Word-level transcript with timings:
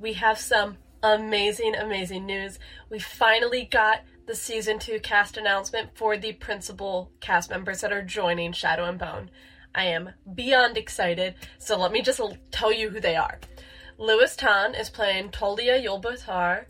we 0.00 0.14
have 0.14 0.38
some 0.38 0.78
amazing, 1.02 1.74
amazing 1.76 2.26
news. 2.26 2.58
We 2.88 2.98
finally 2.98 3.68
got 3.70 4.00
the 4.26 4.34
season 4.34 4.78
two 4.78 4.98
cast 5.00 5.36
announcement 5.36 5.90
for 5.94 6.16
the 6.16 6.32
principal 6.32 7.12
cast 7.20 7.50
members 7.50 7.82
that 7.82 7.92
are 7.92 8.02
joining 8.02 8.52
Shadow 8.52 8.86
and 8.86 8.98
Bone. 8.98 9.30
I 9.74 9.84
am 9.84 10.10
beyond 10.34 10.76
excited, 10.76 11.34
so 11.58 11.78
let 11.78 11.92
me 11.92 12.02
just 12.02 12.20
tell 12.50 12.72
you 12.72 12.90
who 12.90 13.00
they 13.00 13.14
are. 13.14 13.38
Lewis 13.98 14.34
Tan 14.34 14.74
is 14.74 14.88
playing 14.88 15.30
Tolya 15.30 15.80
Yul-Bataar. 15.80 16.64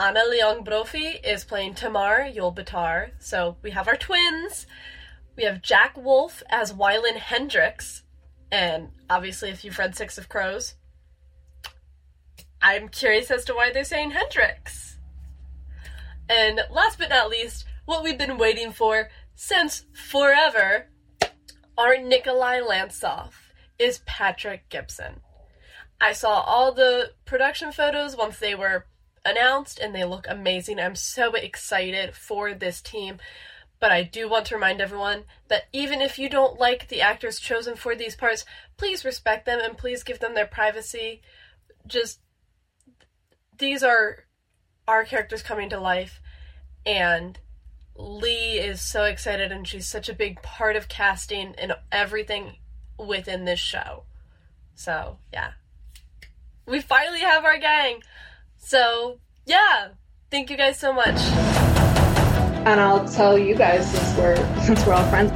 Anna 0.00 0.20
Leong 0.30 0.64
Brophy 0.64 1.18
is 1.24 1.44
playing 1.44 1.74
Tamar 1.74 2.28
Yolbatar. 2.30 3.10
So 3.18 3.56
we 3.62 3.72
have 3.72 3.88
our 3.88 3.96
twins. 3.96 4.66
We 5.36 5.42
have 5.44 5.60
Jack 5.62 5.96
Wolfe 5.96 6.42
as 6.50 6.72
Wylan 6.72 7.16
Hendriks. 7.16 8.02
And 8.52 8.90
obviously, 9.10 9.50
if 9.50 9.64
you've 9.64 9.78
read 9.78 9.96
Six 9.96 10.16
of 10.16 10.28
Crows, 10.28 10.74
I'm 12.60 12.88
curious 12.88 13.30
as 13.30 13.44
to 13.46 13.54
why 13.54 13.72
they're 13.72 13.84
saying 13.84 14.10
Hendrix. 14.10 14.98
And 16.28 16.60
last 16.70 16.98
but 16.98 17.08
not 17.08 17.30
least, 17.30 17.64
what 17.84 18.02
we've 18.02 18.18
been 18.18 18.38
waiting 18.38 18.72
for 18.72 19.08
since 19.34 19.86
forever, 19.92 20.88
our 21.76 21.96
Nikolai 21.96 22.60
Lantsov 22.60 23.30
is 23.78 24.02
Patrick 24.04 24.68
Gibson. 24.68 25.20
I 26.00 26.12
saw 26.12 26.40
all 26.40 26.72
the 26.72 27.12
production 27.24 27.72
photos 27.72 28.16
once 28.16 28.38
they 28.38 28.54
were 28.54 28.86
announced 29.24 29.78
and 29.78 29.94
they 29.94 30.04
look 30.04 30.26
amazing. 30.28 30.78
I'm 30.78 30.96
so 30.96 31.32
excited 31.32 32.14
for 32.14 32.54
this 32.54 32.80
team. 32.80 33.18
But 33.80 33.92
I 33.92 34.02
do 34.02 34.28
want 34.28 34.46
to 34.46 34.56
remind 34.56 34.80
everyone 34.80 35.24
that 35.46 35.64
even 35.72 36.00
if 36.00 36.18
you 36.18 36.28
don't 36.28 36.58
like 36.58 36.88
the 36.88 37.00
actors 37.00 37.38
chosen 37.38 37.76
for 37.76 37.94
these 37.94 38.16
parts, 38.16 38.44
please 38.76 39.04
respect 39.04 39.46
them 39.46 39.60
and 39.62 39.78
please 39.78 40.02
give 40.02 40.18
them 40.18 40.34
their 40.34 40.46
privacy. 40.46 41.22
Just 41.86 42.18
these 43.58 43.82
are 43.82 44.24
our 44.86 45.04
characters 45.04 45.42
coming 45.42 45.68
to 45.70 45.78
life 45.78 46.20
and 46.86 47.38
Leigh 47.96 48.58
is 48.58 48.80
so 48.80 49.04
excited 49.04 49.52
and 49.52 49.66
she's 49.66 49.86
such 49.86 50.08
a 50.08 50.14
big 50.14 50.40
part 50.40 50.76
of 50.76 50.88
casting 50.88 51.54
and 51.58 51.74
everything 51.90 52.56
within 52.96 53.44
this 53.44 53.58
show. 53.58 54.04
So, 54.74 55.18
yeah. 55.32 55.52
We 56.64 56.80
finally 56.80 57.20
have 57.20 57.44
our 57.44 57.58
gang. 57.58 58.02
So, 58.56 59.18
yeah. 59.46 59.88
Thank 60.30 60.50
you 60.50 60.56
guys 60.56 60.78
so 60.78 60.92
much. 60.92 61.16
And 62.66 62.80
I'll 62.80 63.08
tell 63.08 63.36
you 63.36 63.54
guys 63.54 63.90
since 63.90 64.16
we're 64.16 64.36
since 64.62 64.86
we're 64.86 64.92
all 64.92 65.08
friends. 65.08 65.32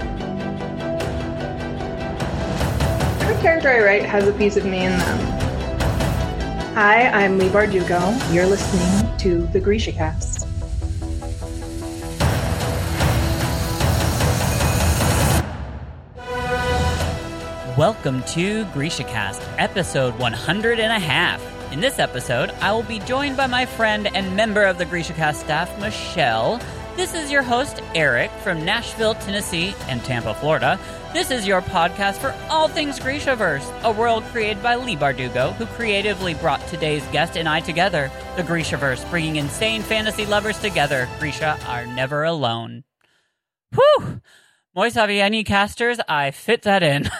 Every 3.22 3.42
character 3.42 3.70
I 3.70 3.80
write 3.82 4.04
has 4.04 4.28
a 4.28 4.32
piece 4.32 4.56
of 4.56 4.64
me 4.64 4.84
in 4.84 4.92
them. 4.92 5.41
Hi, 6.74 7.08
I'm 7.08 7.36
Leigh 7.36 7.50
Bardugo. 7.50 8.32
You're 8.32 8.46
listening 8.46 9.18
to 9.18 9.46
the 9.48 9.60
Grisha 9.60 9.92
Cast. 9.92 10.46
Welcome 17.76 18.22
to 18.22 18.64
Grisha 18.72 19.04
Cast, 19.04 19.42
episode 19.58 20.18
100 20.18 20.80
and 20.80 20.90
a 20.90 20.98
half. 20.98 21.42
In 21.74 21.80
this 21.82 21.98
episode, 21.98 22.48
I 22.62 22.72
will 22.72 22.84
be 22.84 23.00
joined 23.00 23.36
by 23.36 23.48
my 23.48 23.66
friend 23.66 24.06
and 24.06 24.34
member 24.34 24.64
of 24.64 24.78
the 24.78 24.86
Grisha 24.86 25.12
Cast 25.12 25.40
staff, 25.40 25.78
Michelle. 25.78 26.58
This 26.96 27.12
is 27.12 27.30
your 27.30 27.42
host, 27.42 27.82
Eric, 27.94 28.30
from 28.42 28.64
Nashville, 28.64 29.14
Tennessee, 29.16 29.74
and 29.88 30.02
Tampa, 30.02 30.32
Florida. 30.32 30.80
This 31.12 31.30
is 31.30 31.46
your 31.46 31.60
podcast 31.60 32.14
for 32.14 32.34
all 32.48 32.68
things 32.68 32.98
Grishaverse, 32.98 33.82
a 33.82 33.92
world 33.92 34.24
created 34.24 34.62
by 34.62 34.76
Leigh 34.76 34.96
Bardugo, 34.96 35.52
who 35.56 35.66
creatively 35.66 36.32
brought 36.32 36.66
today's 36.68 37.06
guest 37.08 37.36
and 37.36 37.46
I 37.46 37.60
together. 37.60 38.10
The 38.36 38.42
Grishaverse, 38.42 39.08
bringing 39.10 39.36
insane 39.36 39.82
fantasy 39.82 40.24
lovers 40.24 40.58
together. 40.58 41.06
Grisha 41.18 41.58
are 41.66 41.84
never 41.84 42.24
alone. 42.24 42.84
Whew! 43.74 44.22
Moi 44.74 44.88
Saviani 44.88 45.44
casters, 45.44 46.00
I 46.08 46.30
fit 46.30 46.62
that 46.62 46.82
in. 46.82 47.10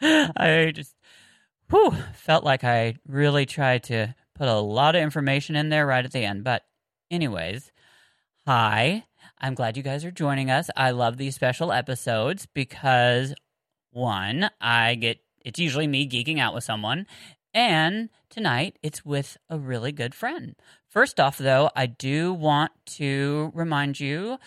I 0.00 0.72
just, 0.74 0.94
whew, 1.68 1.94
felt 2.14 2.42
like 2.42 2.64
I 2.64 2.94
really 3.06 3.44
tried 3.44 3.82
to 3.84 4.14
put 4.34 4.48
a 4.48 4.60
lot 4.60 4.96
of 4.96 5.02
information 5.02 5.56
in 5.56 5.68
there 5.68 5.86
right 5.86 6.06
at 6.06 6.12
the 6.12 6.24
end. 6.24 6.42
But, 6.42 6.62
anyways, 7.10 7.70
hi. 8.46 9.04
I'm 9.40 9.54
glad 9.54 9.76
you 9.76 9.82
guys 9.82 10.04
are 10.04 10.10
joining 10.10 10.50
us. 10.50 10.68
I 10.76 10.90
love 10.90 11.16
these 11.16 11.34
special 11.34 11.72
episodes 11.72 12.46
because 12.46 13.34
one, 13.90 14.50
I 14.60 14.94
get 14.96 15.20
it's 15.44 15.58
usually 15.58 15.86
me 15.86 16.08
geeking 16.08 16.38
out 16.38 16.54
with 16.54 16.64
someone, 16.64 17.06
and 17.54 18.10
tonight 18.28 18.78
it's 18.82 19.04
with 19.04 19.36
a 19.48 19.58
really 19.58 19.92
good 19.92 20.14
friend. 20.14 20.56
First 20.88 21.20
off, 21.20 21.38
though, 21.38 21.70
I 21.76 21.86
do 21.86 22.32
want 22.32 22.72
to 22.96 23.52
remind 23.54 24.00
you 24.00 24.38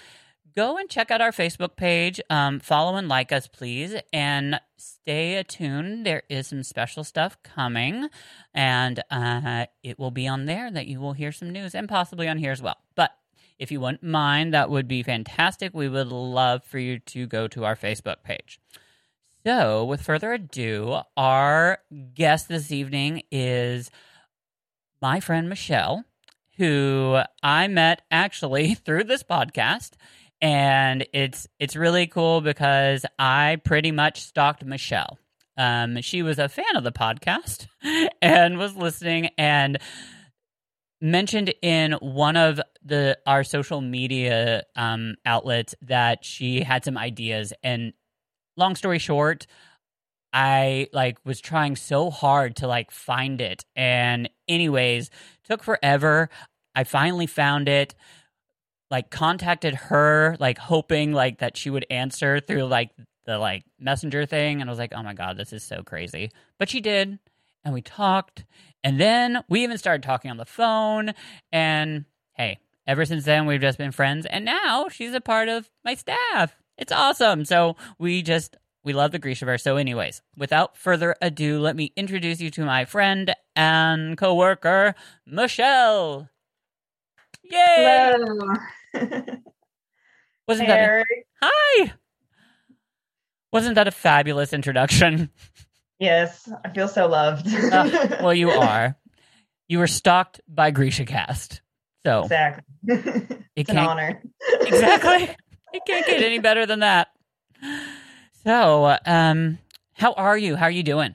go 0.56 0.78
and 0.78 0.90
check 0.90 1.12
out 1.12 1.22
our 1.22 1.31
Facebook 1.31 1.75
page. 1.75 2.19
Um, 2.30 2.59
follow 2.59 2.97
and 2.97 3.07
like 3.07 3.31
us, 3.31 3.47
please, 3.47 3.96
and 4.12 4.59
stay 4.78 5.35
attuned. 5.35 6.06
There 6.06 6.24
is 6.30 6.47
some 6.47 6.63
special 6.63 7.03
stuff 7.03 7.38
coming, 7.44 8.09
and 8.53 9.01
uh, 9.09 9.68
it 9.84 9.97
will 9.97 10.12
be 10.12 10.28
on 10.28 10.46
there 10.46 10.69
that 10.69 10.88
you 10.88 11.00
will 11.00 11.13
hear 11.13 11.31
some 11.31 11.51
news 11.51 11.74
and 11.74 11.88
possibly 11.88 12.28
on 12.28 12.38
here 12.38 12.51
as 12.51 12.62
well. 12.62 12.78
But 12.96 13.12
if 13.61 13.72
you 13.72 13.79
wouldn't 13.79 14.01
mind, 14.01 14.55
that 14.55 14.72
would 14.72 14.88
be 14.88 15.03
fantastic. 15.03 15.72
We 15.75 15.88
would 15.88 16.07
love 16.07 16.63
for 16.63 16.79
you 16.79 16.97
to 16.97 17.27
go 17.27 17.47
to 17.49 17.63
our 17.63 17.75
Facebook 17.75 18.23
page. 18.23 18.59
So, 19.45 19.85
with 19.85 20.01
further 20.01 20.33
ado, 20.33 21.01
our 21.16 21.77
guest 22.16 22.50
this 22.50 22.71
evening 22.71 23.21
is 23.31 23.91
my 25.00 25.19
friend 25.19 25.47
Michelle, 25.47 26.03
who 26.57 27.19
I 27.44 27.67
met 27.67 28.01
actually 28.09 28.73
through 28.85 29.03
this 29.03 29.21
podcast. 29.21 29.91
And 30.41 31.05
it's 31.13 31.47
it's 31.59 31.75
really 31.75 32.07
cool 32.07 32.41
because 32.41 33.05
I 33.19 33.61
pretty 33.63 33.91
much 33.91 34.21
stalked 34.21 34.66
Michelle. 34.66 35.19
Um, 35.55 36.01
she 36.01 36.23
was 36.23 36.39
a 36.39 36.50
fan 36.50 36.75
of 36.75 36.83
the 36.83 36.91
podcast 36.91 37.67
and 38.23 38.57
was 38.57 38.75
listening 38.75 39.29
and 39.38 39.77
mentioned 41.01 41.53
in 41.62 41.94
one 41.94 42.38
of 42.38 42.62
the 42.84 43.17
our 43.25 43.44
social 43.44 43.81
media 43.81 44.63
um, 44.75 45.16
outlets 45.25 45.73
that 45.81 46.23
she 46.23 46.62
had 46.62 46.85
some 46.85 46.97
ideas. 46.97 47.53
And 47.63 47.94
long 48.57 48.75
story 48.75 49.00
short 49.00 49.47
i 50.34 50.88
like 50.94 51.17
was 51.25 51.41
trying 51.41 51.75
so 51.75 52.09
hard 52.09 52.56
to 52.57 52.67
like 52.67 52.91
find 52.91 53.41
it. 53.41 53.66
And 53.75 54.29
anyways 54.47 55.09
took 55.44 55.63
forever. 55.63 56.29
I 56.75 56.84
finally 56.85 57.28
found 57.28 57.68
it 57.68 57.95
like 58.89 59.09
contacted 59.09 59.73
her 59.73 60.38
like 60.39 60.57
hoping 60.57 61.12
like 61.13 61.39
that 61.39 61.57
she 61.57 61.69
would 61.69 61.85
answer 61.89 62.39
through 62.39 62.66
like 62.66 62.91
the 63.25 63.38
like 63.38 63.63
messenger 63.79 64.25
thing. 64.25 64.62
And 64.62 64.69
i 64.69 64.72
was 64.72 64.79
like 64.79 64.94
oh 64.95 65.03
my 65.03 65.13
god 65.13 65.38
this 65.38 65.51
is 65.51 65.63
so 65.63 65.83
crazy. 65.83 66.31
But 66.59 66.69
she 66.69 66.79
did 66.79 67.19
and 67.63 67.73
we 67.73 67.81
talked 67.81 68.45
and 68.83 68.99
then 68.99 69.44
we 69.49 69.63
even 69.63 69.77
started 69.77 70.03
talking 70.03 70.31
on 70.31 70.38
the 70.38 70.45
phone. 70.45 71.13
And 71.51 72.05
hey, 72.33 72.59
ever 72.88 73.05
since 73.05 73.25
then, 73.25 73.45
we've 73.45 73.61
just 73.61 73.77
been 73.77 73.91
friends. 73.91 74.25
And 74.25 74.44
now 74.45 74.88
she's 74.89 75.13
a 75.13 75.22
part 75.22 75.49
of 75.49 75.69
my 75.85 75.94
staff. 75.95 76.55
It's 76.77 76.91
awesome. 76.91 77.45
So 77.45 77.75
we 78.00 78.23
just, 78.23 78.57
we 78.83 78.94
love 78.94 79.11
the 79.11 79.19
Grishaverse. 79.19 79.61
So, 79.61 79.77
anyways, 79.77 80.23
without 80.35 80.75
further 80.75 81.16
ado, 81.21 81.59
let 81.59 81.75
me 81.75 81.94
introduce 81.95 82.41
you 82.41 82.50
to 82.51 82.66
my 82.66 82.85
friend 82.85 83.35
and 83.55 84.17
coworker, 84.17 84.95
Michelle. 85.27 86.27
Yay! 87.44 88.13
Hello. 88.16 88.53
Wasn't 90.47 90.68
Hey, 90.68 90.75
that 90.75 90.89
a- 90.89 91.06
hi? 91.44 91.94
Wasn't 93.53 93.75
that 93.75 93.88
a 93.88 93.91
fabulous 93.91 94.53
introduction? 94.53 95.30
Yes, 96.01 96.51
I 96.65 96.69
feel 96.69 96.88
so 96.88 97.07
loved. 97.07 97.48
Uh, 97.48 98.18
well, 98.24 98.33
you 98.33 98.50
are. 98.50 98.98
You 99.68 99.77
were 99.77 99.88
stalked 99.88 100.42
by 100.48 100.71
Grisha 100.71 101.06
Cast. 101.06 101.62
So 102.03 102.24
exactly. 102.24 102.63
it 102.88 103.42
it's 103.56 103.69
an 103.69 103.75
can't 103.75 103.88
honor. 103.88 104.24
exactly. 104.62 105.36
It 105.74 105.83
can't 105.86 106.06
get 106.06 106.24
any 106.24 106.39
better 106.39 106.65
than 106.65 106.80
that. 106.80 107.09
So, 108.44 108.98
um, 109.06 109.59
how 109.94 110.13
are 110.13 110.36
you? 110.36 110.56
How 110.56 110.65
are 110.65 110.71
you 110.71 110.81
doing? 110.81 111.13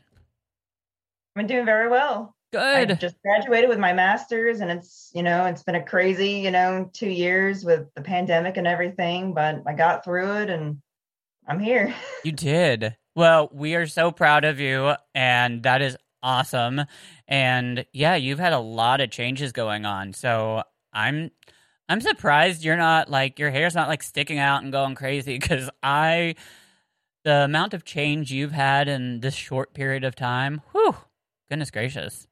I'm 1.35 1.49
doing 1.49 1.67
very 1.67 1.89
well. 1.89 2.37
Good. 2.53 2.63
I 2.63 2.85
Good. 2.85 3.01
just 3.01 3.21
graduated 3.23 3.69
with 3.69 3.81
my 3.81 3.93
master's, 3.93 4.61
and 4.61 4.71
it's 4.71 5.11
you 5.13 5.25
know 5.25 5.47
it's 5.47 5.65
been 5.65 5.75
a 5.75 5.85
crazy 5.85 6.35
you 6.35 6.53
know 6.53 6.89
two 6.93 7.11
years 7.11 7.65
with 7.65 7.93
the 7.97 8.03
pandemic 8.03 8.57
and 8.57 8.69
everything, 8.69 9.35
but 9.35 9.65
I 9.67 9.73
got 9.75 10.05
through 10.05 10.43
it, 10.43 10.49
and 10.51 10.81
I'm 11.49 11.59
here. 11.59 11.93
You 12.23 12.31
did. 12.31 12.97
Well, 13.17 13.49
we 13.51 13.75
are 13.77 13.87
so 13.87 14.13
proud 14.13 14.45
of 14.45 14.61
you, 14.61 14.93
and 15.15 15.63
that 15.63 15.81
is 15.81 15.97
awesome. 16.23 16.83
And 17.27 17.87
yeah, 17.93 18.15
you've 18.15 18.39
had 18.39 18.53
a 18.53 18.59
lot 18.59 19.01
of 19.01 19.11
changes 19.11 19.53
going 19.53 19.87
on. 19.87 20.13
So 20.13 20.63
I'm 20.93 21.31
I'm 21.89 22.03
surprised 22.03 22.63
you're 22.63 22.77
not 22.77 23.11
like 23.11 23.39
your 23.39 23.51
hair's 23.51 23.75
not 23.75 23.89
like 23.89 24.03
sticking 24.03 24.39
out 24.39 24.63
and 24.63 24.71
going 24.71 24.95
crazy 24.95 25.39
because 25.39 25.71
I 25.83 26.35
the 27.25 27.45
amount 27.45 27.73
of 27.73 27.85
change 27.85 28.31
you've 28.31 28.53
had 28.53 28.87
in 28.87 29.21
this 29.21 29.35
short 29.35 29.73
period 29.73 30.05
of 30.05 30.15
time, 30.15 30.61
whew, 30.73 30.95
goodness 31.49 31.71
gracious. 31.71 32.27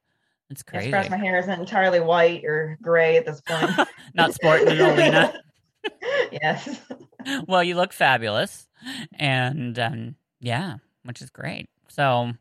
It's 0.51 0.61
I'm 0.67 0.71
crazy. 0.71 0.85
surprised 0.85 1.09
my 1.09 1.17
hair 1.17 1.39
isn't 1.39 1.59
entirely 1.59 1.99
white 1.99 2.45
or 2.45 2.77
gray 2.79 3.17
at 3.17 3.25
this 3.25 3.41
point. 3.41 3.71
Not 4.13 4.35
sporting 4.35 4.67
an 4.67 4.79
Alina. 4.79 5.41
yes. 6.31 6.79
well, 7.47 7.63
you 7.63 7.75
look 7.75 7.91
fabulous, 7.91 8.67
and 9.17 9.79
um, 9.79 10.15
yeah, 10.45 10.75
which 11.03 11.23
is 11.23 11.31
great. 11.31 11.67
So 11.87 12.33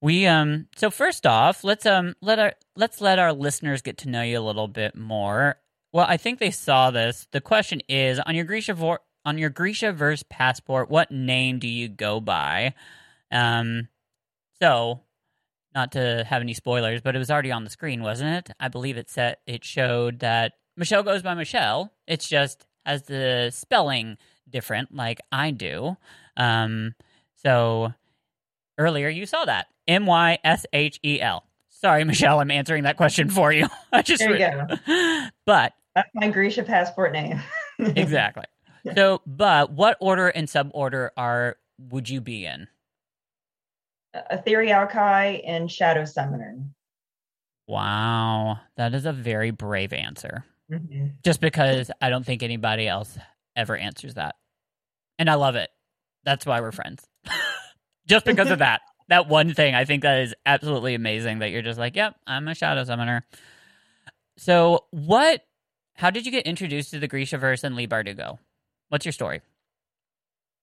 we 0.00 0.26
um 0.26 0.68
so 0.74 0.90
first 0.90 1.26
off, 1.26 1.62
let's 1.62 1.84
um 1.84 2.14
let 2.22 2.38
our 2.38 2.54
let's 2.76 3.00
let 3.00 3.18
our 3.18 3.32
listeners 3.34 3.82
get 3.82 3.98
to 3.98 4.08
know 4.08 4.22
you 4.22 4.38
a 4.38 4.40
little 4.40 4.68
bit 4.68 4.96
more. 4.96 5.56
Well, 5.92 6.06
I 6.08 6.16
think 6.16 6.38
they 6.38 6.50
saw 6.50 6.90
this. 6.90 7.26
The 7.32 7.42
question 7.42 7.82
is 7.88 8.18
on 8.20 8.34
your 8.34 8.46
Grisha 8.46 8.72
vor- 8.72 9.02
on 9.26 9.36
your 9.36 9.50
Grisha 9.50 9.92
verse 9.92 10.24
passport, 10.30 10.88
what 10.88 11.10
name 11.10 11.58
do 11.58 11.68
you 11.68 11.88
go 11.88 12.20
by? 12.20 12.72
Um, 13.30 13.88
so 14.58 15.00
not 15.74 15.92
to 15.92 16.24
have 16.26 16.40
any 16.40 16.54
spoilers, 16.54 17.02
but 17.02 17.14
it 17.14 17.18
was 17.18 17.30
already 17.30 17.52
on 17.52 17.64
the 17.64 17.70
screen, 17.70 18.02
wasn't 18.02 18.30
it? 18.48 18.54
I 18.58 18.68
believe 18.68 18.96
it 18.96 19.10
said 19.10 19.36
it 19.46 19.62
showed 19.62 20.20
that 20.20 20.54
Michelle 20.74 21.02
goes 21.02 21.22
by 21.22 21.34
Michelle. 21.34 21.92
It's 22.06 22.26
just 22.26 22.64
has 22.86 23.02
the 23.02 23.50
spelling 23.52 24.16
different, 24.48 24.94
like 24.94 25.20
I 25.30 25.50
do. 25.50 25.98
Um, 26.36 26.94
so 27.42 27.92
earlier 28.78 29.08
you 29.08 29.26
saw 29.26 29.44
that 29.44 29.66
M 29.88 30.06
Y 30.06 30.38
S 30.44 30.66
H 30.72 31.00
E 31.04 31.20
L. 31.20 31.44
Sorry, 31.68 32.04
Michelle, 32.04 32.40
I'm 32.40 32.50
answering 32.50 32.84
that 32.84 32.96
question 32.96 33.30
for 33.30 33.52
you. 33.52 33.66
I 33.92 34.02
just 34.02 34.20
There 34.20 34.36
you 34.36 34.66
re- 34.88 35.30
but 35.46 35.72
That's 35.94 36.10
my 36.14 36.28
Grisha 36.28 36.62
passport 36.62 37.12
name. 37.12 37.40
exactly. 37.78 38.44
So, 38.94 39.20
but 39.26 39.72
what 39.72 39.96
order 40.00 40.28
and 40.28 40.48
suborder 40.48 41.10
are 41.16 41.56
would 41.90 42.08
you 42.08 42.20
be 42.20 42.46
in? 42.46 42.66
Etherealki 44.32 45.42
and 45.46 45.70
Shadow 45.70 46.04
Summoner. 46.04 46.58
Wow, 47.66 48.58
that 48.76 48.94
is 48.94 49.06
a 49.06 49.12
very 49.12 49.50
brave 49.52 49.92
answer. 49.92 50.44
hmm 50.68 51.06
Just 51.22 51.40
because 51.40 51.90
I 52.00 52.10
don't 52.10 52.24
think 52.26 52.42
anybody 52.42 52.88
else 52.88 53.16
ever 53.54 53.76
answers 53.76 54.14
that, 54.14 54.36
and 55.18 55.30
I 55.30 55.34
love 55.34 55.54
it. 55.56 55.70
That's 56.24 56.46
why 56.46 56.60
we're 56.60 56.72
friends. 56.72 57.04
just 58.06 58.24
because 58.24 58.50
of 58.50 58.58
that, 58.58 58.80
that 59.08 59.28
one 59.28 59.54
thing, 59.54 59.74
I 59.74 59.84
think 59.84 60.02
that 60.02 60.20
is 60.20 60.34
absolutely 60.46 60.94
amazing. 60.94 61.40
That 61.40 61.50
you're 61.50 61.62
just 61.62 61.78
like, 61.78 61.96
yep, 61.96 62.14
I'm 62.26 62.48
a 62.48 62.54
shadow 62.54 62.84
summoner. 62.84 63.26
So, 64.36 64.86
what? 64.90 65.42
How 65.94 66.10
did 66.10 66.24
you 66.24 66.32
get 66.32 66.46
introduced 66.46 66.92
to 66.92 66.98
the 66.98 67.08
Grishaverse 67.08 67.62
and 67.62 67.76
Leigh 67.76 67.86
Bardugo? 67.86 68.38
What's 68.88 69.04
your 69.04 69.12
story? 69.12 69.42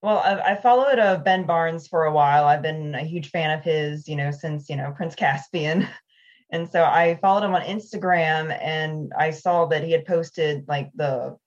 Well, 0.02 0.20
I, 0.20 0.54
I 0.54 0.62
followed 0.62 1.00
uh, 1.00 1.18
Ben 1.18 1.46
Barnes 1.46 1.88
for 1.88 2.06
a 2.06 2.12
while. 2.12 2.46
I've 2.46 2.62
been 2.62 2.96
a 2.96 3.04
huge 3.04 3.30
fan 3.30 3.58
of 3.58 3.64
his, 3.64 4.08
you 4.08 4.16
know, 4.16 4.32
since 4.32 4.70
you 4.70 4.76
know 4.76 4.94
Prince 4.96 5.16
Caspian, 5.16 5.88
and 6.52 6.70
so 6.70 6.84
I 6.84 7.20
followed 7.22 7.44
him 7.44 7.56
on 7.56 7.64
Instagram, 7.64 8.58
and 8.62 9.12
I 9.18 9.32
saw 9.32 9.66
that 9.68 9.84
he 9.84 9.92
had 9.92 10.06
posted 10.06 10.68
like 10.68 10.92
the 10.96 11.38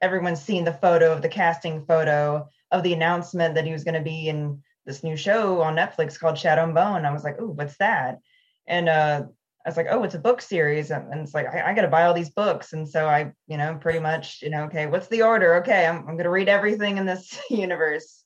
everyone's 0.00 0.42
seen 0.42 0.64
the 0.64 0.72
photo 0.72 1.12
of 1.12 1.22
the 1.22 1.28
casting 1.28 1.84
photo 1.86 2.46
of 2.70 2.82
the 2.82 2.92
announcement 2.92 3.54
that 3.54 3.64
he 3.64 3.72
was 3.72 3.84
going 3.84 3.94
to 3.94 4.00
be 4.00 4.28
in 4.28 4.62
this 4.86 5.02
new 5.02 5.16
show 5.16 5.60
on 5.62 5.76
Netflix 5.76 6.18
called 6.18 6.38
Shadow 6.38 6.64
and 6.64 6.74
Bone. 6.74 7.04
I 7.04 7.12
was 7.12 7.24
like, 7.24 7.40
"Ooh, 7.40 7.50
what's 7.50 7.76
that?" 7.78 8.18
And 8.66 8.88
uh, 8.88 9.24
I 9.64 9.68
was 9.68 9.76
like, 9.76 9.86
"Oh, 9.90 10.02
it's 10.02 10.14
a 10.14 10.18
book 10.18 10.42
series," 10.42 10.90
and, 10.90 11.10
and 11.12 11.20
it's 11.22 11.34
like 11.34 11.46
I, 11.46 11.70
I 11.70 11.74
got 11.74 11.82
to 11.82 11.88
buy 11.88 12.04
all 12.04 12.14
these 12.14 12.30
books, 12.30 12.72
and 12.72 12.88
so 12.88 13.06
I, 13.06 13.32
you 13.46 13.56
know, 13.56 13.76
pretty 13.80 14.00
much, 14.00 14.42
you 14.42 14.50
know, 14.50 14.64
okay, 14.64 14.86
what's 14.86 15.08
the 15.08 15.22
order? 15.22 15.56
Okay, 15.56 15.86
I'm 15.86 15.98
I'm 15.98 16.16
going 16.16 16.24
to 16.24 16.30
read 16.30 16.48
everything 16.48 16.98
in 16.98 17.06
this 17.06 17.38
universe 17.50 18.24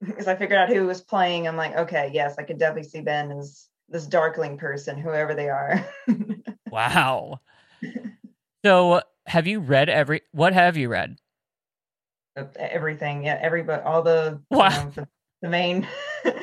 because 0.04 0.28
I 0.28 0.36
figured 0.36 0.58
out 0.58 0.68
who 0.68 0.86
was 0.86 1.00
playing. 1.00 1.48
I'm 1.48 1.56
like, 1.56 1.76
okay, 1.76 2.10
yes, 2.12 2.36
I 2.38 2.42
could 2.42 2.58
definitely 2.58 2.88
see 2.88 3.00
Ben 3.00 3.32
as 3.32 3.66
this 3.88 4.06
Darkling 4.06 4.58
person, 4.58 4.98
whoever 4.98 5.34
they 5.34 5.48
are. 5.48 5.86
Wow. 6.68 7.40
so, 8.64 9.00
have 9.26 9.46
you 9.46 9.60
read 9.60 9.88
every? 9.88 10.22
What 10.32 10.52
have 10.52 10.76
you 10.76 10.88
read? 10.88 11.16
Everything, 12.58 13.24
yeah, 13.24 13.38
every 13.40 13.62
book, 13.62 13.82
all 13.84 14.02
the 14.02 14.40
you 14.50 14.56
know, 14.58 14.92
the, 14.94 15.08
the 15.42 15.48
main. 15.48 15.86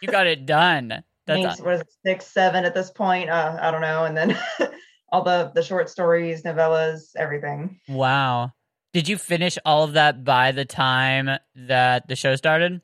You 0.00 0.08
got 0.08 0.26
it 0.26 0.46
done. 0.46 1.04
main, 1.28 1.44
That's 1.44 1.60
what 1.60 1.74
is 1.74 1.80
it, 1.82 1.88
six, 2.04 2.26
seven 2.26 2.64
at 2.64 2.74
this 2.74 2.90
point? 2.90 3.30
Uh, 3.30 3.56
I 3.60 3.70
don't 3.70 3.80
know, 3.80 4.04
and 4.04 4.16
then 4.16 4.36
all 5.12 5.22
the 5.22 5.52
the 5.54 5.62
short 5.62 5.88
stories, 5.88 6.42
novellas, 6.42 7.10
everything. 7.16 7.78
wow. 7.88 8.50
Did 8.92 9.08
you 9.08 9.16
finish 9.16 9.56
all 9.64 9.84
of 9.84 9.92
that 9.94 10.24
by 10.24 10.50
the 10.52 10.64
time 10.64 11.30
that 11.54 12.08
the 12.08 12.16
show 12.16 12.34
started? 12.36 12.80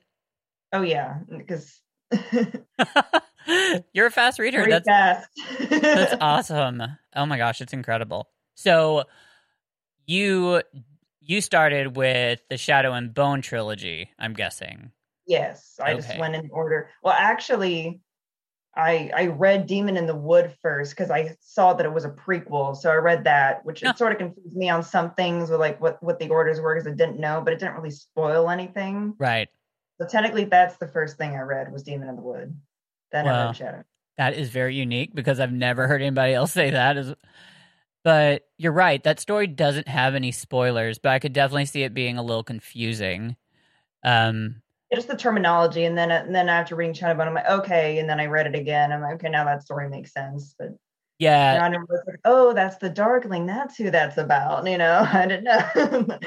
Oh 0.71 0.81
yeah, 0.81 1.19
because 1.37 1.81
You're 3.93 4.07
a 4.07 4.11
fast 4.11 4.39
reader. 4.39 4.63
pretty 4.63 4.71
That's 4.71 4.87
fast. 4.87 5.29
that's 5.69 6.15
awesome. 6.21 6.81
Oh 7.15 7.25
my 7.25 7.37
gosh, 7.37 7.61
it's 7.61 7.73
incredible. 7.73 8.29
So 8.55 9.03
you 10.05 10.61
you 11.29 11.41
started 11.41 11.95
with 11.95 12.41
the 12.49 12.57
Shadow 12.57 12.93
and 12.93 13.13
Bone 13.13 13.41
trilogy, 13.41 14.09
I'm 14.17 14.33
guessing. 14.33 14.91
Yes, 15.27 15.79
I 15.79 15.93
just 15.93 16.17
went 16.17 16.33
in 16.33 16.49
order. 16.51 16.89
Well, 17.03 17.13
actually, 17.15 18.01
I 18.75 19.11
I 19.15 19.27
read 19.27 19.67
Demon 19.67 19.95
in 19.95 20.07
the 20.07 20.15
Wood 20.15 20.55
first 20.63 20.95
because 20.95 21.11
I 21.11 21.35
saw 21.39 21.73
that 21.75 21.85
it 21.85 21.93
was 21.93 22.03
a 22.03 22.09
prequel. 22.09 22.75
So 22.75 22.89
I 22.89 22.95
read 22.95 23.25
that, 23.25 23.63
which 23.63 23.83
it 23.83 23.89
oh. 23.89 23.95
sort 23.95 24.11
of 24.11 24.17
confused 24.17 24.57
me 24.57 24.69
on 24.69 24.81
some 24.81 25.13
things 25.13 25.51
with 25.51 25.59
like 25.59 25.79
what 25.79 26.01
what 26.01 26.17
the 26.17 26.29
orders 26.29 26.59
were 26.59 26.73
because 26.73 26.91
I 26.91 26.95
didn't 26.95 27.19
know, 27.19 27.41
but 27.43 27.53
it 27.53 27.59
didn't 27.59 27.75
really 27.75 27.91
spoil 27.91 28.49
anything. 28.49 29.13
Right. 29.19 29.49
So 30.01 30.07
technically, 30.07 30.45
that's 30.45 30.77
the 30.77 30.87
first 30.87 31.17
thing 31.17 31.35
I 31.35 31.41
read 31.41 31.71
was 31.71 31.83
Demon 31.83 32.09
in 32.09 32.15
the 32.15 32.23
Wood. 32.23 32.59
Then 33.11 33.27
I 33.27 33.45
read 33.45 33.55
Shadow. 33.55 33.83
That 34.17 34.33
is 34.33 34.49
very 34.49 34.75
unique 34.75 35.13
because 35.13 35.39
I've 35.39 35.53
never 35.53 35.87
heard 35.87 36.01
anybody 36.01 36.33
else 36.33 36.51
say 36.51 36.71
that. 36.71 36.97
Is, 36.97 37.13
but 38.03 38.47
you're 38.57 38.71
right. 38.71 39.03
That 39.03 39.19
story 39.19 39.47
doesn't 39.47 39.87
have 39.87 40.15
any 40.15 40.31
spoilers, 40.31 40.99
but 40.99 41.09
I 41.09 41.19
could 41.19 41.33
definitely 41.33 41.65
see 41.65 41.83
it 41.83 41.93
being 41.93 42.17
a 42.17 42.23
little 42.23 42.43
confusing. 42.43 43.35
Um, 44.03 44.61
Just 44.93 45.07
the 45.07 45.17
terminology, 45.17 45.85
and 45.85 45.97
then 45.97 46.11
and 46.11 46.33
then 46.33 46.49
after 46.49 46.75
reading 46.75 46.93
Shadowbone, 46.93 47.27
I'm 47.27 47.33
like, 47.33 47.49
okay, 47.49 47.99
and 47.99 48.09
then 48.09 48.19
I 48.19 48.25
read 48.25 48.47
it 48.47 48.55
again. 48.55 48.91
I'm 48.91 49.01
like, 49.01 49.15
okay, 49.15 49.29
now 49.29 49.45
that 49.45 49.63
story 49.63 49.89
makes 49.89 50.13
sense. 50.13 50.55
But 50.57 50.69
yeah, 51.19 51.57
now 51.57 51.77
I 51.77 51.81
was 51.81 52.03
like, 52.07 52.19
oh, 52.25 52.53
that's 52.53 52.77
the 52.77 52.89
Darkling. 52.89 53.45
That's 53.45 53.77
who 53.77 53.91
that's 53.91 54.17
about. 54.17 54.67
You 54.67 54.77
know, 54.77 55.07
I 55.13 55.25
didn't 55.25 55.43
know. 55.43 56.17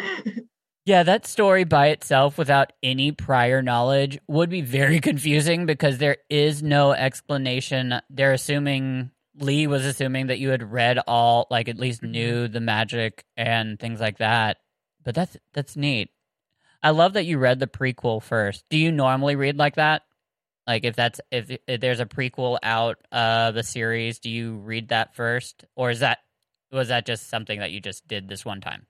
Yeah, 0.85 1.05
that 1.05 1.27
story 1.27 1.63
by 1.63 1.89
itself 1.89 2.37
without 2.37 2.73
any 2.83 3.13
prior 3.13 3.63
knowledge 3.63 4.19
would 4.27 4.51
be 4.51 4.63
very 4.63 5.01
confusing 5.09 5.65
because 5.65 5.99
there 5.99 6.17
is 6.29 6.63
no 6.63 6.93
explanation. 6.93 8.01
They're 8.11 8.33
assuming 8.33 9.13
Leigh 9.39 9.67
was 9.67 9.85
assuming 9.85 10.27
that 10.27 10.39
you 10.39 10.51
had 10.51 10.73
read 10.73 10.99
all 11.07 11.47
like 11.51 11.69
at 11.69 11.79
least 11.79 12.03
mm-hmm. 12.03 12.13
knew 12.13 12.49
the 12.49 12.61
magic 12.61 13.25
and 13.37 13.79
things 13.79 14.01
like 14.01 14.19
that. 14.19 14.59
But 15.05 15.15
that's 15.15 15.37
that's 15.53 15.77
neat. 15.77 16.11
I 16.83 16.91
love 16.91 17.15
that 17.15 17.27
you 17.27 17.39
read 17.39 17.61
the 17.61 17.67
prequel 17.67 18.23
first. 18.23 18.65
Do 18.69 18.77
you 18.77 18.93
normally 18.93 19.37
read 19.37 19.57
like 19.57 19.77
that? 19.77 20.03
Like 20.67 20.85
if 20.85 20.95
that's 20.95 21.21
if, 21.31 21.57
if 21.67 21.81
there's 21.81 22.01
a 22.01 22.07
prequel 22.07 22.59
out 22.63 22.99
of 23.11 23.57
a 23.57 23.63
series, 23.63 24.19
do 24.19 24.31
you 24.31 24.57
read 24.57 24.89
that 24.89 25.15
first 25.17 25.65
or 25.77 25.91
is 25.91 26.01
that 26.01 26.19
was 26.71 26.89
that 26.89 27.07
just 27.07 27.29
something 27.29 27.61
that 27.61 27.71
you 27.71 27.81
just 27.81 28.07
did 28.07 28.29
this 28.29 28.45
one 28.45 28.61
time? 28.61 28.87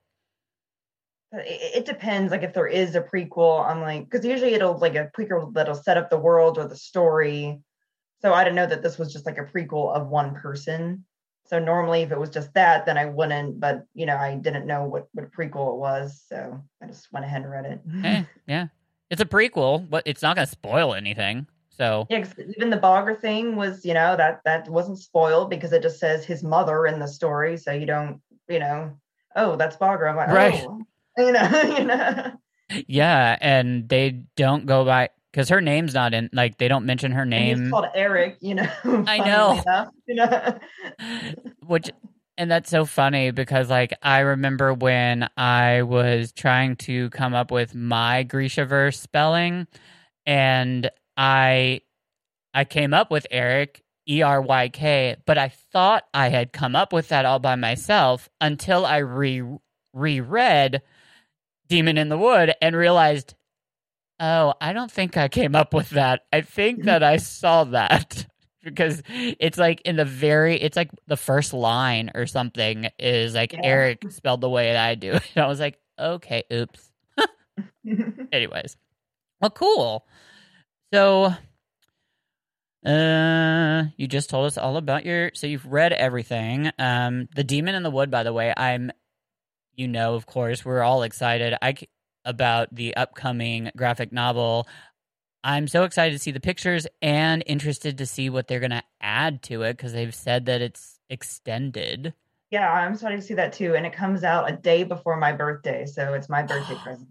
it, 1.32 1.76
it 1.76 1.84
depends 1.87 2.30
like 2.30 2.42
if 2.42 2.52
there 2.54 2.66
is 2.66 2.94
a 2.94 3.00
prequel 3.00 3.66
i'm 3.66 3.80
like 3.80 4.04
because 4.04 4.25
usually 4.25 4.54
it'll 4.54 4.78
like 4.78 4.94
a 4.94 5.11
prequel 5.16 5.52
that'll 5.54 5.75
set 5.75 5.96
up 5.96 6.11
the 6.11 6.18
world 6.18 6.58
or 6.58 6.66
the 6.66 6.76
story 6.76 7.61
so 8.22 8.32
i 8.32 8.44
didn't 8.44 8.56
know 8.56 8.66
that 8.66 8.82
this 8.82 8.98
was 8.98 9.12
just 9.12 9.26
like 9.26 9.38
a 9.38 9.44
prequel 9.44 9.94
of 9.94 10.08
one 10.08 10.34
person 10.34 11.04
so 11.44 11.58
normally 11.58 12.02
if 12.02 12.12
it 12.12 12.18
was 12.18 12.30
just 12.30 12.52
that 12.54 12.86
then 12.86 12.96
i 12.96 13.04
wouldn't 13.04 13.58
but 13.60 13.84
you 13.94 14.06
know 14.06 14.16
i 14.16 14.34
didn't 14.36 14.66
know 14.66 14.84
what 14.84 15.08
what 15.12 15.30
prequel 15.32 15.74
it 15.74 15.78
was 15.78 16.22
so 16.28 16.62
i 16.82 16.86
just 16.86 17.12
went 17.12 17.24
ahead 17.24 17.42
and 17.42 17.50
read 17.50 17.66
it 17.66 17.80
Eh, 18.04 18.24
yeah. 18.46 18.66
It's 19.10 19.20
a 19.20 19.26
prequel, 19.26 19.86
but 19.90 20.04
it's 20.06 20.22
not 20.22 20.36
going 20.36 20.46
to 20.46 20.50
spoil 20.50 20.94
anything. 20.94 21.46
So, 21.68 22.06
yeah 22.08 22.24
even 22.56 22.70
the 22.70 22.78
Baghra 22.78 23.20
thing 23.20 23.56
was 23.56 23.84
you 23.84 23.92
know 23.92 24.16
that 24.16 24.40
that 24.46 24.68
wasn't 24.70 24.98
spoiled 24.98 25.50
because 25.50 25.72
it 25.74 25.82
just 25.82 25.98
says 26.00 26.24
his 26.24 26.42
mother 26.42 26.86
in 26.86 26.98
the 26.98 27.06
story 27.06 27.58
so 27.58 27.72
you 27.72 27.84
don't 27.84 28.22
you 28.48 28.58
know 28.58 28.92
oh 29.36 29.56
that's 29.56 29.76
Baghra 29.76 30.10
i'm 30.10 30.16
like 30.16 30.28
Right. 30.28 30.64
oh 30.66 30.80
you 31.18 31.32
know 31.32 31.62
you 31.78 31.84
know 31.84 32.32
yeah, 32.86 33.36
and 33.42 33.86
they 33.88 34.24
don't 34.36 34.64
go 34.64 34.84
by 34.84 35.10
cuz 35.32 35.48
her 35.48 35.60
name's 35.60 35.94
not 35.94 36.14
in 36.14 36.30
like 36.32 36.58
they 36.58 36.68
don't 36.68 36.86
mention 36.86 37.12
her 37.12 37.22
And 37.22 37.34
he's 37.34 37.58
name, 37.58 37.70
called 37.70 37.86
Eric, 37.94 38.36
you 38.40 38.54
know. 38.54 38.68
I 39.06 39.18
know. 39.18 39.60
enough, 39.62 39.88
you 40.06 40.14
know. 40.16 40.58
which 41.66 41.90
and 42.38 42.50
that's 42.50 42.70
so 42.70 42.84
funny 42.84 43.30
because 43.30 43.68
like 43.70 43.92
I 44.02 44.20
remember 44.20 44.72
when 44.74 45.28
I 45.36 45.82
was 45.82 46.32
trying 46.32 46.76
to 46.76 47.10
come 47.10 47.34
up 47.34 47.50
with 47.50 47.74
my 47.74 48.22
grisha 48.22 48.64
verse 48.64 48.98
spelling 48.98 49.66
and 50.26 50.90
I 51.16 51.80
I 52.54 52.64
came 52.64 52.94
up 52.94 53.10
with 53.10 53.26
Eric 53.30 53.82
E 54.08 54.20
R 54.22 54.40
Y 54.42 54.68
K, 54.68 55.16
but 55.26 55.38
I 55.38 55.48
thought 55.48 56.04
I 56.12 56.28
had 56.28 56.52
come 56.52 56.74
up 56.74 56.92
with 56.92 57.08
that 57.08 57.24
all 57.24 57.38
by 57.38 57.54
myself 57.54 58.28
until 58.40 58.84
I 58.84 58.98
re 58.98 59.42
reread 59.94 60.82
Demon 61.68 61.96
in 61.98 62.08
the 62.08 62.18
Wood 62.18 62.52
and 62.60 62.74
realized, 62.76 63.34
oh, 64.22 64.54
I 64.60 64.72
don't 64.72 64.90
think 64.90 65.18
I 65.18 65.28
came 65.28 65.54
up 65.54 65.74
with 65.74 65.90
that. 65.90 66.22
I 66.32 66.40
think 66.42 66.84
that 66.84 67.02
I 67.02 67.18
saw 67.18 67.64
that. 67.64 68.26
because 68.62 69.02
it's 69.10 69.58
like 69.58 69.80
in 69.80 69.96
the 69.96 70.04
very 70.04 70.54
it's 70.54 70.76
like 70.76 70.90
the 71.08 71.16
first 71.16 71.52
line 71.52 72.12
or 72.14 72.26
something 72.26 72.86
is 72.96 73.34
like 73.34 73.52
Yeah. 73.52 73.60
Eric 73.64 74.04
spelled 74.10 74.40
the 74.40 74.48
way 74.48 74.72
that 74.72 74.86
I 74.88 74.94
do. 74.94 75.12
And 75.12 75.22
I 75.44 75.48
was 75.48 75.58
like, 75.58 75.78
okay, 75.98 76.44
oops. 76.52 76.90
Anyways. 78.32 78.76
Well, 79.40 79.50
cool. 79.50 80.06
So 80.94 81.34
uh 82.86 83.84
you 83.96 84.06
just 84.08 84.30
told 84.30 84.46
us 84.46 84.58
all 84.58 84.76
about 84.76 85.04
your 85.04 85.32
so 85.34 85.48
you've 85.48 85.66
read 85.66 85.92
everything. 85.92 86.70
Um 86.78 87.28
The 87.34 87.44
Demon 87.44 87.74
in 87.74 87.82
the 87.82 87.90
Wood 87.90 88.12
by 88.12 88.22
the 88.22 88.32
way, 88.32 88.54
I'm 88.56 88.92
you 89.74 89.88
know, 89.88 90.14
of 90.14 90.26
course, 90.26 90.64
we're 90.64 90.82
all 90.82 91.02
excited 91.02 91.56
I 91.60 91.74
about 92.24 92.74
the 92.74 92.96
upcoming 92.96 93.70
graphic 93.76 94.12
novel. 94.12 94.66
I'm 95.44 95.66
so 95.66 95.84
excited 95.84 96.12
to 96.12 96.18
see 96.18 96.30
the 96.30 96.40
pictures 96.40 96.86
and 97.00 97.42
interested 97.46 97.98
to 97.98 98.06
see 98.06 98.30
what 98.30 98.46
they're 98.46 98.60
going 98.60 98.70
to 98.70 98.84
add 99.00 99.42
to 99.44 99.62
it 99.62 99.76
because 99.76 99.92
they've 99.92 100.14
said 100.14 100.46
that 100.46 100.60
it's 100.62 101.00
extended. 101.10 102.14
yeah, 102.50 102.70
I'm 102.70 102.94
starting 102.94 103.18
to 103.20 103.26
see 103.26 103.34
that 103.34 103.52
too. 103.52 103.74
And 103.74 103.84
it 103.84 103.92
comes 103.92 104.22
out 104.24 104.48
a 104.48 104.54
day 104.54 104.84
before 104.84 105.16
my 105.16 105.32
birthday. 105.32 105.84
So 105.86 106.14
it's 106.14 106.28
my 106.28 106.42
birthday 106.42 106.74
present. 106.84 107.08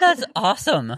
That's 0.00 0.24
awesome. 0.36 0.94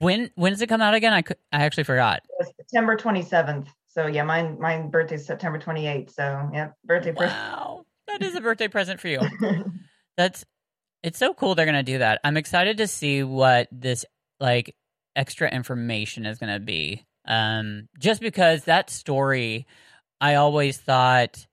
When 0.00 0.30
when 0.34 0.52
does 0.52 0.60
it 0.60 0.68
come 0.68 0.82
out 0.82 0.94
again? 0.94 1.12
I 1.12 1.22
I 1.52 1.64
actually 1.64 1.84
forgot. 1.84 2.22
It's 2.40 2.50
September 2.56 2.96
27th. 2.96 3.68
So 3.88 4.06
yeah, 4.08 4.24
mine 4.24 4.58
my 4.58 4.78
birthday's 4.82 5.24
September 5.26 5.58
28th. 5.58 6.10
So 6.12 6.50
yeah, 6.52 6.70
birthday 6.84 7.12
present. 7.12 7.38
Wow, 7.38 7.84
that 8.08 8.22
is 8.22 8.34
a 8.34 8.40
birthday 8.40 8.68
present 8.68 9.00
for 9.00 9.08
you. 9.08 9.20
That's 10.16 10.44
it's 11.04 11.18
so 11.18 11.34
cool 11.34 11.54
they're 11.54 11.66
gonna 11.66 11.82
do 11.82 11.98
that. 11.98 12.18
I'm 12.24 12.38
excited 12.38 12.78
to 12.78 12.88
see 12.88 13.22
what 13.22 13.68
this 13.70 14.06
like 14.40 14.74
extra 15.14 15.50
information 15.50 16.24
is 16.24 16.38
gonna 16.38 16.58
be. 16.58 17.04
Um, 17.26 17.88
just 17.98 18.22
because 18.22 18.64
that 18.64 18.88
story, 18.88 19.66
I 20.18 20.36
always 20.36 20.78
thought, 20.78 21.46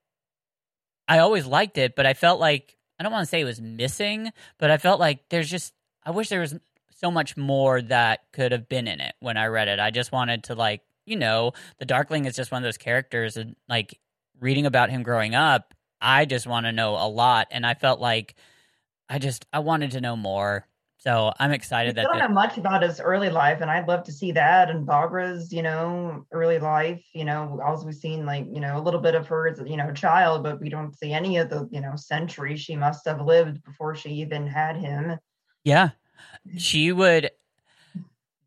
I 1.05 1.20
always 1.20 1.46
liked 1.46 1.77
it, 1.77 1.98
but 1.98 2.05
I 2.05 2.13
felt 2.13 2.39
like 2.39 2.77
I 2.98 3.03
don't 3.03 3.12
want 3.12 3.24
to 3.24 3.29
say 3.29 3.41
it 3.41 3.46
was 3.46 3.60
missing, 3.60 4.31
but 4.58 4.72
I 4.72 4.77
felt 4.77 5.01
like 5.01 5.27
there's 5.29 5.50
just 5.50 5.74
I 6.05 6.12
wish 6.12 6.29
there 6.29 6.39
was 6.39 6.55
so 6.96 7.12
much 7.12 7.36
more 7.36 7.81
that 7.81 8.22
could 8.31 8.53
have 8.53 8.70
been 8.70 8.88
in 8.88 9.01
it 9.01 9.15
when 9.20 9.36
I 9.36 9.48
read 9.48 9.67
it. 9.67 9.81
I 9.81 9.91
just 9.91 10.13
wanted 10.13 10.46
to 10.46 10.55
like 10.55 10.81
you 11.05 11.17
know 11.17 11.51
the 11.77 11.86
Darkling 11.86 12.24
is 12.24 12.38
just 12.38 12.53
one 12.53 12.63
of 12.63 12.67
those 12.67 12.77
characters 12.77 13.36
and 13.36 13.58
like 13.67 14.00
reading 14.39 14.65
about 14.65 14.91
him 14.91 15.03
growing 15.03 15.36
up. 15.36 15.74
I 16.00 16.24
just 16.24 16.48
want 16.48 16.67
to 16.67 16.72
know 16.72 16.96
a 16.96 17.10
lot, 17.10 17.48
and 17.51 17.65
I 17.65 17.74
felt 17.74 18.00
like 18.00 18.36
I 19.12 19.20
just 19.20 19.46
I 19.51 19.60
wanted 19.60 19.91
to 19.91 20.01
know 20.01 20.15
more. 20.15 20.65
So 21.00 21.34
I'm 21.39 21.51
excited 21.51 21.98
I 21.98 22.01
that 22.03 22.03
don't 22.03 22.20
the- 22.20 22.27
know 22.27 22.34
much 22.34 22.58
about 22.58 22.84
his 22.84 23.00
early 23.01 23.30
life, 23.30 23.60
and 23.60 23.70
I'd 23.70 23.88
love 23.88 24.03
to 24.06 24.12
see 24.12 24.32
that. 24.34 24.70
And 24.70 24.86
Baghra's, 24.86 25.51
you 25.51 25.63
know, 25.63 26.25
early 26.32 26.60
life. 26.60 27.03
You 27.13 27.25
know, 27.25 27.60
also 27.65 27.88
we've 27.88 27.96
seen 27.96 28.25
like 28.25 28.46
you 28.51 28.62
know 28.62 28.77
a 28.77 28.82
little 28.82 29.01
bit 29.01 29.15
of 29.15 29.27
her 29.27 29.50
as 29.50 29.62
you 29.65 29.75
know 29.77 29.89
a 29.89 29.94
child, 29.94 30.44
but 30.44 30.62
we 30.62 30.70
don't 30.70 30.96
see 30.98 31.12
any 31.12 31.38
of 31.38 31.50
the 31.50 31.68
you 31.72 31.82
know 31.82 31.96
centuries 31.96 32.62
she 32.62 32.75
must 32.75 33.06
have 33.06 33.20
lived 33.22 33.63
before 33.65 33.96
she 33.96 34.10
even 34.12 34.48
had 34.48 34.77
him. 34.77 35.18
Yeah. 35.63 35.89
She 36.58 36.91
would 36.91 37.32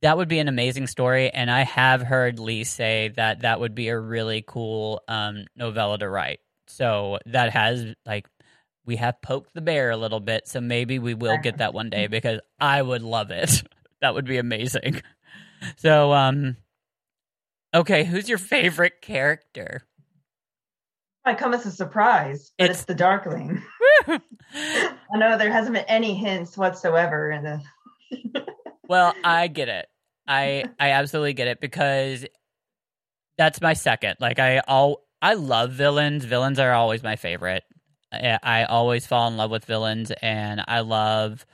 that 0.00 0.16
would 0.16 0.28
be 0.28 0.38
an 0.38 0.48
amazing 0.48 0.86
story 0.86 1.30
and 1.30 1.50
I 1.50 1.62
have 1.62 2.02
heard 2.02 2.38
Leigh 2.38 2.64
say 2.64 3.12
that 3.16 3.40
that 3.40 3.58
would 3.60 3.74
be 3.74 3.88
a 3.88 3.98
really 3.98 4.44
cool 4.46 5.02
um 5.08 5.44
novella 5.56 5.98
to 5.98 6.08
write. 6.08 6.40
So 6.66 7.18
that 7.26 7.50
has 7.50 7.94
like 8.06 8.26
we 8.86 8.96
have 8.96 9.20
poked 9.22 9.54
the 9.54 9.60
bear 9.60 9.90
a 9.90 9.96
little 9.96 10.20
bit, 10.20 10.46
so 10.48 10.60
maybe 10.60 10.98
we 10.98 11.14
will 11.14 11.38
get 11.38 11.58
that 11.58 11.72
one 11.74 11.90
day 11.90 12.06
because 12.06 12.40
I 12.60 12.82
would 12.82 13.02
love 13.02 13.30
it. 13.30 13.62
that 14.00 14.14
would 14.14 14.24
be 14.26 14.36
amazing. 14.38 15.00
So 15.76 16.12
um 16.12 16.56
okay, 17.74 18.04
who's 18.04 18.28
your 18.28 18.38
favorite 18.38 19.00
character? 19.00 19.82
Might 21.24 21.38
come 21.38 21.54
as 21.54 21.64
a 21.64 21.70
surprise, 21.70 22.52
but 22.58 22.64
It's- 22.64 22.78
it's, 22.80 22.84
the 22.84 22.94
Darkling. 22.94 23.62
I 24.06 24.20
know 25.14 25.38
there 25.38 25.50
hasn't 25.50 25.74
been 25.74 25.86
any 25.86 26.14
hints 26.14 26.58
whatsoever 26.58 27.30
in 27.30 27.44
the. 27.44 27.62
Well, 28.86 29.14
I 29.24 29.46
get 29.46 29.70
it. 29.70 29.86
I 30.28 30.64
I 30.78 30.90
absolutely 30.90 31.32
get 31.32 31.48
it 31.48 31.58
because 31.62 32.26
that's 33.38 33.62
my 33.62 33.72
second. 33.72 34.16
Like 34.20 34.38
I 34.38 34.58
all 34.68 35.06
I 35.22 35.34
love 35.34 35.72
villains. 35.72 36.26
Villains 36.26 36.58
are 36.58 36.72
always 36.74 37.02
my 37.02 37.16
favorite. 37.16 37.64
I, 38.14 38.38
I 38.42 38.64
always 38.64 39.06
fall 39.06 39.28
in 39.28 39.36
love 39.36 39.50
with 39.50 39.64
villains, 39.64 40.10
and 40.22 40.62
I 40.66 40.80
love 40.80 41.46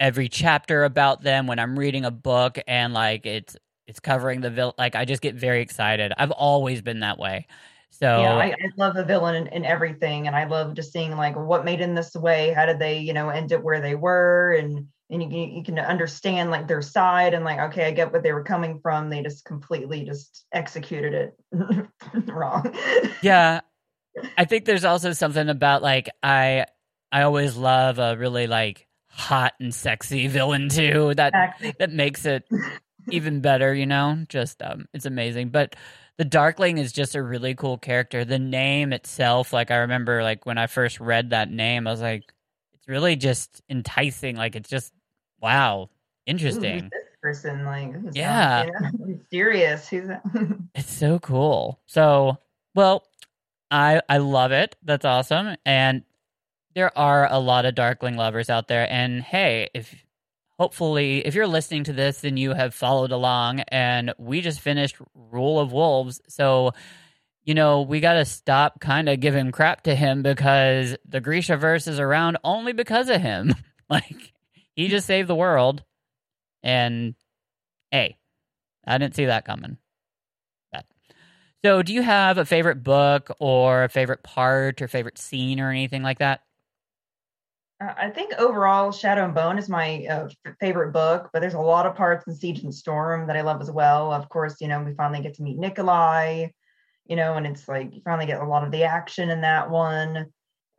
every 0.00 0.28
chapter 0.28 0.84
about 0.84 1.22
them 1.22 1.46
when 1.46 1.60
I'm 1.60 1.78
reading 1.78 2.04
a 2.04 2.10
book 2.10 2.58
and 2.66 2.92
like 2.92 3.24
it's 3.24 3.56
it's 3.86 4.00
covering 4.00 4.40
the 4.40 4.50
villain. 4.50 4.74
Like 4.78 4.96
I 4.96 5.04
just 5.04 5.22
get 5.22 5.34
very 5.34 5.60
excited. 5.60 6.12
I've 6.16 6.30
always 6.30 6.82
been 6.82 7.00
that 7.00 7.18
way. 7.18 7.46
So 7.90 8.22
yeah, 8.22 8.34
I, 8.34 8.46
I 8.46 8.56
love 8.76 8.96
a 8.96 9.04
villain 9.04 9.34
in, 9.34 9.46
in 9.48 9.64
everything, 9.64 10.26
and 10.26 10.34
I 10.34 10.44
love 10.44 10.74
just 10.74 10.92
seeing 10.92 11.16
like 11.16 11.36
what 11.36 11.64
made 11.64 11.80
him 11.80 11.94
this 11.94 12.14
way. 12.14 12.52
How 12.52 12.66
did 12.66 12.78
they, 12.78 12.98
you 12.98 13.12
know, 13.12 13.28
end 13.28 13.52
up 13.52 13.62
where 13.62 13.80
they 13.80 13.94
were, 13.94 14.54
and 14.58 14.88
and 15.10 15.22
you 15.22 15.28
can 15.28 15.56
you 15.56 15.62
can 15.62 15.78
understand 15.78 16.50
like 16.50 16.66
their 16.66 16.82
side, 16.82 17.34
and 17.34 17.44
like 17.44 17.60
okay, 17.70 17.86
I 17.86 17.90
get 17.92 18.12
what 18.12 18.22
they 18.22 18.32
were 18.32 18.44
coming 18.44 18.80
from. 18.82 19.10
They 19.10 19.22
just 19.22 19.44
completely 19.44 20.04
just 20.04 20.46
executed 20.52 21.14
it 21.14 21.86
wrong. 22.32 22.74
yeah 23.20 23.60
i 24.36 24.44
think 24.44 24.64
there's 24.64 24.84
also 24.84 25.12
something 25.12 25.48
about 25.48 25.82
like 25.82 26.08
i 26.22 26.64
i 27.10 27.22
always 27.22 27.56
love 27.56 27.98
a 27.98 28.16
really 28.16 28.46
like 28.46 28.86
hot 29.08 29.54
and 29.60 29.74
sexy 29.74 30.26
villain 30.28 30.68
too 30.68 31.14
that 31.14 31.28
Exactly. 31.34 31.74
that 31.78 31.92
makes 31.92 32.24
it 32.24 32.48
even 33.10 33.40
better 33.40 33.74
you 33.74 33.86
know 33.86 34.24
just 34.28 34.62
um 34.62 34.86
it's 34.94 35.06
amazing 35.06 35.48
but 35.48 35.76
the 36.18 36.24
darkling 36.24 36.78
is 36.78 36.92
just 36.92 37.14
a 37.14 37.22
really 37.22 37.54
cool 37.54 37.78
character 37.78 38.24
the 38.24 38.38
name 38.38 38.92
itself 38.92 39.52
like 39.52 39.70
i 39.70 39.76
remember 39.76 40.22
like 40.22 40.46
when 40.46 40.58
i 40.58 40.66
first 40.66 41.00
read 41.00 41.30
that 41.30 41.50
name 41.50 41.86
i 41.86 41.90
was 41.90 42.00
like 42.00 42.32
it's 42.74 42.88
really 42.88 43.16
just 43.16 43.60
enticing 43.68 44.36
like 44.36 44.56
it's 44.56 44.68
just 44.68 44.92
wow 45.40 45.82
Ooh, 45.82 45.88
interesting 46.26 46.90
this 46.92 47.12
person, 47.22 47.64
like, 47.64 47.92
who's 47.92 48.14
that? 48.14 48.16
Yeah. 48.16 48.64
You 48.64 48.72
know, 48.80 49.06
mysterious. 49.06 49.88
Who's 49.88 50.08
that? 50.08 50.22
It's 50.74 50.92
so 50.92 51.18
cool. 51.18 51.80
So, 51.86 52.38
well, 52.74 53.04
I 53.72 54.02
I 54.08 54.18
love 54.18 54.52
it. 54.52 54.76
That's 54.84 55.06
awesome. 55.06 55.56
And 55.64 56.04
there 56.74 56.96
are 56.96 57.26
a 57.30 57.38
lot 57.38 57.64
of 57.64 57.74
Darkling 57.74 58.16
lovers 58.16 58.50
out 58.50 58.68
there. 58.68 58.86
And 58.90 59.22
hey, 59.22 59.70
if 59.74 59.94
hopefully 60.58 61.26
if 61.26 61.34
you're 61.34 61.46
listening 61.46 61.84
to 61.84 61.92
this, 61.92 62.20
then 62.20 62.36
you 62.36 62.52
have 62.52 62.74
followed 62.74 63.12
along. 63.12 63.60
And 63.60 64.12
we 64.18 64.42
just 64.42 64.60
finished 64.60 64.96
Rule 65.14 65.58
of 65.58 65.72
Wolves, 65.72 66.20
so 66.28 66.72
you 67.44 67.54
know 67.54 67.82
we 67.82 68.00
got 68.00 68.14
to 68.14 68.24
stop 68.26 68.78
kind 68.78 69.08
of 69.08 69.20
giving 69.20 69.50
crap 69.52 69.82
to 69.84 69.94
him 69.94 70.22
because 70.22 70.94
the 71.08 71.20
Grisha 71.20 71.56
verse 71.56 71.86
is 71.86 71.98
around 71.98 72.36
only 72.44 72.74
because 72.74 73.08
of 73.08 73.22
him. 73.22 73.54
like 73.90 74.32
he 74.76 74.88
just 74.88 75.06
saved 75.06 75.28
the 75.28 75.34
world. 75.34 75.82
And 76.62 77.14
hey, 77.90 78.18
I 78.86 78.98
didn't 78.98 79.16
see 79.16 79.26
that 79.26 79.46
coming. 79.46 79.78
So, 81.64 81.82
do 81.82 81.92
you 81.92 82.02
have 82.02 82.38
a 82.38 82.44
favorite 82.44 82.82
book 82.82 83.30
or 83.38 83.84
a 83.84 83.88
favorite 83.88 84.22
part 84.24 84.82
or 84.82 84.88
favorite 84.88 85.18
scene 85.18 85.60
or 85.60 85.70
anything 85.70 86.02
like 86.02 86.18
that? 86.18 86.42
Uh, 87.80 87.94
I 87.96 88.10
think 88.10 88.32
overall, 88.38 88.92
Shadow 88.92 89.24
and 89.24 89.34
Bone 89.34 89.58
is 89.58 89.68
my 89.68 90.06
uh, 90.08 90.28
f- 90.46 90.54
favorite 90.60 90.92
book, 90.92 91.30
but 91.32 91.40
there's 91.40 91.54
a 91.54 91.60
lot 91.60 91.86
of 91.86 91.94
parts 91.94 92.26
in 92.26 92.34
Siege 92.34 92.62
and 92.62 92.74
Storm 92.74 93.26
that 93.26 93.36
I 93.36 93.42
love 93.42 93.60
as 93.60 93.70
well. 93.70 94.12
Of 94.12 94.28
course, 94.28 94.60
you 94.60 94.68
know, 94.68 94.82
we 94.82 94.94
finally 94.94 95.22
get 95.22 95.34
to 95.34 95.42
meet 95.42 95.58
Nikolai, 95.58 96.48
you 97.06 97.16
know, 97.16 97.34
and 97.34 97.46
it's 97.46 97.68
like 97.68 97.94
you 97.94 98.02
finally 98.04 98.26
get 98.26 98.40
a 98.40 98.46
lot 98.46 98.64
of 98.64 98.72
the 98.72 98.84
action 98.84 99.30
in 99.30 99.40
that 99.42 99.70
one. 99.70 100.26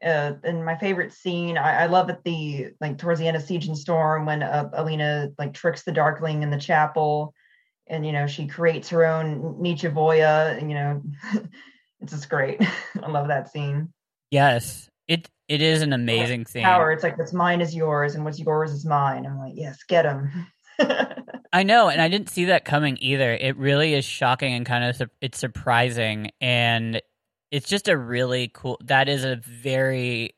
Uh, 0.04 0.34
and 0.44 0.66
my 0.66 0.78
favorite 0.78 1.14
scene, 1.14 1.58
I, 1.58 1.84
I 1.84 1.86
love 1.88 2.10
at 2.10 2.24
the 2.24 2.72
like 2.82 2.98
towards 2.98 3.20
the 3.20 3.28
end 3.28 3.38
of 3.38 3.44
Siege 3.44 3.68
and 3.68 3.78
Storm 3.78 4.26
when 4.26 4.44
uh, 4.44 4.70
Alina 4.74 5.30
like 5.40 5.54
tricks 5.54 5.84
the 5.84 5.92
Darkling 5.94 6.44
in 6.44 6.50
the 6.52 6.60
chapel, 6.60 7.34
and 7.88 8.06
you 8.06 8.12
know 8.12 8.28
she 8.28 8.48
creates 8.48 8.90
her 8.90 9.06
own 9.06 9.58
nichevo'ya, 9.62 10.58
and 10.58 10.70
you 10.70 10.76
know, 10.76 11.02
it's 12.02 12.14
just 12.14 12.30
great. 12.30 12.62
I 13.04 13.10
love 13.10 13.28
that 13.28 13.52
scene. 13.52 13.94
Yes, 14.32 14.90
it 15.08 15.30
it 15.48 15.62
is 15.62 15.82
an 15.82 15.94
amazing 15.94 16.46
scene. 16.46 16.64
power. 16.64 16.92
It's 16.92 17.04
like 17.04 17.18
what's 17.18 17.34
mine 17.34 17.62
is 17.62 17.76
yours, 17.76 18.16
and 18.16 18.26
what's 18.26 18.40
yours 18.40 18.72
is 18.72 18.86
mine. 18.86 19.26
I'm 19.26 19.40
like, 19.40 19.54
yes, 19.56 19.84
get 19.88 20.06
him. 20.06 20.32
I 21.54 21.64
know, 21.64 21.90
and 21.90 22.02
I 22.02 22.08
didn't 22.08 22.30
see 22.30 22.46
that 22.46 22.66
coming 22.66 22.98
either. 23.00 23.34
It 23.34 23.58
really 23.58 23.94
is 23.94 24.06
shocking 24.06 24.54
and 24.54 24.66
kind 24.66 24.84
of 24.84 24.96
su- 24.96 25.08
it's 25.22 25.38
surprising, 25.38 26.32
and 26.42 27.02
it's 27.52 27.70
just 27.70 27.88
a 27.88 27.98
really 27.98 28.50
cool. 28.54 28.80
That 28.84 29.08
is 29.08 29.24
a 29.24 29.36
very. 29.36 30.36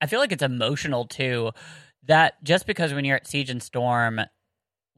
I 0.00 0.06
feel 0.06 0.20
like 0.20 0.32
it's 0.32 0.42
emotional 0.42 1.06
too. 1.06 1.52
That 2.02 2.42
just 2.44 2.66
because 2.66 2.92
when 2.92 3.06
you're 3.06 3.16
at 3.16 3.26
Siege 3.26 3.48
and 3.48 3.62
Storm, 3.62 4.20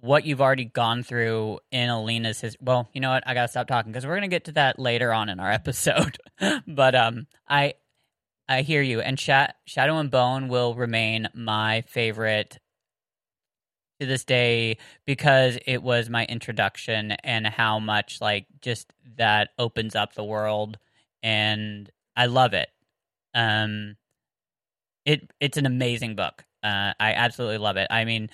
what 0.00 0.25
you've 0.25 0.41
already 0.41 0.65
gone 0.65 1.03
through 1.03 1.59
in 1.71 1.88
Alina's 1.88 2.41
his. 2.41 2.57
Well, 2.61 2.88
you 2.93 3.00
know 3.00 3.11
what? 3.11 3.25
I 3.26 3.35
gotta 3.35 3.49
stop 3.49 3.67
talking 3.67 3.93
because 3.93 4.07
we're 4.07 4.17
gonna 4.17 4.29
get 4.29 4.45
to 4.45 4.53
that 4.53 4.79
later 4.79 5.12
on 5.12 5.29
in 5.29 5.41
our 5.41 5.50
episode. 5.53 6.19
but 6.67 6.95
um, 6.95 7.26
I 7.49 7.75
I 8.49 8.62
hear 8.62 8.83
you, 8.83 9.00
and 9.00 9.19
Sha- 9.19 9.53
Shadow 9.65 9.99
and 9.99 10.11
Bone 10.11 10.49
will 10.49 10.75
remain 10.75 11.29
my 11.35 11.83
favorite 11.88 12.59
to 14.00 14.07
this 14.07 14.25
day 14.25 14.76
because 15.07 15.59
it 15.67 15.83
was 15.83 16.11
my 16.11 16.25
introduction 16.26 17.12
and 17.12 17.47
how 17.47 17.79
much 17.79 18.21
like 18.21 18.47
just 18.61 18.93
that 19.17 19.50
opens 19.59 19.95
up 19.95 20.15
the 20.15 20.25
world 20.25 20.79
and 21.23 21.91
I 22.15 22.26
love 22.26 22.53
it. 22.53 22.69
Um 23.35 23.97
it 25.05 25.31
it's 25.41 25.57
an 25.57 25.67
amazing 25.67 26.15
book. 26.15 26.45
Uh 26.62 26.93
I 27.00 27.15
absolutely 27.15 27.59
love 27.59 27.76
it. 27.76 27.87
I 27.91 28.05
mean 28.05 28.29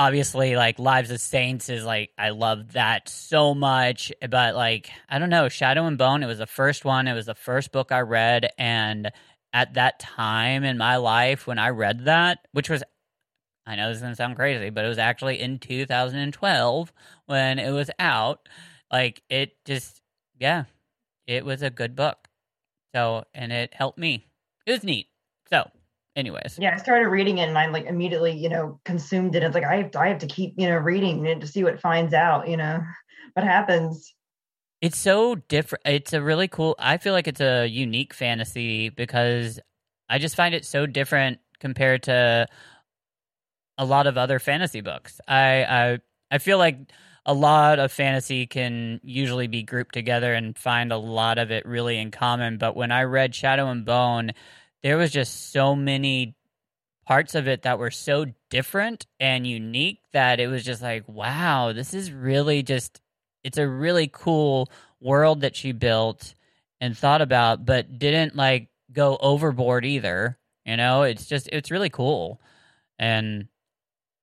obviously 0.00 0.56
like 0.56 0.78
Lives 0.78 1.10
of 1.10 1.20
Saints 1.20 1.68
is 1.68 1.84
like 1.84 2.10
I 2.16 2.30
love 2.30 2.72
that 2.72 3.06
so 3.10 3.54
much, 3.54 4.10
but 4.30 4.54
like 4.54 4.88
I 5.10 5.18
don't 5.18 5.28
know, 5.28 5.50
Shadow 5.50 5.84
and 5.84 5.98
Bone, 5.98 6.22
it 6.22 6.26
was 6.26 6.38
the 6.38 6.46
first 6.46 6.86
one, 6.86 7.06
it 7.06 7.12
was 7.12 7.26
the 7.26 7.34
first 7.34 7.70
book 7.70 7.92
I 7.92 8.00
read 8.00 8.48
and 8.56 9.12
at 9.52 9.74
that 9.74 9.98
time 10.00 10.64
in 10.64 10.78
my 10.78 10.96
life 10.96 11.46
when 11.46 11.58
I 11.58 11.68
read 11.68 12.06
that, 12.06 12.38
which 12.52 12.70
was 12.70 12.82
I 13.66 13.76
know 13.76 13.88
this 13.88 13.98
is 13.98 14.02
gonna 14.02 14.16
sound 14.16 14.36
crazy, 14.36 14.70
but 14.70 14.86
it 14.86 14.88
was 14.88 14.96
actually 14.96 15.38
in 15.38 15.58
2012 15.58 16.92
when 17.26 17.58
it 17.58 17.70
was 17.70 17.90
out. 17.98 18.48
Like 18.90 19.22
it 19.28 19.52
just, 19.66 20.00
yeah, 20.38 20.64
it 21.26 21.44
was 21.44 21.60
a 21.60 21.68
good 21.68 21.94
book. 21.94 22.26
So, 22.94 23.24
and 23.34 23.52
it 23.52 23.74
helped 23.74 23.98
me. 23.98 24.24
It 24.64 24.72
was 24.72 24.82
neat. 24.82 25.08
So, 25.50 25.70
anyways, 26.20 26.58
yeah, 26.60 26.74
I 26.74 26.76
started 26.78 27.08
reading 27.08 27.38
it 27.38 27.48
and 27.48 27.58
I 27.58 27.66
like 27.66 27.86
immediately, 27.86 28.36
you 28.36 28.48
know, 28.48 28.80
consumed 28.84 29.34
it. 29.34 29.42
It's 29.42 29.54
like 29.54 29.64
I 29.64 29.76
have, 29.76 29.90
to, 29.92 30.00
I 30.00 30.08
have 30.08 30.18
to 30.18 30.26
keep, 30.26 30.54
you 30.56 30.68
know, 30.68 30.76
reading 30.76 31.26
it 31.26 31.40
to 31.40 31.46
see 31.46 31.64
what 31.64 31.80
finds 31.80 32.14
out. 32.14 32.48
You 32.48 32.56
know, 32.56 32.80
what 33.34 33.44
happens. 33.44 34.14
It's 34.80 34.98
so 34.98 35.34
different. 35.34 35.82
It's 35.84 36.12
a 36.12 36.22
really 36.22 36.48
cool. 36.48 36.76
I 36.78 36.98
feel 36.98 37.12
like 37.12 37.26
it's 37.26 37.40
a 37.40 37.66
unique 37.66 38.14
fantasy 38.14 38.88
because 38.88 39.58
I 40.08 40.18
just 40.18 40.36
find 40.36 40.54
it 40.54 40.64
so 40.64 40.86
different 40.86 41.38
compared 41.58 42.04
to 42.04 42.46
a 43.76 43.84
lot 43.84 44.06
of 44.06 44.16
other 44.16 44.38
fantasy 44.38 44.80
books. 44.80 45.20
I 45.26 45.64
I 45.64 45.98
I 46.30 46.38
feel 46.38 46.58
like 46.58 46.78
a 47.26 47.34
lot 47.34 47.78
of 47.78 47.92
fantasy 47.92 48.46
can 48.46 49.00
usually 49.02 49.46
be 49.46 49.62
grouped 49.62 49.94
together 49.94 50.32
and 50.32 50.56
find 50.56 50.92
a 50.92 50.96
lot 50.96 51.38
of 51.38 51.50
it 51.50 51.66
really 51.66 51.98
in 51.98 52.10
common. 52.10 52.56
But 52.56 52.76
when 52.76 52.90
I 52.90 53.02
read 53.02 53.34
Shadow 53.34 53.68
and 53.68 53.84
Bone, 53.84 54.32
there 54.82 54.96
was 54.96 55.10
just 55.10 55.52
so 55.52 55.74
many 55.74 56.36
parts 57.06 57.34
of 57.34 57.48
it 57.48 57.62
that 57.62 57.78
were 57.78 57.90
so 57.90 58.26
different 58.50 59.06
and 59.18 59.46
unique 59.46 60.00
that 60.12 60.40
it 60.40 60.46
was 60.46 60.64
just 60.64 60.82
like, 60.82 61.02
wow, 61.08 61.72
this 61.72 61.92
is 61.92 62.12
really 62.12 62.62
just 62.62 63.00
it's 63.42 63.58
a 63.58 63.68
really 63.68 64.08
cool 64.12 64.70
world 65.00 65.40
that 65.40 65.56
she 65.56 65.72
built 65.72 66.34
and 66.80 66.96
thought 66.96 67.22
about, 67.22 67.64
but 67.64 67.98
didn't 67.98 68.36
like 68.36 68.68
go 68.92 69.16
overboard 69.20 69.84
either. 69.84 70.38
You 70.64 70.76
know, 70.76 71.02
it's 71.02 71.26
just 71.26 71.48
it's 71.52 71.70
really 71.70 71.90
cool. 71.90 72.40
And 72.98 73.48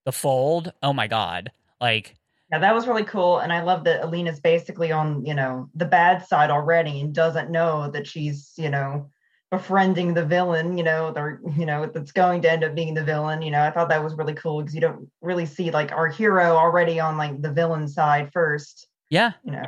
the 0.06 0.12
fold, 0.12 0.72
oh 0.82 0.94
my 0.94 1.08
god. 1.08 1.52
Like 1.82 2.16
yeah, 2.52 2.60
that 2.60 2.74
was 2.74 2.88
really 2.88 3.04
cool. 3.04 3.40
And 3.40 3.52
I 3.52 3.62
love 3.64 3.84
that 3.84 4.02
Alina's 4.02 4.40
basically 4.40 4.94
on, 4.94 5.26
you 5.26 5.34
know, 5.34 5.70
the 5.76 5.86
bad 5.86 6.26
side 6.26 6.50
already 6.50 7.02
and 7.02 7.14
doesn't 7.14 7.52
know 7.52 7.92
that 7.92 8.08
she's, 8.08 8.54
you 8.56 8.70
know, 8.70 9.10
befriending 9.50 10.14
the 10.14 10.26
villain, 10.26 10.78
you 10.78 10.84
know, 10.84 11.14
or 11.16 11.42
you 11.58 11.66
know, 11.66 11.86
that's 11.86 12.12
going 12.12 12.42
to 12.42 12.52
end 12.52 12.64
up 12.64 12.76
being 12.76 12.94
the 12.94 13.04
villain. 13.04 13.42
You 13.42 13.52
know, 13.52 13.62
I 13.62 13.72
thought 13.72 13.90
that 13.90 14.04
was 14.04 14.16
really 14.16 14.34
cool 14.34 14.62
because 14.62 14.76
you 14.76 14.82
don't 14.82 15.10
really 15.22 15.46
see 15.46 15.72
like 15.72 15.92
our 15.92 16.08
hero 16.08 16.56
already 16.56 17.00
on 17.00 17.18
like 17.18 17.42
the 17.42 17.52
villain 17.52 17.88
side 17.88 18.32
first. 18.34 18.88
Yeah. 19.10 19.34
You 19.44 19.54
know. 19.54 19.66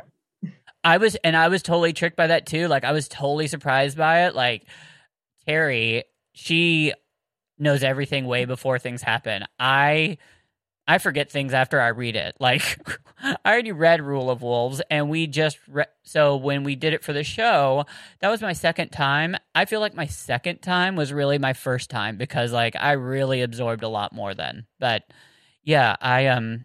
I 0.82 0.96
was 0.96 1.14
and 1.16 1.36
I 1.36 1.48
was 1.48 1.62
totally 1.62 1.92
tricked 1.92 2.16
by 2.16 2.28
that 2.28 2.46
too. 2.46 2.68
Like 2.68 2.84
I 2.84 2.92
was 2.92 3.08
totally 3.08 3.46
surprised 3.46 3.96
by 3.96 4.26
it. 4.26 4.34
Like 4.34 4.64
Terry, 5.46 6.04
she 6.32 6.92
knows 7.58 7.82
everything 7.82 8.26
way 8.26 8.46
before 8.46 8.78
things 8.78 9.02
happen. 9.02 9.44
I 9.58 10.18
I 10.86 10.98
forget 10.98 11.30
things 11.30 11.54
after 11.54 11.80
I 11.80 11.88
read 11.88 12.16
it. 12.16 12.36
Like 12.40 12.78
I 13.22 13.36
already 13.44 13.72
read 13.72 14.00
Rule 14.00 14.30
of 14.30 14.40
Wolves 14.40 14.80
and 14.90 15.10
we 15.10 15.26
just 15.26 15.58
re- 15.68 15.84
so 16.02 16.36
when 16.36 16.64
we 16.64 16.74
did 16.74 16.94
it 16.94 17.04
for 17.04 17.12
the 17.12 17.22
show, 17.22 17.84
that 18.20 18.30
was 18.30 18.40
my 18.40 18.54
second 18.54 18.88
time. 18.88 19.36
I 19.54 19.66
feel 19.66 19.80
like 19.80 19.94
my 19.94 20.06
second 20.06 20.62
time 20.62 20.96
was 20.96 21.12
really 21.12 21.38
my 21.38 21.52
first 21.52 21.90
time 21.90 22.16
because 22.16 22.50
like 22.50 22.76
I 22.76 22.92
really 22.92 23.42
absorbed 23.42 23.82
a 23.82 23.88
lot 23.88 24.14
more 24.14 24.34
then. 24.34 24.66
But 24.78 25.04
yeah, 25.62 25.96
I 26.00 26.28
um 26.28 26.64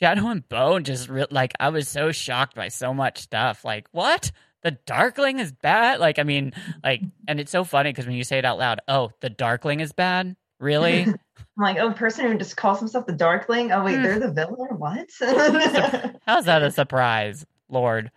Shadow 0.00 0.28
and 0.28 0.48
Bone 0.48 0.84
just 0.84 1.08
re- 1.08 1.26
like 1.30 1.52
I 1.60 1.68
was 1.68 1.88
so 1.88 2.10
shocked 2.12 2.56
by 2.56 2.68
so 2.68 2.92
much 2.92 3.18
stuff. 3.18 3.64
Like, 3.64 3.86
what? 3.92 4.32
The 4.62 4.72
Darkling 4.86 5.38
is 5.38 5.52
bad? 5.52 6.00
Like, 6.00 6.18
I 6.18 6.22
mean, 6.22 6.52
like, 6.82 7.02
and 7.28 7.38
it's 7.38 7.52
so 7.52 7.64
funny 7.64 7.90
because 7.90 8.06
when 8.06 8.16
you 8.16 8.24
say 8.24 8.38
it 8.38 8.44
out 8.44 8.58
loud, 8.58 8.80
oh, 8.88 9.10
the 9.20 9.30
Darkling 9.30 9.80
is 9.80 9.92
bad? 9.92 10.36
Really? 10.64 11.02
I'm 11.04 11.16
like, 11.58 11.76
oh, 11.78 11.90
a 11.90 11.94
person 11.94 12.26
who 12.26 12.38
just 12.38 12.56
calls 12.56 12.78
himself 12.78 13.06
the 13.06 13.12
Darkling. 13.12 13.70
Oh 13.70 13.84
wait, 13.84 13.96
hmm. 13.96 14.02
they're 14.02 14.18
the 14.18 14.32
villain. 14.32 14.78
What? 14.78 15.10
How's 16.26 16.46
that 16.46 16.62
a 16.62 16.70
surprise, 16.70 17.44
Lord? 17.68 18.10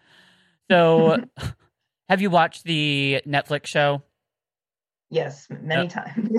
So, 0.71 1.17
have 2.09 2.21
you 2.21 2.29
watched 2.29 2.63
the 2.63 3.21
Netflix 3.27 3.67
show? 3.67 4.01
Yes, 5.09 5.47
many 5.49 5.87
uh, 5.87 5.89
times. 5.89 6.29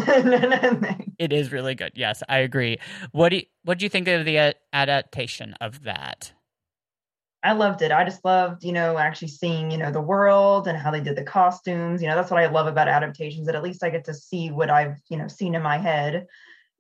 it 1.19 1.33
is 1.33 1.53
really 1.53 1.75
good. 1.75 1.93
Yes, 1.95 2.23
I 2.29 2.39
agree. 2.39 2.79
What 3.13 3.29
do 3.29 3.37
you, 3.37 3.43
what 3.65 3.79
do 3.79 3.85
you 3.85 3.91
think 3.91 4.09
of 4.09 4.25
the 4.25 4.55
adaptation 4.73 5.55
of 5.61 5.85
that? 5.85 6.33
I 7.43 7.53
loved 7.53 7.83
it. 7.83 7.93
I 7.93 8.05
just 8.05 8.25
loved, 8.25 8.65
you 8.65 8.73
know, 8.73 8.99
actually 8.99 9.29
seeing, 9.29 9.71
you 9.71 9.79
know, 9.79 9.93
the 9.93 10.01
world 10.01 10.67
and 10.67 10.77
how 10.77 10.91
they 10.91 11.01
did 11.01 11.17
the 11.17 11.23
costumes. 11.23 12.03
You 12.03 12.09
know, 12.09 12.17
that's 12.17 12.31
what 12.31 12.41
I 12.41 12.47
love 12.47 12.67
about 12.67 12.89
adaptations. 12.89 13.47
That 13.47 13.55
at 13.55 13.63
least 13.63 13.85
I 13.85 13.91
get 13.91 14.05
to 14.07 14.15
see 14.15 14.51
what 14.51 14.71
I've, 14.71 14.97
you 15.09 15.17
know, 15.17 15.29
seen 15.29 15.55
in 15.55 15.63
my 15.63 15.79
head. 15.79 16.27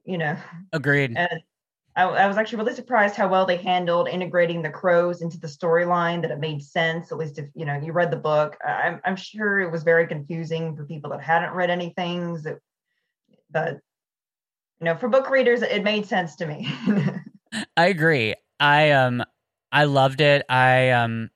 You 0.04 0.18
know. 0.18 0.36
Agreed. 0.72 1.14
And 1.16 1.40
I, 1.94 2.04
I 2.04 2.26
was 2.26 2.36
actually 2.36 2.58
really 2.58 2.74
surprised 2.74 3.14
how 3.14 3.28
well 3.28 3.46
they 3.46 3.56
handled 3.56 4.08
integrating 4.08 4.62
the 4.62 4.70
crows 4.70 5.22
into 5.22 5.38
the 5.38 5.46
storyline. 5.46 6.22
That 6.22 6.32
it 6.32 6.40
made 6.40 6.62
sense. 6.62 7.12
At 7.12 7.18
least 7.18 7.38
if 7.38 7.46
you 7.54 7.64
know 7.64 7.78
you 7.80 7.92
read 7.92 8.10
the 8.10 8.16
book, 8.16 8.56
I'm 8.66 9.00
I'm 9.04 9.16
sure 9.16 9.60
it 9.60 9.70
was 9.70 9.84
very 9.84 10.08
confusing 10.08 10.74
for 10.74 10.84
people 10.84 11.10
that 11.10 11.20
hadn't 11.20 11.54
read 11.54 11.70
anything. 11.70 12.34
That, 12.42 12.58
but 13.50 13.78
you 14.80 14.84
know, 14.84 14.96
for 14.96 15.08
book 15.08 15.30
readers, 15.30 15.62
it 15.62 15.84
made 15.84 16.06
sense 16.06 16.36
to 16.36 16.46
me. 16.46 16.68
I 17.76 17.86
agree. 17.86 18.34
I 18.60 18.90
um 18.90 19.24
I 19.70 19.84
loved 19.84 20.20
it. 20.20 20.44
I 20.48 20.90
um 20.90 21.30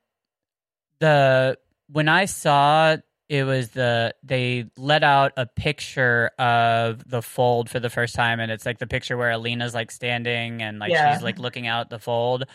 the 0.99 1.57
when 1.87 2.09
I 2.09 2.25
saw 2.25 2.97
it 3.29 3.43
was 3.43 3.69
the 3.69 4.13
they 4.23 4.65
let 4.77 5.03
out 5.03 5.33
a 5.37 5.45
picture 5.45 6.31
of 6.37 7.07
the 7.09 7.21
fold 7.21 7.69
for 7.69 7.79
the 7.79 7.89
first 7.89 8.15
time 8.15 8.39
and 8.39 8.51
it's 8.51 8.65
like 8.65 8.79
the 8.79 8.87
picture 8.87 9.17
where 9.17 9.31
Alina's 9.31 9.73
like 9.73 9.91
standing 9.91 10.61
and 10.61 10.79
like 10.79 10.91
yeah. 10.91 11.13
she's 11.13 11.23
like 11.23 11.39
looking 11.39 11.67
out 11.67 11.89
the 11.89 11.99
fold. 11.99 12.45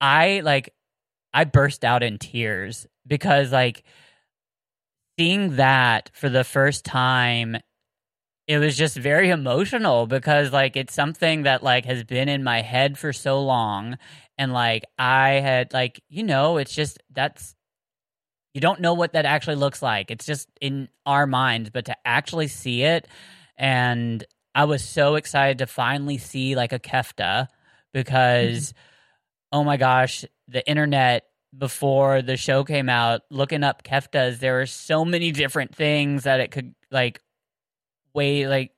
I 0.00 0.40
like 0.44 0.72
I 1.32 1.44
burst 1.44 1.84
out 1.84 2.02
in 2.02 2.18
tears 2.18 2.86
because 3.06 3.52
like 3.52 3.82
seeing 5.18 5.56
that 5.56 6.10
for 6.14 6.28
the 6.28 6.44
first 6.44 6.84
time 6.84 7.56
it 8.46 8.58
was 8.58 8.76
just 8.76 8.96
very 8.96 9.30
emotional 9.30 10.06
because 10.06 10.52
like 10.52 10.76
it's 10.76 10.94
something 10.94 11.42
that 11.42 11.62
like 11.62 11.84
has 11.84 12.04
been 12.04 12.28
in 12.28 12.44
my 12.44 12.62
head 12.62 12.96
for 12.98 13.12
so 13.12 13.42
long 13.42 13.98
and 14.38 14.52
like 14.52 14.84
I 14.98 15.30
had 15.40 15.72
like 15.72 16.02
you 16.08 16.22
know 16.22 16.58
it's 16.58 16.74
just 16.74 16.98
that's 17.10 17.54
you 18.54 18.60
don't 18.60 18.80
know 18.80 18.94
what 18.94 19.12
that 19.12 19.26
actually 19.26 19.56
looks 19.56 19.82
like. 19.82 20.10
It's 20.10 20.24
just 20.24 20.48
in 20.62 20.88
our 21.04 21.26
minds, 21.26 21.68
but 21.68 21.84
to 21.86 21.96
actually 22.06 22.48
see 22.48 22.82
it 22.82 23.06
and 23.58 24.24
I 24.54 24.64
was 24.64 24.82
so 24.82 25.16
excited 25.16 25.58
to 25.58 25.66
finally 25.66 26.16
see 26.16 26.56
like 26.56 26.72
a 26.72 26.78
kefta 26.78 27.48
because 27.92 28.68
mm-hmm. 28.72 29.58
oh 29.58 29.64
my 29.64 29.76
gosh, 29.76 30.24
the 30.48 30.66
internet 30.68 31.24
before 31.56 32.22
the 32.22 32.36
show 32.36 32.64
came 32.64 32.88
out, 32.88 33.22
looking 33.30 33.62
up 33.64 33.82
keftas, 33.82 34.38
there 34.38 34.54
were 34.54 34.66
so 34.66 35.04
many 35.04 35.30
different 35.30 35.74
things 35.74 36.24
that 36.24 36.40
it 36.40 36.50
could 36.50 36.74
like 36.90 37.20
way 38.14 38.46
like 38.46 38.72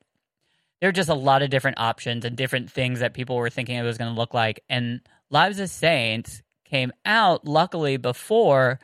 there 0.79 0.89
are 0.89 0.93
just 0.93 1.09
a 1.09 1.13
lot 1.13 1.41
of 1.41 1.49
different 1.49 1.79
options 1.79 2.25
and 2.25 2.35
different 2.35 2.71
things 2.71 2.99
that 2.99 3.13
people 3.13 3.35
were 3.35 3.49
thinking 3.49 3.75
it 3.75 3.83
was 3.83 3.97
going 3.97 4.13
to 4.13 4.19
look 4.19 4.33
like. 4.33 4.61
And 4.69 5.01
Lives 5.31 5.59
of 5.59 5.69
Saints 5.69 6.41
came 6.65 6.91
out 7.05 7.45
luckily 7.45 7.97
before, 7.97 8.79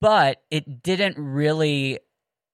but 0.00 0.42
it 0.50 0.82
didn't 0.82 1.16
really 1.18 1.98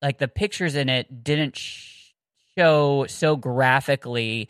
like 0.02 0.18
the 0.18 0.28
pictures 0.28 0.74
in 0.74 0.88
it 0.88 1.24
didn't 1.24 1.56
show 1.56 3.06
so 3.08 3.36
graphically 3.36 4.48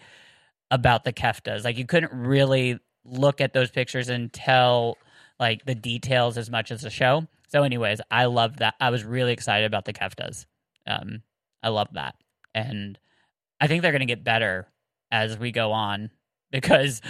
about 0.71 1.05
the 1.05 1.13
keftas. 1.13 1.65
Like 1.65 1.79
you 1.79 1.87
couldn't 1.87 2.13
really 2.13 2.79
look 3.05 3.41
at 3.41 3.53
those 3.53 3.71
pictures 3.71 4.09
and 4.09 4.33
tell 4.33 4.99
like 5.39 5.65
the 5.65 5.75
details 5.75 6.39
as 6.39 6.51
much 6.51 6.71
as 6.71 6.83
the 6.83 6.91
show. 6.91 7.27
So, 7.49 7.63
anyways, 7.63 8.01
I 8.11 8.25
love 8.27 8.59
that. 8.59 8.75
I 8.81 8.91
was 8.91 9.05
really 9.05 9.33
excited 9.33 9.67
about 9.67 9.85
the 9.85 9.93
keftas. 9.93 10.47
Um, 10.87 11.23
I 11.63 11.69
love 11.69 11.89
that, 11.93 12.17
and 12.55 12.99
I 13.61 13.67
think 13.67 13.83
they're 13.83 13.93
going 13.93 14.01
to 14.01 14.07
get 14.07 14.25
better 14.25 14.67
as 15.11 15.39
we 15.39 15.53
go 15.53 15.73
on 15.73 16.11
because 16.51 17.01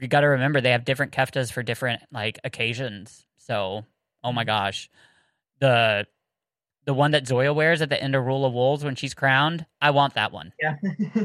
you 0.00 0.08
got 0.08 0.20
to 0.20 0.28
remember 0.28 0.60
they 0.60 0.72
have 0.72 0.84
different 0.84 1.12
keftas 1.12 1.52
for 1.52 1.62
different 1.62 2.02
like 2.12 2.38
occasions. 2.44 3.26
So, 3.38 3.84
oh 4.22 4.32
my 4.32 4.42
mm-hmm. 4.42 4.48
gosh, 4.48 4.90
the 5.60 6.06
the 6.84 6.94
one 6.94 7.10
that 7.12 7.26
Zoya 7.26 7.52
wears 7.52 7.82
at 7.82 7.90
the 7.90 8.00
end 8.00 8.14
of 8.14 8.24
Rule 8.24 8.44
of 8.44 8.52
Wolves 8.52 8.84
when 8.84 8.94
she's 8.94 9.14
crowned, 9.14 9.66
I 9.80 9.90
want 9.90 10.14
that 10.14 10.32
one. 10.32 10.52
Yeah, 10.60 10.76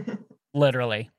literally. 0.53 1.09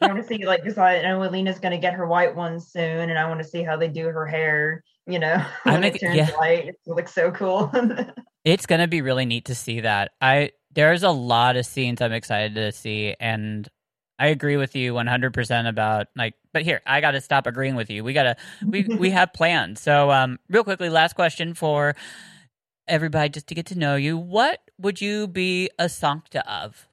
I 0.00 0.06
want 0.06 0.18
to 0.18 0.24
see 0.28 0.44
like 0.44 0.62
because 0.62 0.78
I 0.78 1.02
know 1.02 1.22
Alina's 1.22 1.58
going 1.58 1.72
to 1.72 1.78
get 1.78 1.94
her 1.94 2.06
white 2.06 2.34
one 2.34 2.60
soon, 2.60 3.10
and 3.10 3.18
I 3.18 3.28
want 3.28 3.40
to 3.40 3.48
see 3.48 3.62
how 3.62 3.76
they 3.76 3.88
do 3.88 4.06
her 4.06 4.26
hair. 4.26 4.84
You 5.06 5.18
know, 5.18 5.44
when 5.64 5.80
make- 5.80 5.96
it 5.96 6.00
turns 6.00 6.16
yeah. 6.16 6.30
white, 6.32 6.68
it 6.68 6.76
looks 6.86 7.12
so 7.12 7.30
cool. 7.30 7.70
It's 8.44 8.66
gonna 8.66 8.88
be 8.88 9.02
really 9.02 9.24
neat 9.24 9.44
to 9.46 9.54
see 9.54 9.80
that. 9.80 10.10
I 10.20 10.50
there's 10.72 11.02
a 11.02 11.10
lot 11.10 11.56
of 11.56 11.66
scenes 11.66 12.00
I'm 12.00 12.12
excited 12.12 12.54
to 12.56 12.72
see, 12.72 13.14
and 13.20 13.68
I 14.18 14.28
agree 14.28 14.56
with 14.56 14.76
you 14.76 14.94
100 14.94 15.34
percent 15.34 15.68
about 15.68 16.08
like. 16.16 16.34
But 16.52 16.62
here, 16.62 16.80
I 16.86 17.00
got 17.00 17.12
to 17.12 17.20
stop 17.20 17.46
agreeing 17.46 17.74
with 17.74 17.90
you. 17.90 18.04
We 18.04 18.12
gotta 18.12 18.36
we 18.66 18.84
we 18.84 19.10
have 19.18 19.32
plans. 19.32 19.80
So, 19.80 20.10
um, 20.10 20.38
real 20.48 20.64
quickly, 20.64 20.90
last 20.90 21.14
question 21.14 21.54
for 21.54 21.94
everybody, 22.86 23.30
just 23.30 23.46
to 23.48 23.54
get 23.54 23.66
to 23.66 23.78
know 23.78 23.96
you. 23.96 24.16
What 24.18 24.60
would 24.78 25.00
you 25.00 25.26
be 25.26 25.70
a 25.78 25.88
sancta 25.88 26.48
of? 26.50 26.88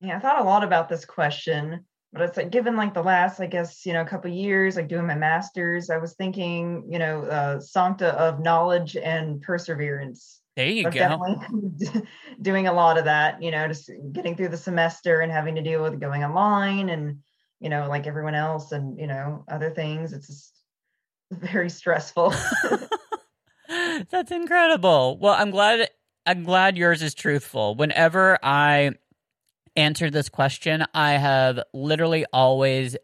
Yeah, 0.00 0.16
I 0.16 0.20
thought 0.20 0.40
a 0.40 0.44
lot 0.44 0.64
about 0.64 0.88
this 0.88 1.04
question, 1.04 1.84
but 2.12 2.22
it's 2.22 2.36
like 2.36 2.50
given 2.50 2.76
like 2.76 2.92
the 2.92 3.02
last, 3.02 3.40
I 3.40 3.46
guess, 3.46 3.86
you 3.86 3.92
know, 3.92 4.02
a 4.02 4.06
couple 4.06 4.30
years, 4.30 4.76
like 4.76 4.88
doing 4.88 5.06
my 5.06 5.14
masters, 5.14 5.90
I 5.90 5.98
was 5.98 6.14
thinking, 6.14 6.88
you 6.90 6.98
know, 6.98 7.22
uh, 7.22 7.60
sancta 7.60 8.08
of 8.20 8.40
knowledge 8.40 8.96
and 8.96 9.40
perseverance. 9.40 10.41
There 10.56 10.66
you 10.66 10.84
go. 10.84 10.90
definitely 10.90 12.02
doing 12.42 12.66
a 12.66 12.72
lot 12.72 12.98
of 12.98 13.04
that, 13.06 13.42
you 13.42 13.50
know, 13.50 13.66
just 13.68 13.90
getting 14.12 14.36
through 14.36 14.48
the 14.48 14.56
semester 14.56 15.20
and 15.20 15.32
having 15.32 15.54
to 15.54 15.62
deal 15.62 15.82
with 15.82 15.98
going 15.98 16.22
online 16.24 16.90
and, 16.90 17.20
you 17.60 17.70
know, 17.70 17.88
like 17.88 18.06
everyone 18.06 18.34
else 18.34 18.72
and, 18.72 18.98
you 18.98 19.06
know, 19.06 19.44
other 19.48 19.70
things. 19.70 20.12
It's 20.12 20.26
just 20.26 20.52
very 21.30 21.70
stressful. 21.70 22.34
That's 24.10 24.30
incredible. 24.30 25.18
Well, 25.18 25.34
I'm 25.34 25.50
glad 25.50 25.88
I'm 26.26 26.44
glad 26.44 26.76
yours 26.76 27.02
is 27.02 27.14
truthful. 27.14 27.74
Whenever 27.74 28.38
I 28.42 28.92
answer 29.74 30.10
this 30.10 30.28
question, 30.28 30.84
I 30.92 31.12
have 31.12 31.60
literally 31.72 32.26
always 32.32 32.96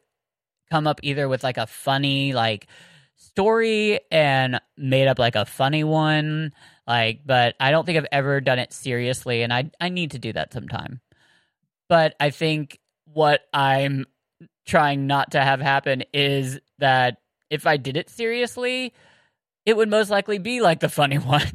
come 0.71 0.87
up 0.87 1.01
either 1.03 1.29
with 1.29 1.43
like 1.43 1.57
a 1.57 1.67
funny 1.67 2.35
like 2.35 2.67
story 3.17 4.01
and 4.11 4.61
made 4.77 5.09
up 5.09 5.19
like 5.19 5.35
a 5.35 5.45
funny 5.45 5.83
one 5.83 6.53
like 6.89 7.21
but 7.25 7.55
I 7.61 7.71
don't 7.71 7.85
think 7.85 7.99
I've 7.99 8.07
ever 8.11 8.41
done 8.41 8.59
it 8.59 8.73
seriously 8.73 9.43
and 9.43 9.53
I 9.53 9.71
I 9.81 9.91
need 9.91 10.13
to 10.13 10.19
do 10.19 10.33
that 10.33 10.53
sometime. 10.53 11.01
But 11.89 12.15
I 12.19 12.31
think 12.31 12.81
what 13.05 13.43
I'm 13.53 14.07
trying 14.67 15.07
not 15.07 15.33
to 15.33 15.41
have 15.41 15.61
happen 15.61 16.05
is 16.13 16.59
that 16.79 17.19
if 17.51 17.67
I 17.67 17.77
did 17.79 17.97
it 17.97 18.11
seriously, 18.11 18.93
it 19.65 19.77
would 19.77 19.89
most 19.89 20.11
likely 20.11 20.39
be 20.39 20.61
like 20.61 20.81
the 20.81 20.89
funny 20.89 21.19
one 21.19 21.51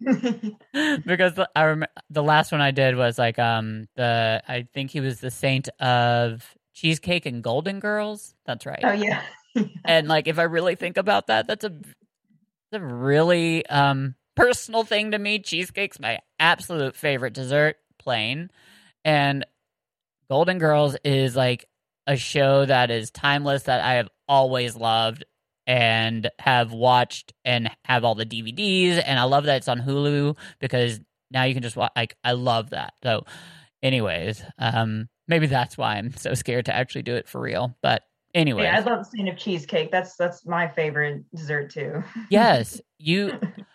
because 0.00 1.34
the, 1.34 1.48
I 1.56 1.64
rem- 1.64 1.84
the 2.10 2.22
last 2.22 2.52
one 2.52 2.60
I 2.60 2.70
did 2.72 2.96
was 2.96 3.18
like 3.18 3.38
um 3.38 3.86
the 3.96 4.42
I 4.46 4.66
think 4.74 4.90
he 4.90 5.00
was 5.00 5.20
the 5.20 5.30
saint 5.30 5.68
of 5.80 6.44
cheesecake 6.74 7.26
and 7.26 7.42
Golden 7.42 7.80
Girls. 7.80 8.34
That's 8.44 8.66
right. 8.66 8.80
oh 8.82 8.92
yeah. 8.92 9.22
And 9.84 10.08
like 10.08 10.26
if 10.26 10.40
I 10.40 10.42
really 10.44 10.74
think 10.74 10.96
about 10.96 11.28
that, 11.28 11.46
that's 11.46 11.64
a 11.64 11.68
that's 11.68 11.94
a 12.72 12.80
really 12.80 13.64
um 13.66 14.16
personal 14.36 14.84
thing 14.84 15.12
to 15.12 15.18
me. 15.18 15.38
Cheesecake's 15.38 16.00
my 16.00 16.18
absolute 16.38 16.96
favorite 16.96 17.34
dessert, 17.34 17.76
plain. 17.98 18.50
And 19.04 19.44
Golden 20.28 20.58
Girls 20.58 20.96
is 21.04 21.36
like 21.36 21.66
a 22.06 22.16
show 22.16 22.64
that 22.64 22.90
is 22.90 23.10
timeless 23.10 23.64
that 23.64 23.80
I 23.80 23.94
have 23.94 24.08
always 24.28 24.76
loved 24.76 25.24
and 25.66 26.30
have 26.38 26.72
watched 26.72 27.32
and 27.44 27.70
have 27.84 28.04
all 28.04 28.14
the 28.14 28.26
DVDs 28.26 29.02
and 29.04 29.18
I 29.18 29.24
love 29.24 29.44
that 29.44 29.56
it's 29.56 29.68
on 29.68 29.80
Hulu 29.80 30.36
because 30.60 31.00
now 31.30 31.44
you 31.44 31.54
can 31.54 31.62
just 31.62 31.76
watch 31.76 31.92
like 31.96 32.16
I 32.22 32.32
love 32.32 32.70
that. 32.70 32.94
So 33.02 33.24
anyways, 33.82 34.42
um 34.58 35.08
maybe 35.26 35.46
that's 35.46 35.78
why 35.78 35.96
I'm 35.96 36.12
so 36.14 36.34
scared 36.34 36.66
to 36.66 36.74
actually 36.74 37.02
do 37.02 37.14
it 37.14 37.28
for 37.28 37.40
real. 37.40 37.76
But 37.82 38.02
anyway. 38.34 38.64
Yeah, 38.64 38.76
I 38.76 38.80
love 38.80 38.98
the 38.98 39.04
scene 39.04 39.28
of 39.28 39.38
cheesecake. 39.38 39.90
That's 39.90 40.16
that's 40.16 40.44
my 40.44 40.68
favorite 40.68 41.24
dessert 41.34 41.70
too. 41.70 42.02
yes, 42.30 42.80
you 42.98 43.32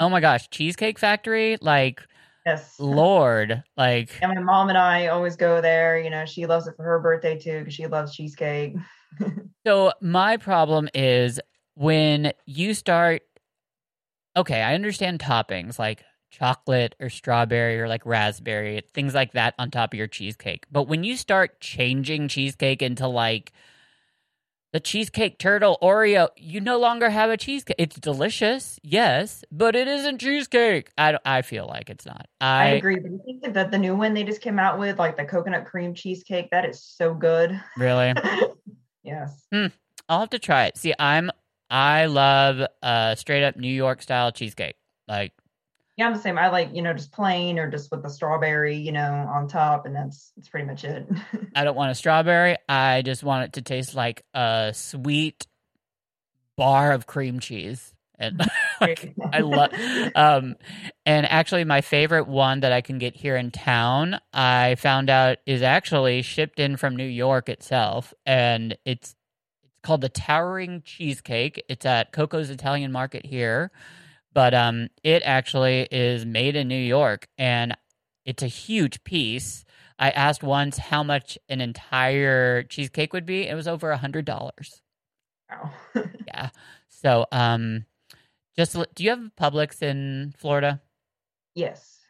Oh 0.00 0.08
my 0.08 0.20
gosh, 0.20 0.48
Cheesecake 0.50 0.98
Factory 0.98 1.56
like 1.60 2.00
Yes. 2.46 2.76
lord, 2.78 3.62
like 3.76 4.10
And 4.20 4.34
my 4.34 4.40
mom 4.40 4.68
and 4.68 4.76
I 4.78 5.06
always 5.08 5.36
go 5.36 5.60
there. 5.60 5.98
You 5.98 6.10
know, 6.10 6.26
she 6.26 6.46
loves 6.46 6.66
it 6.66 6.76
for 6.76 6.82
her 6.82 6.98
birthday 7.00 7.38
too 7.38 7.60
because 7.60 7.74
she 7.74 7.86
loves 7.86 8.14
cheesecake. 8.14 8.76
So 9.66 9.92
my 10.02 10.36
problem 10.36 10.90
is 10.92 11.40
when 11.74 12.32
you 12.44 12.74
start 12.74 13.22
okay, 14.36 14.62
I 14.62 14.74
understand 14.74 15.20
toppings 15.20 15.78
like 15.78 16.04
chocolate 16.30 16.94
or 17.00 17.08
strawberry 17.08 17.80
or 17.80 17.88
like 17.88 18.04
raspberry, 18.04 18.82
things 18.92 19.14
like 19.14 19.32
that 19.32 19.54
on 19.58 19.70
top 19.70 19.92
of 19.92 19.98
your 19.98 20.06
cheesecake. 20.08 20.66
But 20.70 20.84
when 20.88 21.04
you 21.04 21.16
start 21.16 21.60
changing 21.60 22.28
cheesecake 22.28 22.82
into 22.82 23.06
like 23.06 23.52
the 24.74 24.80
cheesecake 24.80 25.38
turtle 25.38 25.78
Oreo, 25.80 26.30
you 26.36 26.60
no 26.60 26.80
longer 26.80 27.08
have 27.08 27.30
a 27.30 27.36
cheesecake. 27.36 27.76
It's 27.78 27.94
delicious, 27.94 28.80
yes, 28.82 29.44
but 29.52 29.76
it 29.76 29.86
isn't 29.86 30.18
cheesecake. 30.18 30.90
I 30.98 31.16
I 31.24 31.42
feel 31.42 31.68
like 31.68 31.90
it's 31.90 32.04
not. 32.04 32.26
I, 32.40 32.62
I, 32.62 32.66
agree, 32.70 32.98
but 32.98 33.12
I 33.12 33.18
think 33.24 33.54
that 33.54 33.70
the 33.70 33.78
new 33.78 33.94
one 33.94 34.14
they 34.14 34.24
just 34.24 34.40
came 34.40 34.58
out 34.58 34.80
with, 34.80 34.98
like 34.98 35.16
the 35.16 35.24
coconut 35.24 35.64
cream 35.64 35.94
cheesecake, 35.94 36.50
that 36.50 36.64
is 36.64 36.82
so 36.82 37.14
good. 37.14 37.58
really 37.78 38.14
yes. 39.04 39.46
I'll 40.08 40.18
have 40.18 40.30
to 40.30 40.40
try 40.40 40.64
it. 40.64 40.76
See, 40.76 40.92
I'm 40.98 41.30
I 41.70 42.06
love 42.06 42.66
uh 42.82 43.14
straight 43.14 43.44
up 43.44 43.56
New 43.56 43.72
York 43.72 44.02
style 44.02 44.32
cheesecake. 44.32 44.74
Like 45.06 45.34
Yeah, 45.96 46.06
I'm 46.06 46.14
the 46.14 46.18
same. 46.18 46.38
I 46.38 46.48
like, 46.48 46.74
you 46.74 46.82
know, 46.82 46.92
just 46.92 47.12
plain 47.12 47.58
or 47.58 47.70
just 47.70 47.90
with 47.90 48.02
the 48.02 48.10
strawberry, 48.10 48.76
you 48.76 48.90
know, 48.90 49.28
on 49.32 49.46
top, 49.46 49.86
and 49.86 49.94
that's 49.94 50.32
that's 50.36 50.48
pretty 50.48 50.66
much 50.66 50.84
it. 50.84 51.08
I 51.54 51.62
don't 51.62 51.76
want 51.76 51.92
a 51.92 51.94
strawberry. 51.94 52.56
I 52.68 53.02
just 53.02 53.22
want 53.22 53.44
it 53.44 53.52
to 53.54 53.62
taste 53.62 53.94
like 53.94 54.24
a 54.34 54.72
sweet 54.74 55.46
bar 56.56 56.92
of 56.92 57.06
cream 57.06 57.38
cheese. 57.38 57.94
And 58.18 58.40
like, 58.80 59.14
I 59.32 59.40
love 59.40 59.72
um 60.14 60.56
and 61.06 61.26
actually 61.26 61.64
my 61.64 61.80
favorite 61.80 62.26
one 62.26 62.60
that 62.60 62.72
I 62.72 62.80
can 62.80 62.98
get 62.98 63.14
here 63.14 63.36
in 63.36 63.50
town, 63.50 64.18
I 64.32 64.76
found 64.76 65.10
out 65.10 65.38
is 65.46 65.62
actually 65.62 66.22
shipped 66.22 66.58
in 66.58 66.76
from 66.76 66.96
New 66.96 67.06
York 67.06 67.48
itself 67.48 68.12
and 68.26 68.76
it's 68.84 69.14
it's 69.62 69.80
called 69.82 70.00
the 70.00 70.08
Towering 70.08 70.82
Cheesecake. 70.84 71.62
It's 71.68 71.84
at 71.86 72.12
Coco's 72.12 72.50
Italian 72.50 72.90
Market 72.90 73.26
here. 73.26 73.70
But 74.34 74.52
um 74.54 74.88
it 75.02 75.22
actually 75.24 75.88
is 75.90 76.26
made 76.26 76.56
in 76.56 76.68
New 76.68 76.76
York 76.76 77.28
and 77.38 77.76
it's 78.24 78.42
a 78.42 78.48
huge 78.48 79.04
piece. 79.04 79.64
I 79.98 80.10
asked 80.10 80.42
once 80.42 80.76
how 80.76 81.02
much 81.02 81.38
an 81.48 81.60
entire 81.60 82.64
cheesecake 82.64 83.12
would 83.12 83.26
be. 83.26 83.46
It 83.46 83.54
was 83.54 83.68
over 83.68 83.90
a 83.90 83.96
hundred 83.96 84.24
dollars. 84.24 84.82
Wow. 85.50 85.70
Yeah. 86.26 86.50
So, 86.88 87.26
um, 87.30 87.84
just 88.56 88.76
do 88.94 89.04
you 89.04 89.10
have 89.10 89.30
Publix 89.38 89.82
in 89.82 90.34
Florida? 90.38 90.80
yes. 91.54 92.00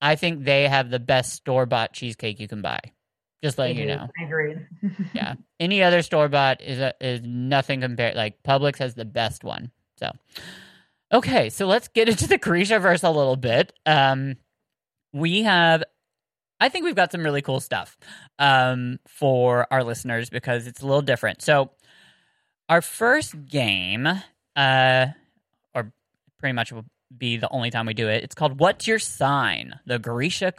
I 0.00 0.14
think 0.14 0.44
they 0.44 0.68
have 0.68 0.90
the 0.90 1.00
best 1.00 1.32
store 1.32 1.66
bought 1.66 1.92
cheesecake 1.92 2.38
you 2.38 2.46
can 2.46 2.62
buy. 2.62 2.78
Just 3.42 3.58
letting 3.58 3.78
you 3.78 3.86
know. 3.86 4.08
I 4.20 4.24
agree. 4.24 4.54
Yeah. 5.12 5.34
Any 5.58 5.82
other 5.82 6.02
store 6.02 6.28
bought 6.28 6.60
is 6.60 6.78
a, 6.78 6.94
is 7.00 7.20
nothing 7.24 7.80
compared. 7.80 8.14
Like 8.14 8.42
Publix 8.44 8.78
has 8.78 8.94
the 8.94 9.04
best 9.04 9.42
one. 9.42 9.72
So, 9.98 10.12
okay, 11.12 11.50
so 11.50 11.66
let's 11.66 11.88
get 11.88 12.08
into 12.08 12.26
the 12.26 12.38
Grisha 12.38 12.78
verse 12.78 13.02
a 13.02 13.10
little 13.10 13.36
bit. 13.36 13.72
Um, 13.86 14.36
we 15.12 15.42
have, 15.42 15.84
I 16.60 16.68
think 16.68 16.84
we've 16.84 16.94
got 16.94 17.12
some 17.12 17.22
really 17.22 17.42
cool 17.42 17.60
stuff 17.60 17.96
um, 18.38 18.98
for 19.06 19.66
our 19.70 19.84
listeners 19.84 20.30
because 20.30 20.66
it's 20.66 20.82
a 20.82 20.86
little 20.86 21.02
different. 21.02 21.42
So, 21.42 21.70
our 22.68 22.82
first 22.82 23.46
game, 23.46 24.06
uh, 24.54 25.06
or 25.74 25.92
pretty 26.38 26.52
much 26.52 26.70
will 26.70 26.84
be 27.16 27.38
the 27.38 27.48
only 27.50 27.70
time 27.70 27.86
we 27.86 27.94
do 27.94 28.08
it. 28.08 28.22
It's 28.22 28.34
called 28.34 28.60
"What's 28.60 28.86
Your 28.86 28.98
Sign?" 28.98 29.80
The 29.86 29.98
Grisha 29.98 30.52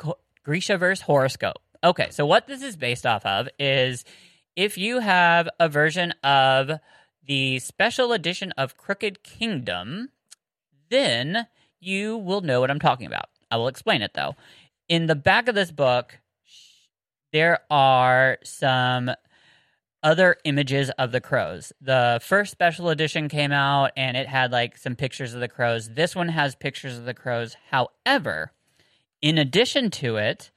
Grisha 0.43 0.77
verse 0.77 1.01
horoscope. 1.01 1.61
Okay, 1.83 2.07
so 2.09 2.25
what 2.25 2.47
this 2.47 2.63
is 2.63 2.75
based 2.75 3.05
off 3.05 3.25
of 3.25 3.47
is 3.59 4.03
if 4.55 4.77
you 4.77 4.99
have 4.99 5.47
a 5.59 5.69
version 5.69 6.13
of 6.23 6.71
the 7.25 7.59
special 7.59 8.11
edition 8.11 8.51
of 8.57 8.75
Crooked 8.75 9.21
Kingdom, 9.23 10.09
then 10.89 11.47
you 11.79 12.17
will 12.17 12.41
know 12.41 12.59
what 12.59 12.71
I'm 12.71 12.79
talking 12.79 13.07
about. 13.07 13.29
I 13.51 13.57
will 13.57 13.67
explain 13.67 14.01
it 14.01 14.11
though. 14.13 14.35
In 14.87 15.07
the 15.07 15.15
back 15.15 15.47
of 15.47 15.55
this 15.55 15.71
book, 15.71 16.19
there 17.31 17.59
are 17.69 18.37
some 18.43 19.11
other 20.01 20.37
images 20.45 20.89
of 20.91 21.11
the 21.11 21.21
crows. 21.21 21.73
The 21.81 22.19
first 22.23 22.51
special 22.51 22.89
edition 22.89 23.27
came 23.27 23.51
out 23.51 23.91
and 23.97 24.15
it 24.15 24.27
had 24.27 24.51
like 24.51 24.77
some 24.77 24.95
pictures 24.95 25.33
of 25.33 25.41
the 25.41 25.47
crows. 25.47 25.89
This 25.93 26.15
one 26.15 26.29
has 26.29 26.55
pictures 26.55 26.97
of 26.97 27.05
the 27.05 27.13
crows. 27.13 27.55
However, 27.69 28.51
in 29.21 29.37
addition 29.37 29.91
to 29.91 30.15
it, 30.17 30.51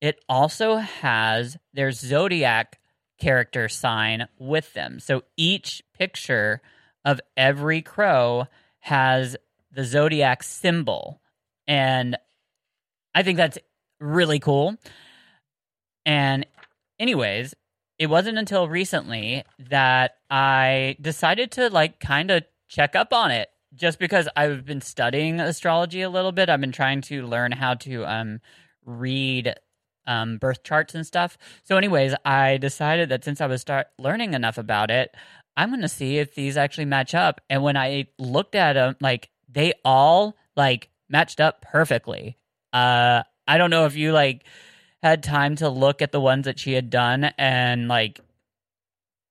it 0.00 0.18
also 0.28 0.76
has 0.76 1.56
their 1.74 1.92
zodiac 1.92 2.78
character 3.18 3.68
sign 3.68 4.28
with 4.38 4.72
them. 4.74 5.00
So 5.00 5.22
each 5.36 5.82
picture 5.94 6.60
of 7.04 7.20
every 7.36 7.82
crow 7.82 8.46
has 8.80 9.36
the 9.76 9.84
zodiac 9.84 10.42
symbol. 10.42 11.20
And 11.68 12.16
I 13.14 13.22
think 13.22 13.36
that's 13.36 13.58
really 14.00 14.40
cool. 14.40 14.76
And 16.04 16.46
anyways, 16.98 17.54
it 17.98 18.08
wasn't 18.08 18.38
until 18.38 18.68
recently 18.68 19.44
that 19.58 20.16
I 20.30 20.96
decided 21.00 21.50
to 21.52 21.70
like 21.70 22.00
kind 22.00 22.30
of 22.30 22.44
check 22.68 22.96
up 22.96 23.12
on 23.12 23.30
it 23.30 23.48
just 23.74 23.98
because 23.98 24.28
I've 24.34 24.64
been 24.64 24.80
studying 24.80 25.40
astrology 25.40 26.02
a 26.02 26.10
little 26.10 26.32
bit. 26.32 26.48
I've 26.48 26.60
been 26.60 26.72
trying 26.72 27.02
to 27.02 27.26
learn 27.26 27.52
how 27.52 27.74
to 27.74 28.04
um 28.06 28.40
read 28.84 29.54
um 30.06 30.38
birth 30.38 30.62
charts 30.62 30.94
and 30.94 31.06
stuff. 31.06 31.36
So 31.64 31.76
anyways, 31.76 32.14
I 32.24 32.56
decided 32.56 33.10
that 33.10 33.24
since 33.24 33.40
I 33.40 33.46
was 33.46 33.60
start 33.60 33.88
learning 33.98 34.32
enough 34.34 34.56
about 34.56 34.90
it, 34.90 35.14
I'm 35.56 35.70
going 35.70 35.82
to 35.82 35.88
see 35.88 36.18
if 36.18 36.34
these 36.34 36.56
actually 36.56 36.84
match 36.84 37.14
up. 37.14 37.40
And 37.50 37.62
when 37.62 37.76
I 37.76 38.08
looked 38.18 38.54
at 38.54 38.74
them 38.74 38.96
like 39.00 39.30
they 39.56 39.72
all 39.84 40.36
like 40.54 40.90
matched 41.08 41.40
up 41.40 41.62
perfectly. 41.62 42.38
Uh 42.72 43.24
I 43.48 43.58
don't 43.58 43.70
know 43.70 43.86
if 43.86 43.96
you 43.96 44.12
like 44.12 44.44
had 45.02 45.22
time 45.22 45.56
to 45.56 45.68
look 45.68 46.02
at 46.02 46.12
the 46.12 46.20
ones 46.20 46.44
that 46.44 46.58
she 46.58 46.72
had 46.72 46.90
done 46.90 47.24
and 47.38 47.88
like 47.88 48.20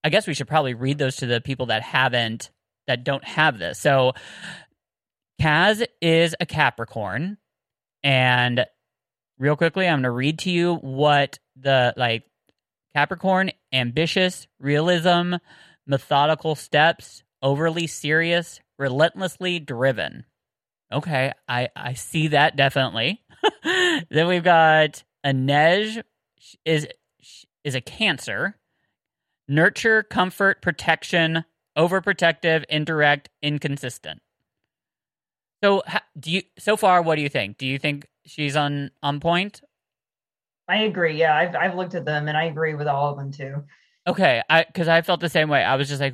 I 0.04 0.10
guess 0.10 0.28
we 0.28 0.34
should 0.34 0.48
probably 0.48 0.74
read 0.74 0.98
those 0.98 1.18
to 1.18 1.26
the 1.26 1.42
people 1.42 1.68
that 1.68 1.82
haven't 1.82 2.52
that 2.88 3.04
don't 3.04 3.24
have 3.24 3.58
this. 3.58 3.80
So 3.80 4.14
Kaz 5.42 5.86
is 6.02 6.36
a 6.40 6.46
Capricorn 6.46 7.38
and 8.04 8.66
real 9.38 9.56
quickly 9.56 9.88
I'm 9.88 9.98
going 9.98 10.04
to 10.04 10.12
read 10.12 10.40
to 10.40 10.52
you 10.52 10.76
what 10.76 11.40
the 11.56 11.94
like 11.98 12.24
Capricorn 12.96 13.52
ambitious, 13.74 14.48
realism, 14.60 15.36
methodical 15.86 16.56
steps, 16.56 17.24
overly 17.42 17.88
serious, 17.88 18.62
relentlessly 18.78 19.60
driven. 19.60 20.26
Okay, 20.92 21.32
I 21.48 21.70
I 21.76 21.94
see 21.94 22.28
that 22.30 22.56
definitely. 22.56 23.22
then 24.10 24.28
we've 24.28 24.44
got 24.44 25.04
Inej 25.26 26.04
is 26.66 26.88
is 27.64 27.76
a 27.76 27.82
cancer. 27.82 28.58
Nurture, 29.48 30.04
comfort, 30.04 30.62
protection, 30.62 31.46
overprotective, 31.78 32.64
indirect, 32.70 33.30
inconsistent. 33.42 34.22
So 35.64 35.84
do 36.20 36.32
you 36.32 36.42
so 36.58 36.78
far 36.78 37.02
what 37.02 37.16
do 37.16 37.22
you 37.22 37.30
think? 37.30 37.58
Do 37.58 37.66
you 37.66 37.80
think 37.80 38.08
she's 38.26 38.56
on 38.56 38.92
on 39.02 39.20
point? 39.20 39.62
I 40.68 40.84
agree. 40.84 41.18
Yeah, 41.18 41.36
I've 41.36 41.56
I've 41.56 41.76
looked 41.76 41.96
at 41.96 42.06
them 42.06 42.28
and 42.28 42.38
I 42.38 42.46
agree 42.46 42.76
with 42.76 42.88
all 42.88 43.12
of 43.12 43.18
them 43.18 43.32
too. 43.32 43.64
Okay, 44.08 44.42
I 44.50 44.64
cuz 44.64 44.88
I 44.88 45.02
felt 45.02 45.20
the 45.20 45.30
same 45.30 45.50
way. 45.50 45.64
I 45.64 45.76
was 45.76 45.90
just 45.90 46.02
like 46.02 46.14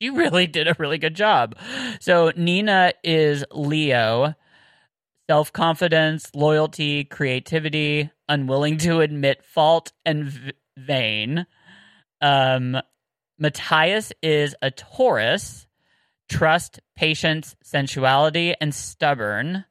you 0.06 0.16
really 0.16 0.46
did 0.46 0.66
a 0.66 0.74
really 0.78 0.98
good 0.98 1.14
job. 1.14 1.56
So 2.00 2.32
Nina 2.34 2.92
is 3.04 3.44
Leo 3.52 4.34
self 5.28 5.52
confidence, 5.52 6.28
loyalty, 6.34 7.04
creativity, 7.04 8.10
unwilling 8.28 8.78
to 8.78 9.00
admit 9.00 9.44
fault, 9.44 9.92
and 10.04 10.24
v- 10.24 10.52
vain. 10.76 11.46
Um, 12.20 12.80
Matthias 13.38 14.12
is 14.22 14.56
a 14.60 14.72
Taurus, 14.72 15.68
trust, 16.28 16.80
patience, 16.96 17.54
sensuality, 17.62 18.54
and 18.60 18.74
stubborn. 18.74 19.66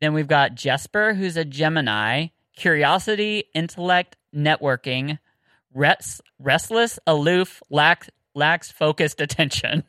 Then 0.00 0.12
we've 0.12 0.26
got 0.26 0.54
Jesper, 0.56 1.14
who's 1.14 1.36
a 1.36 1.44
Gemini, 1.44 2.28
curiosity, 2.56 3.44
intellect, 3.54 4.16
networking, 4.34 5.18
rest, 5.72 6.20
restless, 6.38 6.98
aloof, 7.06 7.62
lacks 7.70 8.10
lacks 8.38 8.70
focused 8.70 9.20
attention. 9.26 9.84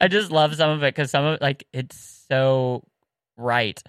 I 0.00 0.08
just 0.08 0.30
love 0.30 0.54
some 0.54 0.70
of 0.70 0.82
it 0.82 0.94
because 0.94 1.10
some 1.10 1.24
of 1.24 1.34
it, 1.34 1.42
like, 1.42 1.66
it's 1.72 2.24
so 2.28 2.84
right. 3.36 3.82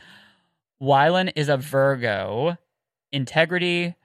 Wylan 0.82 1.32
is 1.36 1.50
a 1.50 1.58
Virgo. 1.58 2.58
Integrity, 3.12 3.96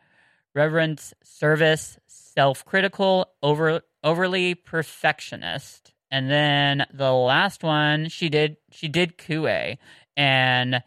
reverence, 0.55 1.15
service, 1.23 1.99
self 2.07 2.65
critical, 2.65 3.29
over 3.43 3.83
overly 4.03 4.55
perfectionist. 4.55 5.93
And 6.11 6.31
then 6.31 6.87
the 6.93 7.13
last 7.13 7.63
one, 7.63 8.09
she 8.09 8.29
did 8.29 8.57
she 8.71 8.89
did 8.89 9.19
Kuwei. 9.19 9.79
And 10.17 10.83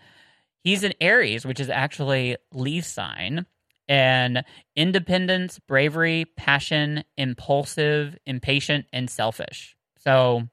he's 0.64 0.84
an 0.84 0.94
Aries, 1.02 1.46
which 1.46 1.60
is 1.60 1.70
actually 1.70 2.38
leaf 2.54 2.86
sign. 2.86 3.46
And 3.90 4.44
independence, 4.76 5.60
bravery, 5.60 6.26
passion, 6.36 7.04
impulsive, 7.18 8.18
impatient, 8.26 8.86
and 8.92 9.10
selfish. 9.10 9.76
So 10.00 10.50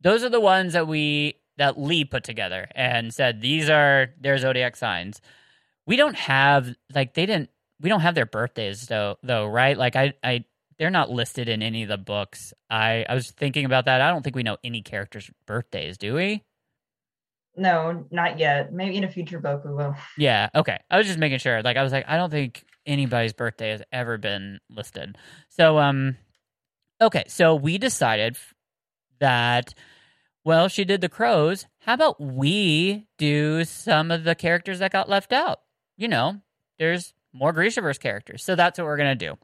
those 0.00 0.24
are 0.24 0.28
the 0.28 0.40
ones 0.40 0.72
that 0.72 0.86
we 0.86 1.36
that 1.58 1.78
Leigh 1.78 2.04
put 2.04 2.24
together 2.24 2.68
and 2.74 3.12
said 3.12 3.40
these 3.40 3.68
are 3.68 4.08
their 4.20 4.38
zodiac 4.38 4.76
signs. 4.76 5.20
We 5.86 5.96
don't 5.96 6.16
have 6.16 6.74
like 6.94 7.14
they 7.14 7.26
didn't 7.26 7.50
we 7.80 7.88
don't 7.88 8.00
have 8.00 8.14
their 8.14 8.26
birthdays 8.26 8.86
though 8.86 9.16
though, 9.22 9.46
right? 9.46 9.76
Like 9.76 9.96
I 9.96 10.14
I 10.22 10.44
they're 10.78 10.90
not 10.90 11.10
listed 11.10 11.48
in 11.48 11.62
any 11.62 11.82
of 11.82 11.88
the 11.88 11.98
books. 11.98 12.52
I 12.70 13.04
I 13.08 13.14
was 13.14 13.30
thinking 13.30 13.64
about 13.64 13.84
that. 13.84 14.00
I 14.00 14.10
don't 14.10 14.22
think 14.22 14.36
we 14.36 14.42
know 14.42 14.56
any 14.64 14.82
characters' 14.82 15.30
birthdays, 15.46 15.98
do 15.98 16.14
we? 16.14 16.42
No, 17.56 18.06
not 18.10 18.38
yet. 18.38 18.72
Maybe 18.72 18.96
in 18.96 19.04
a 19.04 19.10
future 19.10 19.38
book 19.38 19.64
we 19.64 19.72
will. 19.74 19.94
Yeah, 20.16 20.48
okay. 20.54 20.78
I 20.90 20.98
was 20.98 21.06
just 21.06 21.18
making 21.18 21.38
sure. 21.38 21.62
Like 21.62 21.76
I 21.76 21.82
was 21.82 21.92
like 21.92 22.04
I 22.08 22.16
don't 22.16 22.30
think 22.30 22.64
anybody's 22.86 23.32
birthday 23.32 23.70
has 23.70 23.82
ever 23.92 24.18
been 24.18 24.58
listed. 24.70 25.16
So 25.48 25.78
um 25.78 26.16
okay, 27.00 27.24
so 27.28 27.54
we 27.54 27.78
decided 27.78 28.36
that 29.20 29.74
well, 30.44 30.68
she 30.68 30.84
did 30.84 31.00
the 31.00 31.08
crows. 31.08 31.66
How 31.80 31.94
about 31.94 32.20
we 32.20 33.06
do 33.16 33.64
some 33.64 34.10
of 34.10 34.24
the 34.24 34.34
characters 34.34 34.80
that 34.80 34.90
got 34.90 35.08
left 35.08 35.32
out? 35.32 35.60
You 35.96 36.08
know, 36.08 36.40
there's 36.78 37.14
more 37.32 37.52
Grishaverse 37.52 38.00
characters. 38.00 38.44
So 38.44 38.56
that's 38.56 38.78
what 38.78 38.86
we're 38.86 38.96
to 38.96 39.14
do. 39.14 39.38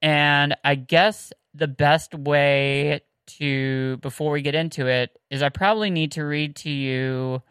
And 0.00 0.56
I 0.64 0.74
guess 0.74 1.32
the 1.54 1.68
best 1.68 2.14
way 2.14 3.02
to, 3.26 3.96
before 3.98 4.32
we 4.32 4.42
get 4.42 4.54
into 4.54 4.86
it, 4.86 5.18
is 5.30 5.42
I 5.42 5.48
probably 5.48 5.90
need 5.90 6.12
to 6.12 6.24
read 6.24 6.56
to 6.56 6.70
you 6.70 7.42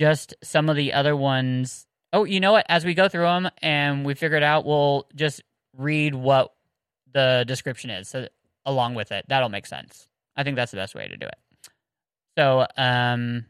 just 0.00 0.34
some 0.42 0.68
of 0.68 0.76
the 0.76 0.92
other 0.92 1.16
ones. 1.16 1.86
Oh, 2.12 2.24
you 2.24 2.40
know 2.40 2.52
what? 2.52 2.66
As 2.68 2.84
we 2.84 2.94
go 2.94 3.08
through 3.08 3.24
them 3.24 3.50
and 3.62 4.04
we 4.04 4.14
figure 4.14 4.36
it 4.36 4.42
out, 4.42 4.64
we'll 4.64 5.06
just 5.14 5.42
read 5.76 6.14
what 6.14 6.52
the 7.12 7.44
description 7.46 7.90
is 7.90 8.08
so, 8.08 8.28
along 8.64 8.94
with 8.94 9.12
it. 9.12 9.24
That'll 9.28 9.48
make 9.48 9.66
sense. 9.66 10.08
I 10.36 10.42
think 10.42 10.56
that's 10.56 10.70
the 10.70 10.76
best 10.76 10.94
way 10.94 11.06
to 11.08 11.16
do 11.16 11.26
it. 11.26 11.36
So, 12.36 12.66
um, 12.76 13.46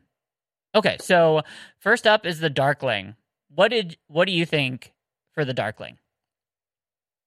okay. 0.75 0.97
So 1.01 1.43
first 1.79 2.07
up 2.07 2.27
is 2.27 2.41
the 2.41 2.51
Darkling. 2.51 3.17
What 3.55 3.69
did 3.69 3.97
what 4.09 4.27
do 4.27 4.33
you 4.33 4.45
think 4.45 4.93
for 5.33 5.45
the 5.45 5.55
Darkling? 5.55 5.99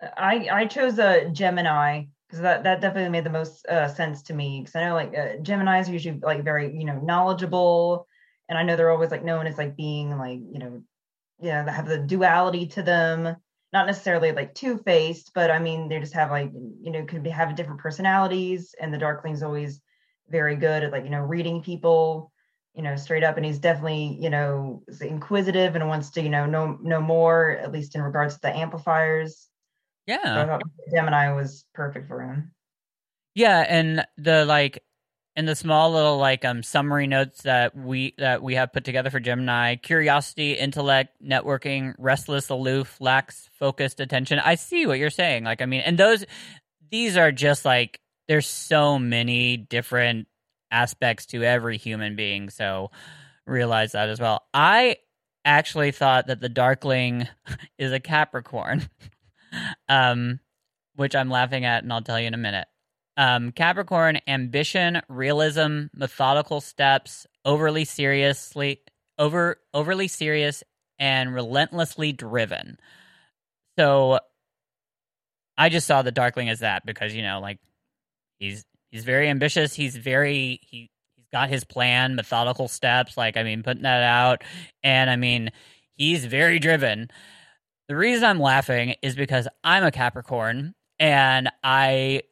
I 0.01 0.47
I 0.51 0.65
chose 0.65 0.99
a 0.99 1.29
Gemini 1.31 2.03
because 2.27 2.41
that 2.41 2.63
that 2.63 2.81
definitely 2.81 3.09
made 3.09 3.23
the 3.23 3.29
most 3.29 3.65
uh, 3.67 3.87
sense 3.87 4.23
to 4.23 4.33
me 4.33 4.61
because 4.61 4.75
I 4.75 4.85
know 4.85 4.93
like 4.95 5.13
uh, 5.17 5.37
Gemini's 5.41 5.89
are 5.89 5.93
usually 5.93 6.19
like 6.19 6.43
very 6.43 6.77
you 6.77 6.85
know 6.85 6.99
knowledgeable, 6.99 8.07
and 8.49 8.57
I 8.57 8.63
know 8.63 8.75
they're 8.75 8.91
always 8.91 9.11
like 9.11 9.23
known 9.23 9.47
as 9.47 9.57
like 9.57 9.77
being 9.77 10.17
like 10.17 10.39
you 10.39 10.59
know 10.59 10.83
yeah 11.39 11.69
have 11.69 11.87
the 11.87 11.99
duality 11.99 12.67
to 12.67 12.83
them. 12.83 13.35
Not 13.73 13.85
necessarily 13.85 14.31
like 14.31 14.55
two 14.55 14.77
faced, 14.77 15.31
but 15.35 15.51
I 15.51 15.59
mean 15.59 15.89
they 15.89 15.99
just 15.99 16.13
have 16.13 16.31
like 16.31 16.51
you 16.53 16.91
know 16.91 17.05
could 17.05 17.23
be 17.23 17.29
have 17.29 17.55
different 17.55 17.81
personalities, 17.81 18.75
and 18.79 18.93
the 18.93 18.97
Darkling's 18.97 19.43
always 19.43 19.81
very 20.29 20.55
good 20.55 20.83
at 20.83 20.91
like 20.91 21.05
you 21.05 21.09
know 21.09 21.21
reading 21.21 21.63
people 21.63 22.31
you 22.75 22.83
know 22.83 22.95
straight 22.95 23.23
up 23.23 23.37
and 23.37 23.45
he's 23.45 23.59
definitely 23.59 24.17
you 24.21 24.29
know 24.29 24.83
inquisitive 25.01 25.75
and 25.75 25.87
wants 25.87 26.11
to 26.11 26.21
you 26.21 26.29
know 26.29 26.45
know 26.45 26.77
know 26.81 27.01
more 27.01 27.51
at 27.51 27.71
least 27.71 27.95
in 27.95 28.01
regards 28.01 28.35
to 28.35 28.41
the 28.41 28.55
amplifiers 28.55 29.47
yeah 30.07 30.45
so 30.45 30.59
gemini 30.93 31.31
was 31.33 31.65
perfect 31.73 32.07
for 32.07 32.21
him 32.21 32.51
yeah 33.35 33.65
and 33.67 34.05
the 34.17 34.45
like 34.45 34.83
and 35.35 35.47
the 35.47 35.55
small 35.55 35.91
little 35.91 36.17
like 36.17 36.43
um 36.45 36.63
summary 36.63 37.05
notes 37.05 37.43
that 37.43 37.75
we 37.75 38.13
that 38.17 38.41
we 38.41 38.55
have 38.55 38.73
put 38.73 38.83
together 38.83 39.09
for 39.09 39.19
gemini 39.19 39.75
curiosity 39.75 40.53
intellect 40.53 41.11
networking 41.23 41.93
restless 41.99 42.49
aloof 42.49 42.99
lacks 42.99 43.49
focused 43.59 43.99
attention 43.99 44.39
i 44.39 44.55
see 44.55 44.87
what 44.87 44.97
you're 44.97 45.09
saying 45.09 45.43
like 45.43 45.61
i 45.61 45.65
mean 45.65 45.81
and 45.81 45.97
those 45.97 46.25
these 46.89 47.17
are 47.17 47.31
just 47.31 47.65
like 47.65 47.99
there's 48.27 48.47
so 48.47 48.99
many 48.99 49.57
different 49.57 50.27
aspects 50.71 51.25
to 51.27 51.43
every 51.43 51.77
human 51.77 52.15
being. 52.15 52.49
So 52.49 52.91
realize 53.45 53.93
that 53.93 54.09
as 54.09 54.19
well. 54.19 54.43
I 54.53 54.97
actually 55.45 55.91
thought 55.91 56.27
that 56.27 56.41
the 56.41 56.49
Darkling 56.49 57.27
is 57.77 57.91
a 57.91 57.99
Capricorn, 57.99 58.89
um, 59.89 60.39
which 60.95 61.15
I'm 61.15 61.29
laughing 61.29 61.65
at, 61.65 61.83
and 61.83 61.91
I'll 61.93 62.01
tell 62.01 62.19
you 62.19 62.27
in 62.27 62.33
a 62.33 62.37
minute. 62.37 62.67
Um, 63.17 63.51
Capricorn, 63.51 64.19
ambition, 64.27 65.01
realism, 65.09 65.85
methodical 65.93 66.61
steps, 66.61 67.25
overly 67.45 67.85
seriously, 67.85 68.81
over 69.17 69.57
overly 69.73 70.07
serious, 70.07 70.63
and 70.99 71.33
relentlessly 71.33 72.11
driven. 72.11 72.77
So 73.77 74.19
I 75.57 75.69
just 75.69 75.87
saw 75.87 76.03
the 76.03 76.11
Darkling 76.11 76.49
as 76.49 76.59
that 76.59 76.85
because 76.85 77.15
you 77.15 77.23
know, 77.23 77.39
like 77.39 77.59
He's 78.39 78.65
he's 78.91 79.03
very 79.03 79.29
ambitious. 79.29 79.73
He's 79.73 79.95
very 79.95 80.59
he 80.61 80.89
he's 81.15 81.27
got 81.31 81.49
his 81.49 81.63
plan, 81.63 82.15
methodical 82.15 82.67
steps. 82.67 83.17
Like 83.17 83.37
I 83.37 83.43
mean, 83.43 83.63
putting 83.63 83.83
that 83.83 84.03
out, 84.03 84.43
and 84.83 85.09
I 85.09 85.15
mean, 85.15 85.51
he's 85.93 86.25
very 86.25 86.59
driven. 86.59 87.09
The 87.87 87.95
reason 87.95 88.25
I'm 88.25 88.39
laughing 88.39 88.95
is 89.01 89.15
because 89.15 89.47
I'm 89.63 89.83
a 89.83 89.91
Capricorn 89.91 90.75
and 90.99 91.49
I 91.63 92.23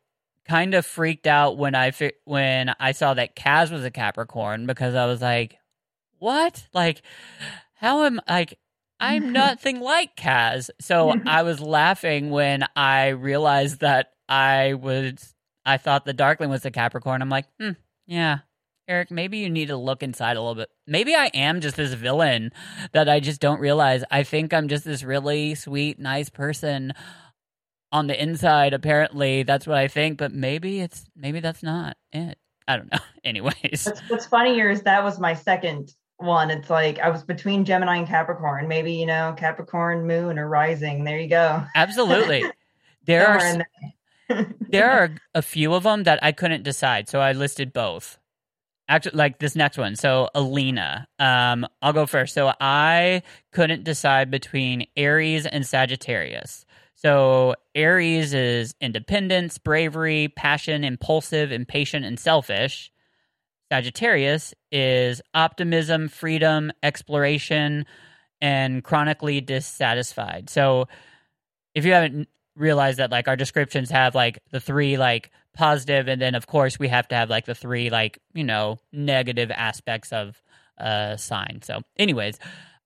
kind 0.47 0.73
of 0.73 0.85
freaked 0.85 1.27
out 1.27 1.57
when 1.57 1.75
I 1.75 1.91
fi- 1.91 2.13
when 2.25 2.73
I 2.79 2.91
saw 2.91 3.13
that 3.13 3.35
Kaz 3.35 3.71
was 3.71 3.83
a 3.83 3.91
Capricorn 3.91 4.67
because 4.67 4.95
I 4.95 5.05
was 5.05 5.21
like, 5.21 5.57
"What? 6.19 6.67
Like 6.73 7.01
how 7.75 8.03
am 8.03 8.19
like 8.27 8.59
I'm 8.99 9.31
nothing 9.33 9.79
like 9.79 10.15
Kaz." 10.17 10.69
So 10.81 11.15
I 11.25 11.43
was 11.43 11.61
laughing 11.61 12.31
when 12.31 12.65
I 12.75 13.09
realized 13.09 13.79
that 13.79 14.11
I 14.27 14.73
was 14.73 15.33
I 15.65 15.77
thought 15.77 16.05
the 16.05 16.13
Darkling 16.13 16.49
was 16.49 16.65
a 16.65 16.71
Capricorn. 16.71 17.21
I'm 17.21 17.29
like, 17.29 17.45
"Hmm, 17.59 17.71
yeah, 18.05 18.39
Eric, 18.87 19.09
maybe 19.09 19.39
you 19.39 19.49
need 19.49 19.67
to 19.67 19.77
look 19.77 20.03
inside 20.03 20.37
a 20.37 20.41
little 20.41 20.55
bit. 20.55 20.69
Maybe 20.85 21.15
I 21.15 21.27
am 21.33 21.59
just 21.59 21.75
this 21.75 21.93
villain 21.93 22.51
that 22.91 23.09
I 23.09 23.19
just 23.19 23.41
don't 23.41 23.59
realize. 23.59 24.03
I 24.11 24.23
think 24.23 24.53
I'm 24.53 24.67
just 24.67 24.85
this 24.85 25.03
really 25.03 25.55
sweet, 25.55 25.97
nice 25.99 26.29
person 26.29 26.93
on 27.91 28.07
the 28.07 28.21
inside. 28.21 28.73
Apparently, 28.73 29.43
that's 29.43 29.65
what 29.65 29.77
I 29.77 29.87
think, 29.87 30.17
but 30.19 30.31
maybe 30.31 30.81
it's 30.81 31.05
maybe 31.15 31.39
that's 31.39 31.63
not 31.63 31.97
it. 32.11 32.37
I 32.67 32.77
don't 32.77 32.91
know. 32.91 32.99
Anyways, 33.23 33.85
What's, 33.85 34.01
what's 34.07 34.25
funnier 34.27 34.69
is 34.69 34.83
that 34.83 35.03
was 35.03 35.19
my 35.19 35.33
second 35.33 35.91
one. 36.17 36.51
It's 36.51 36.69
like 36.69 36.99
I 36.99 37.09
was 37.09 37.23
between 37.23 37.65
Gemini 37.65 37.97
and 37.97 38.07
Capricorn. 38.07 38.67
Maybe 38.67 38.93
you 38.93 39.07
know 39.07 39.33
Capricorn 39.35 40.05
moon 40.05 40.37
or 40.37 40.47
rising. 40.47 41.03
There 41.03 41.19
you 41.19 41.29
go. 41.29 41.63
absolutely. 41.75 42.43
There 43.07 43.27
are 43.27 43.39
Somewhere 43.39 43.67
there. 44.29 44.55
there 44.69 44.89
are 44.89 45.15
a 45.35 45.43
few 45.43 45.75
of 45.75 45.83
them 45.83 46.03
that 46.05 46.17
I 46.23 46.31
couldn't 46.31 46.63
decide, 46.63 47.07
so 47.07 47.19
I 47.19 47.33
listed 47.33 47.71
both. 47.71 48.17
Actually, 48.87 49.17
like 49.17 49.39
this 49.39 49.55
next 49.55 49.77
one. 49.77 49.95
So 49.95 50.29
Alina, 50.35 51.07
um, 51.17 51.65
I'll 51.81 51.93
go 51.93 52.05
first. 52.05 52.33
So 52.33 52.53
I 52.59 53.23
couldn't 53.51 53.83
decide 53.83 54.29
between 54.29 54.85
Aries 54.95 55.45
and 55.45 55.65
Sagittarius. 55.65 56.65
So 56.93 57.55
Aries 57.73 58.33
is 58.33 58.75
independence, 58.79 59.57
bravery, 59.57 60.27
passion, 60.35 60.83
impulsive, 60.83 61.51
impatient, 61.51 62.05
and 62.05 62.19
selfish. 62.19 62.91
Sagittarius 63.71 64.53
is 64.71 65.21
optimism, 65.33 66.07
freedom, 66.07 66.71
exploration, 66.83 67.85
and 68.39 68.83
chronically 68.83 69.41
dissatisfied. 69.41 70.49
So 70.49 70.87
if 71.73 71.85
you 71.85 71.93
haven't 71.93 72.29
realized 72.55 72.99
that 72.99 73.11
like 73.11 73.27
our 73.27 73.35
descriptions 73.35 73.89
have 73.89 74.15
like 74.15 74.39
the 74.51 74.59
three 74.59 74.97
like 74.97 75.31
positive 75.55 76.07
and 76.07 76.21
then 76.21 76.35
of 76.35 76.47
course 76.47 76.77
we 76.77 76.87
have 76.87 77.07
to 77.07 77.15
have 77.15 77.29
like 77.29 77.45
the 77.45 77.55
three 77.55 77.89
like 77.89 78.19
you 78.33 78.43
know 78.43 78.79
negative 78.91 79.51
aspects 79.51 80.11
of 80.11 80.41
a 80.77 81.17
sign. 81.17 81.61
So 81.63 81.81
anyways 81.97 82.39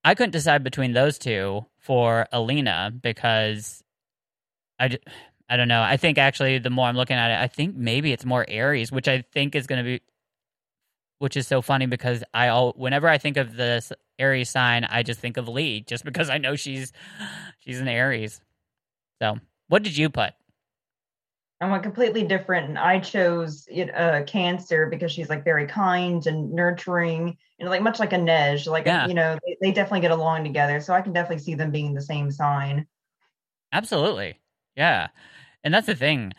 i 0.03 0.15
couldn't 0.15 0.31
decide 0.31 0.63
between 0.63 0.93
those 0.93 1.17
two 1.17 1.65
for 1.77 2.27
alina 2.31 2.91
because 3.01 3.83
I 4.79 4.97
I 5.49 5.57
don't 5.57 5.67
know. 5.67 5.81
I 5.81 5.97
think 5.97 6.17
actually 6.17 6.59
the 6.59 6.69
more 6.69 6.87
i'm 6.87 6.95
looking 6.95 7.17
at 7.17 7.31
it 7.31 7.43
i 7.43 7.47
think 7.47 7.75
maybe 7.75 8.11
it's 8.13 8.25
more 8.25 8.45
aries 8.47 8.91
which 8.91 9.07
i 9.07 9.23
think 9.33 9.55
is 9.55 9.67
going 9.67 9.83
to 9.83 9.83
be 9.83 10.01
which 11.17 11.35
is 11.35 11.47
so 11.47 11.61
funny 11.61 11.85
because 11.85 12.23
i 12.33 12.47
all 12.47 12.73
whenever 12.77 13.07
i 13.07 13.17
think 13.17 13.35
of 13.37 13.55
this 13.55 13.91
aries 14.17 14.49
sign 14.49 14.85
i 14.85 15.03
just 15.03 15.19
think 15.19 15.37
of 15.37 15.47
Leigh 15.47 15.81
just 15.81 16.05
because 16.05 16.29
i 16.29 16.37
know 16.37 16.55
she's 16.55 16.93
she's 17.59 17.79
an 17.79 17.87
aries. 17.87 18.41
So 19.21 19.37
what 19.67 19.83
did 19.83 19.97
you 19.97 20.09
put 20.09 20.33
I 21.61 21.69
went 21.69 21.83
completely 21.83 22.23
different, 22.23 22.69
and 22.69 22.79
I 22.79 22.99
chose 22.99 23.67
it, 23.69 23.93
uh, 23.93 24.23
Cancer 24.23 24.87
because 24.87 25.11
she's 25.11 25.29
like 25.29 25.43
very 25.43 25.67
kind 25.67 26.25
and 26.25 26.51
nurturing, 26.53 27.37
and 27.59 27.69
like 27.69 27.81
much 27.81 27.99
like 27.99 28.11
Inej. 28.11 28.65
Like 28.67 28.85
Yeah. 28.85 29.07
you 29.07 29.13
know, 29.13 29.37
they, 29.45 29.57
they 29.61 29.71
definitely 29.71 29.99
get 30.01 30.11
along 30.11 30.45
together. 30.45 30.79
So 30.79 30.93
I 30.93 31.01
can 31.01 31.11
definitely 31.11 31.43
see 31.43 31.55
them 31.55 31.71
being 31.71 31.93
the 31.93 32.01
same 32.01 32.31
sign. 32.31 32.87
Absolutely. 33.73 34.39
Yeah. 34.75 35.09
And 35.63 35.73
that's 35.73 35.87
the 35.87 35.95
thing. 35.95 36.33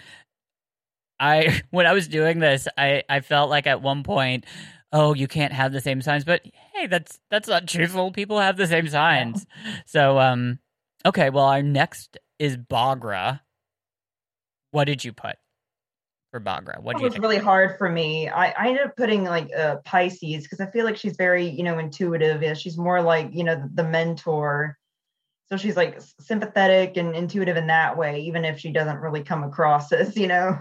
I 1.19 1.63
when 1.71 1.87
I 1.87 1.93
was 1.93 2.09
doing 2.09 2.39
this, 2.39 2.67
I 2.77 3.03
I 3.09 3.21
felt 3.21 3.51
like 3.51 3.67
at 3.67 3.83
one 3.83 4.03
point, 4.03 4.47
oh, 4.93 5.15
you 5.15 5.29
can't 5.29 5.53
have 5.53 5.73
the 5.73 5.81
same 5.81 6.01
signs, 6.03 6.25
but 6.25 6.43
hey, 6.75 6.87
that's 6.87 7.21
that's 7.31 7.49
not 7.49 7.69
truthful. 7.69 8.11
People 8.11 8.41
have 8.41 8.57
the 8.57 8.67
same 8.67 8.89
signs. 8.89 9.47
So 9.87 10.19
um 10.19 10.59
okay, 11.05 11.31
well 11.31 11.45
our 11.45 11.63
next 11.63 12.17
is 12.39 12.57
Baghra. 12.57 13.41
What 14.71 14.85
did 14.85 15.05
you 15.05 15.13
put 15.13 15.37
for 16.31 16.41
Baghra? 16.41 16.81
What 16.81 16.97
do 16.97 17.03
you 17.03 17.05
was 17.05 17.15
think? 17.15 17.23
really 17.23 17.39
hard 17.39 17.77
for 17.77 17.89
me. 17.89 18.29
I, 18.29 18.51
I 18.51 18.69
ended 18.69 18.87
up 18.87 18.97
putting 18.97 19.25
like 19.25 19.51
uh, 19.57 19.77
Pisces 19.85 20.45
because 20.45 20.61
I 20.61 20.71
feel 20.71 20.85
like 20.85 20.97
she's 20.97 21.17
very, 21.17 21.49
you 21.49 21.63
know, 21.63 21.79
intuitive. 21.79 22.43
Yeah, 22.43 22.55
she's 22.55 22.79
more 22.79 23.03
like, 23.03 23.31
you 23.33 23.45
know, 23.45 23.57
the, 23.57 23.83
the 23.83 23.89
mentor. 23.89 24.77
So 25.49 25.57
she's 25.57 25.77
like 25.77 26.01
sympathetic 26.21 26.97
and 26.97 27.17
intuitive 27.17 27.57
in 27.57 27.67
that 27.67 27.99
way, 27.99 28.21
even 28.21 28.45
if 28.45 28.61
she 28.61 28.71
doesn't 28.71 29.01
really 29.01 29.25
come 29.25 29.43
across 29.43 29.91
as, 29.93 30.17
you 30.17 30.29
know, 30.29 30.61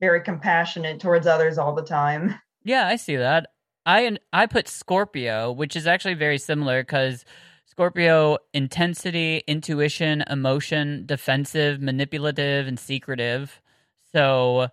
very 0.00 0.20
compassionate 0.20 1.00
towards 1.00 1.26
others 1.26 1.58
all 1.58 1.74
the 1.74 1.82
time. 1.82 2.34
Yeah, 2.64 2.86
I 2.86 2.96
see 2.96 3.16
that. 3.16 3.48
I 3.86 4.18
I 4.34 4.46
put 4.46 4.68
Scorpio, 4.68 5.50
which 5.50 5.74
is 5.74 5.86
actually 5.86 6.14
very 6.14 6.36
similar 6.36 6.82
because 6.82 7.24
Scorpio 7.78 8.38
intensity, 8.52 9.44
intuition, 9.46 10.24
emotion, 10.28 11.06
defensive, 11.06 11.80
manipulative, 11.80 12.66
and 12.66 12.76
secretive. 12.76 13.62
So 14.12 14.66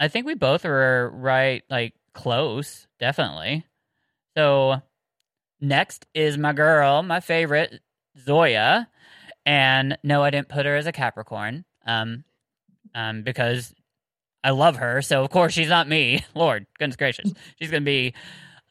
I 0.00 0.08
think 0.08 0.26
we 0.26 0.34
both 0.34 0.64
are 0.64 1.12
right, 1.14 1.62
like 1.70 1.94
close, 2.14 2.88
definitely. 2.98 3.66
So 4.36 4.82
next 5.60 6.06
is 6.12 6.36
my 6.36 6.52
girl, 6.52 7.04
my 7.04 7.20
favorite, 7.20 7.80
Zoya. 8.18 8.88
And 9.46 9.96
no, 10.02 10.24
I 10.24 10.30
didn't 10.30 10.48
put 10.48 10.66
her 10.66 10.74
as 10.74 10.88
a 10.88 10.92
Capricorn. 10.92 11.64
Um, 11.86 12.24
um, 12.96 13.22
because 13.22 13.72
I 14.42 14.50
love 14.50 14.74
her, 14.74 15.02
so 15.02 15.22
of 15.22 15.30
course 15.30 15.52
she's 15.52 15.68
not 15.68 15.88
me. 15.88 16.24
Lord, 16.34 16.66
goodness 16.80 16.96
gracious, 16.96 17.32
she's 17.60 17.70
gonna 17.70 17.82
be 17.82 18.12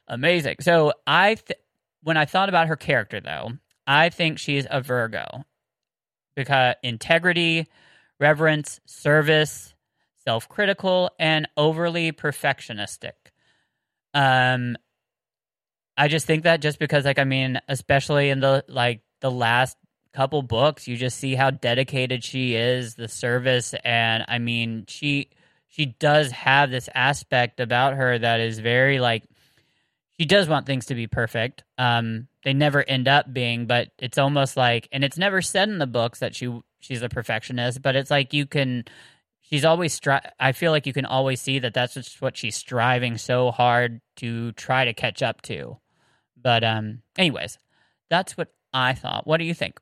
amazing. 0.10 0.58
So 0.60 0.92
I, 1.08 1.36
th- 1.36 1.60
when 2.08 2.16
I 2.16 2.24
thought 2.24 2.48
about 2.48 2.70
her 2.70 2.78
character, 2.78 3.20
though, 3.20 3.52
I 3.86 4.08
think 4.08 4.40
she's 4.40 4.66
a 4.72 4.80
Virgo 4.80 5.44
because 6.38 6.76
integrity, 6.82 7.68
reverence, 8.18 8.80
service, 8.86 9.76
self-critical, 10.24 11.10
and 11.20 11.50
overly 11.58 12.14
perfectionistic. 12.14 13.12
Um, 14.14 14.78
I 15.98 16.08
just 16.08 16.26
think 16.26 16.44
that 16.44 16.62
just 16.62 16.80
because, 16.80 17.04
like, 17.04 17.20
I 17.20 17.26
mean, 17.26 17.60
especially 17.68 18.30
in 18.30 18.40
the 18.40 18.64
like 18.70 19.02
the 19.20 19.30
last 19.30 19.76
couple 20.14 20.42
books, 20.44 20.88
you 20.88 20.96
just 20.96 21.18
see 21.18 21.36
how 21.36 21.52
dedicated 21.52 22.24
she 22.24 22.56
is, 22.56 22.96
the 22.96 23.10
service, 23.10 23.76
and 23.84 24.24
I 24.30 24.40
mean, 24.40 24.86
she 24.88 25.32
she 25.68 25.88
does 25.88 26.32
have 26.32 26.72
this 26.72 26.88
aspect 26.96 27.60
about 27.60 27.96
her 27.96 28.18
that 28.18 28.40
is 28.40 28.60
very 28.60 29.02
like 29.02 29.26
she 30.20 30.26
does 30.26 30.50
want 30.50 30.66
things 30.66 30.88
to 30.88 30.96
be 30.96 31.08
perfect. 31.08 31.64
Um, 31.78 32.28
they 32.44 32.54
never 32.54 32.84
end 32.88 33.08
up 33.08 33.32
being, 33.32 33.68
but 33.68 33.90
it's 34.00 34.18
almost 34.18 34.58
like, 34.58 34.88
and 34.92 35.04
it's 35.04 35.18
never 35.18 35.42
said 35.42 35.70
in 35.70 35.78
the 35.78 35.88
books 35.88 36.20
that 36.20 36.36
she 36.36 36.60
she's 36.80 37.02
a 37.04 37.10
perfectionist, 37.10 37.82
but 37.82 37.96
it's 37.96 38.12
like 38.12 38.34
you 38.34 38.46
can. 38.46 38.86
She's 39.42 39.64
always 39.64 39.98
stri- 39.98 40.30
I 40.40 40.52
feel 40.52 40.72
like 40.72 40.86
you 40.86 40.92
can 40.92 41.06
always 41.06 41.40
see 41.40 41.60
that 41.60 41.74
that's 41.74 41.94
just 41.94 42.22
what 42.22 42.36
she's 42.36 42.56
striving 42.56 43.18
so 43.18 43.52
hard 43.52 44.02
to 44.18 44.52
try 44.54 44.84
to 44.84 44.94
catch 44.94 45.24
up 45.24 45.42
to. 45.44 45.78
But 46.36 46.66
um, 46.66 47.02
anyways, 47.18 47.58
that's 48.10 48.36
what 48.36 48.50
I 48.74 48.94
thought. 48.94 49.26
What 49.26 49.38
do 49.38 49.46
you 49.46 49.54
think? 49.54 49.80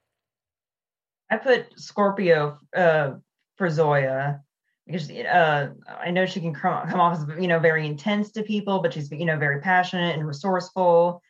I 1.31 1.37
put 1.37 1.79
Scorpio 1.79 2.59
uh, 2.75 3.13
for 3.55 3.69
Zoya 3.69 4.41
because 4.85 5.09
uh, 5.09 5.69
I 5.87 6.11
know 6.11 6.25
she 6.25 6.39
can 6.39 6.53
come, 6.53 6.87
come 6.87 6.99
off 6.99 7.17
as 7.17 7.41
you 7.41 7.47
know 7.47 7.59
very 7.59 7.85
intense 7.85 8.31
to 8.33 8.43
people, 8.43 8.81
but 8.81 8.93
she's 8.93 9.11
you 9.11 9.25
know 9.25 9.37
very 9.37 9.61
passionate 9.61 10.15
and 10.15 10.27
resourceful. 10.27 11.21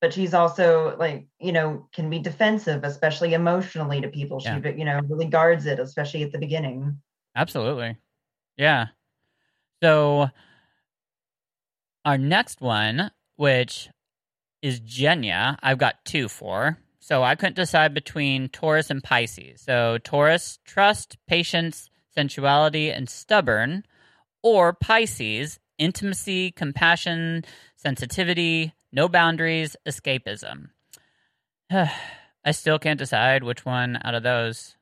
But 0.00 0.12
she's 0.12 0.34
also 0.34 0.96
like 0.98 1.26
you 1.40 1.52
know 1.52 1.88
can 1.92 2.10
be 2.10 2.18
defensive, 2.18 2.84
especially 2.84 3.34
emotionally 3.34 4.00
to 4.00 4.08
people. 4.08 4.40
She 4.40 4.48
Yeah. 4.48 4.68
you 4.68 4.84
know 4.84 5.00
really 5.08 5.26
guards 5.26 5.66
it, 5.66 5.78
especially 5.78 6.22
at 6.22 6.32
the 6.32 6.38
beginning. 6.38 7.00
Absolutely. 7.36 7.96
Yeah. 8.56 8.86
So 9.82 10.30
our 12.04 12.18
next 12.18 12.60
one, 12.60 13.10
which 13.36 13.88
is 14.62 14.80
Genya, 14.80 15.58
I've 15.62 15.78
got 15.78 16.04
two 16.04 16.28
for. 16.28 16.78
So 17.00 17.22
I 17.22 17.34
couldn't 17.34 17.56
decide 17.56 17.92
between 17.92 18.48
Taurus 18.48 18.90
and 18.90 19.02
Pisces. 19.02 19.60
So 19.60 19.98
Taurus, 19.98 20.58
trust, 20.64 21.18
patience, 21.26 21.90
sensuality, 22.14 22.90
and 22.90 23.08
stubborn, 23.08 23.84
or 24.42 24.72
Pisces, 24.72 25.58
intimacy, 25.78 26.50
compassion, 26.50 27.44
sensitivity, 27.76 28.74
no 28.92 29.08
boundaries, 29.08 29.76
escapism. 29.86 30.70
I 31.70 32.50
still 32.50 32.78
can't 32.78 32.98
decide 32.98 33.42
which 33.42 33.64
one 33.64 33.98
out 34.04 34.14
of 34.14 34.22
those. 34.22 34.76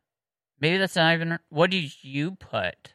Maybe 0.60 0.78
that's 0.78 0.96
not 0.96 1.14
even. 1.14 1.38
What 1.48 1.70
did 1.70 1.92
you 2.02 2.32
put? 2.32 2.94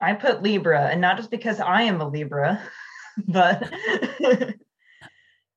I 0.00 0.14
put 0.14 0.42
Libra, 0.42 0.86
and 0.86 1.00
not 1.00 1.16
just 1.16 1.30
because 1.30 1.60
I 1.60 1.82
am 1.82 2.00
a 2.00 2.08
Libra, 2.08 2.62
but 3.28 3.70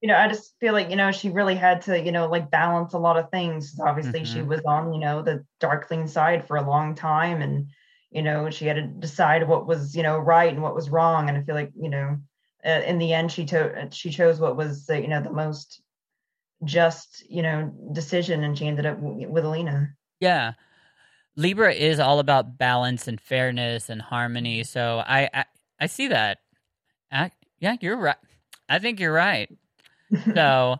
you 0.04 0.10
know, 0.10 0.18
I 0.18 0.28
just 0.28 0.56
feel 0.60 0.74
like, 0.74 0.90
you 0.90 0.98
know, 0.98 1.14
she 1.14 1.30
really 1.30 1.56
had 1.56 1.82
to, 1.84 1.98
you 1.98 2.12
know, 2.12 2.28
like 2.28 2.52
balance 2.52 2.92
a 2.92 2.98
lot 2.98 3.16
of 3.16 3.32
things. 3.32 3.80
Obviously, 3.80 4.20
mm-hmm. 4.20 4.34
she 4.34 4.42
was 4.42 4.60
on, 4.68 4.94
you 4.94 5.00
know, 5.00 5.22
the 5.22 5.46
darkling 5.62 6.08
side 6.08 6.46
for 6.46 6.58
a 6.58 6.70
long 6.70 6.94
time. 6.94 7.42
And, 7.42 7.70
you 8.12 8.22
know, 8.22 8.50
she 8.50 8.66
had 8.66 8.76
to 8.76 8.82
decide 8.82 9.48
what 9.48 9.66
was, 9.66 9.96
you 9.96 10.04
know, 10.04 10.18
right 10.18 10.52
and 10.52 10.62
what 10.62 10.76
was 10.76 10.90
wrong. 10.90 11.30
And 11.30 11.38
I 11.38 11.44
feel 11.44 11.56
like, 11.56 11.72
you 11.80 11.90
know, 11.90 12.18
uh, 12.66 12.82
in 12.86 12.98
the 12.98 13.14
end, 13.14 13.32
she, 13.32 13.46
to- 13.46 13.88
she 13.92 14.10
chose 14.10 14.42
what 14.42 14.58
was, 14.58 14.90
uh, 14.90 14.96
you 14.96 15.08
know, 15.08 15.22
the 15.22 15.32
most 15.32 15.82
just, 16.66 17.24
you 17.30 17.42
know, 17.42 17.74
decision. 17.94 18.44
And 18.44 18.58
she 18.58 18.68
ended 18.68 18.86
up 18.86 19.00
w- 19.00 19.30
with 19.30 19.46
Alina. 19.46 19.88
Yeah. 20.20 20.52
Libra 21.38 21.74
is 21.74 22.02
all 22.02 22.20
about 22.20 22.58
balance 22.58 23.08
and 23.08 23.22
fairness 23.22 23.90
and 23.90 24.02
harmony. 24.02 24.66
So 24.66 25.02
I, 25.08 25.30
I, 25.34 25.46
I 25.80 25.86
see 25.86 26.10
that. 26.10 26.40
I, 27.10 27.32
yeah, 27.60 27.78
you're 27.80 27.96
right. 27.96 28.18
I 28.68 28.80
think 28.80 29.00
you're 29.00 29.14
right. 29.14 29.50
so 30.36 30.78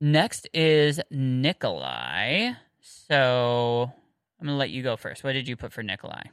next 0.00 0.48
is 0.52 1.00
Nikolai. 1.10 2.52
So 2.80 3.92
I'm 4.40 4.46
gonna 4.46 4.58
let 4.58 4.70
you 4.70 4.82
go 4.82 4.96
first. 4.96 5.24
What 5.24 5.32
did 5.32 5.48
you 5.48 5.56
put 5.56 5.72
for 5.72 5.82
Nikolai? 5.82 6.24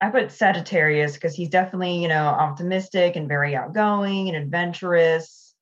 I 0.00 0.10
put 0.10 0.30
Sagittarius 0.30 1.14
because 1.14 1.34
he's 1.34 1.48
definitely, 1.48 2.02
you 2.02 2.08
know, 2.08 2.26
optimistic 2.26 3.16
and 3.16 3.28
very 3.28 3.56
outgoing 3.56 4.28
and 4.28 4.36
adventurous. 4.36 5.54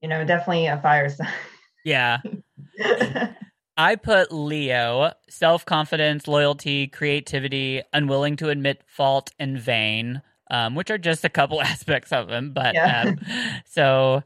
You 0.00 0.08
know, 0.08 0.24
definitely 0.24 0.66
a 0.66 0.80
fire 0.80 1.08
sign. 1.08 1.28
Yeah. 1.84 2.18
I 3.76 3.96
put 3.96 4.32
Leo, 4.32 5.12
self 5.28 5.66
confidence, 5.66 6.28
loyalty, 6.28 6.86
creativity, 6.86 7.82
unwilling 7.92 8.36
to 8.36 8.48
admit 8.50 8.82
fault, 8.86 9.32
and 9.38 9.58
vain, 9.58 10.22
um, 10.50 10.74
which 10.74 10.90
are 10.90 10.98
just 10.98 11.24
a 11.24 11.28
couple 11.28 11.60
aspects 11.62 12.12
of 12.12 12.28
him. 12.28 12.52
But 12.52 12.74
yeah. 12.74 13.02
um, 13.02 13.18
so 13.66 14.22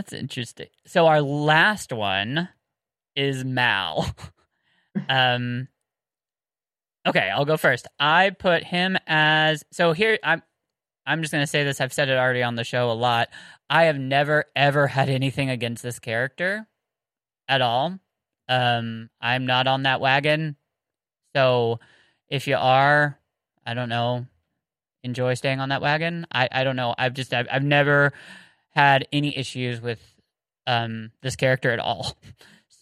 that's 0.00 0.14
interesting. 0.14 0.68
So 0.86 1.06
our 1.06 1.20
last 1.20 1.92
one 1.92 2.48
is 3.14 3.44
Mal. 3.44 4.06
um, 5.10 5.68
okay, 7.06 7.28
I'll 7.28 7.44
go 7.44 7.58
first. 7.58 7.86
I 7.98 8.30
put 8.30 8.64
him 8.64 8.96
as 9.06 9.62
so 9.72 9.92
here. 9.92 10.18
I'm 10.24 10.42
I'm 11.04 11.20
just 11.20 11.32
gonna 11.32 11.46
say 11.46 11.64
this. 11.64 11.82
I've 11.82 11.92
said 11.92 12.08
it 12.08 12.16
already 12.16 12.42
on 12.42 12.54
the 12.54 12.64
show 12.64 12.90
a 12.90 12.92
lot. 12.92 13.28
I 13.68 13.84
have 13.84 13.98
never 13.98 14.46
ever 14.56 14.86
had 14.86 15.10
anything 15.10 15.50
against 15.50 15.82
this 15.82 15.98
character 15.98 16.66
at 17.46 17.60
all. 17.60 17.98
Um, 18.48 19.10
I'm 19.20 19.44
not 19.44 19.66
on 19.66 19.82
that 19.82 20.00
wagon. 20.00 20.56
So 21.36 21.78
if 22.30 22.46
you 22.46 22.56
are, 22.56 23.18
I 23.66 23.74
don't 23.74 23.90
know, 23.90 24.24
enjoy 25.04 25.34
staying 25.34 25.60
on 25.60 25.68
that 25.68 25.82
wagon. 25.82 26.26
I, 26.32 26.48
I 26.50 26.64
don't 26.64 26.76
know. 26.76 26.94
I've 26.96 27.12
just 27.12 27.34
I've, 27.34 27.48
I've 27.52 27.64
never 27.64 28.14
had 28.70 29.06
any 29.12 29.36
issues 29.36 29.80
with 29.80 30.00
um 30.66 31.10
this 31.22 31.36
character 31.36 31.70
at 31.70 31.78
all. 31.78 32.16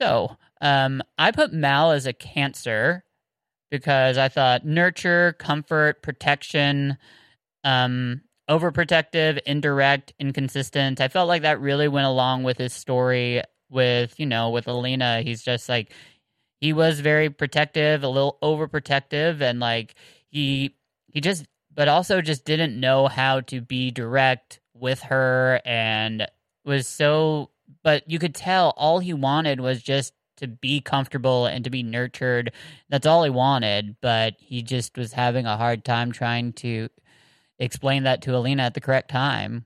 So 0.01 0.37
um 0.61 1.03
I 1.19 1.33
put 1.33 1.53
Mal 1.53 1.91
as 1.91 2.07
a 2.07 2.13
cancer 2.13 3.03
because 3.71 4.17
I 4.17 4.29
thought 4.29 4.65
nurture, 4.65 5.35
comfort, 5.39 6.03
protection, 6.03 6.99
um, 7.65 8.23
overprotective, 8.49 9.39
indirect, 9.47 10.13
inconsistent. 10.19 11.01
I 11.01 11.09
felt 11.09 11.29
like 11.29 11.43
that 11.43 11.61
really 11.61 11.89
went 11.89 12.07
along 12.07 12.45
with 12.45 12.59
his 12.59 12.73
story 12.73 13.43
with 13.71 14.19
you 14.19 14.27
know 14.27 14.51
with 14.51 14.69
Alina. 14.69 15.23
He's 15.23 15.43
just 15.43 15.69
like 15.69 15.93
he 16.61 16.73
was 16.73 17.01
very 17.01 17.31
protective, 17.31 18.03
a 18.03 18.09
little 18.09 18.39
overprotective, 18.43 19.41
and 19.41 19.61
like 19.61 19.95
he 20.31 20.77
he 21.13 21.21
just 21.21 21.47
but 21.75 21.89
also 21.89 22.21
just 22.21 22.45
didn't 22.45 22.79
know 22.79 23.07
how 23.07 23.41
to 23.41 23.61
be 23.61 23.91
direct 23.91 24.61
with 24.81 25.01
her 25.03 25.61
and 25.65 26.27
was 26.65 26.87
so 26.87 27.51
but 27.83 28.09
you 28.11 28.19
could 28.19 28.35
tell 28.35 28.73
all 28.77 28.99
he 28.99 29.13
wanted 29.13 29.61
was 29.61 29.83
just 29.83 30.15
to 30.37 30.47
be 30.47 30.81
comfortable 30.81 31.47
and 31.47 31.65
to 31.65 31.71
be 31.71 31.83
nurtured. 31.83 32.53
That's 32.89 33.07
all 33.07 33.25
he 33.25 33.31
wanted, 33.31 33.97
but 34.01 34.35
he 34.39 34.63
just 34.63 34.97
was 34.97 35.13
having 35.13 35.47
a 35.47 35.57
hard 35.57 35.85
time 35.85 36.13
trying 36.13 36.53
to 36.55 36.89
explain 37.59 38.05
that 38.05 38.23
to 38.23 38.37
Alina 38.37 38.63
at 38.63 38.75
the 38.75 38.81
correct 38.81 39.11
time 39.11 39.65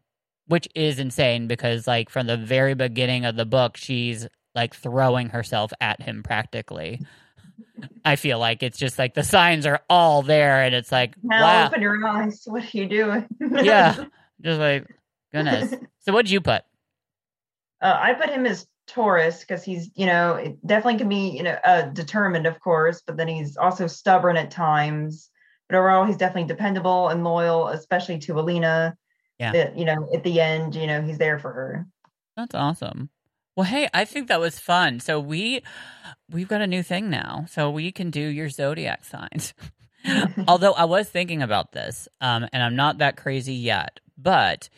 which 0.52 0.68
is 0.74 0.98
insane 0.98 1.46
because 1.46 1.86
like 1.86 2.10
from 2.10 2.26
the 2.26 2.36
very 2.36 2.74
beginning 2.74 3.24
of 3.24 3.36
the 3.36 3.46
book 3.46 3.76
she's 3.76 4.26
like 4.54 4.74
throwing 4.74 5.30
herself 5.30 5.72
at 5.80 6.02
him 6.02 6.22
practically 6.22 7.00
i 8.04 8.16
feel 8.16 8.38
like 8.38 8.62
it's 8.62 8.78
just 8.78 8.98
like 8.98 9.14
the 9.14 9.22
signs 9.22 9.66
are 9.66 9.80
all 9.88 10.22
there 10.22 10.62
and 10.62 10.74
it's 10.74 10.92
like 10.92 11.14
now 11.22 11.42
wow. 11.42 11.66
open 11.68 11.80
your 11.82 12.06
eyes 12.06 12.42
what 12.46 12.62
are 12.62 12.76
you 12.76 12.86
doing 12.86 13.26
yeah 13.40 14.04
just 14.42 14.60
like 14.60 14.86
goodness 15.32 15.74
so 16.00 16.12
what 16.12 16.24
did 16.24 16.30
you 16.30 16.40
put 16.40 16.62
uh, 17.80 17.98
i 18.00 18.12
put 18.12 18.30
him 18.30 18.46
as 18.46 18.66
taurus 18.86 19.40
because 19.40 19.62
he's 19.62 19.90
you 19.94 20.06
know 20.06 20.56
definitely 20.66 20.98
can 20.98 21.08
be 21.08 21.30
you 21.30 21.42
know 21.42 21.56
uh, 21.64 21.82
determined 21.82 22.46
of 22.46 22.58
course 22.60 23.02
but 23.06 23.16
then 23.16 23.28
he's 23.28 23.56
also 23.56 23.86
stubborn 23.86 24.36
at 24.36 24.50
times 24.50 25.30
but 25.68 25.76
overall 25.76 26.04
he's 26.04 26.16
definitely 26.16 26.48
dependable 26.48 27.08
and 27.08 27.22
loyal 27.22 27.68
especially 27.68 28.18
to 28.18 28.38
alina 28.38 28.96
yeah. 29.42 29.52
That, 29.52 29.76
you 29.76 29.84
know, 29.84 30.08
at 30.14 30.22
the 30.22 30.40
end, 30.40 30.76
you 30.76 30.86
know, 30.86 31.02
he's 31.02 31.18
there 31.18 31.36
for 31.40 31.52
her. 31.52 31.86
That's 32.36 32.54
awesome. 32.54 33.10
Well, 33.56 33.64
hey, 33.64 33.88
I 33.92 34.04
think 34.04 34.28
that 34.28 34.38
was 34.38 34.60
fun. 34.60 35.00
So 35.00 35.18
we 35.18 35.62
we've 36.30 36.46
got 36.46 36.60
a 36.60 36.66
new 36.66 36.84
thing 36.84 37.10
now. 37.10 37.46
So 37.50 37.68
we 37.68 37.90
can 37.90 38.10
do 38.10 38.20
your 38.20 38.48
zodiac 38.48 39.04
signs. 39.04 39.52
Although 40.48 40.74
I 40.74 40.84
was 40.84 41.08
thinking 41.08 41.42
about 41.42 41.72
this, 41.72 42.06
um, 42.20 42.46
and 42.52 42.62
I'm 42.62 42.76
not 42.76 42.98
that 42.98 43.16
crazy 43.16 43.54
yet, 43.54 43.98
but 44.16 44.68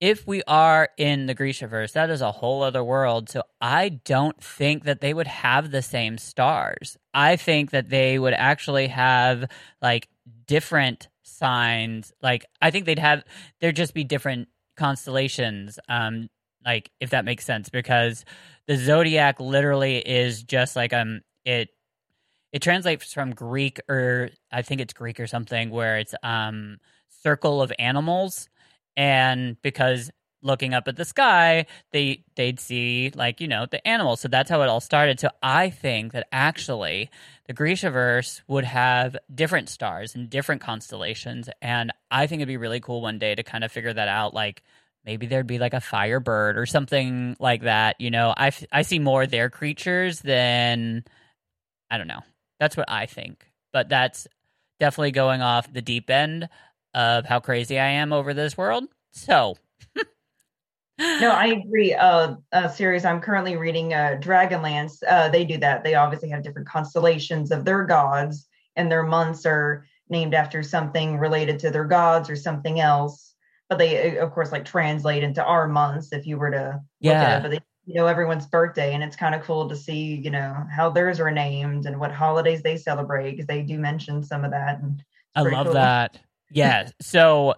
if 0.00 0.26
we 0.26 0.42
are 0.46 0.88
in 0.96 1.26
the 1.26 1.34
Grishaverse, 1.34 1.92
that 1.92 2.08
is 2.10 2.22
a 2.22 2.32
whole 2.32 2.62
other 2.62 2.82
world. 2.82 3.28
So 3.28 3.42
I 3.60 3.90
don't 3.90 4.42
think 4.42 4.84
that 4.84 5.00
they 5.00 5.12
would 5.12 5.26
have 5.26 5.70
the 5.70 5.82
same 5.82 6.16
stars. 6.16 6.96
I 7.12 7.36
think 7.36 7.70
that 7.70 7.90
they 7.90 8.18
would 8.18 8.32
actually 8.32 8.88
have 8.88 9.44
like 9.82 10.08
different 10.46 11.08
signs. 11.22 12.12
Like 12.22 12.46
I 12.62 12.70
think 12.70 12.86
they'd 12.86 12.98
have 12.98 13.24
there'd 13.60 13.76
just 13.76 13.94
be 13.94 14.04
different 14.04 14.48
constellations. 14.76 15.78
Um, 15.88 16.28
like 16.64 16.90
if 17.00 17.10
that 17.10 17.24
makes 17.24 17.44
sense, 17.44 17.68
because 17.68 18.24
the 18.66 18.76
zodiac 18.76 19.38
literally 19.40 19.98
is 19.98 20.42
just 20.42 20.76
like 20.76 20.92
um 20.92 21.20
it 21.44 21.68
it 22.52 22.62
translates 22.62 23.12
from 23.12 23.32
Greek 23.32 23.80
or 23.88 24.30
I 24.50 24.62
think 24.62 24.80
it's 24.80 24.92
Greek 24.92 25.20
or 25.20 25.26
something 25.26 25.70
where 25.70 25.98
it's 25.98 26.14
um 26.22 26.78
circle 27.22 27.60
of 27.62 27.72
animals 27.78 28.48
and 28.96 29.60
because 29.62 30.10
looking 30.42 30.74
up 30.74 30.88
at 30.88 30.96
the 30.96 31.04
sky, 31.04 31.66
they 31.92 32.24
they'd 32.36 32.60
see 32.60 33.10
like 33.14 33.40
you 33.40 33.48
know 33.48 33.66
the 33.70 33.86
animals. 33.86 34.20
So 34.20 34.28
that's 34.28 34.50
how 34.50 34.62
it 34.62 34.68
all 34.68 34.80
started. 34.80 35.20
So 35.20 35.30
I 35.42 35.70
think 35.70 36.12
that 36.12 36.28
actually 36.32 37.10
the 37.46 37.54
Grishaverse 37.54 38.42
would 38.48 38.64
have 38.64 39.16
different 39.34 39.68
stars 39.68 40.14
and 40.14 40.30
different 40.30 40.60
constellations, 40.60 41.48
and 41.60 41.92
I 42.10 42.26
think 42.26 42.40
it'd 42.40 42.48
be 42.48 42.56
really 42.56 42.80
cool 42.80 43.00
one 43.00 43.18
day 43.18 43.34
to 43.34 43.42
kind 43.42 43.64
of 43.64 43.72
figure 43.72 43.92
that 43.92 44.08
out. 44.08 44.34
Like 44.34 44.62
maybe 45.04 45.26
there'd 45.26 45.46
be 45.46 45.58
like 45.58 45.74
a 45.74 45.80
firebird 45.80 46.58
or 46.58 46.66
something 46.66 47.36
like 47.38 47.62
that. 47.62 48.00
You 48.00 48.10
know, 48.10 48.34
I 48.36 48.52
I 48.72 48.82
see 48.82 48.98
more 48.98 49.26
their 49.26 49.50
creatures 49.50 50.20
than 50.20 51.04
I 51.90 51.98
don't 51.98 52.08
know. 52.08 52.20
That's 52.58 52.76
what 52.76 52.90
I 52.90 53.06
think, 53.06 53.50
but 53.72 53.88
that's 53.88 54.26
definitely 54.78 55.10
going 55.12 55.42
off 55.42 55.72
the 55.72 55.82
deep 55.82 56.08
end 56.08 56.48
of 56.94 57.26
how 57.26 57.40
crazy 57.40 57.78
I 57.78 57.88
am 57.88 58.12
over 58.12 58.34
this 58.34 58.56
world. 58.56 58.84
So 59.12 59.56
no, 61.00 61.30
I 61.30 61.46
agree. 61.46 61.94
Uh, 61.94 62.34
a 62.52 62.68
series 62.68 63.04
I'm 63.04 63.20
currently 63.20 63.56
reading, 63.56 63.94
uh, 63.94 64.18
Dragonlance. 64.20 65.02
Uh, 65.08 65.30
they 65.30 65.44
do 65.44 65.56
that. 65.58 65.82
They 65.82 65.94
obviously 65.94 66.28
have 66.28 66.42
different 66.42 66.68
constellations 66.68 67.50
of 67.50 67.64
their 67.64 67.84
gods, 67.84 68.46
and 68.76 68.90
their 68.90 69.02
months 69.02 69.46
are 69.46 69.86
named 70.10 70.34
after 70.34 70.62
something 70.62 71.18
related 71.18 71.58
to 71.60 71.70
their 71.70 71.84
gods 71.84 72.28
or 72.28 72.36
something 72.36 72.80
else. 72.80 73.34
But 73.68 73.78
they, 73.78 74.18
uh, 74.18 74.24
of 74.24 74.32
course, 74.32 74.52
like 74.52 74.64
translate 74.64 75.22
into 75.22 75.42
our 75.42 75.66
months 75.68 76.12
if 76.12 76.26
you 76.26 76.36
were 76.36 76.50
to 76.50 76.80
yeah. 77.00 77.22
at 77.22 77.38
it. 77.38 77.42
But 77.42 77.50
they 77.52 77.60
you 77.86 77.94
know 77.94 78.06
everyone's 78.06 78.46
birthday, 78.46 78.92
and 78.92 79.02
it's 79.02 79.16
kind 79.16 79.34
of 79.34 79.42
cool 79.42 79.68
to 79.70 79.76
see 79.76 80.16
you 80.16 80.30
know 80.30 80.64
how 80.70 80.90
theirs 80.90 81.18
are 81.18 81.30
named 81.30 81.86
and 81.86 81.98
what 81.98 82.12
holidays 82.12 82.62
they 82.62 82.76
celebrate 82.76 83.32
because 83.32 83.46
they 83.46 83.62
do 83.62 83.78
mention 83.78 84.22
some 84.22 84.44
of 84.44 84.50
that. 84.50 84.80
And 84.80 85.02
I 85.34 85.42
love 85.42 85.66
cool. 85.66 85.74
that. 85.74 86.18
Yeah. 86.50 86.90
So 87.00 87.54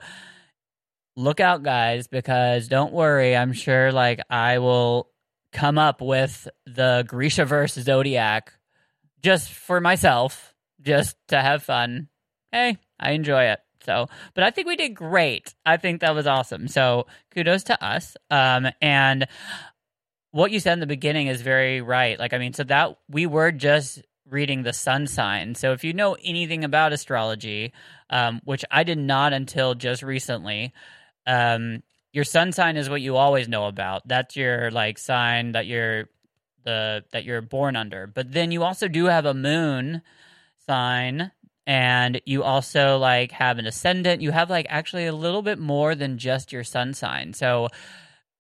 look 1.17 1.41
out 1.41 1.63
guys 1.63 2.07
because 2.07 2.69
don't 2.69 2.93
worry 2.93 3.37
i'm 3.37 3.53
sure 3.53 3.93
like 3.93 4.21
i 4.31 4.59
will 4.59 5.11
come 5.53 5.77
up 5.77 6.01
with 6.01 6.49
the 6.65 7.05
grishaverse 7.07 7.79
zodiac 7.83 8.55
just 9.23 9.53
for 9.53 9.81
myself 9.81 10.55
just 10.81 11.17
to 11.29 11.41
have 11.41 11.63
fun. 11.63 12.09
Hey 12.51 12.79
i 12.99 13.13
enjoy 13.13 13.45
it. 13.45 13.61
So 13.85 14.07
but 14.35 14.45
i 14.45 14.51
think 14.51 14.67
we 14.67 14.77
did 14.77 14.95
great. 14.95 15.55
I 15.67 15.77
think 15.77 16.01
that 16.01 16.15
was 16.15 16.27
awesome. 16.27 16.67
So 16.69 17.07
kudos 17.35 17.65
to 17.65 17.85
us. 17.85 18.17
Um 18.31 18.69
and 18.81 19.27
what 20.31 20.51
you 20.51 20.61
said 20.61 20.75
in 20.75 20.81
the 20.81 20.87
beginning 20.87 21.27
is 21.27 21.43
very 21.43 21.83
right. 21.83 22.19
Like 22.19 22.33
i 22.33 22.39
mean 22.39 22.55
so 22.55 22.65
that 22.65 22.97
we 23.11 23.27
were 23.27 23.53
just 23.53 24.03
reading 24.33 24.63
the 24.63 24.73
sun 24.73 25.07
sign 25.07 25.55
so 25.55 25.73
if 25.73 25.85
you 25.85 25.93
know 25.93 26.17
anything 26.25 26.65
about 26.65 26.93
astrology 26.93 27.73
um, 28.11 28.41
which 28.45 28.65
i 28.71 28.83
did 28.83 28.99
not 28.99 29.33
until 29.33 29.75
just 29.75 30.03
recently 30.03 30.73
um, 31.27 31.83
your 32.13 32.25
sun 32.25 32.53
sign 32.53 32.77
is 32.77 32.91
what 32.91 33.01
you 33.01 33.17
always 33.17 33.49
know 33.49 33.67
about. 33.67 34.07
That's 34.07 34.37
your 34.37 34.71
like 34.71 34.99
sign 34.99 35.53
that 35.53 35.67
you're 35.67 36.09
the 36.65 37.05
that 37.13 37.25
you're 37.25 37.41
born 37.41 37.75
under. 37.75 38.07
But 38.07 38.33
then 38.33 38.53
you 38.53 38.63
also 38.63 38.87
do 38.87 39.07
have 39.07 39.25
a 39.27 39.35
moon 39.35 40.03
sign 40.67 41.33
and 41.67 42.21
you 42.27 42.43
also 42.43 42.99
like 42.99 43.33
have 43.33 43.59
an 43.59 43.67
ascendant. 43.67 44.21
You 44.21 44.31
have 44.31 44.51
like 44.51 44.67
actually 44.69 45.07
a 45.07 45.15
little 45.15 45.43
bit 45.43 45.59
more 45.59 45.95
than 45.95 46.19
just 46.19 46.53
your 46.53 46.65
sun 46.65 46.93
sign. 46.93 47.33
So 47.33 47.69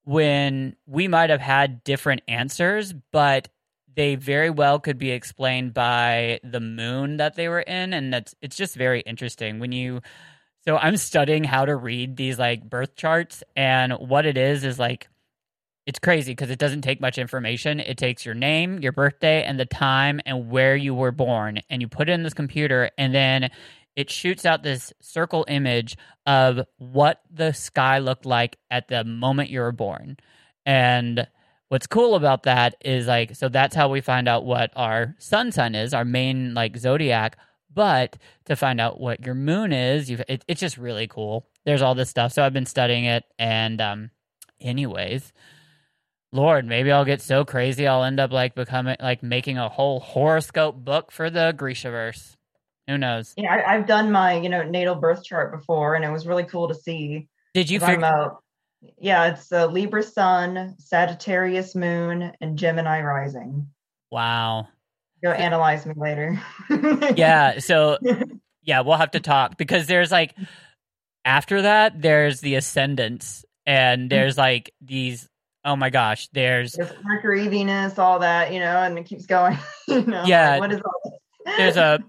when 0.04 0.76
we 0.86 1.08
might 1.08 1.30
have 1.30 1.40
had 1.40 1.82
different 1.84 2.22
answers, 2.28 2.92
but 3.12 3.48
they 3.94 4.14
very 4.14 4.50
well 4.50 4.78
could 4.78 4.98
be 4.98 5.10
explained 5.10 5.74
by 5.74 6.40
the 6.44 6.60
moon 6.60 7.18
that 7.18 7.34
they 7.36 7.48
were 7.48 7.60
in 7.60 7.92
and 7.92 8.12
that's 8.12 8.34
it's 8.42 8.56
just 8.56 8.76
very 8.76 9.00
interesting 9.00 9.58
when 9.58 9.72
you 9.72 10.00
so 10.64 10.76
i'm 10.78 10.96
studying 10.96 11.44
how 11.44 11.64
to 11.64 11.74
read 11.74 12.16
these 12.16 12.38
like 12.38 12.68
birth 12.68 12.94
charts 12.96 13.42
and 13.56 13.92
what 13.92 14.26
it 14.26 14.36
is 14.36 14.64
is 14.64 14.78
like 14.78 15.08
it's 15.86 15.98
crazy 15.98 16.32
because 16.32 16.50
it 16.50 16.58
doesn't 16.58 16.82
take 16.82 17.00
much 17.00 17.18
information. 17.18 17.80
It 17.80 17.98
takes 17.98 18.24
your 18.24 18.34
name 18.34 18.78
your 18.78 18.92
birthday 18.92 19.42
and 19.42 19.58
the 19.58 19.66
time 19.66 20.20
and 20.24 20.48
where 20.48 20.76
you 20.76 20.94
were 20.94 21.12
born 21.12 21.60
and 21.68 21.82
you 21.82 21.88
put 21.88 22.08
it 22.08 22.12
in 22.12 22.22
this 22.22 22.34
computer 22.34 22.90
and 22.96 23.14
then 23.14 23.50
it 23.96 24.10
shoots 24.10 24.46
out 24.46 24.62
this 24.62 24.92
circle 25.00 25.44
image 25.48 25.96
of 26.24 26.60
what 26.78 27.20
the 27.30 27.52
sky 27.52 27.98
looked 27.98 28.24
like 28.24 28.56
at 28.70 28.88
the 28.88 29.04
moment 29.04 29.50
you 29.50 29.60
were 29.60 29.72
born. 29.72 30.16
And 30.64 31.26
what's 31.72 31.86
cool 31.86 32.16
about 32.16 32.42
that 32.42 32.74
is 32.84 33.06
like 33.06 33.34
so 33.34 33.48
that's 33.48 33.74
how 33.74 33.88
we 33.88 34.02
find 34.02 34.28
out 34.28 34.44
what 34.44 34.70
our 34.76 35.14
sun 35.18 35.50
sign 35.50 35.74
is 35.74 35.94
our 35.94 36.04
main 36.04 36.52
like 36.52 36.76
zodiac. 36.76 37.38
But 37.74 38.18
to 38.44 38.56
find 38.56 38.78
out 38.78 39.00
what 39.00 39.24
your 39.24 39.34
moon 39.34 39.72
is 39.72 40.10
you 40.10 40.18
it, 40.28 40.44
it's 40.46 40.60
just 40.60 40.76
really 40.76 41.06
cool. 41.06 41.46
There's 41.64 41.80
all 41.80 41.94
this 41.94 42.10
stuff. 42.10 42.34
So 42.34 42.42
i've 42.44 42.52
been 42.52 42.66
studying 42.66 43.06
it 43.06 43.24
and 43.38 43.80
um 43.80 44.10
anyways 44.60 45.32
lord 46.30 46.66
maybe 46.66 46.92
i'll 46.92 47.04
get 47.06 47.20
so 47.20 47.44
crazy 47.44 47.86
i'll 47.86 48.04
end 48.04 48.20
up 48.20 48.32
like 48.32 48.54
becoming 48.54 48.96
like 49.00 49.22
making 49.22 49.58
a 49.58 49.68
whole 49.68 49.98
horoscope 50.00 50.76
book 50.76 51.10
for 51.10 51.30
the 51.30 51.54
grishaverse. 51.56 52.36
Who 52.86 52.98
knows? 52.98 53.32
Yeah, 53.38 53.50
I, 53.50 53.76
I've 53.76 53.86
done 53.86 54.12
my 54.12 54.34
you 54.34 54.50
know 54.50 54.62
natal 54.62 54.96
birth 54.96 55.24
chart 55.24 55.58
before, 55.58 55.94
and 55.94 56.04
it 56.04 56.10
was 56.10 56.26
really 56.26 56.44
cool 56.44 56.68
to 56.68 56.74
see. 56.74 57.28
did 57.54 57.70
you 57.70 57.80
figure 57.80 58.04
a- 58.04 58.36
yeah, 58.98 59.32
it's 59.32 59.50
a 59.52 59.66
Libra 59.66 60.02
Sun, 60.02 60.76
Sagittarius 60.78 61.74
Moon, 61.74 62.32
and 62.40 62.58
Gemini 62.58 63.00
Rising. 63.02 63.68
wow 64.10 64.68
Go 65.22 65.30
analyze 65.30 65.86
me 65.86 65.94
later. 65.96 66.40
yeah 67.16 67.60
so 67.60 67.96
yeah 68.64 68.80
we'll 68.80 68.96
have 68.96 69.12
to 69.12 69.20
talk 69.20 69.56
because 69.56 69.86
there's 69.86 70.10
like 70.10 70.34
after 71.24 71.62
that 71.62 72.02
there's 72.02 72.40
the 72.40 72.56
ascendants 72.56 73.44
and 73.64 74.02
mm-hmm. 74.02 74.08
there's 74.08 74.36
like 74.36 74.72
these 74.80 75.28
oh 75.64 75.76
my 75.76 75.90
gosh 75.90 76.28
there's 76.32 76.72
There's 76.72 76.92
Mercury, 77.04 77.46
Venus, 77.46 77.98
all 77.98 78.18
that, 78.18 78.52
you 78.52 78.58
know, 78.58 78.78
and 78.78 78.98
it 78.98 79.06
keeps 79.06 79.26
going. 79.26 79.56
you 79.88 80.02
know, 80.02 80.24
Yeah. 80.26 80.50
like, 80.50 80.60
what 80.60 80.72
is 80.72 80.80
all 80.84 81.00
this? 81.44 81.54
there's 81.56 81.76
a 81.76 82.00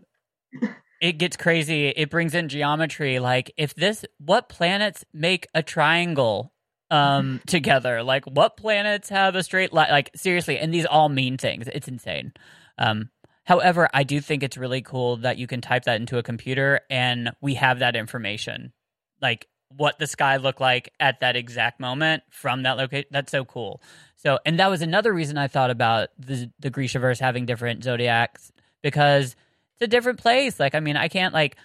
it 1.01 1.13
gets 1.19 1.37
crazy 1.37 1.89
it 1.89 2.09
brings 2.09 2.33
in 2.33 2.49
geometry 2.49 3.19
like 3.19 3.51
if 3.57 3.75
this 3.75 4.05
what 4.19 4.49
planets 4.49 5.03
make 5.13 5.47
a 5.53 5.61
triangle 5.61 6.51
um 6.93 7.41
together. 7.47 8.03
Like 8.03 8.25
what 8.25 8.55
planets 8.55 9.09
have 9.09 9.35
a 9.35 9.43
straight 9.43 9.73
line 9.73 9.89
like 9.91 10.11
seriously 10.15 10.59
and 10.59 10.73
these 10.73 10.85
all 10.85 11.09
mean 11.09 11.37
things. 11.37 11.67
It's 11.67 11.87
insane. 11.87 12.33
Um 12.77 13.09
however 13.45 13.89
i 13.93 14.03
do 14.03 14.21
think 14.21 14.41
it's 14.41 14.55
really 14.55 14.81
cool 14.81 15.17
that 15.17 15.37
you 15.37 15.47
can 15.47 15.59
type 15.59 15.83
that 15.83 15.99
into 15.99 16.17
a 16.17 16.23
computer 16.23 16.79
and 16.89 17.31
we 17.41 17.55
have 17.55 17.79
that 17.79 17.95
information. 17.95 18.71
Like 19.21 19.47
what 19.75 19.97
the 19.97 20.07
sky 20.07 20.37
looked 20.37 20.61
like 20.61 20.93
at 20.99 21.19
that 21.21 21.35
exact 21.35 21.79
moment 21.79 22.23
from 22.29 22.63
that 22.63 22.77
location 22.77 23.09
that's 23.11 23.31
so 23.31 23.43
cool. 23.43 23.81
So 24.17 24.39
and 24.45 24.59
that 24.59 24.69
was 24.69 24.81
another 24.81 25.11
reason 25.11 25.37
i 25.37 25.47
thought 25.47 25.71
about 25.71 26.09
the 26.19 26.51
the 26.59 26.71
grishaverse 26.71 27.19
having 27.19 27.45
different 27.45 27.83
zodiacs 27.83 28.51
because 28.83 29.35
it's 29.73 29.81
a 29.81 29.87
different 29.87 30.19
place. 30.19 30.59
Like, 30.59 30.75
I 30.75 30.79
mean, 30.79 30.97
I 30.97 31.07
can't 31.07 31.33
like 31.33 31.57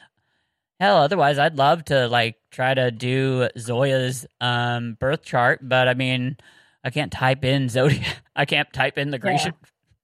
hell. 0.81 0.99
Otherwise, 0.99 1.39
I'd 1.39 1.57
love 1.57 1.85
to 1.87 2.09
like 2.09 2.37
try 2.51 2.75
to 2.75 2.91
do 2.91 3.49
Zoya's 3.59 4.27
um 4.41 4.95
birth 4.95 5.23
chart, 5.23 5.61
but 5.63 5.89
I 5.89 5.95
mean, 5.95 6.37
I 6.85 6.91
can't 6.91 7.13
type 7.13 7.45
in 7.45 7.69
zodiac. 7.69 8.23
I 8.37 8.45
can't 8.45 8.73
type 8.73 8.99
in 8.99 9.11
the 9.11 9.19
Grecian. 9.19 9.53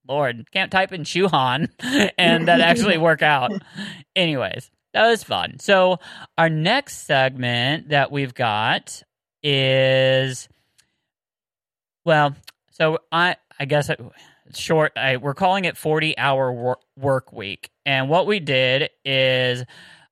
Lord, 0.07 0.51
can't 0.51 0.71
type 0.71 0.91
in 0.93 1.03
Shu 1.03 1.27
Han 1.27 1.69
and 2.17 2.47
that 2.47 2.61
actually 2.61 2.97
work 2.97 3.21
out. 3.21 3.51
Anyways, 4.15 4.69
that 4.93 5.07
was 5.07 5.23
fun. 5.23 5.57
So 5.59 5.99
our 6.37 6.49
next 6.49 7.05
segment 7.05 7.89
that 7.89 8.11
we've 8.11 8.33
got 8.33 9.01
is 9.41 10.47
well, 12.03 12.35
so 12.71 12.99
I 13.11 13.37
I 13.59 13.65
guess 13.65 13.89
it, 13.89 13.99
short 14.53 14.93
I, 14.95 15.17
we're 15.17 15.33
calling 15.33 15.65
it 15.65 15.75
40 15.75 16.17
hour 16.17 16.51
wor- 16.51 16.79
work 16.97 17.33
week 17.33 17.71
and 17.85 18.09
what 18.09 18.27
we 18.27 18.39
did 18.39 18.89
is 19.03 19.63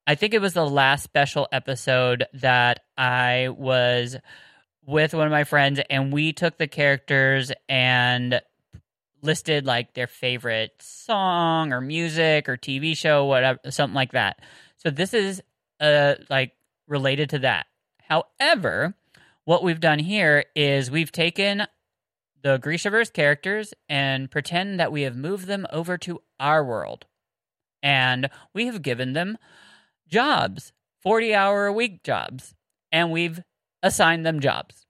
i 0.07 0.15
think 0.15 0.33
it 0.33 0.41
was 0.41 0.53
the 0.53 0.65
last 0.65 1.03
special 1.03 1.47
episode 1.51 2.25
that 2.33 2.81
i 2.97 3.49
was 3.49 4.17
with 4.85 5.13
one 5.13 5.25
of 5.25 5.31
my 5.31 5.43
friends 5.43 5.79
and 5.89 6.11
we 6.11 6.33
took 6.33 6.57
the 6.57 6.67
characters 6.67 7.51
and 7.69 8.41
listed 9.21 9.65
like 9.65 9.93
their 9.93 10.07
favorite 10.07 10.71
song 10.79 11.71
or 11.71 11.79
music 11.79 12.49
or 12.49 12.57
tv 12.57 12.95
show 12.95 13.25
whatever 13.25 13.59
something 13.69 13.95
like 13.95 14.11
that 14.11 14.39
so 14.77 14.89
this 14.89 15.13
is 15.13 15.41
uh 15.79 16.15
like 16.29 16.51
related 16.87 17.29
to 17.29 17.39
that 17.39 17.65
however 18.01 18.93
what 19.45 19.63
we've 19.63 19.79
done 19.79 19.99
here 19.99 20.45
is 20.55 20.89
we've 20.89 21.11
taken 21.11 21.65
the 22.43 22.59
Grishaverse 22.59 23.11
characters 23.11 23.73
and 23.89 24.29
pretend 24.29 24.79
that 24.79 24.91
we 24.91 25.03
have 25.03 25.15
moved 25.15 25.47
them 25.47 25.65
over 25.71 25.97
to 25.99 26.21
our 26.39 26.63
world. 26.63 27.05
And 27.81 28.29
we 28.53 28.67
have 28.67 28.81
given 28.81 29.13
them 29.13 29.37
jobs, 30.13 30.71
40 31.01 31.35
hour 31.35 31.65
a 31.65 31.73
week 31.73 32.03
jobs, 32.03 32.55
and 32.91 33.11
we've 33.11 33.41
assigned 33.81 34.25
them 34.25 34.39
jobs. 34.39 34.85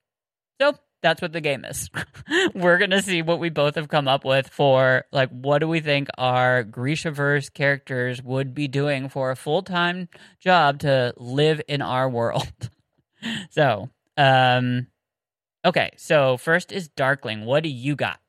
So 0.61 0.75
that's 1.01 1.21
what 1.21 1.33
the 1.33 1.41
game 1.41 1.65
is. 1.65 1.89
We're 2.53 2.77
going 2.77 2.91
to 2.91 3.01
see 3.01 3.21
what 3.21 3.39
we 3.39 3.49
both 3.49 3.75
have 3.75 3.89
come 3.89 4.07
up 4.07 4.23
with 4.23 4.49
for, 4.49 5.05
like, 5.11 5.29
what 5.29 5.59
do 5.59 5.67
we 5.67 5.79
think 5.79 6.09
our 6.17 6.63
Grishaverse 6.63 7.51
characters 7.51 8.21
would 8.21 8.53
be 8.53 8.67
doing 8.67 9.09
for 9.09 9.31
a 9.31 9.35
full 9.35 9.63
time 9.63 10.09
job 10.39 10.79
to 10.79 11.13
live 11.17 11.61
in 11.67 11.81
our 11.81 12.09
world. 12.09 12.69
so, 13.49 13.89
um, 14.17 14.87
Okay, 15.65 15.91
so 15.95 16.35
first 16.35 16.73
is 16.73 16.89
Darkling. 16.89 17.45
What 17.45 17.63
do 17.63 17.69
you 17.69 17.95
got? 17.95 18.19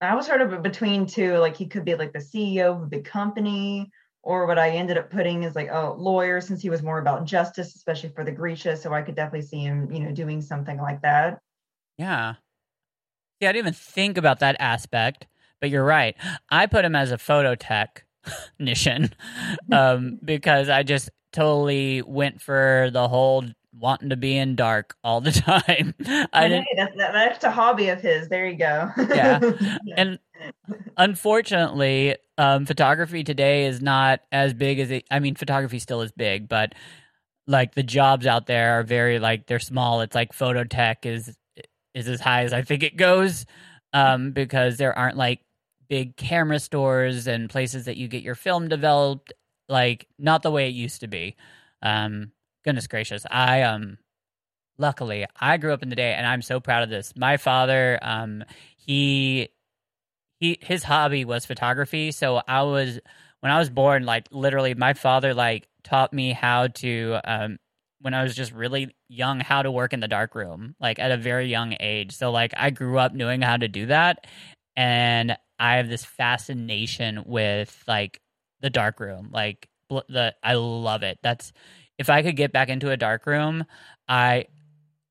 I 0.00 0.14
was 0.14 0.26
sort 0.26 0.40
of 0.40 0.62
between 0.62 1.06
two. 1.06 1.36
Like 1.36 1.56
he 1.56 1.66
could 1.66 1.84
be 1.84 1.94
like 1.94 2.12
the 2.12 2.20
CEO 2.20 2.74
of 2.74 2.82
a 2.82 2.86
big 2.86 3.04
company, 3.04 3.90
or 4.28 4.44
what 4.44 4.58
I 4.58 4.68
ended 4.68 4.98
up 4.98 5.08
putting 5.08 5.44
is 5.44 5.56
like 5.56 5.70
a 5.70 5.90
lawyer, 5.96 6.42
since 6.42 6.60
he 6.60 6.68
was 6.68 6.82
more 6.82 6.98
about 6.98 7.24
justice, 7.24 7.74
especially 7.74 8.10
for 8.10 8.24
the 8.24 8.30
Grisha. 8.30 8.76
So 8.76 8.92
I 8.92 9.00
could 9.00 9.14
definitely 9.14 9.46
see 9.48 9.60
him, 9.60 9.90
you 9.90 10.00
know, 10.00 10.12
doing 10.12 10.42
something 10.42 10.76
like 10.76 11.00
that. 11.00 11.40
Yeah. 11.96 12.34
See, 13.40 13.46
I 13.46 13.52
didn't 13.52 13.64
even 13.64 13.72
think 13.72 14.18
about 14.18 14.40
that 14.40 14.56
aspect, 14.60 15.26
but 15.62 15.70
you're 15.70 15.82
right. 15.84 16.14
I 16.50 16.66
put 16.66 16.84
him 16.84 16.94
as 16.94 17.10
a 17.10 17.16
photo 17.16 17.54
technician 17.54 19.14
um, 19.72 20.18
because 20.22 20.68
I 20.68 20.82
just 20.82 21.08
totally 21.32 22.02
went 22.02 22.42
for 22.42 22.90
the 22.92 23.08
whole 23.08 23.46
wanting 23.72 24.10
to 24.10 24.16
be 24.16 24.36
in 24.36 24.56
dark 24.56 24.94
all 25.02 25.22
the 25.22 25.32
time. 25.32 25.94
I 26.06 26.28
I 26.34 26.48
didn't 26.48 26.66
that's 26.76 26.96
that, 26.98 27.12
that's 27.12 27.44
a 27.44 27.50
hobby 27.50 27.88
of 27.88 28.02
his. 28.02 28.28
There 28.28 28.46
you 28.46 28.58
go. 28.58 28.90
Yeah. 28.98 29.40
and 29.96 30.18
unfortunately 30.96 32.16
um, 32.38 32.66
photography 32.66 33.24
today 33.24 33.66
is 33.66 33.80
not 33.80 34.20
as 34.32 34.54
big 34.54 34.78
as 34.78 34.90
it 34.90 35.04
i 35.10 35.18
mean 35.18 35.34
photography 35.34 35.78
still 35.78 36.00
is 36.00 36.12
big 36.12 36.48
but 36.48 36.74
like 37.48 37.74
the 37.74 37.82
jobs 37.82 38.26
out 38.26 38.46
there 38.46 38.78
are 38.78 38.82
very 38.84 39.18
like 39.18 39.46
they're 39.46 39.58
small. 39.58 40.02
It's 40.02 40.14
like 40.14 40.32
phototech 40.32 41.06
is 41.06 41.36
is 41.94 42.06
as 42.06 42.20
high 42.20 42.44
as 42.44 42.52
i 42.52 42.62
think 42.62 42.82
it 42.84 42.96
goes 42.96 43.46
um, 43.94 44.32
because 44.32 44.76
there 44.76 44.96
aren't 44.96 45.16
like 45.16 45.40
big 45.88 46.14
camera 46.16 46.60
stores 46.60 47.26
and 47.26 47.48
places 47.48 47.86
that 47.86 47.96
you 47.96 48.06
get 48.06 48.22
your 48.22 48.34
film 48.34 48.68
developed 48.68 49.32
like 49.68 50.06
not 50.18 50.42
the 50.42 50.50
way 50.50 50.68
it 50.68 50.74
used 50.74 51.00
to 51.00 51.08
be. 51.08 51.34
Um 51.82 52.32
goodness 52.64 52.86
gracious. 52.86 53.24
I 53.30 53.62
um 53.62 53.98
luckily 54.80 55.26
i 55.40 55.56
grew 55.56 55.72
up 55.72 55.82
in 55.82 55.88
the 55.88 55.96
day 55.96 56.14
and 56.14 56.24
i'm 56.26 56.42
so 56.42 56.60
proud 56.60 56.82
of 56.82 56.90
this. 56.90 57.14
My 57.16 57.38
father 57.38 57.98
um 58.02 58.44
he 58.76 59.48
he 60.38 60.58
his 60.62 60.84
hobby 60.84 61.24
was 61.24 61.46
photography. 61.46 62.12
So 62.12 62.40
i 62.46 62.62
was 62.62 63.00
when 63.40 63.52
i 63.52 63.58
was 63.58 63.70
born 63.70 64.04
like 64.04 64.26
literally 64.30 64.74
my 64.74 64.94
father 64.94 65.34
like 65.34 65.68
taught 65.84 66.12
me 66.12 66.32
how 66.32 66.68
to 66.68 67.18
um 67.24 67.58
when 68.00 68.14
i 68.14 68.22
was 68.22 68.34
just 68.34 68.52
really 68.52 68.94
young 69.08 69.40
how 69.40 69.62
to 69.62 69.70
work 69.70 69.92
in 69.92 70.00
the 70.00 70.08
dark 70.08 70.34
room 70.34 70.74
like 70.80 70.98
at 70.98 71.10
a 71.10 71.16
very 71.16 71.48
young 71.48 71.74
age. 71.80 72.12
So 72.12 72.30
like 72.30 72.52
i 72.56 72.70
grew 72.70 72.98
up 72.98 73.12
knowing 73.14 73.42
how 73.42 73.56
to 73.56 73.68
do 73.68 73.86
that. 73.86 74.26
And 74.76 75.36
i 75.58 75.76
have 75.76 75.88
this 75.88 76.04
fascination 76.04 77.24
with 77.26 77.82
like 77.86 78.20
the 78.60 78.70
dark 78.70 79.00
room 79.00 79.30
like 79.32 79.68
the 79.90 80.34
i 80.42 80.54
love 80.54 81.02
it. 81.02 81.18
That's 81.22 81.52
if 81.98 82.10
i 82.10 82.22
could 82.22 82.36
get 82.36 82.52
back 82.52 82.68
into 82.68 82.90
a 82.90 82.96
dark 82.96 83.26
room 83.26 83.64
i 84.08 84.46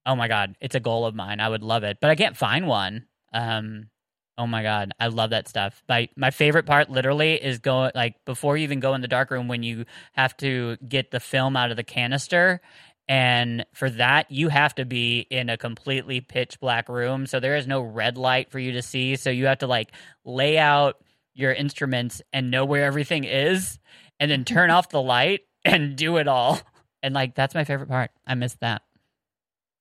Oh 0.07 0.15
my 0.15 0.29
god, 0.29 0.55
it's 0.61 0.73
a 0.73 0.79
goal 0.79 1.05
of 1.05 1.15
mine. 1.15 1.41
I 1.41 1.49
would 1.49 1.63
love 1.63 1.83
it, 1.83 1.97
but 1.99 2.09
I 2.09 2.15
can't 2.15 2.37
find 2.37 2.65
one. 2.65 3.07
Um, 3.33 3.89
oh 4.37 4.47
my 4.47 4.63
god, 4.63 4.91
I 4.99 5.07
love 5.07 5.31
that 5.31 5.47
stuff. 5.47 5.83
My 5.89 6.09
my 6.15 6.31
favorite 6.31 6.65
part, 6.65 6.89
literally, 6.89 7.33
is 7.35 7.59
going 7.59 7.91
like 7.95 8.23
before 8.25 8.57
you 8.57 8.63
even 8.63 8.79
go 8.79 8.93
in 8.93 9.01
the 9.01 9.07
dark 9.07 9.31
room 9.31 9.47
when 9.47 9.63
you 9.63 9.85
have 10.13 10.35
to 10.37 10.77
get 10.87 11.11
the 11.11 11.19
film 11.19 11.55
out 11.55 11.71
of 11.71 11.77
the 11.77 11.83
canister. 11.83 12.61
And 13.09 13.65
for 13.73 13.89
that, 13.91 14.29
you 14.31 14.49
have 14.49 14.75
to 14.75 14.85
be 14.85 15.19
in 15.29 15.49
a 15.49 15.57
completely 15.57 16.19
pitch 16.19 16.59
black 16.59 16.89
room. 16.89 17.25
So 17.25 17.39
there 17.39 17.55
is 17.55 17.65
no 17.65 17.81
red 17.81 18.17
light 18.17 18.51
for 18.51 18.59
you 18.59 18.73
to 18.73 18.81
see. 18.81 19.15
So 19.15 19.29
you 19.29 19.45
have 19.45 19.59
to 19.59 19.67
like 19.67 19.91
lay 20.25 20.57
out 20.57 20.97
your 21.33 21.53
instruments 21.53 22.21
and 22.33 22.51
know 22.51 22.65
where 22.65 22.83
everything 22.83 23.23
is 23.23 23.79
and 24.19 24.29
then 24.29 24.43
turn 24.43 24.69
off 24.71 24.89
the 24.89 25.01
light 25.01 25.41
and 25.63 25.95
do 25.95 26.17
it 26.17 26.27
all. 26.27 26.59
And 27.03 27.13
like 27.13 27.35
that's 27.35 27.55
my 27.55 27.63
favorite 27.63 27.89
part. 27.89 28.11
I 28.25 28.35
miss 28.35 28.55
that. 28.55 28.81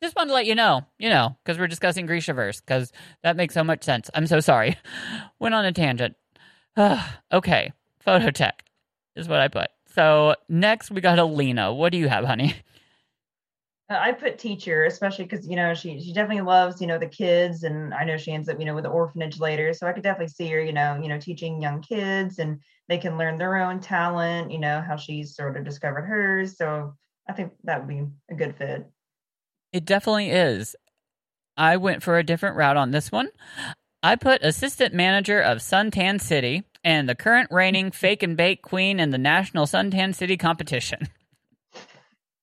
Just 0.03 0.15
wanted 0.15 0.29
to 0.29 0.35
let 0.35 0.47
you 0.47 0.55
know, 0.55 0.83
you 0.99 1.09
know, 1.09 1.37
because 1.43 1.59
we're 1.59 1.67
discussing 1.67 2.07
Grishaverse, 2.07 2.61
because 2.61 2.93
that 3.23 3.37
makes 3.37 3.55
so 3.55 3.65
much 3.65 3.83
sense. 3.83 4.11
I'm 4.15 4.27
so 4.27 4.41
sorry. 4.41 4.77
Went 5.39 5.55
on 5.55 5.65
a 5.65 5.73
tangent. 5.73 6.17
okay, 7.33 7.73
phototech 8.07 8.61
is 9.15 9.29
what 9.29 9.41
I 9.41 9.49
put. 9.49 9.69
So 9.95 10.35
next 10.49 10.91
we 10.91 11.01
got 11.01 11.19
Alina. 11.19 11.73
What 11.73 11.93
do 11.93 11.99
you 11.99 12.09
have, 12.09 12.25
honey? 12.25 12.55
Uh, 13.89 13.99
I 13.99 14.13
put 14.13 14.39
teacher, 14.39 14.85
especially 14.85 15.25
because 15.27 15.49
you 15.49 15.57
know 15.57 15.73
she 15.73 16.01
she 16.01 16.13
definitely 16.13 16.43
loves 16.43 16.81
you 16.81 16.87
know 16.87 16.99
the 16.99 17.07
kids, 17.07 17.63
and 17.63 17.95
I 17.95 18.05
know 18.05 18.17
she 18.17 18.33
ends 18.33 18.49
up 18.49 18.59
you 18.59 18.67
know 18.67 18.75
with 18.75 18.85
the 18.85 18.91
orphanage 18.91 19.39
later. 19.39 19.73
So 19.73 19.87
I 19.87 19.93
could 19.93 20.03
definitely 20.03 20.35
see 20.35 20.49
her 20.49 20.61
you 20.61 20.73
know 20.73 20.99
you 21.01 21.09
know 21.09 21.19
teaching 21.19 21.63
young 21.63 21.81
kids, 21.81 22.39
and 22.39 22.61
they 22.89 22.99
can 22.99 23.17
learn 23.17 23.39
their 23.39 23.57
own 23.57 23.81
talent. 23.81 24.51
You 24.51 24.59
know 24.59 24.83
how 24.87 24.97
she's 24.97 25.37
sort 25.37 25.57
of 25.57 25.65
discovered 25.65 26.03
hers. 26.03 26.57
So 26.59 26.95
I 27.29 27.33
think 27.33 27.53
that 27.65 27.79
would 27.79 27.89
be 27.89 28.05
a 28.31 28.35
good 28.35 28.57
fit. 28.57 28.91
It 29.73 29.85
definitely 29.85 30.31
is. 30.31 30.77
I 31.57 31.77
went 31.77 32.03
for 32.03 32.19
a 32.19 32.25
different 32.25 32.57
route 32.57 32.77
on 32.77 32.91
this 32.91 33.11
one. 33.11 33.29
I 34.03 34.17
put 34.17 34.43
assistant 34.45 34.95
manager 34.95 35.41
of 35.41 35.59
Suntan 35.59 36.21
City 36.21 36.65
and 36.85 37.09
the 37.09 37.15
current 37.15 37.51
reigning 37.51 37.91
fake 37.93 38.23
and 38.23 38.37
bake 38.37 38.63
queen 38.63 39.01
in 39.01 39.11
the 39.11 39.19
national 39.19 39.67
Suntan 39.67 40.15
City 40.15 40.37
competition. 40.37 41.09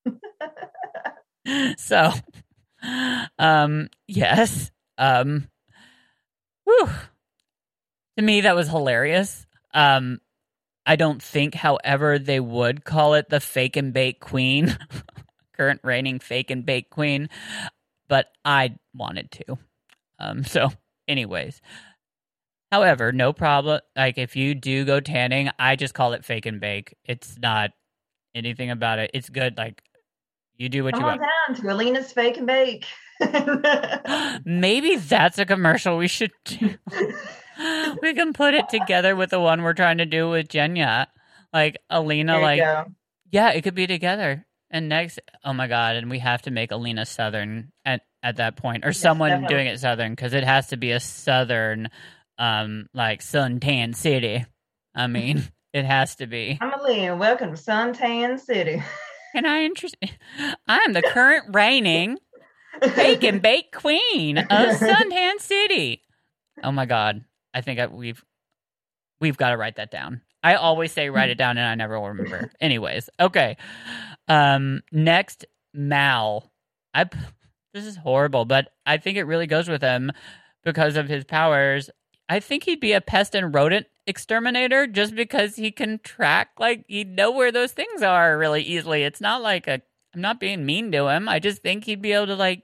so, 1.78 2.12
um, 3.40 3.90
yes, 4.08 4.72
um, 4.98 5.48
whew. 6.66 6.90
To 8.18 8.24
me, 8.24 8.42
that 8.42 8.56
was 8.56 8.68
hilarious. 8.68 9.46
Um, 9.74 10.20
I 10.86 10.96
don't 10.98 11.22
think, 11.24 11.56
however, 11.56 12.20
they 12.20 12.40
would 12.40 12.84
call 12.84 13.14
it 13.14 13.30
the 13.30 13.40
fake 13.40 13.78
and 13.78 13.94
bake 13.94 14.20
queen, 14.20 14.78
current 15.54 15.82
reigning 15.84 16.20
fake 16.20 16.52
and 16.52 16.66
bake 16.66 16.90
queen, 16.90 17.30
but 18.08 18.28
I 18.44 18.76
wanted 18.94 19.32
to. 19.32 19.58
Um, 20.20 20.44
so, 20.44 20.70
anyways, 21.08 21.62
however, 22.72 23.12
no 23.12 23.34
problem. 23.34 23.82
Like, 23.96 24.18
if 24.18 24.36
you 24.36 24.56
do 24.56 24.86
go 24.86 25.00
tanning, 25.00 25.50
I 25.60 25.76
just 25.76 25.94
call 25.94 26.14
it 26.14 26.26
fake 26.26 26.46
and 26.46 26.60
bake. 26.60 26.96
It's 27.06 27.38
not 27.42 27.72
anything 28.36 28.70
about 28.70 29.00
it. 29.00 29.12
It's 29.14 29.30
good. 29.30 29.58
Like, 29.58 29.84
you 30.58 30.70
do 30.70 30.84
what 30.84 30.94
Come 30.94 31.02
you 31.02 31.08
want. 31.08 31.22
down 31.22 31.56
to 31.62 31.74
Alina's 31.74 32.12
Fake 32.12 32.38
and 32.38 32.48
Bake. 32.48 32.86
Maybe 34.46 34.98
that's 34.98 35.40
a 35.40 35.46
commercial 35.46 35.98
we 35.98 36.08
should 36.08 36.32
do. 36.46 36.76
we 38.02 38.14
can 38.14 38.34
put 38.34 38.54
it 38.54 38.70
together 38.70 39.16
with 39.16 39.32
the 39.32 39.40
one 39.40 39.64
we're 39.64 39.74
trying 39.74 39.98
to 39.98 40.06
do 40.06 40.30
with 40.30 40.48
Genya. 40.48 41.08
Like 41.52 41.78
Alina, 41.90 42.40
like 42.40 42.60
go. 42.60 42.86
yeah, 43.32 43.50
it 43.50 43.62
could 43.64 43.76
be 43.76 43.88
together. 43.88 44.46
And 44.74 44.90
next, 44.90 45.20
oh 45.46 45.54
my 45.54 45.68
god, 45.68 45.98
and 45.98 46.10
we 46.10 46.18
have 46.18 46.42
to 46.42 46.52
make 46.52 46.72
Alina 46.72 47.06
Southern 47.06 47.72
at 47.86 48.02
at 48.24 48.38
that 48.38 48.56
point, 48.58 48.84
or 48.84 48.88
Yes, 48.90 48.98
someone 48.98 49.30
definitely. 49.30 49.54
doing 49.56 49.68
it 49.68 49.80
Southern 49.80 50.14
because 50.14 50.34
it 50.34 50.44
has 50.44 50.68
to 50.70 50.78
be 50.78 50.90
a 50.92 51.00
Southern, 51.00 51.90
um, 52.40 52.88
like 52.92 53.22
suntan 53.22 53.96
city. 53.96 54.44
I 54.96 55.06
mean, 55.06 55.44
it 55.74 55.86
has 55.86 56.16
to 56.16 56.26
be. 56.26 56.58
I'm 56.60 56.74
Alina. 56.74 57.16
Welcome 57.16 57.56
to 57.56 57.62
Suntan 57.62 58.40
City. 58.40 58.82
And 59.36 59.46
I 59.46 59.64
interest. 59.64 59.96
I'm 60.68 60.94
the 60.94 61.04
current 61.04 61.56
reigning 61.56 62.18
bake 62.96 63.24
and 63.24 63.42
bake 63.44 63.72
queen 63.72 64.40
of 64.40 64.48
Suntan 64.48 65.40
City. 65.40 66.02
Oh 66.64 66.72
my 66.72 66.88
god! 66.88 67.24
I 67.54 67.62
think 67.62 67.80
I, 67.80 67.86
we've 67.86 68.24
we've 69.22 69.38
got 69.38 69.52
to 69.52 69.58
write 69.58 69.76
that 69.76 69.92
down. 69.92 70.22
I 70.44 70.56
always 70.56 70.92
say 70.92 71.10
write 71.10 71.30
it 71.30 71.38
down, 71.38 71.58
and 71.58 71.66
I 71.68 71.76
never 71.76 72.00
remember. 72.00 72.52
Anyways, 72.60 73.10
okay. 73.20 73.56
Um, 74.28 74.82
next, 74.92 75.46
Mal. 75.74 76.52
I 76.94 77.06
this 77.74 77.86
is 77.86 77.98
horrible, 77.98 78.46
but 78.46 78.72
I 78.86 78.98
think 78.98 79.18
it 79.18 79.24
really 79.24 79.48
goes 79.48 79.68
with 79.68 79.82
him 79.82 80.12
because 80.64 80.96
of 80.96 81.10
his 81.10 81.24
powers. 81.24 81.90
I 82.30 82.40
think 82.40 82.64
he'd 82.64 82.80
be 82.80 82.94
a 82.94 83.02
pest 83.02 83.36
and 83.36 83.54
rodent 83.54 83.88
exterminator 84.06 84.86
just 84.86 85.16
because 85.16 85.56
he 85.56 85.72
can 85.72 86.00
track 86.00 86.50
like 86.60 86.84
he'd 86.88 87.16
know 87.16 87.32
where 87.32 87.52
those 87.52 87.72
things 87.72 88.02
are 88.02 88.38
really 88.38 88.62
easily. 88.62 89.04
It's 89.04 89.22
not 89.22 89.42
like 89.42 89.68
a 89.68 89.82
I'm 90.14 90.22
not 90.22 90.40
being 90.40 90.66
mean 90.66 90.92
to 90.92 91.08
him. 91.08 91.28
I 91.28 91.40
just 91.40 91.62
think 91.62 91.86
he'd 91.86 92.02
be 92.02 92.14
able 92.14 92.28
to 92.28 92.36
like 92.36 92.64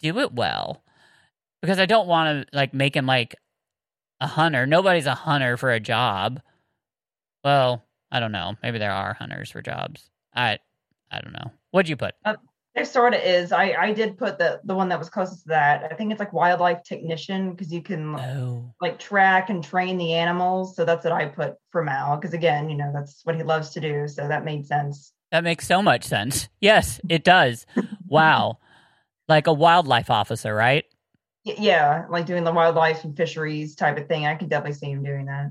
do 0.00 0.18
it 0.18 0.32
well. 0.32 0.82
Because 1.62 1.78
I 1.78 1.86
don't 1.86 2.08
want 2.08 2.48
to 2.48 2.56
like 2.56 2.74
make 2.74 2.96
him 2.96 3.06
like 3.06 3.34
a 4.20 4.26
hunter. 4.26 4.66
Nobody's 4.66 5.06
a 5.06 5.14
hunter 5.14 5.56
for 5.56 5.70
a 5.70 5.80
job. 5.80 6.40
Well, 7.44 7.84
I 8.10 8.20
don't 8.20 8.32
know. 8.32 8.54
Maybe 8.62 8.78
there 8.78 8.92
are 8.92 9.14
hunters 9.14 9.50
for 9.50 9.62
jobs. 9.62 10.10
I 10.34 10.58
I 11.10 11.20
don't 11.20 11.32
know. 11.32 11.50
What'd 11.70 11.88
you 11.88 11.96
put? 11.96 12.14
Uh, 12.24 12.36
there 12.74 12.84
sort 12.84 13.14
of 13.14 13.20
is. 13.22 13.50
I 13.50 13.72
I 13.72 13.92
did 13.92 14.16
put 14.18 14.38
the 14.38 14.60
the 14.64 14.74
one 14.74 14.88
that 14.90 14.98
was 14.98 15.08
closest 15.10 15.42
to 15.44 15.48
that. 15.48 15.88
I 15.90 15.94
think 15.94 16.12
it's 16.12 16.20
like 16.20 16.32
wildlife 16.32 16.82
technician 16.84 17.50
because 17.52 17.72
you 17.72 17.82
can 17.82 18.14
Oh. 18.14 18.72
like 18.80 18.98
track 18.98 19.50
and 19.50 19.64
train 19.64 19.98
the 19.98 20.12
animals. 20.14 20.76
So 20.76 20.84
that's 20.84 21.04
what 21.04 21.12
I 21.12 21.26
put 21.26 21.54
for 21.70 21.82
Mal 21.82 22.16
because 22.16 22.34
again, 22.34 22.68
you 22.70 22.76
know, 22.76 22.90
that's 22.94 23.20
what 23.24 23.36
he 23.36 23.42
loves 23.42 23.70
to 23.70 23.80
do. 23.80 24.06
So 24.06 24.28
that 24.28 24.44
made 24.44 24.66
sense. 24.66 25.12
That 25.32 25.44
makes 25.44 25.66
so 25.66 25.82
much 25.82 26.04
sense. 26.04 26.48
Yes, 26.60 27.00
it 27.08 27.24
does. 27.24 27.66
wow. 28.06 28.58
Like 29.28 29.46
a 29.46 29.52
wildlife 29.52 30.08
officer, 30.08 30.54
right? 30.54 30.86
Yeah, 31.44 32.06
like 32.08 32.24
doing 32.24 32.44
the 32.44 32.52
wildlife 32.52 33.04
and 33.04 33.14
fisheries 33.14 33.74
type 33.74 33.98
of 33.98 34.08
thing. 34.08 34.24
I 34.24 34.34
could 34.36 34.48
definitely 34.48 34.78
see 34.78 34.90
him 34.90 35.04
doing 35.04 35.26
that. 35.26 35.50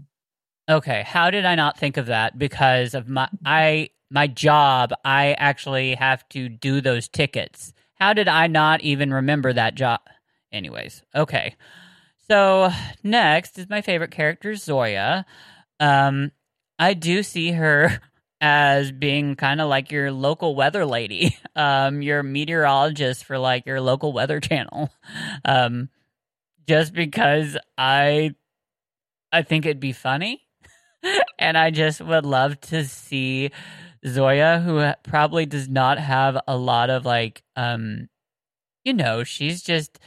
Okay, 0.70 1.04
how 1.06 1.32
did 1.32 1.46
I 1.46 1.56
not 1.56 1.78
think 1.78 1.96
of 1.98 2.08
that? 2.08 2.38
Because 2.38 2.94
of 2.94 3.08
my 3.08 3.30
I 3.46 3.90
my 4.10 4.28
job, 4.28 4.94
I 5.06 5.34
actually 5.34 5.96
have 5.96 6.28
to 6.30 6.50
do 6.50 6.82
those 6.82 7.08
tickets. 7.08 7.74
How 7.96 8.14
did 8.14 8.28
I 8.28 8.48
not 8.48 8.82
even 8.82 9.14
remember 9.14 9.54
that 9.54 9.76
job? 9.76 10.02
Anyways, 10.52 11.04
okay. 11.16 11.56
So 12.30 12.70
next 13.04 13.58
is 13.58 13.70
my 13.70 13.82
favorite 13.82 14.12
character, 14.12 14.56
Zoya. 14.56 15.26
Um, 15.80 16.32
I 16.78 16.94
do 16.94 17.24
see 17.24 17.52
her 17.52 18.02
as 18.42 18.92
being 18.92 19.36
kind 19.36 19.62
of 19.62 19.70
like 19.70 19.92
your 19.92 20.12
local 20.12 20.54
weather 20.54 20.86
lady, 20.86 21.38
um, 21.56 22.02
your 22.02 22.24
meteorologist 22.24 23.24
for 23.24 23.38
like 23.38 23.66
your 23.66 23.80
local 23.82 24.12
weather 24.14 24.40
channel. 24.40 24.90
Um, 25.46 25.90
just 26.68 26.94
because 26.94 27.58
I, 27.78 28.36
I 29.32 29.44
think 29.44 29.66
it'd 29.66 29.80
be 29.80 29.94
funny 29.94 30.47
and 31.40 31.58
I 31.58 31.72
just 31.72 32.02
would 32.02 32.26
love 32.26 32.60
to 32.62 32.86
see 32.86 33.52
Zoya, 34.06 34.60
who 34.60 34.92
probably 35.10 35.46
does 35.46 35.68
not 35.68 35.98
have 35.98 36.38
a 36.48 36.58
lot 36.58 36.90
of 36.90 37.06
like, 37.06 37.44
um, 37.56 38.10
you 38.84 38.94
know, 38.94 39.24
she's 39.24 39.62
just 39.62 40.00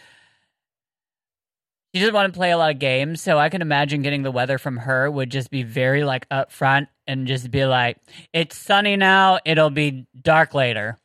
she 1.93 2.01
doesn't 2.01 2.15
want 2.15 2.33
to 2.33 2.37
play 2.39 2.53
a 2.53 2.59
lot 2.59 2.71
of 2.71 2.79
games. 2.79 3.21
So 3.21 3.39
I 3.39 3.49
can 3.49 3.63
imagine 3.63 4.03
getting 4.03 4.23
the 4.23 4.31
weather 4.31 4.59
from 4.59 4.77
her 4.77 5.11
would 5.11 5.31
just 5.31 5.51
be 5.51 5.63
very 5.65 6.05
like 6.05 6.29
upfront 6.29 6.87
and 7.07 7.27
just 7.27 7.51
be 7.51 7.65
like, 7.65 7.99
"It's 8.33 8.57
sunny 8.57 8.97
now. 8.97 9.41
It'll 9.45 9.71
be 9.71 10.07
dark 10.21 10.55
later." 10.55 10.99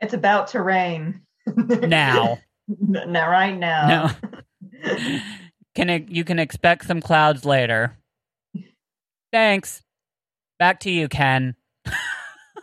It's 0.00 0.14
about 0.14 0.48
to 0.48 0.62
rain 0.62 1.22
Now, 1.46 2.38
now, 2.68 3.30
right 3.30 3.58
now. 3.58 4.14
no, 4.84 4.90
can 5.74 5.90
it, 5.90 6.08
you 6.08 6.24
can 6.24 6.38
expect 6.38 6.86
some 6.86 7.00
clouds 7.00 7.44
later. 7.44 7.96
Thanks. 9.32 9.82
Back 10.58 10.80
to 10.80 10.90
you, 10.90 11.08
Ken. 11.08 11.54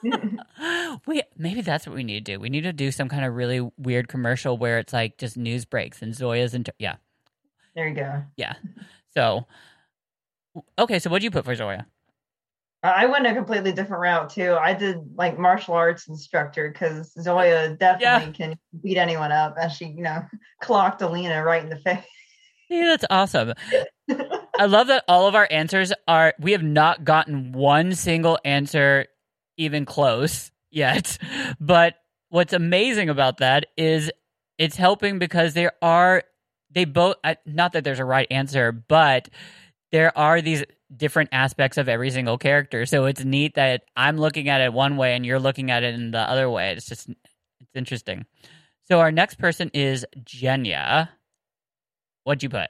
we 1.06 1.24
maybe 1.38 1.62
that's 1.62 1.88
what 1.88 1.96
we 1.96 2.04
need 2.04 2.26
to 2.26 2.34
do. 2.34 2.40
We 2.40 2.50
need 2.50 2.62
to 2.62 2.74
do 2.74 2.92
some 2.92 3.10
kind 3.10 3.26
of 3.26 3.34
really 3.36 3.68
weird 3.78 4.08
commercial 4.08 4.58
where 4.58 4.78
it's 4.80 4.94
like 4.94 5.18
just 5.18 5.38
news 5.38 5.66
breaks 5.66 6.02
and 6.02 6.14
Zoya's 6.14 6.54
and 6.54 6.70
yeah, 6.80 6.96
there 7.76 7.88
you 7.88 7.96
go. 7.96 8.24
yeah. 8.38 8.54
So 9.14 9.48
okay, 10.78 11.00
so 11.00 11.10
what'd 11.10 11.24
you 11.24 11.32
put 11.32 11.46
for 11.46 11.56
Zoya? 11.56 11.86
I 12.84 13.08
went 13.08 13.26
a 13.26 13.34
completely 13.34 13.72
different 13.72 14.02
route 14.02 14.30
too. 14.30 14.56
I 14.60 14.74
did 14.74 14.98
like 15.16 15.40
martial 15.40 15.74
arts 15.74 16.08
instructor 16.08 16.70
because 16.70 17.14
Zoya 17.20 17.76
definitely 17.76 18.32
can 18.34 18.60
beat 18.84 18.98
anyone 18.98 19.32
up, 19.32 19.56
and 19.60 19.72
she, 19.72 19.86
you 19.86 20.04
know, 20.04 20.24
clocked 20.62 21.02
Alina 21.02 21.44
right 21.44 21.64
in 21.64 21.70
the 21.70 21.78
face. 21.78 22.04
Yeah, 22.70 22.86
that's 22.86 23.06
awesome. 23.10 23.54
I 24.58 24.66
love 24.66 24.88
that 24.88 25.04
all 25.08 25.28
of 25.28 25.36
our 25.36 25.48
answers 25.50 25.92
are 26.08 26.34
we 26.40 26.54
have 26.54 26.64
not 26.64 27.04
gotten 27.04 27.52
one 27.52 27.94
single 27.94 28.40
answer 28.46 29.08
even 29.58 29.86
close 29.86 30.52
yet. 30.72 31.18
But 31.60 31.96
what's 32.30 32.54
amazing 32.54 33.10
about 33.10 33.38
that 33.38 33.68
is 33.78 34.12
it's 34.58 34.76
helping 34.76 35.20
because 35.20 35.54
there 35.54 35.74
are 35.82 36.24
they 36.72 36.86
both 36.86 37.16
not 37.46 37.74
that 37.74 37.84
there's 37.84 38.00
a 38.00 38.06
right 38.06 38.28
answer, 38.30 38.72
but 38.72 39.30
there 39.92 40.16
are 40.18 40.42
these 40.42 40.64
different 40.96 41.30
aspects 41.32 41.78
of 41.78 41.90
every 41.90 42.10
single 42.12 42.38
character. 42.38 42.86
So 42.86 43.06
it's 43.06 43.24
neat 43.24 43.56
that 43.56 43.84
I'm 43.96 44.18
looking 44.18 44.50
at 44.50 44.62
it 44.62 44.74
one 44.74 44.98
way 44.98 45.16
and 45.16 45.26
you're 45.26 45.40
looking 45.40 45.72
at 45.72 45.84
it 45.84 45.94
in 45.96 46.12
the 46.12 46.20
other 46.20 46.50
way. 46.50 46.72
It's 46.72 46.86
just 46.86 47.10
it's 47.10 47.76
interesting. 47.76 48.26
So 48.84 49.00
our 49.00 49.12
next 49.12 49.36
person 49.40 49.72
is 49.74 50.06
Genya. 50.24 51.10
What'd 52.24 52.44
you 52.44 52.50
put? 52.50 52.70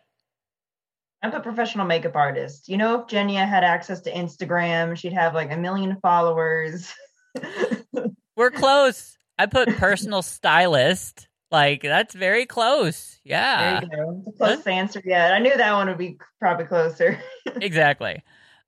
I'm 1.25 1.33
a 1.33 1.39
professional 1.39 1.87
makeup 1.87 2.15
artist. 2.15 2.69
You 2.69 2.77
know, 2.77 3.01
if 3.01 3.07
Genya 3.07 3.47
had 3.47 3.63
access 3.63 3.99
to 4.01 4.13
Instagram, 4.13 4.95
she'd 4.95 5.13
have 5.13 5.33
like 5.33 5.51
a 5.51 5.57
million 5.57 5.97
followers. 5.99 6.93
We're 8.37 8.51
close. 8.51 9.17
I 9.39 9.47
put 9.47 9.75
personal 9.77 10.21
stylist. 10.21 11.27
Like 11.49 11.81
that's 11.81 12.13
very 12.13 12.45
close. 12.45 13.19
Yeah. 13.23 13.79
there 13.79 13.89
you 13.89 14.05
go. 14.05 14.23
The 14.23 14.31
closest 14.33 14.67
answer 14.67 15.01
yet. 15.03 15.33
I 15.33 15.39
knew 15.39 15.57
that 15.57 15.73
one 15.73 15.87
would 15.87 15.97
be 15.97 16.19
probably 16.39 16.67
closer. 16.67 17.19
exactly. 17.55 18.21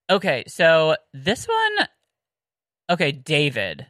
Okay, 0.09 0.43
so 0.47 0.95
this 1.13 1.47
one 1.47 1.87
Okay, 2.89 3.11
David. 3.11 3.85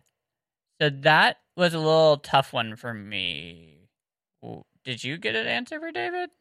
So 0.82 0.90
that 0.90 1.38
was 1.56 1.74
a 1.74 1.80
little 1.80 2.18
tough 2.18 2.52
one 2.52 2.76
for 2.76 2.94
me. 2.94 3.88
Did 4.84 5.06
you 5.06 5.18
get 5.18 5.36
an 5.36 5.48
answer 5.48 5.80
for 5.80 5.92
David? 5.94 6.32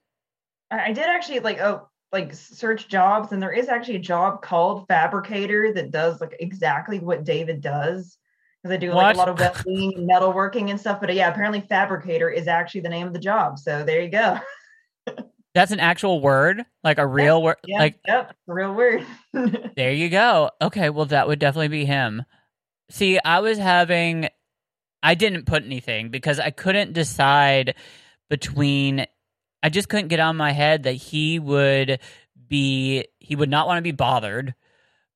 I 0.73 0.93
did 0.93 1.05
actually 1.05 1.39
like 1.39 1.61
oh 1.61 1.89
like 2.13 2.35
search 2.35 2.89
jobs, 2.89 3.33
and 3.33 3.43
there 3.43 3.53
is 3.53 3.69
actually 3.69 3.97
a 3.97 4.01
job 4.01 4.43
called 4.43 4.87
fabricator 4.89 5.73
that 5.75 5.91
does 5.91 6.21
like 6.21 6.37
exactly 6.41 6.99
what 6.99 7.25
David 7.25 7.61
does. 7.61 8.17
Because 8.63 8.75
I 8.75 8.79
do 8.79 8.93
like 8.93 9.15
a 9.15 9.19
lot 9.19 9.29
of 9.29 9.39
welding 9.39 9.95
and 9.95 10.09
metalworking 10.09 10.71
and 10.71 10.81
stuff. 10.81 11.01
But 11.01 11.15
yeah, 11.15 11.29
apparently 11.29 11.61
fabricator 11.61 12.31
is 12.31 12.49
actually 12.49 12.81
the 12.83 12.89
name 12.89 13.07
of 13.07 13.13
the 13.13 13.19
job. 13.19 13.59
So 13.59 13.85
there 13.85 14.01
you 14.01 14.11
go. 14.11 14.39
That's 15.55 15.73
an 15.73 15.81
actual 15.81 16.21
word, 16.21 16.65
like 16.85 16.99
a 16.99 17.07
real 17.07 17.43
word. 17.43 17.57
Yeah, 17.67 17.79
Like 17.79 17.99
yep, 18.07 18.37
real 18.47 18.75
word. 18.75 19.07
There 19.77 19.93
you 19.93 20.09
go. 20.09 20.51
Okay, 20.61 20.91
well 20.91 21.07
that 21.07 21.29
would 21.29 21.39
definitely 21.39 21.69
be 21.69 21.85
him. 21.85 22.25
See, 22.91 23.19
I 23.25 23.41
was 23.41 23.59
having 23.59 24.29
I 25.03 25.15
didn't 25.15 25.47
put 25.47 25.65
anything 25.65 26.11
because 26.11 26.41
I 26.41 26.51
couldn't 26.51 26.93
decide 26.93 27.75
between 28.29 29.07
I 29.67 29.69
just 29.69 29.89
couldn't 29.89 30.07
get 30.07 30.21
on 30.21 30.37
my 30.37 30.53
head 30.53 30.85
that 30.85 30.93
he 30.93 31.41
would 31.41 31.99
be 32.47 33.05
he 33.19 33.35
would 33.35 33.51
not 33.51 33.67
want 33.67 33.79
to 33.79 33.83
be 33.83 33.91
bothered, 33.91 34.55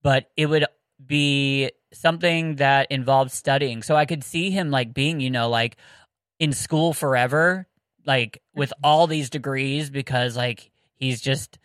but 0.03 0.29
it 0.37 0.47
would 0.47 0.65
be 1.07 1.71
something 1.93 2.57
that 2.57 2.91
involved 2.91 3.31
studying. 3.31 3.85
So 3.85 3.95
I 3.95 4.07
could 4.07 4.25
see 4.25 4.51
him 4.51 4.73
like 4.73 4.93
being, 4.93 5.21
you 5.21 5.31
know, 5.31 5.49
like 5.49 5.77
in 6.41 6.53
school 6.53 6.93
forever, 6.93 7.69
like 8.05 8.43
with 8.53 8.71
mm-hmm. 8.71 8.87
all 8.87 9.07
these 9.07 9.31
degrees 9.31 9.89
because 9.89 10.37
like 10.37 10.73
he's 10.97 11.21
just 11.21 11.61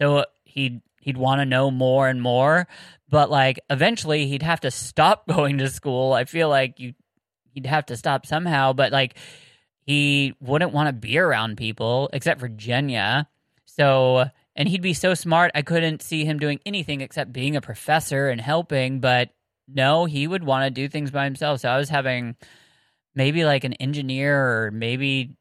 so 0.00 0.24
he'd 0.44 0.80
he'd 1.02 1.18
want 1.18 1.42
to 1.42 1.44
know 1.44 1.70
more 1.70 2.08
and 2.08 2.22
more. 2.22 2.66
But 3.10 3.28
like 3.28 3.60
eventually 3.68 4.26
he'd 4.26 4.42
have 4.42 4.60
to 4.60 4.70
stop 4.70 5.26
going 5.28 5.58
to 5.58 5.68
school. 5.68 6.14
I 6.14 6.24
feel 6.24 6.48
like 6.48 6.80
you 6.80 6.94
he'd 7.52 7.66
have 7.66 7.84
to 7.84 7.96
stop 7.98 8.24
somehow 8.24 8.72
but 8.72 8.90
like 8.90 9.16
he 9.82 10.34
wouldn't 10.40 10.72
want 10.72 10.88
to 10.88 10.92
be 10.92 11.18
around 11.18 11.56
people 11.56 12.08
except 12.12 12.40
Genya. 12.40 13.26
So 13.64 14.26
and 14.54 14.68
he'd 14.68 14.82
be 14.82 14.94
so 14.94 15.14
smart 15.14 15.50
I 15.54 15.62
couldn't 15.62 16.02
see 16.02 16.24
him 16.24 16.38
doing 16.38 16.60
anything 16.66 17.00
except 17.00 17.32
being 17.32 17.56
a 17.56 17.60
professor 17.60 18.28
and 18.28 18.40
helping, 18.40 19.00
but 19.00 19.30
no, 19.68 20.04
he 20.04 20.26
would 20.26 20.44
want 20.44 20.64
to 20.64 20.70
do 20.70 20.88
things 20.88 21.10
by 21.10 21.24
himself. 21.24 21.60
So 21.60 21.68
I 21.68 21.78
was 21.78 21.88
having 21.88 22.36
maybe 23.14 23.44
like 23.44 23.64
an 23.64 23.74
engineer 23.74 24.36
or 24.38 24.70
maybe 24.70 25.36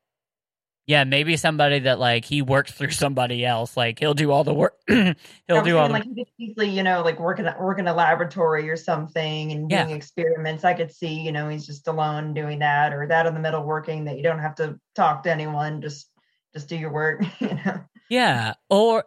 yeah, 0.87 1.03
maybe 1.03 1.37
somebody 1.37 1.79
that 1.79 1.99
like 1.99 2.25
he 2.25 2.41
works 2.41 2.71
through 2.71 2.91
somebody 2.91 3.45
else. 3.45 3.77
Like 3.77 3.99
he'll 3.99 4.13
do 4.13 4.31
all 4.31 4.43
the 4.43 4.53
work. 4.53 4.73
he'll 4.87 5.61
do 5.61 5.77
all 5.77 5.87
the 5.87 5.93
like 5.93 6.05
easily, 6.37 6.69
you 6.69 6.83
know, 6.83 7.01
like 7.03 7.19
work 7.19 7.39
in 7.39 7.47
a, 7.47 7.55
work 7.59 7.79
in 7.79 7.87
a 7.87 7.93
laboratory 7.93 8.69
or 8.69 8.75
something 8.75 9.51
and 9.51 9.69
Yeah. 9.69 9.85
doing 9.85 9.95
experiments. 9.95 10.63
I 10.63 10.73
could 10.73 10.91
see, 10.91 11.21
you 11.21 11.31
know, 11.31 11.49
he's 11.49 11.65
just 11.65 11.87
alone 11.87 12.33
doing 12.33 12.59
that, 12.59 12.93
or 12.93 13.07
that 13.07 13.25
in 13.25 13.33
the 13.33 13.39
middle 13.39 13.63
working 13.63 14.05
that 14.05 14.17
you 14.17 14.23
don't 14.23 14.39
have 14.39 14.55
to 14.55 14.79
talk 14.95 15.23
to 15.23 15.31
anyone, 15.31 15.81
just 15.81 16.09
just 16.53 16.67
do 16.67 16.75
your 16.75 16.91
work. 16.91 17.23
You 17.39 17.55
know, 17.65 17.81
Yeah, 18.09 18.53
or 18.69 19.05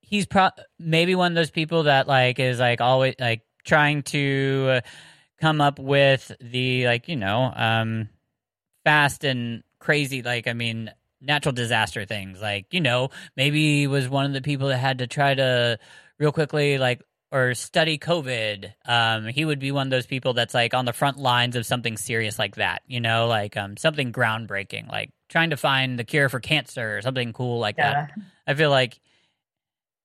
he's 0.00 0.26
pro 0.26 0.48
maybe 0.78 1.14
one 1.14 1.32
of 1.32 1.36
those 1.36 1.50
people 1.50 1.84
that 1.84 2.08
like 2.08 2.38
is 2.38 2.58
like 2.58 2.80
always 2.80 3.14
like 3.20 3.42
trying 3.64 4.02
to 4.02 4.66
uh, 4.70 4.80
come 5.40 5.60
up 5.60 5.78
with 5.78 6.32
the 6.40 6.86
like 6.86 7.08
you 7.08 7.16
know 7.16 7.52
um 7.54 8.08
fast 8.84 9.24
and 9.24 9.62
crazy 9.78 10.22
like 10.22 10.46
I 10.48 10.52
mean 10.52 10.90
natural 11.20 11.52
disaster 11.52 12.04
things 12.04 12.40
like 12.40 12.66
you 12.72 12.80
know 12.80 13.10
maybe 13.36 13.80
he 13.80 13.86
was 13.86 14.08
one 14.08 14.24
of 14.26 14.32
the 14.32 14.40
people 14.42 14.68
that 14.68 14.78
had 14.78 14.98
to 14.98 15.06
try 15.06 15.34
to 15.34 15.78
real 16.18 16.32
quickly 16.32 16.78
like 16.78 17.02
or 17.32 17.54
study 17.54 17.98
covid 17.98 18.72
um 18.86 19.26
he 19.26 19.44
would 19.44 19.58
be 19.58 19.70
one 19.70 19.86
of 19.86 19.90
those 19.90 20.06
people 20.06 20.32
that's 20.32 20.54
like 20.54 20.72
on 20.74 20.84
the 20.84 20.92
front 20.92 21.18
lines 21.18 21.56
of 21.56 21.66
something 21.66 21.96
serious 21.96 22.38
like 22.38 22.56
that 22.56 22.82
you 22.86 23.00
know 23.00 23.26
like 23.26 23.56
um 23.56 23.76
something 23.76 24.12
groundbreaking 24.12 24.88
like 24.88 25.10
trying 25.28 25.50
to 25.50 25.56
find 25.56 25.98
the 25.98 26.04
cure 26.04 26.28
for 26.28 26.40
cancer 26.40 26.96
or 26.96 27.02
something 27.02 27.32
cool 27.32 27.60
like 27.60 27.76
that. 27.76 28.10
I 28.48 28.54
feel 28.54 28.68
like, 28.70 28.98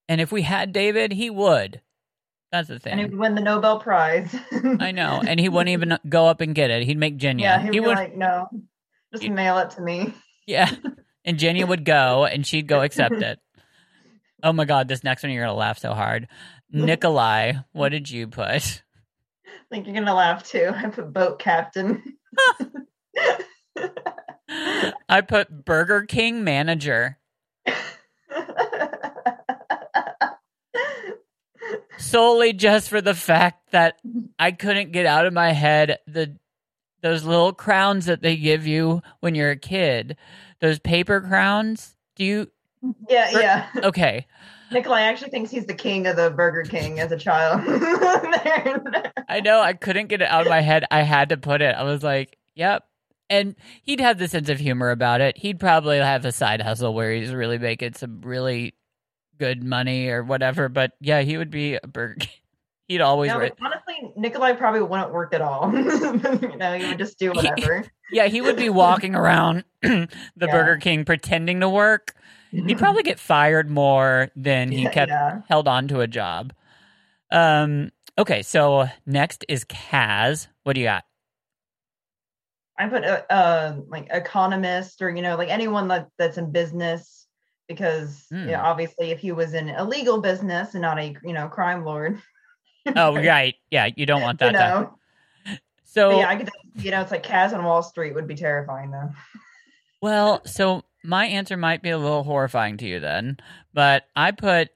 and 0.08 0.22
if 0.22 0.32
we 0.32 0.44
had 0.44 0.72
David, 0.72 1.12
he 1.12 1.32
would. 1.32 1.82
That's 2.52 2.68
the 2.68 2.78
thing. 2.78 2.92
And 2.92 3.00
he 3.00 3.06
would 3.08 3.18
win 3.18 3.34
the 3.34 3.42
Nobel 3.42 3.80
Prize. 3.80 4.34
I 4.80 4.92
know, 4.92 5.24
and 5.28 5.40
he 5.40 5.50
wouldn't 5.50 5.70
even 5.70 5.98
go 6.08 6.28
up 6.28 6.42
and 6.42 6.54
get 6.54 6.70
it. 6.70 6.84
He'd 6.84 7.00
make 7.00 7.18
Genya. 7.18 7.40
yeah, 7.42 7.60
he'd 7.60 7.74
he 7.74 7.80
be 7.80 7.88
would, 7.88 7.96
like, 7.96 8.16
no, 8.16 8.48
just 9.12 9.24
He- 9.24 9.30
mail 9.30 9.58
it 9.58 9.72
to 9.72 9.82
me. 9.82 10.14
yeah, 10.46 10.70
and 11.26 11.38
Jenny 11.40 11.64
would 11.64 11.84
go, 11.84 12.26
and 12.26 12.46
she'd 12.48 12.68
go 12.68 12.82
accept 12.82 13.16
it. 13.16 13.40
Oh 14.44 14.54
my 14.54 14.66
God, 14.66 14.88
this 14.88 15.04
next 15.04 15.24
one 15.24 15.32
you're 15.32 15.44
gonna 15.44 15.58
laugh 15.58 15.80
so 15.80 15.94
hard. 15.94 16.28
Nikolai, 16.72 17.54
what 17.72 17.90
did 17.90 18.10
you 18.10 18.28
put? 18.28 18.46
I 18.46 19.68
think 19.70 19.88
you're 19.88 19.96
gonna 19.96 20.14
laugh 20.14 20.48
too. 20.48 20.72
I 20.74 20.88
put 20.88 21.12
boat 21.12 21.40
captain. 21.40 22.18
I 25.10 25.22
put 25.22 25.66
Burger 25.66 26.04
King 26.04 26.44
manager 26.44 27.18
solely 31.98 32.54
just 32.54 32.90
for 32.90 33.02
the 33.02 33.14
fact 33.14 33.72
that 33.72 33.98
I 34.38 34.52
couldn't 34.52 34.92
get 34.92 35.06
out 35.06 35.26
of 35.26 35.34
my 35.34 35.52
head 35.52 36.00
the 36.06 36.38
those 37.06 37.24
little 37.24 37.54
crowns 37.54 38.08
that 38.08 38.24
they 38.24 38.36
give 38.36 38.66
you 38.66 39.00
when 39.20 39.36
you're 39.36 39.52
a 39.52 39.56
kid. 39.56 40.18
Those 40.60 40.80
paper 40.80 41.22
crowns. 41.22 41.96
Do 42.16 42.26
you 42.26 42.52
yeah, 43.08 43.30
yeah. 43.30 43.70
okay. 43.84 44.26
Nikolai 44.72 45.02
actually 45.02 45.30
thinks 45.30 45.52
he's 45.52 45.68
the 45.68 45.76
king 45.76 46.08
of 46.08 46.16
the 46.16 46.32
Burger 46.32 46.64
King 46.64 47.00
as 47.00 47.12
a 47.12 47.18
child. 47.18 47.62
I 49.30 49.40
know 49.44 49.62
I 49.62 49.74
couldn't 49.74 50.08
get 50.08 50.24
it 50.24 50.28
out 50.28 50.48
of 50.48 50.50
my 50.50 50.62
head. 50.62 50.86
I 50.90 51.02
had 51.02 51.30
to 51.30 51.38
put 51.38 51.62
it. 51.62 51.76
I 51.76 51.84
was 51.84 52.02
like, 52.02 52.40
yep. 52.56 52.86
And 53.30 53.56
he'd 53.84 54.00
have 54.00 54.18
the 54.18 54.28
sense 54.28 54.50
of 54.50 54.58
humor 54.58 54.90
about 54.90 55.22
it. 55.22 55.38
He'd 55.38 55.60
probably 55.60 56.00
have 56.00 56.26
a 56.26 56.32
side 56.32 56.62
hustle 56.62 56.96
where 56.96 57.14
he's 57.14 57.32
really 57.32 57.60
making 57.60 57.94
some 57.94 58.22
really 58.22 58.74
good 59.38 59.64
money 59.64 60.08
or 60.10 60.24
whatever. 60.24 60.70
But 60.70 60.94
yeah, 61.00 61.22
he 61.22 61.38
would 61.38 61.52
be 61.52 61.76
a 61.76 61.88
Burger 61.88 62.16
King. 62.22 62.32
He'd 62.88 63.02
always 63.02 63.32
no, 63.32 63.40
write. 63.40 63.54
honestly, 63.62 64.12
Nikolai 64.16 64.54
probably 64.54 64.82
wouldn't 64.82 65.12
work 65.12 65.34
at 65.34 65.42
all. 65.42 65.72
you 65.76 66.56
know, 66.58 66.78
he 66.78 66.86
would 66.86 67.00
just 67.00 67.18
do 67.18 67.32
whatever. 67.32 67.84
Yeah, 68.12 68.28
he 68.28 68.42
would 68.42 68.58
be 68.58 68.70
walking 68.70 69.16
around 69.22 69.64
the 69.82 70.08
Yeah. 70.40 70.48
Burger 70.52 70.78
King 70.78 71.04
pretending 71.04 71.62
to 71.62 71.70
work. 71.70 72.14
He'd 72.52 72.78
probably 72.78 73.04
get 73.04 73.20
fired 73.20 73.70
more 73.70 74.30
than 74.36 74.72
he 74.72 74.84
Yeah, 74.84 74.92
kept 74.92 75.10
yeah. 75.10 75.42
held 75.50 75.68
on 75.68 75.88
to 75.90 76.02
a 76.02 76.08
job. 76.08 76.54
Um. 77.32 77.92
Okay, 78.18 78.44
so 78.44 78.86
next 79.06 79.44
is 79.50 79.66
Kaz. 79.66 80.48
What 80.64 80.74
do 80.74 80.80
you 80.80 80.86
got? 80.88 81.04
I 82.78 82.88
put 82.88 83.04
a, 83.04 83.32
uh 83.34 83.78
like 83.88 84.08
economist 84.12 85.02
or 85.02 85.10
you 85.10 85.22
know 85.22 85.36
like 85.38 85.50
anyone 85.50 85.88
that 85.90 86.08
that's 86.18 86.38
in 86.38 86.52
business 86.52 87.26
because 87.68 88.26
Hmm. 88.30 88.46
you 88.46 88.52
know, 88.52 88.62
obviously 88.62 89.12
if 89.12 89.20
he 89.20 89.32
was 89.32 89.54
in 89.54 89.70
a 89.70 89.84
legal 89.84 90.22
business 90.22 90.76
and 90.76 90.82
not 90.84 91.00
a 91.00 91.16
you 91.24 91.34
know 91.34 91.48
crime 91.48 91.84
lord. 91.84 92.22
Oh, 92.96 93.16
right. 93.16 93.56
Yeah, 93.72 93.90
you 93.96 94.06
don't 94.06 94.22
want 94.22 94.40
that. 94.40 94.52
to- 94.52 94.60
know, 94.60 94.98
So 95.84 96.12
But 96.12 96.18
yeah, 96.20 96.30
I 96.30 96.36
could 96.36 96.50
you 96.76 96.92
know 96.92 97.02
it's 97.02 97.12
like 97.12 97.26
Kaz 97.26 97.54
on 97.54 97.64
Wall 97.64 97.84
Street 97.84 98.14
would 98.14 98.28
be 98.28 98.36
terrifying 98.36 98.92
though. 98.92 99.12
Well, 100.02 100.42
so 100.46 100.84
my 101.04 101.26
answer 101.26 101.58
might 101.58 101.82
be 101.82 101.90
a 101.90 101.98
little 101.98 102.24
horrifying 102.24 102.78
to 102.78 102.88
you 102.88 103.00
then, 103.00 103.38
but 103.74 104.04
I 104.16 104.32
put 104.32 104.70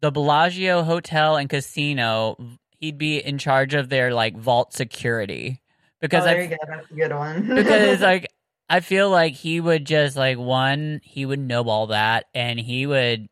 the 0.00 0.10
Bellagio 0.10 0.82
Hotel 0.82 1.36
and 1.36 1.48
Casino. 1.48 2.36
He'd 2.78 2.98
be 2.98 3.18
in 3.18 3.36
charge 3.38 3.74
of 3.74 3.90
their 3.90 4.14
like 4.14 4.36
vault 4.36 4.72
security 4.72 5.60
because 6.00 6.24
oh, 6.24 6.30
I 6.30 6.40
you 6.40 6.48
go, 6.48 6.56
that's 6.66 6.90
a 6.90 6.94
good 6.94 7.12
one. 7.12 7.54
because 7.54 8.00
like 8.00 8.28
I 8.70 8.80
feel 8.80 9.10
like 9.10 9.34
he 9.34 9.60
would 9.60 9.84
just 9.84 10.16
like 10.16 10.38
one 10.38 11.00
he 11.04 11.26
would 11.26 11.40
know 11.40 11.64
all 11.64 11.88
that 11.88 12.26
and 12.34 12.58
he 12.58 12.86
would 12.86 13.28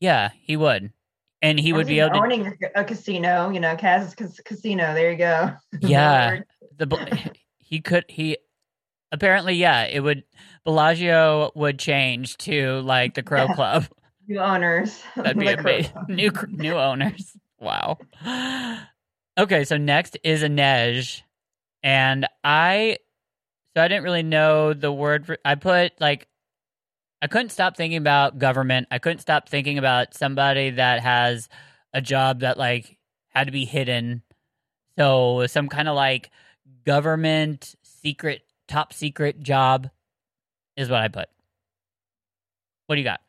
yeah 0.00 0.30
he 0.42 0.56
would 0.56 0.92
and 1.42 1.58
he 1.60 1.72
would 1.72 1.86
be 1.86 2.00
able 2.00 2.14
to 2.14 2.20
owning 2.20 2.56
a 2.74 2.84
casino. 2.84 3.50
You 3.50 3.60
know, 3.60 3.76
Kaz's 3.76 4.14
casino. 4.44 4.94
There 4.94 5.12
you 5.12 5.18
go. 5.18 5.52
Yeah. 5.80 6.40
the 6.76 7.30
he 7.58 7.80
could 7.80 8.04
he 8.08 8.38
apparently 9.12 9.54
yeah 9.54 9.84
it 9.84 10.00
would 10.00 10.24
Bellagio 10.64 11.52
would 11.54 11.78
change 11.78 12.36
to 12.38 12.80
like 12.80 13.14
the 13.14 13.22
Crow 13.22 13.46
Yeah. 13.48 13.54
Club. 13.54 13.86
New 14.28 14.40
owners. 14.40 15.02
That'd 15.14 15.38
be 15.38 15.48
amazing. 15.48 15.92
New 16.08 16.32
new 16.48 16.74
owners. 16.74 17.36
Wow. 17.60 17.98
Okay, 19.38 19.64
so 19.64 19.76
next 19.76 20.18
is 20.24 20.42
Inej, 20.42 21.22
and 21.82 22.26
I 22.42 22.98
so 23.76 23.82
I 23.82 23.88
didn't 23.88 24.04
really 24.04 24.22
know 24.22 24.72
the 24.72 24.90
word 24.90 25.26
for. 25.26 25.38
I 25.44 25.54
put 25.56 25.92
like 26.00 26.26
I 27.22 27.28
couldn't 27.28 27.50
stop 27.50 27.76
thinking 27.76 27.96
about 27.96 28.38
government. 28.38 28.88
I 28.90 28.98
couldn't 28.98 29.20
stop 29.20 29.48
thinking 29.48 29.78
about 29.78 30.14
somebody 30.14 30.70
that 30.70 31.00
has 31.00 31.48
a 31.92 32.00
job 32.00 32.40
that 32.40 32.58
like 32.58 32.98
had 33.28 33.46
to 33.46 33.52
be 33.52 33.64
hidden. 33.64 34.22
So 34.98 35.46
some 35.46 35.68
kind 35.68 35.88
of 35.88 35.96
like 35.96 36.30
government 36.84 37.74
secret, 37.82 38.42
top 38.68 38.92
secret 38.92 39.42
job 39.42 39.90
is 40.76 40.90
what 40.90 41.00
I 41.00 41.08
put. 41.08 41.28
What 42.86 42.96
do 42.96 43.00
you 43.00 43.04
got? 43.04 43.20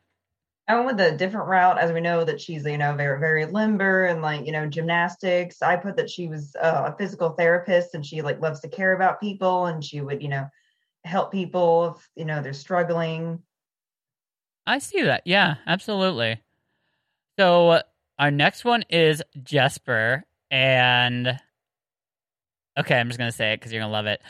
I 0.68 0.74
went 0.74 0.86
with 0.86 1.00
a 1.00 1.16
different 1.16 1.48
route, 1.48 1.78
as 1.78 1.92
we 1.92 2.02
know 2.02 2.24
that 2.24 2.42
she's, 2.42 2.66
you 2.66 2.76
know, 2.76 2.94
very, 2.94 3.18
very 3.18 3.46
limber 3.46 4.04
and 4.04 4.20
like, 4.20 4.44
you 4.44 4.52
know, 4.52 4.66
gymnastics. 4.66 5.62
I 5.62 5.76
put 5.76 5.96
that 5.96 6.10
she 6.10 6.28
was 6.28 6.54
uh, 6.60 6.92
a 6.92 6.96
physical 6.98 7.30
therapist 7.30 7.94
and 7.94 8.04
she 8.04 8.20
like 8.20 8.40
loves 8.42 8.60
to 8.60 8.68
care 8.68 8.92
about 8.92 9.18
people 9.18 9.66
and 9.66 9.82
she 9.82 10.02
would, 10.02 10.22
you 10.22 10.28
know, 10.28 10.46
help 11.04 11.32
people 11.32 11.96
if, 11.96 12.10
you 12.16 12.26
know, 12.26 12.42
they're 12.42 12.52
struggling. 12.52 13.42
I 14.68 14.78
see 14.80 15.02
that. 15.02 15.22
Yeah, 15.24 15.54
absolutely. 15.66 16.42
So 17.38 17.70
uh, 17.70 17.82
our 18.18 18.30
next 18.30 18.66
one 18.66 18.84
is 18.90 19.22
Jesper, 19.42 20.24
and 20.50 21.40
okay, 22.78 23.00
I'm 23.00 23.08
just 23.08 23.18
gonna 23.18 23.32
say 23.32 23.54
it 23.54 23.60
because 23.60 23.72
you're 23.72 23.80
gonna 23.80 23.92
love 23.92 24.04
it, 24.04 24.20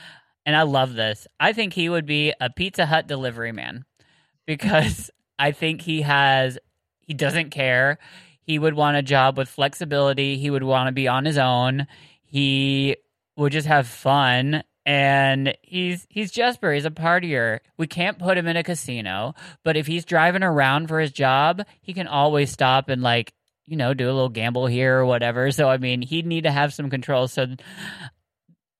and 0.46 0.54
I 0.54 0.62
love 0.62 0.94
this. 0.94 1.26
I 1.40 1.52
think 1.52 1.72
he 1.72 1.88
would 1.88 2.06
be 2.06 2.32
a 2.40 2.50
Pizza 2.50 2.86
Hut 2.86 3.08
delivery 3.08 3.50
man 3.50 3.84
because 4.46 5.10
I 5.40 5.50
think 5.50 5.82
he 5.82 6.02
has 6.02 6.56
he 7.00 7.14
doesn't 7.14 7.50
care. 7.50 7.98
He 8.40 8.60
would 8.60 8.74
want 8.74 8.96
a 8.96 9.02
job 9.02 9.36
with 9.36 9.48
flexibility. 9.48 10.38
He 10.38 10.50
would 10.50 10.62
want 10.62 10.86
to 10.86 10.92
be 10.92 11.08
on 11.08 11.24
his 11.24 11.36
own. 11.36 11.88
He 12.22 12.96
would 13.36 13.50
just 13.50 13.66
have 13.66 13.88
fun. 13.88 14.62
And 14.88 15.54
he's 15.60 16.06
he's 16.08 16.30
Jesper. 16.30 16.72
He's 16.72 16.86
a 16.86 16.90
partier. 16.90 17.58
We 17.76 17.86
can't 17.86 18.18
put 18.18 18.38
him 18.38 18.46
in 18.46 18.56
a 18.56 18.62
casino, 18.62 19.34
but 19.62 19.76
if 19.76 19.86
he's 19.86 20.06
driving 20.06 20.42
around 20.42 20.88
for 20.88 20.98
his 20.98 21.12
job, 21.12 21.62
he 21.82 21.92
can 21.92 22.06
always 22.06 22.50
stop 22.50 22.88
and 22.88 23.02
like 23.02 23.34
you 23.66 23.76
know 23.76 23.92
do 23.92 24.06
a 24.06 24.14
little 24.14 24.30
gamble 24.30 24.66
here 24.66 24.96
or 24.96 25.04
whatever. 25.04 25.50
So 25.50 25.68
I 25.68 25.76
mean, 25.76 26.00
he'd 26.00 26.24
need 26.24 26.44
to 26.44 26.50
have 26.50 26.72
some 26.72 26.88
control. 26.88 27.28
So 27.28 27.48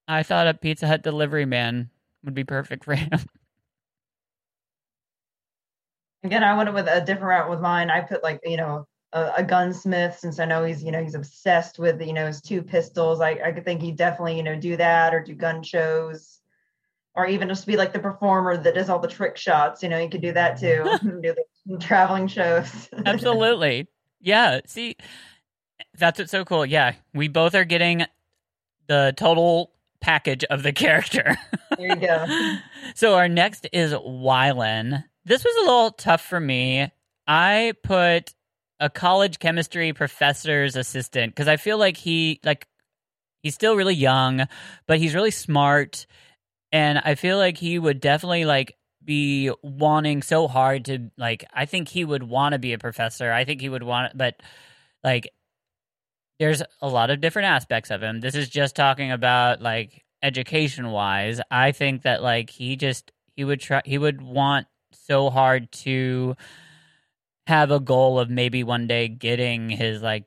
I 0.08 0.22
thought 0.22 0.48
a 0.48 0.54
Pizza 0.54 0.86
Hut 0.86 1.02
delivery 1.02 1.44
man 1.44 1.90
would 2.24 2.32
be 2.32 2.44
perfect 2.44 2.86
for 2.86 2.94
him. 2.94 3.10
Again, 6.24 6.42
I 6.42 6.56
went 6.56 6.72
with 6.72 6.88
a 6.88 7.02
different 7.02 7.26
route 7.26 7.50
with 7.50 7.60
mine. 7.60 7.90
I 7.90 8.00
put 8.00 8.22
like, 8.22 8.40
you 8.44 8.56
know, 8.56 8.86
a, 9.12 9.32
a 9.38 9.42
gunsmith 9.42 10.18
since 10.18 10.38
I 10.38 10.44
know 10.44 10.64
he's, 10.64 10.82
you 10.82 10.92
know, 10.92 11.02
he's 11.02 11.14
obsessed 11.14 11.78
with, 11.78 12.00
you 12.00 12.12
know, 12.12 12.26
his 12.26 12.40
two 12.40 12.62
pistols. 12.62 13.20
I, 13.20 13.38
I 13.44 13.52
could 13.52 13.64
think 13.64 13.80
he'd 13.80 13.96
definitely, 13.96 14.36
you 14.36 14.42
know, 14.42 14.56
do 14.56 14.76
that 14.76 15.14
or 15.14 15.22
do 15.22 15.34
gun 15.34 15.62
shows 15.62 16.40
or 17.14 17.26
even 17.26 17.48
just 17.48 17.66
be 17.66 17.76
like 17.76 17.92
the 17.92 17.98
performer 17.98 18.56
that 18.56 18.74
does 18.74 18.88
all 18.88 18.98
the 18.98 19.08
trick 19.08 19.36
shots. 19.36 19.82
You 19.82 19.88
know, 19.88 19.98
he 19.98 20.08
could 20.08 20.20
do 20.20 20.32
that 20.32 20.58
too. 20.58 20.84
do 21.22 21.34
the 21.66 21.78
traveling 21.80 22.28
shows. 22.28 22.88
Absolutely. 23.06 23.88
Yeah. 24.20 24.60
See, 24.66 24.96
that's 25.96 26.18
what's 26.18 26.30
so 26.30 26.44
cool. 26.44 26.66
Yeah. 26.66 26.94
We 27.14 27.28
both 27.28 27.54
are 27.54 27.64
getting 27.64 28.04
the 28.86 29.14
total 29.16 29.72
package 30.00 30.44
of 30.44 30.62
the 30.62 30.72
character. 30.72 31.36
there 31.76 31.88
you 31.88 31.96
go. 31.96 32.56
so 32.94 33.14
our 33.14 33.28
next 33.28 33.66
is 33.72 33.92
Wylan. 33.92 35.04
This 35.24 35.44
was 35.44 35.56
a 35.56 35.66
little 35.66 35.90
tough 35.90 36.24
for 36.24 36.40
me. 36.40 36.90
I 37.26 37.74
put 37.82 38.32
a 38.80 38.90
college 38.90 39.38
chemistry 39.38 39.92
professor's 39.92 40.76
assistant 40.76 41.34
because 41.34 41.48
I 41.48 41.56
feel 41.56 41.78
like 41.78 41.96
he 41.96 42.40
like 42.44 42.66
he's 43.42 43.54
still 43.54 43.76
really 43.76 43.94
young, 43.94 44.46
but 44.86 44.98
he's 44.98 45.14
really 45.14 45.30
smart, 45.30 46.06
and 46.72 46.98
I 46.98 47.14
feel 47.14 47.38
like 47.38 47.58
he 47.58 47.78
would 47.78 48.00
definitely 48.00 48.44
like 48.44 48.76
be 49.04 49.50
wanting 49.62 50.22
so 50.22 50.48
hard 50.48 50.84
to 50.86 51.10
like. 51.16 51.44
I 51.52 51.66
think 51.66 51.88
he 51.88 52.04
would 52.04 52.22
want 52.22 52.52
to 52.52 52.58
be 52.58 52.72
a 52.72 52.78
professor. 52.78 53.32
I 53.32 53.44
think 53.44 53.60
he 53.60 53.68
would 53.68 53.82
want, 53.82 54.16
but 54.16 54.36
like 55.02 55.30
there's 56.38 56.62
a 56.80 56.88
lot 56.88 57.10
of 57.10 57.20
different 57.20 57.46
aspects 57.46 57.90
of 57.90 58.02
him. 58.02 58.20
This 58.20 58.34
is 58.34 58.48
just 58.48 58.76
talking 58.76 59.10
about 59.10 59.60
like 59.60 60.04
education 60.22 60.90
wise. 60.90 61.40
I 61.50 61.72
think 61.72 62.02
that 62.02 62.22
like 62.22 62.50
he 62.50 62.76
just 62.76 63.12
he 63.36 63.44
would 63.44 63.60
try 63.60 63.82
he 63.84 63.98
would 63.98 64.22
want 64.22 64.66
so 64.92 65.30
hard 65.30 65.70
to 65.72 66.36
have 67.48 67.70
a 67.70 67.80
goal 67.80 68.18
of 68.18 68.28
maybe 68.28 68.62
one 68.62 68.86
day 68.86 69.08
getting 69.08 69.70
his 69.70 70.02
like 70.02 70.24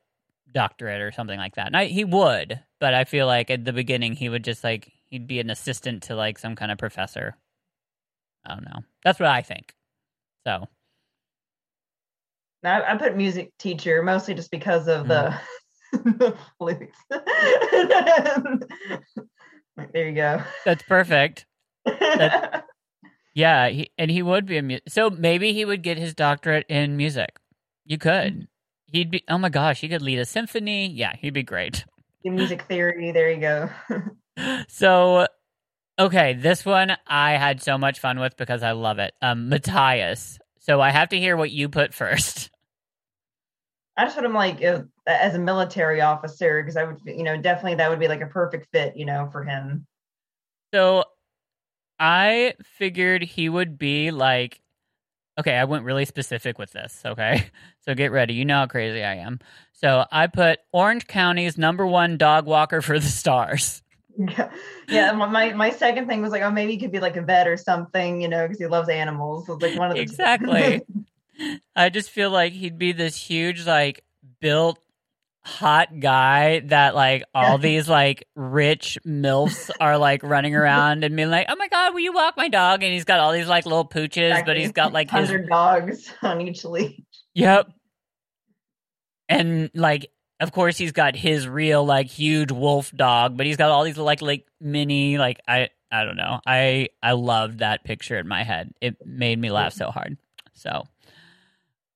doctorate 0.52 1.02
or 1.02 1.12
something 1.12 1.38
like 1.38 1.54
that. 1.56 1.68
And 1.68 1.78
I, 1.78 1.86
he 1.86 2.04
would, 2.04 2.60
but 2.80 2.96
I 2.96 3.04
feel 3.04 3.28
like 3.28 3.52
at 3.52 3.64
the 3.64 3.72
beginning 3.74 4.14
he 4.14 4.28
would 4.28 4.44
just 4.44 4.64
like 4.64 4.92
he'd 5.06 5.28
be 5.28 5.40
an 5.40 5.52
assistant 5.52 6.02
to 6.04 6.16
like 6.16 6.40
some 6.40 6.56
kind 6.56 6.72
of 6.72 6.80
professor. 6.80 7.38
I 8.44 8.56
don't 8.56 8.66
know. 8.66 8.80
That's 9.04 9.20
what 9.20 9.30
I 9.30 9.44
think. 9.44 9.76
So 10.48 10.68
I, 12.64 12.82
I 12.82 12.98
put 12.98 13.16
music 13.16 13.52
teacher 13.60 14.02
mostly 14.02 14.34
just 14.34 14.50
because 14.52 14.88
of 14.88 15.08
the, 15.08 15.34
Mm. 15.94 16.18
the 16.20 16.38
flutes. 16.58 16.98
there 19.94 20.08
you 20.08 20.16
go. 20.16 20.42
that's 20.66 20.82
perfect. 20.84 21.46
That- 21.86 22.66
Yeah, 23.34 23.70
he, 23.70 23.92
and 23.98 24.12
he 24.12 24.22
would 24.22 24.46
be 24.46 24.58
a 24.58 24.62
mu- 24.62 24.80
so 24.88 25.10
maybe 25.10 25.54
he 25.54 25.64
would 25.64 25.84
get 25.84 25.98
his 25.98 26.14
doctorate 26.14 26.66
in 26.68 26.98
music. 26.98 27.38
You 27.86 27.98
could. 27.98 28.48
He'd 28.88 29.10
be. 29.10 29.24
Oh 29.30 29.38
my 29.38 29.50
gosh, 29.50 29.82
he 29.82 29.90
could 29.90 30.02
lead 30.02 30.20
a 30.20 30.26
symphony. 30.26 30.88
Yeah, 30.88 31.16
he'd 31.16 31.34
be 31.34 31.44
great. 31.44 31.86
The 32.24 32.30
music 32.30 32.64
theory. 32.64 33.12
There 33.12 33.32
you 33.32 33.40
go. 33.40 33.70
So, 34.70 35.28
okay, 36.00 36.34
this 36.34 36.66
one 36.66 36.96
I 37.06 37.34
had 37.34 37.62
so 37.62 37.78
much 37.78 38.00
fun 38.00 38.18
with 38.18 38.38
because 38.38 38.64
I 38.64 38.72
love 38.72 38.98
it. 38.98 39.14
Um, 39.22 39.50
Matthias. 39.50 40.40
So 40.60 40.80
I 40.80 40.90
have 40.90 41.10
to 41.10 41.20
hear 41.20 41.36
what 41.36 41.52
you 41.52 41.68
put 41.70 41.94
first. 41.94 42.50
I 43.98 44.06
just 44.06 44.16
put 44.16 44.26
him 44.26 44.34
like 44.34 44.64
uh, 44.64 44.84
as 45.06 45.36
a 45.36 45.40
military 45.40 46.02
officer 46.02 46.62
because 46.62 46.78
I 46.78 46.86
would, 46.86 47.00
you 47.06 47.24
know, 47.24 47.40
definitely 47.40 47.76
that 47.76 47.90
would 47.90 48.00
be 48.00 48.08
like 48.08 48.22
a 48.22 48.28
perfect 48.28 48.68
fit, 48.72 48.96
you 48.96 49.06
know, 49.06 49.30
for 49.32 49.44
him. 49.44 49.86
So 50.74 51.04
I 52.02 52.56
figured 52.64 53.22
he 53.22 53.48
would 53.48 53.78
be 53.78 54.10
like, 54.10 54.60
okay, 55.40 55.56
I 55.56 55.66
went 55.66 55.86
really 55.86 56.06
specific 56.06 56.58
with 56.58 56.72
this. 56.72 57.02
Okay. 57.06 57.50
So 57.84 57.96
get 57.96 58.12
ready. 58.12 58.36
You 58.36 58.46
know 58.46 58.58
how 58.58 58.68
crazy 58.68 59.04
I 59.04 59.16
am. 59.16 59.40
So 59.72 60.06
I 60.12 60.28
put 60.28 60.60
Orange 60.72 61.08
County's 61.08 61.58
number 61.58 61.84
one 61.88 62.18
dog 62.18 62.46
walker 62.46 62.80
for 62.84 63.00
the 63.00 63.08
stars. 63.08 63.82
Yeah, 64.16 64.52
yeah. 64.88 65.12
My 65.14 65.52
my- 65.54 65.72
second 65.72 66.08
thing 66.08 66.22
was 66.22 66.30
like, 66.30 66.44
oh, 66.44 66.52
maybe 66.52 66.74
he 66.74 66.78
could 66.78 66.92
be 66.92 67.00
like 67.00 67.18
a 67.18 67.24
vet 67.24 67.48
or 67.48 67.58
something, 67.58 68.22
you 68.22 68.28
know, 68.28 68.44
because 68.46 68.60
he 68.60 68.68
loves 68.68 68.88
animals. 68.88 69.48
So 69.48 69.54
like 69.54 69.80
one 69.80 69.90
of 69.90 69.96
the 69.96 70.02
Exactly. 70.04 70.84
I 71.76 71.90
just 71.90 72.12
feel 72.12 72.30
like 72.30 72.54
he'd 72.54 72.78
be 72.78 72.92
this 72.92 73.16
huge, 73.18 73.66
like, 73.66 74.04
built 74.40 74.78
hot 75.44 76.00
guy 76.00 76.60
that 76.62 76.96
like 76.96 77.24
all 77.34 77.58
these 77.60 77.90
like 77.90 78.28
rich 78.36 78.98
milfs 79.06 79.70
are 79.80 79.98
like 79.98 80.24
running 80.24 80.56
around 80.56 81.04
and 81.04 81.16
being 81.16 81.30
like, 81.30 81.48
Oh 81.50 81.56
my 81.56 81.68
god, 81.68 81.94
will 81.94 82.02
you 82.02 82.14
walk 82.14 82.38
my 82.38 82.48
dog? 82.48 82.84
And 82.84 82.94
he's 82.94 83.06
got 83.06 83.20
all 83.20 83.32
these 83.32 83.48
like 83.48 83.66
little 83.66 83.88
pooches, 83.88 84.46
but 84.46 84.58
he's 84.58 84.72
got 84.72 84.94
like 84.94 85.10
his 85.10 85.30
hundred 85.30 85.50
dogs 85.50 86.14
on 86.22 86.42
each 86.42 86.64
leash. 86.64 87.00
Yep. 87.34 87.72
And 89.30 89.72
like 89.74 90.12
of 90.40 90.52
course 90.52 90.78
he's 90.78 90.92
got 90.92 91.16
his 91.16 91.48
real 91.48 91.86
like 91.86 92.08
huge 92.08 92.52
wolf 92.52 92.92
dog, 92.92 93.38
but 93.38 93.46
he's 93.46 93.58
got 93.58 93.72
all 93.72 93.84
these 93.84 93.98
like 93.98 94.22
like 94.22 94.46
mini 94.60 95.18
like 95.18 95.40
I 95.48 95.70
I 95.92 96.06
don't 96.06 96.18
know. 96.18 96.40
I 96.46 96.90
I 97.02 97.14
loved 97.14 97.60
that 97.60 97.84
picture 97.84 98.18
in 98.18 98.28
my 98.28 98.44
head. 98.44 98.74
It 98.80 98.98
made 99.06 99.40
me 99.40 99.50
laugh 99.52 99.74
so 99.74 99.92
hard. 99.92 100.18
So 100.54 100.84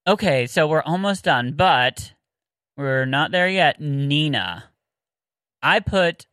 Okay, 0.07 0.45
so 0.45 0.67
we're 0.67 0.83
almost 0.83 1.23
done, 1.23 1.53
but 1.53 2.13
we're 2.77 3.05
not 3.05 3.31
there 3.31 3.47
yet. 3.47 3.79
Nina. 3.79 4.65
I 5.61 5.79
put 5.79 6.25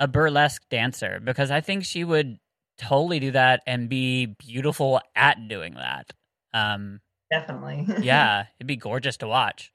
a 0.00 0.08
burlesque 0.08 0.62
dancer 0.68 1.20
because 1.22 1.50
I 1.50 1.60
think 1.60 1.84
she 1.84 2.04
would 2.04 2.38
totally 2.78 3.18
do 3.20 3.32
that 3.32 3.62
and 3.66 3.88
be 3.88 4.26
beautiful 4.26 5.00
at 5.14 5.48
doing 5.48 5.74
that. 5.74 6.12
Um 6.54 7.00
Definitely. 7.30 7.86
yeah, 8.02 8.46
it'd 8.58 8.66
be 8.66 8.76
gorgeous 8.76 9.18
to 9.18 9.28
watch. 9.28 9.72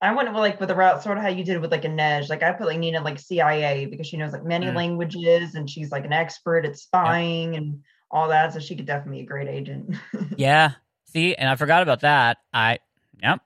I 0.00 0.14
went 0.14 0.28
with 0.28 0.38
like 0.38 0.60
with 0.60 0.68
the 0.68 0.76
route 0.76 1.02
sort 1.02 1.18
of 1.18 1.24
how 1.24 1.30
you 1.30 1.42
did 1.44 1.60
with 1.60 1.72
like 1.72 1.82
Inej. 1.82 2.28
Like 2.28 2.42
I 2.42 2.52
put 2.52 2.66
like 2.68 2.78
Nina 2.78 3.00
like 3.02 3.18
CIA 3.18 3.86
because 3.86 4.06
she 4.06 4.16
knows 4.16 4.32
like 4.32 4.44
many 4.44 4.66
Mm. 4.66 4.76
languages 4.76 5.54
and 5.54 5.68
she's 5.68 5.90
like 5.90 6.04
an 6.04 6.12
expert 6.12 6.64
at 6.64 6.76
spying 6.78 7.56
and 7.56 7.80
all 8.10 8.28
that. 8.28 8.52
So 8.52 8.60
she 8.60 8.76
could 8.76 8.86
definitely 8.86 9.22
be 9.22 9.24
a 9.24 9.28
great 9.28 9.48
agent. 9.48 9.96
Yeah. 10.36 10.72
See, 11.06 11.34
and 11.34 11.48
I 11.48 11.56
forgot 11.56 11.82
about 11.82 12.00
that. 12.00 12.36
I 12.52 12.78
yep. 13.22 13.40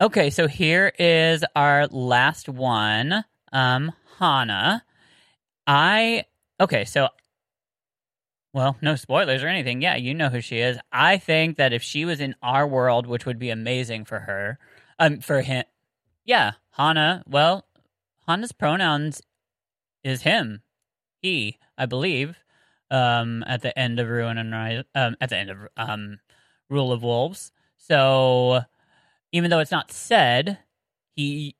Okay, 0.00 0.30
so 0.30 0.48
here 0.48 0.92
is 0.98 1.44
our 1.54 1.86
last 1.88 2.48
one. 2.48 3.24
Um, 3.52 3.92
Hanne. 4.18 4.82
I 5.66 6.24
okay, 6.58 6.84
so 6.84 7.08
well, 8.52 8.76
no 8.82 8.96
spoilers 8.96 9.42
or 9.42 9.48
anything. 9.48 9.80
Yeah, 9.80 9.96
you 9.96 10.14
know 10.14 10.28
who 10.28 10.40
she 10.40 10.58
is. 10.58 10.78
I 10.90 11.18
think 11.18 11.56
that 11.56 11.72
if 11.72 11.82
she 11.82 12.04
was 12.04 12.20
in 12.20 12.34
our 12.42 12.66
world, 12.66 13.06
which 13.06 13.24
would 13.24 13.38
be 13.38 13.50
amazing 13.50 14.04
for 14.04 14.20
her, 14.20 14.58
um, 14.98 15.20
for 15.20 15.42
him, 15.42 15.64
yeah, 16.24 16.52
Hanne. 16.72 17.22
Well, 17.26 17.64
Hanne's 18.26 18.52
pronouns 18.52 19.22
is 20.02 20.22
him, 20.22 20.62
he, 21.20 21.58
I 21.78 21.86
believe. 21.86 22.36
Um, 22.92 23.44
at 23.46 23.62
the 23.62 23.78
end 23.78 24.00
of 24.00 24.08
Ruin 24.08 24.36
and 24.36 24.50
Rise, 24.50 24.82
um, 24.96 25.14
at 25.20 25.28
the 25.28 25.36
end 25.36 25.50
of 25.50 25.58
um, 25.76 26.18
Rule 26.68 26.90
of 26.90 27.04
Wolves. 27.04 27.52
So, 27.76 28.62
even 29.32 29.50
though 29.50 29.60
it's 29.60 29.70
not 29.70 29.92
said, 29.92 30.58
he 31.16 31.54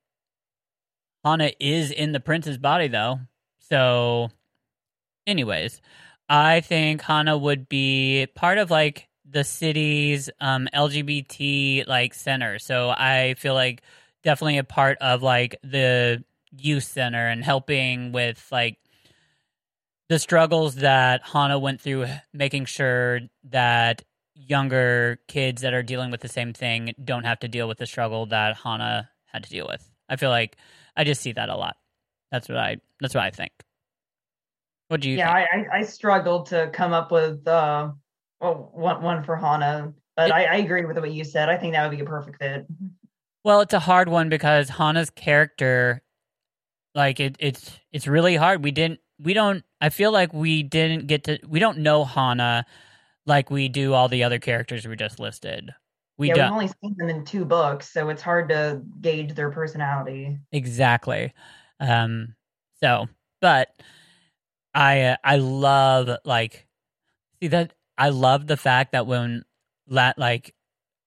Hanne 1.25 1.53
is 1.61 1.91
in 1.91 2.13
the 2.13 2.21
prince's 2.21 2.59
body, 2.59 2.89
though. 2.89 3.21
So, 3.59 4.31
anyways, 5.27 5.81
I 6.29 6.61
think 6.61 7.03
Hanne 7.03 7.41
would 7.41 7.69
be 7.69 8.27
part 8.35 8.59
of 8.59 8.71
like 8.71 9.09
the 9.29 9.45
city's 9.45 10.31
um, 10.41 10.69
LGBT 10.75 11.87
like 11.87 12.15
center. 12.15 12.59
So 12.59 12.91
I 12.91 13.35
feel 13.39 13.55
like 13.55 13.83
definitely 14.23 14.59
a 14.59 14.65
part 14.65 14.99
of 15.01 15.23
like 15.23 15.57
the 15.63 16.25
youth 16.57 16.85
center 16.85 17.29
and 17.29 17.45
helping 17.45 18.13
with 18.13 18.45
like 18.51 18.79
the 20.09 20.19
struggles 20.19 20.77
that 20.77 21.23
Hanne 21.23 21.61
went 21.61 21.81
through, 21.81 22.07
making 22.33 22.65
sure 22.65 23.21
that 23.51 24.03
younger 24.47 25.19
kids 25.29 25.63
that 25.63 25.75
are 25.75 25.83
dealing 25.83 26.11
with 26.11 26.21
the 26.21 26.29
same 26.29 26.53
thing 26.53 26.95
don't 27.05 27.25
have 27.25 27.39
to 27.41 27.49
deal 27.49 27.69
with 27.69 27.79
the 27.79 27.87
struggle 27.87 28.27
that 28.27 28.57
Hanne 28.57 29.07
had 29.27 29.45
to 29.45 29.51
deal 29.51 29.67
with. 29.69 29.89
I 30.09 30.17
feel 30.17 30.31
like 30.31 30.57
I 30.97 31.05
just 31.05 31.21
see 31.21 31.33
that 31.33 31.49
a 31.49 31.57
lot. 31.57 31.77
That's 32.33 32.49
what 32.49 32.59
I. 32.59 32.79
That's 33.01 33.15
what 33.15 33.25
I 33.25 33.31
think. 33.31 33.53
What 34.89 35.01
do 35.01 35.11
you? 35.11 35.17
Yeah, 35.19 35.31
I, 35.31 35.41
I, 35.41 35.67
I 35.79 35.83
struggled 35.83 36.47
to 36.47 36.71
come 36.73 36.93
up 36.93 37.13
with 37.13 37.47
uh, 37.47 37.91
well, 38.41 38.71
one 38.73 39.03
one 39.03 39.23
for 39.23 39.37
Hanne, 39.37 39.95
but 40.17 40.31
It- 40.31 40.33
I, 40.33 40.45
I 40.45 40.57
agree 40.57 40.85
with 40.85 40.99
what 40.99 41.13
you 41.13 41.25
said. 41.25 41.49
I 41.49 41.57
think 41.57 41.75
that 41.75 41.89
would 41.89 41.97
be 41.97 42.03
a 42.03 42.07
perfect 42.07 42.39
fit. 42.39 42.67
Well, 43.45 43.61
it's 43.61 43.73
a 43.75 43.79
hard 43.79 44.09
one 44.09 44.29
because 44.29 44.69
Hanne's 44.69 45.11
character, 45.11 46.03
like 46.95 47.21
it, 47.21 47.37
it's 47.39 47.79
it's 47.93 48.07
really 48.07 48.37
hard. 48.37 48.63
We 48.65 48.71
didn't, 48.71 49.01
we 49.19 49.33
don't. 49.33 49.65
I 49.81 49.89
feel 49.89 50.13
like 50.13 50.33
we 50.35 50.63
didn't 50.63 51.07
get 51.07 51.25
to, 51.25 51.39
we 51.49 51.59
don't 51.59 51.79
know 51.79 52.05
Hanne 52.05 52.65
like 53.27 53.51
we 53.51 53.69
do 53.69 53.95
all 53.95 54.09
the 54.09 54.25
other 54.25 54.39
characters 54.39 54.87
we 54.87 54.97
just 54.97 55.21
listed. 55.21 55.71
We 56.19 56.29
yeah, 56.29 56.35
don't 56.35 56.45
we've 56.45 56.53
only 56.53 56.69
seen 56.69 56.95
them 56.99 57.09
in 57.09 57.25
two 57.25 57.45
books, 57.45 57.91
so 57.93 58.09
it's 58.11 58.23
hard 58.23 58.49
to 58.51 58.83
gauge 59.01 59.35
their 59.35 59.51
personality. 59.51 60.39
exactly. 60.53 61.33
Um. 61.81 62.35
So, 62.83 63.09
but 63.41 63.69
I 64.75 65.03
uh, 65.03 65.17
I 65.25 65.37
love 65.37 66.11
like 66.25 66.67
see 67.43 67.49
that 67.49 67.75
I 67.99 68.11
love 68.11 68.47
the 68.47 68.57
fact 68.57 68.93
that 68.93 69.07
when 69.07 69.45
la- 69.89 70.13
like 70.17 70.55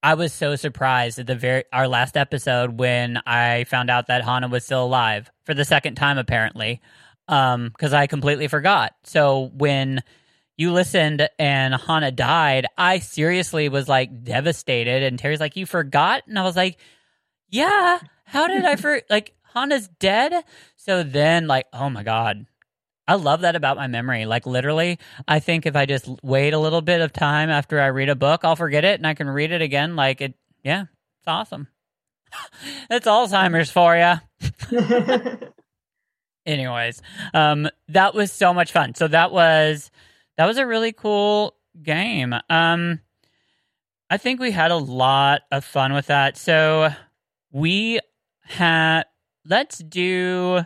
I 0.02 0.14
was 0.14 0.32
so 0.32 0.56
surprised 0.56 1.18
at 1.18 1.26
the 1.26 1.34
very 1.36 1.64
our 1.72 1.88
last 1.88 2.16
episode 2.16 2.78
when 2.78 3.18
I 3.26 3.64
found 3.64 3.90
out 3.90 4.08
that 4.08 4.24
Hanne 4.24 4.50
was 4.50 4.64
still 4.64 4.84
alive 4.84 5.30
for 5.44 5.54
the 5.54 5.64
second 5.64 5.96
time 5.96 6.18
apparently 6.18 6.80
um 7.28 7.72
cuz 7.78 7.92
I 7.92 8.06
completely 8.06 8.48
forgot. 8.48 8.94
So 9.04 9.50
when 9.54 10.02
you 10.56 10.72
listened 10.72 11.28
and 11.38 11.74
Hanne 11.74 12.14
died, 12.14 12.66
I 12.76 12.98
seriously 12.98 13.68
was 13.68 13.88
like 13.88 14.24
devastated 14.24 15.02
and 15.02 15.18
Terry's 15.18 15.40
like 15.40 15.56
you 15.56 15.66
forgot 15.66 16.22
and 16.26 16.38
I 16.38 16.42
was 16.42 16.56
like 16.56 16.78
yeah, 17.50 18.00
how 18.24 18.48
did 18.48 18.64
I 18.64 18.76
for 18.76 19.02
like 19.08 19.34
Hanne's 19.54 19.88
dead? 19.88 20.44
So 20.76 21.02
then 21.02 21.46
like 21.46 21.66
oh 21.72 21.90
my 21.90 22.02
god. 22.02 22.46
I 23.06 23.16
love 23.16 23.42
that 23.42 23.54
about 23.54 23.76
my 23.76 23.86
memory. 23.86 24.24
Like 24.24 24.46
literally, 24.46 24.98
I 25.28 25.38
think 25.38 25.66
if 25.66 25.76
I 25.76 25.84
just 25.84 26.08
wait 26.22 26.54
a 26.54 26.58
little 26.58 26.80
bit 26.80 27.02
of 27.02 27.12
time 27.12 27.50
after 27.50 27.78
I 27.78 27.88
read 27.88 28.08
a 28.08 28.16
book, 28.16 28.44
I'll 28.44 28.56
forget 28.56 28.82
it 28.82 28.98
and 28.98 29.06
I 29.06 29.12
can 29.12 29.28
read 29.28 29.52
it 29.52 29.60
again. 29.60 29.94
Like 29.94 30.22
it, 30.22 30.34
yeah, 30.62 30.82
it's 31.20 31.28
awesome. 31.28 31.68
It's 32.90 33.06
Alzheimer's 33.06 33.70
for 33.70 33.96
you. 33.96 34.14
Anyways, 36.46 37.00
um, 37.32 37.68
that 37.88 38.14
was 38.14 38.32
so 38.32 38.52
much 38.52 38.72
fun. 38.72 38.94
So 38.94 39.08
that 39.08 39.32
was 39.32 39.90
that 40.36 40.46
was 40.46 40.58
a 40.58 40.66
really 40.66 40.92
cool 40.92 41.54
game. 41.82 42.34
Um, 42.50 43.00
I 44.10 44.16
think 44.16 44.40
we 44.40 44.50
had 44.50 44.70
a 44.70 44.76
lot 44.76 45.42
of 45.50 45.64
fun 45.64 45.92
with 45.92 46.06
that. 46.06 46.36
So 46.36 46.90
we 47.52 48.00
had 48.42 49.04
let's 49.46 49.78
do 49.78 50.60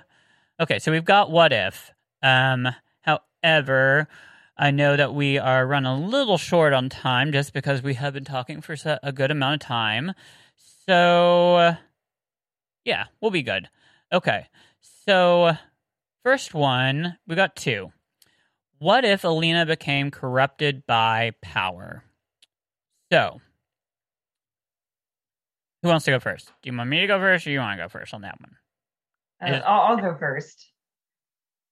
okay. 0.61 0.79
So 0.79 0.93
we've 0.93 1.05
got 1.05 1.31
what 1.31 1.53
if. 1.53 1.93
Um, 2.23 2.69
however, 3.03 4.09
I 4.57 4.73
know 4.73 4.97
that 4.97 5.14
we 5.14 5.39
are 5.39 5.66
running 5.66 5.93
a 5.93 5.99
little 5.99 6.37
short 6.37 6.73
on 6.73 6.89
time 6.89 7.31
just 7.31 7.53
because 7.53 7.81
we 7.81 7.95
have 7.95 8.14
been 8.14 8.25
talking 8.25 8.61
for 8.61 8.77
a 9.05 9.12
good 9.12 9.31
amount 9.31 9.62
of 9.62 9.66
time. 9.66 10.14
So, 10.85 11.77
yeah, 12.85 13.05
we'll 13.21 13.31
be 13.31 13.43
good. 13.43 13.69
Okay. 14.12 14.47
So, 15.07 15.53
first 16.25 16.55
one, 16.55 17.19
we 17.27 17.37
got 17.37 17.55
two. 17.55 17.93
What 18.79 19.05
if 19.05 19.24
Alina 19.24 19.66
became 19.66 20.11
corrupted 20.11 20.87
by 20.87 21.33
power? 21.43 22.05
So, 23.11 23.41
who 25.83 25.89
wants 25.89 26.05
to 26.05 26.12
go 26.12 26.20
first? 26.20 26.53
Do 26.62 26.70
you 26.70 26.76
want 26.76 26.89
me 26.89 27.01
to 27.01 27.07
go 27.07 27.18
first 27.18 27.47
or 27.47 27.51
you 27.51 27.59
want 27.59 27.79
to 27.79 27.85
go 27.85 27.89
first 27.89 28.14
on 28.14 28.22
that 28.22 28.39
one? 28.41 28.57
Uh. 29.43 29.61
I'll, 29.64 29.81
I'll 29.81 29.97
go 29.97 30.16
first. 30.18 30.70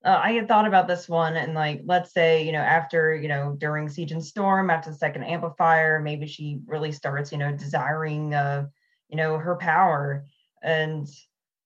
Uh, 0.04 0.20
I 0.22 0.32
had 0.32 0.46
thought 0.46 0.66
about 0.66 0.86
this 0.86 1.08
one, 1.08 1.36
and 1.36 1.54
like, 1.54 1.82
let's 1.84 2.12
say, 2.12 2.44
you 2.44 2.52
know, 2.52 2.60
after, 2.60 3.14
you 3.14 3.28
know, 3.28 3.56
during 3.58 3.88
Siege 3.88 4.12
and 4.12 4.24
Storm, 4.24 4.70
after 4.70 4.90
the 4.90 4.96
second 4.96 5.24
amplifier, 5.24 6.00
maybe 6.00 6.26
she 6.26 6.60
really 6.66 6.92
starts, 6.92 7.32
you 7.32 7.38
know, 7.38 7.50
desiring, 7.52 8.32
uh, 8.32 8.66
you 9.08 9.16
know, 9.16 9.36
her 9.38 9.56
power, 9.56 10.24
and 10.62 11.08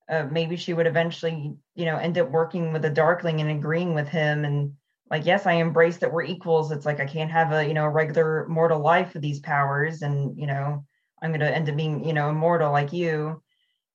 uh, 0.09 0.25
maybe 0.31 0.55
she 0.55 0.73
would 0.73 0.87
eventually, 0.87 1.55
you 1.75 1.85
know, 1.85 1.97
end 1.97 2.17
up 2.17 2.31
working 2.31 2.73
with 2.73 2.83
a 2.85 2.89
Darkling 2.89 3.41
and 3.41 3.51
agreeing 3.51 3.93
with 3.93 4.07
him, 4.07 4.43
and 4.43 4.73
like, 5.11 5.25
yes, 5.25 5.45
I 5.45 5.53
embrace 5.53 5.97
that 5.97 6.11
we're 6.11 6.23
equals. 6.23 6.71
It's 6.71 6.85
like 6.85 6.99
I 6.99 7.05
can't 7.05 7.29
have 7.31 7.51
a, 7.51 7.67
you 7.67 7.75
know, 7.75 7.85
a 7.85 7.89
regular 7.89 8.47
mortal 8.47 8.79
life 8.79 9.13
with 9.13 9.21
these 9.21 9.39
powers, 9.41 10.01
and 10.01 10.35
you 10.39 10.47
know, 10.47 10.83
I'm 11.21 11.29
going 11.29 11.41
to 11.41 11.55
end 11.55 11.69
up 11.69 11.75
being, 11.75 12.03
you 12.03 12.13
know, 12.13 12.29
immortal 12.29 12.71
like 12.71 12.91
you 12.93 13.43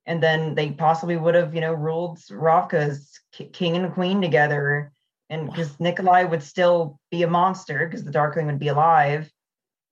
and 0.07 0.23
then 0.23 0.55
they 0.55 0.71
possibly 0.71 1.17
would 1.17 1.35
have, 1.35 1.55
you 1.55 1.61
know, 1.61 1.75
ruled 1.75 2.19
Ravka 2.31 2.75
as 2.75 3.11
k- 3.33 3.49
king 3.49 3.77
and 3.77 3.93
queen 3.93 4.23
together, 4.23 4.93
and 5.29 5.51
because 5.51 5.79
Nikolai 5.81 6.23
would 6.23 6.43
still 6.43 7.01
be 7.11 7.25
a 7.25 7.29
monster 7.29 7.87
because 7.87 8.05
the 8.05 8.12
Darkling 8.12 8.47
would 8.47 8.61
be 8.61 8.69
alive, 8.69 9.31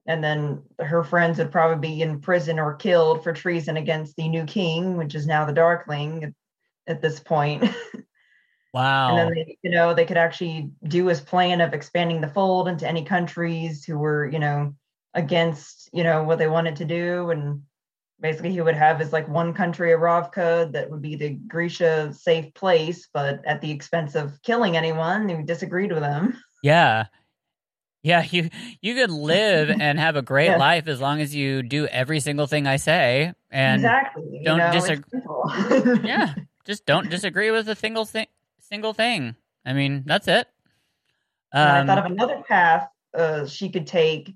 and 0.07 0.23
then 0.23 0.63
her 0.79 1.03
friends 1.03 1.39
would 1.39 1.51
probably 1.51 1.89
be 1.89 2.01
in 2.01 2.21
prison 2.21 2.61
or 2.61 2.75
killed 2.75 3.25
for 3.25 3.33
treason 3.33 3.77
against 3.77 4.15
the 4.17 4.29
new 4.29 4.45
king, 4.45 4.97
which 4.97 5.17
is 5.17 5.27
now 5.27 5.45
the 5.45 5.53
Darkling 5.53 6.25
at, 6.25 6.33
at 6.87 7.03
this 7.03 7.19
point. 7.19 7.65
Wow. 8.75 9.11
and 9.11 9.19
then 9.19 9.31
they, 9.35 9.57
you 9.63 9.71
know, 9.71 9.95
they 9.95 10.05
could 10.05 10.17
actually 10.17 10.71
do 10.89 11.07
his 11.07 11.21
plan 11.21 11.61
of 11.61 11.73
expanding 11.73 12.21
the 12.21 12.29
fold 12.29 12.67
into 12.67 12.89
any 12.89 13.05
countries 13.05 13.85
who 13.85 13.97
were, 13.97 14.29
you 14.29 14.41
know, 14.41 14.75
against, 15.15 15.89
you 15.93 16.03
know, 16.03 16.25
what 16.25 16.39
they 16.39 16.49
wanted 16.49 16.75
to 16.77 16.85
do, 16.85 17.31
and 17.31 17.63
basically 18.21 18.51
he 18.51 18.61
would 18.61 18.75
have 18.75 18.99
his 18.99 19.13
like 19.13 19.29
one 19.29 19.55
country 19.55 19.93
of 19.93 20.01
Ravka 20.01 20.73
that 20.73 20.91
would 20.91 21.01
be 21.01 21.15
the 21.15 21.31
Grisha 21.31 22.13
safe 22.13 22.53
place, 22.55 23.09
but 23.15 23.45
at 23.47 23.61
the 23.61 23.71
expense 23.71 24.17
of 24.17 24.43
killing 24.43 24.77
anyone 24.77 25.29
who 25.29 25.45
disagreed 25.45 25.93
with 25.93 26.03
him. 26.03 26.37
Yeah. 26.63 27.07
Yeah, 28.03 28.25
you 28.31 28.51
you 28.83 28.95
could 28.95 29.11
live 29.11 29.71
and 29.81 29.99
have 29.99 30.17
a 30.17 30.23
great 30.23 30.47
Yeah. 30.49 30.57
life 30.57 30.89
as 30.89 31.01
long 31.01 31.21
as 31.21 31.35
you 31.35 31.63
do 31.63 31.87
every 31.87 32.21
single 32.21 32.47
thing 32.47 32.67
I 32.67 32.77
say 32.77 33.33
and 33.51 33.77
exactly. 33.77 34.43
don't 34.45 34.59
know, 34.59 34.71
it's 34.73 34.89
disag- 34.89 35.05
simple. 35.11 35.45
yeah, 36.05 36.35
just 36.65 36.87
don't 36.87 37.09
disagree 37.09 37.51
with 37.51 37.69
a 37.69 37.77
single 37.77 38.05
thing 38.05 38.27
single 38.69 38.95
thing. 38.95 39.37
I 39.65 39.73
mean, 39.73 40.03
that's 40.07 40.29
it. 40.29 40.49
And 41.53 41.71
I 41.71 41.87
thought 41.87 42.05
Um, 42.05 42.07
of 42.07 42.13
another 42.13 42.43
path 42.49 42.89
uh, 43.15 43.47
she 43.47 43.69
could 43.69 43.87
take 43.87 44.35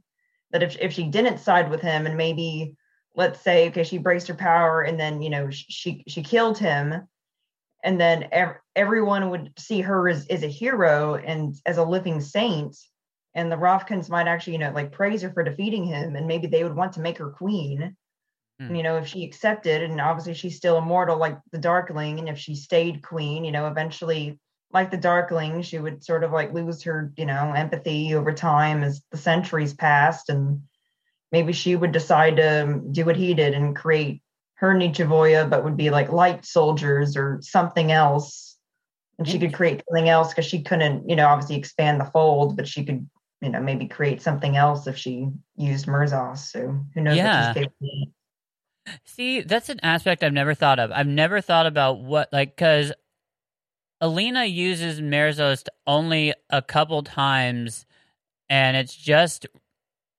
that 0.53 0.63
if 0.63 0.77
if 0.81 0.93
she 0.93 1.05
didn't 1.05 1.39
side 1.39 1.71
with 1.71 1.81
him 1.81 2.07
and 2.07 2.17
maybe 2.17 2.77
let's 3.17 3.41
say 3.41 3.69
okay 3.69 3.83
she 3.83 3.99
braced 3.99 4.29
her 4.29 4.35
power 4.35 4.83
and 4.83 4.99
then 4.99 5.21
you 5.21 5.31
know 5.31 5.51
she 5.51 6.05
she 6.07 6.23
killed 6.23 6.59
him 6.59 7.07
and 7.85 8.01
then 8.01 8.29
ev- 8.33 8.61
everyone 8.77 9.31
would 9.31 9.53
see 9.59 9.81
her 9.81 10.09
as, 10.09 10.27
as 10.29 10.43
a 10.43 10.49
hero 10.49 11.17
and 11.17 11.57
as 11.67 11.79
a 11.79 11.85
living 11.85 12.21
saint 12.21 12.77
and 13.35 13.51
the 13.51 13.57
Ravkans 13.57 14.09
might 14.09 14.29
actually 14.29 14.55
you 14.55 14.61
know 14.61 14.71
like 14.71 14.93
praise 14.93 15.23
her 15.23 15.31
for 15.31 15.43
defeating 15.43 15.85
him 15.85 16.17
and 16.17 16.27
maybe 16.27 16.47
they 16.47 16.63
would 16.63 16.77
want 16.77 16.93
to 16.93 17.01
make 17.01 17.19
her 17.19 17.31
queen 17.31 17.97
And, 18.61 18.77
you 18.77 18.83
know 18.83 18.97
if 18.97 19.07
she 19.07 19.25
accepted 19.25 19.83
and 19.83 20.01
obviously 20.01 20.35
she's 20.35 20.57
still 20.57 20.79
immortal 20.79 21.17
like 21.17 21.39
the 21.53 21.59
darkling 21.59 22.19
and 22.19 22.29
if 22.29 22.39
she 22.39 22.57
stayed 22.57 23.03
queen 23.03 23.45
you 23.45 23.53
know 23.53 23.69
eventually 23.69 24.39
like 24.73 24.91
the 24.91 24.97
darkling 24.97 25.63
she 25.63 25.79
would 25.79 26.03
sort 26.05 26.25
of 26.25 26.33
like 26.33 26.53
lose 26.53 26.83
her 26.83 27.13
you 27.17 27.25
know 27.25 27.53
empathy 27.53 28.15
over 28.15 28.33
time 28.33 28.83
as 28.83 29.03
the 29.13 29.17
centuries 29.17 29.75
passed 29.75 30.29
and 30.29 30.63
maybe 31.31 31.53
she 31.53 31.77
would 31.77 31.93
decide 31.93 32.37
to 32.37 32.81
do 32.91 33.05
what 33.05 33.17
he 33.17 33.35
did 33.35 33.55
and 33.55 33.77
create 33.77 34.23
her 34.55 34.75
nichevo'ya, 34.75 35.49
but 35.49 35.63
would 35.63 35.77
be 35.77 35.91
like 35.91 36.11
light 36.11 36.45
soldiers 36.45 37.17
or 37.17 37.39
something 37.43 37.93
else 37.93 38.49
and 39.19 39.29
she 39.29 39.39
could 39.39 39.53
create 39.55 39.83
something 39.89 40.09
else 40.09 40.29
because 40.29 40.47
she 40.47 40.63
couldn't, 40.63 41.09
you 41.09 41.17
know, 41.17 41.27
obviously 41.27 41.57
expand 41.57 42.01
the 42.01 42.05
fold, 42.05 42.57
but 42.57 42.69
she 42.69 42.85
could, 42.85 43.09
you 43.41 43.51
know, 43.51 43.61
maybe 43.61 43.87
create 43.87 44.23
something 44.23 44.57
else 44.57 44.87
if 44.87 44.97
she 44.97 45.29
used 45.57 45.87
Merzost. 45.87 46.51
So 46.51 46.85
who 46.95 47.01
knows 47.01 47.17
Yeah. 47.17 47.37
what 47.37 47.55
she's 47.55 47.65
capable 47.65 48.03
of. 48.03 48.09
See, 49.05 49.41
that's 49.41 49.69
an 49.69 49.81
aspect 49.83 50.23
I've 50.23 50.33
never 50.33 50.55
thought 50.55 50.79
of. 50.79 50.91
I've 50.93 51.07
never 51.07 51.41
thought 51.41 51.67
about 51.67 52.01
what, 52.01 52.33
like, 52.33 52.55
because 52.57 52.93
Alina 54.01 54.45
uses 54.45 55.01
Merzost 55.01 55.69
only 55.87 56.35
a 56.51 56.63
couple 56.63 57.03
times, 57.03 57.87
and 58.49 58.77
it's 58.77 58.95
just 58.95 59.47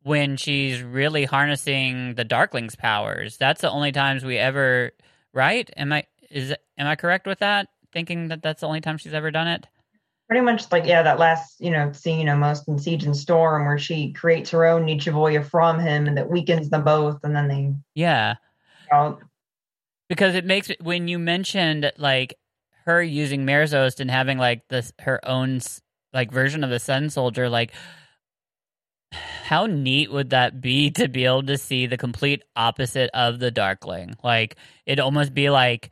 when 0.04 0.38
she's 0.38 0.82
really 0.82 1.26
harnessing 1.26 2.16
the 2.16 2.26
Darkling's 2.26 2.76
powers. 2.76 3.38
That's 3.38 3.62
the 3.62 3.72
only 3.72 3.92
times 3.92 4.24
we 4.24 4.38
ever, 4.38 4.92
right? 5.34 5.70
Am 5.78 5.94
I 5.94 6.06
is 6.30 6.54
am 6.78 6.88
I 6.88 6.96
correct 6.96 7.26
with 7.26 7.40
that? 7.40 7.68
Thinking 7.92 8.28
that 8.30 8.42
that's 8.42 8.62
the 8.62 8.68
only 8.68 8.82
time 8.82 8.98
she's 8.98 9.14
ever 9.14 9.32
done 9.32 9.48
it. 9.48 9.68
Pretty 10.28 10.42
much 10.44 10.72
like 10.72 10.86
yeah, 10.86 11.02
that 11.04 11.20
last 11.20 11.60
you 11.60 11.72
know 11.72 11.92
scene 11.92 12.30
almost 12.30 12.68
in 12.68 12.78
Siege 12.78 13.06
and 13.06 13.16
Storm 13.16 13.66
where 13.66 13.80
she 13.80 14.12
creates 14.12 14.52
her 14.52 14.66
own 14.66 14.86
nichevo'ya 14.86 15.44
from 15.46 15.80
him 15.80 16.08
and 16.08 16.18
that 16.18 16.30
weakens 16.30 16.70
them 16.70 16.84
both, 16.84 17.24
and 17.24 17.36
then 17.36 17.48
they 17.48 17.74
Yeah, 17.96 18.36
because 20.10 20.36
it 20.36 20.44
makes 20.44 20.70
when 20.82 21.08
you 21.08 21.20
mentioned 21.20 21.92
like 21.98 22.36
her 22.86 23.02
using 23.02 23.46
Merzost 23.46 24.00
and 24.00 24.10
having 24.10 24.38
like 24.38 24.68
this 24.68 24.92
her 25.00 25.26
own 25.28 25.60
like 26.12 26.32
version 26.32 26.64
of 26.64 26.70
the 26.70 26.80
Sun 26.80 27.12
Soldier, 27.12 27.48
like 27.48 27.72
how 29.12 29.68
neat 29.68 30.12
would 30.12 30.32
that 30.32 30.60
be 30.60 30.92
to 30.92 31.08
be 31.08 31.26
able 31.26 31.44
to 31.44 31.58
see 31.58 31.86
the 31.86 31.98
complete 31.98 32.44
opposite 32.56 33.10
of 33.14 33.40
the 33.40 33.52
Darkling? 33.52 34.16
Like 34.24 34.58
it'd 34.86 35.00
almost 35.00 35.34
be 35.34 35.50
like 35.50 35.92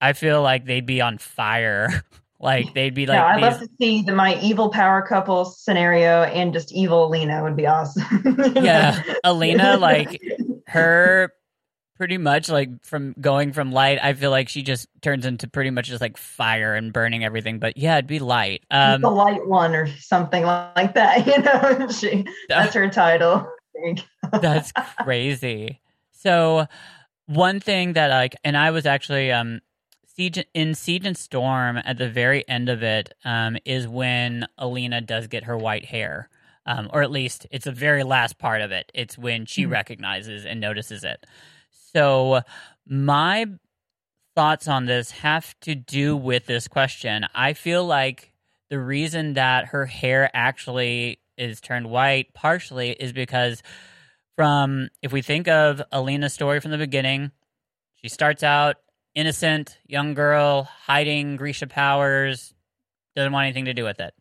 I 0.00 0.12
feel 0.12 0.42
like 0.42 0.64
they'd 0.66 0.86
be 0.86 1.00
on 1.00 1.18
fire. 1.18 2.04
like 2.42 2.72
they'd 2.72 2.94
be 2.94 3.06
like 3.06 3.16
yeah, 3.16 3.26
I'd 3.26 3.42
love 3.42 3.60
to 3.60 3.68
see 3.78 4.02
the 4.02 4.12
my 4.14 4.38
evil 4.40 4.70
power 4.70 5.02
couple 5.06 5.44
scenario 5.44 6.22
and 6.22 6.52
just 6.52 6.72
evil 6.72 7.08
Lena 7.10 7.42
would 7.42 7.56
be 7.56 7.66
awesome. 7.66 8.04
Yeah, 8.56 9.02
Alina, 9.24 9.76
like, 9.76 10.20
her 10.66 11.32
pretty 12.00 12.16
much 12.16 12.48
like 12.48 12.70
from 12.82 13.14
going 13.20 13.52
from 13.52 13.72
light 13.72 13.98
i 14.02 14.14
feel 14.14 14.30
like 14.30 14.48
she 14.48 14.62
just 14.62 14.88
turns 15.02 15.26
into 15.26 15.46
pretty 15.46 15.68
much 15.68 15.86
just 15.86 16.00
like 16.00 16.16
fire 16.16 16.74
and 16.74 16.94
burning 16.94 17.26
everything 17.26 17.58
but 17.58 17.76
yeah 17.76 17.96
it'd 17.96 18.06
be 18.06 18.18
light 18.18 18.64
um 18.70 19.02
the 19.02 19.10
light 19.10 19.46
one 19.46 19.74
or 19.74 19.86
something 19.98 20.44
like 20.44 20.94
that. 20.94 21.26
You 21.26 21.42
know, 21.42 21.88
she 21.90 22.24
that's 22.48 22.72
her 22.72 22.88
title. 22.88 23.46
that's 24.40 24.72
crazy 25.02 25.82
so 26.10 26.66
one 27.26 27.60
thing 27.60 27.92
that 27.92 28.08
like 28.08 28.34
and 28.44 28.56
i 28.56 28.70
was 28.70 28.86
actually 28.86 29.30
um 29.30 29.60
siege 30.06 30.42
in 30.54 30.74
siege 30.74 31.04
and 31.04 31.18
storm 31.18 31.76
at 31.84 31.98
the 31.98 32.08
very 32.08 32.48
end 32.48 32.70
of 32.70 32.82
it 32.82 33.12
um 33.26 33.58
is 33.66 33.86
when 33.86 34.46
alina 34.56 35.02
does 35.02 35.26
get 35.26 35.44
her 35.44 35.56
white 35.58 35.84
hair 35.84 36.30
um 36.64 36.88
or 36.94 37.02
at 37.02 37.10
least 37.10 37.46
it's 37.50 37.66
the 37.66 37.72
very 37.72 38.04
last 38.04 38.38
part 38.38 38.62
of 38.62 38.70
it 38.72 38.90
it's 38.94 39.18
when 39.18 39.44
she 39.44 39.66
Mhm. 39.66 39.70
recognizes 39.72 40.46
and 40.46 40.60
notices 40.60 41.04
it 41.04 41.26
so 41.92 42.40
my 42.86 43.46
thoughts 44.34 44.68
on 44.68 44.86
this 44.86 45.10
have 45.10 45.58
to 45.60 45.74
do 45.74 46.16
with 46.16 46.46
this 46.46 46.68
question 46.68 47.26
i 47.34 47.52
feel 47.52 47.84
like 47.84 48.32
the 48.70 48.78
reason 48.78 49.34
that 49.34 49.66
her 49.66 49.86
hair 49.86 50.30
actually 50.32 51.20
is 51.36 51.60
turned 51.60 51.90
white 51.90 52.32
partially 52.34 52.90
is 52.90 53.12
because 53.12 53.62
from 54.36 54.88
if 55.02 55.12
we 55.12 55.20
think 55.20 55.48
of 55.48 55.82
Alina's 55.92 56.32
story 56.32 56.60
from 56.60 56.70
the 56.70 56.78
beginning, 56.78 57.32
she 57.94 58.08
starts 58.08 58.42
out 58.42 58.76
innocent 59.14 59.78
young 59.86 60.14
girl 60.14 60.62
hiding 60.62 61.36
Grisha 61.36 61.66
powers, 61.66 62.54
doesn't 63.16 63.32
want 63.32 63.44
anything 63.44 63.64
to 63.66 63.74
do 63.74 63.84
with 63.84 64.00
it. 64.00 64.14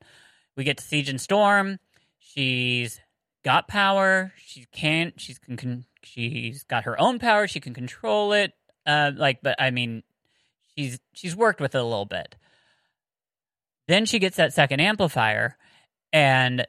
We 0.57 0.63
get 0.63 0.77
to 0.77 0.83
Siege 0.83 1.09
and 1.09 1.21
Storm. 1.21 1.77
She's 2.17 2.99
got 3.45 3.67
power. 3.67 4.33
She 4.37 4.65
can. 4.71 5.13
She's 5.15 5.39
can, 5.39 5.55
can. 5.55 5.85
She's 6.03 6.63
got 6.63 6.85
her 6.85 6.99
own 6.99 7.19
power. 7.19 7.47
She 7.47 7.59
can 7.59 7.73
control 7.73 8.33
it. 8.33 8.53
Uh, 8.85 9.11
like, 9.15 9.39
but 9.41 9.55
I 9.59 9.71
mean, 9.71 10.03
she's 10.75 10.99
she's 11.13 11.35
worked 11.35 11.61
with 11.61 11.75
it 11.75 11.79
a 11.79 11.83
little 11.83 12.05
bit. 12.05 12.35
Then 13.87 14.05
she 14.05 14.19
gets 14.19 14.37
that 14.37 14.53
second 14.53 14.79
amplifier, 14.79 15.57
and 16.13 16.65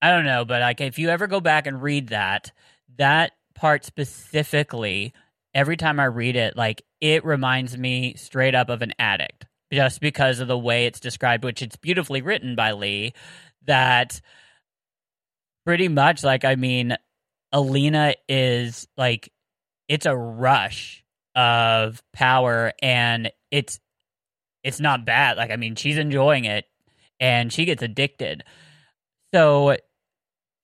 I 0.00 0.10
don't 0.10 0.24
know, 0.24 0.44
but 0.44 0.60
like 0.60 0.80
if 0.80 0.98
you 0.98 1.08
ever 1.08 1.26
go 1.26 1.40
back 1.40 1.66
and 1.66 1.82
read 1.82 2.08
that, 2.08 2.52
that 2.96 3.32
part 3.54 3.84
specifically, 3.84 5.12
every 5.54 5.76
time 5.76 5.98
I 5.98 6.04
read 6.04 6.36
it, 6.36 6.56
like 6.56 6.82
it 7.00 7.24
reminds 7.24 7.76
me 7.76 8.14
straight 8.14 8.54
up 8.54 8.68
of 8.68 8.82
an 8.82 8.92
addict, 8.98 9.46
just 9.72 10.00
because 10.00 10.40
of 10.40 10.48
the 10.48 10.58
way 10.58 10.86
it's 10.86 11.00
described, 11.00 11.44
which 11.44 11.62
it's 11.62 11.76
beautifully 11.76 12.22
written 12.22 12.54
by 12.54 12.72
Leigh. 12.72 13.12
That 13.66 14.20
pretty 15.66 15.88
much, 15.88 16.22
like 16.24 16.44
I 16.44 16.54
mean, 16.54 16.96
Alina 17.52 18.14
is 18.28 18.86
like 18.96 19.32
it's 19.88 20.06
a 20.06 20.16
rush 20.16 21.04
of 21.34 22.02
power, 22.12 22.72
and 22.82 23.30
it's 23.50 23.80
it's 24.62 24.80
not 24.80 25.06
bad. 25.06 25.36
Like 25.36 25.50
I 25.50 25.56
mean, 25.56 25.74
she's 25.76 25.98
enjoying 25.98 26.44
it, 26.44 26.66
and 27.20 27.52
she 27.52 27.64
gets 27.64 27.82
addicted. 27.82 28.44
So 29.32 29.76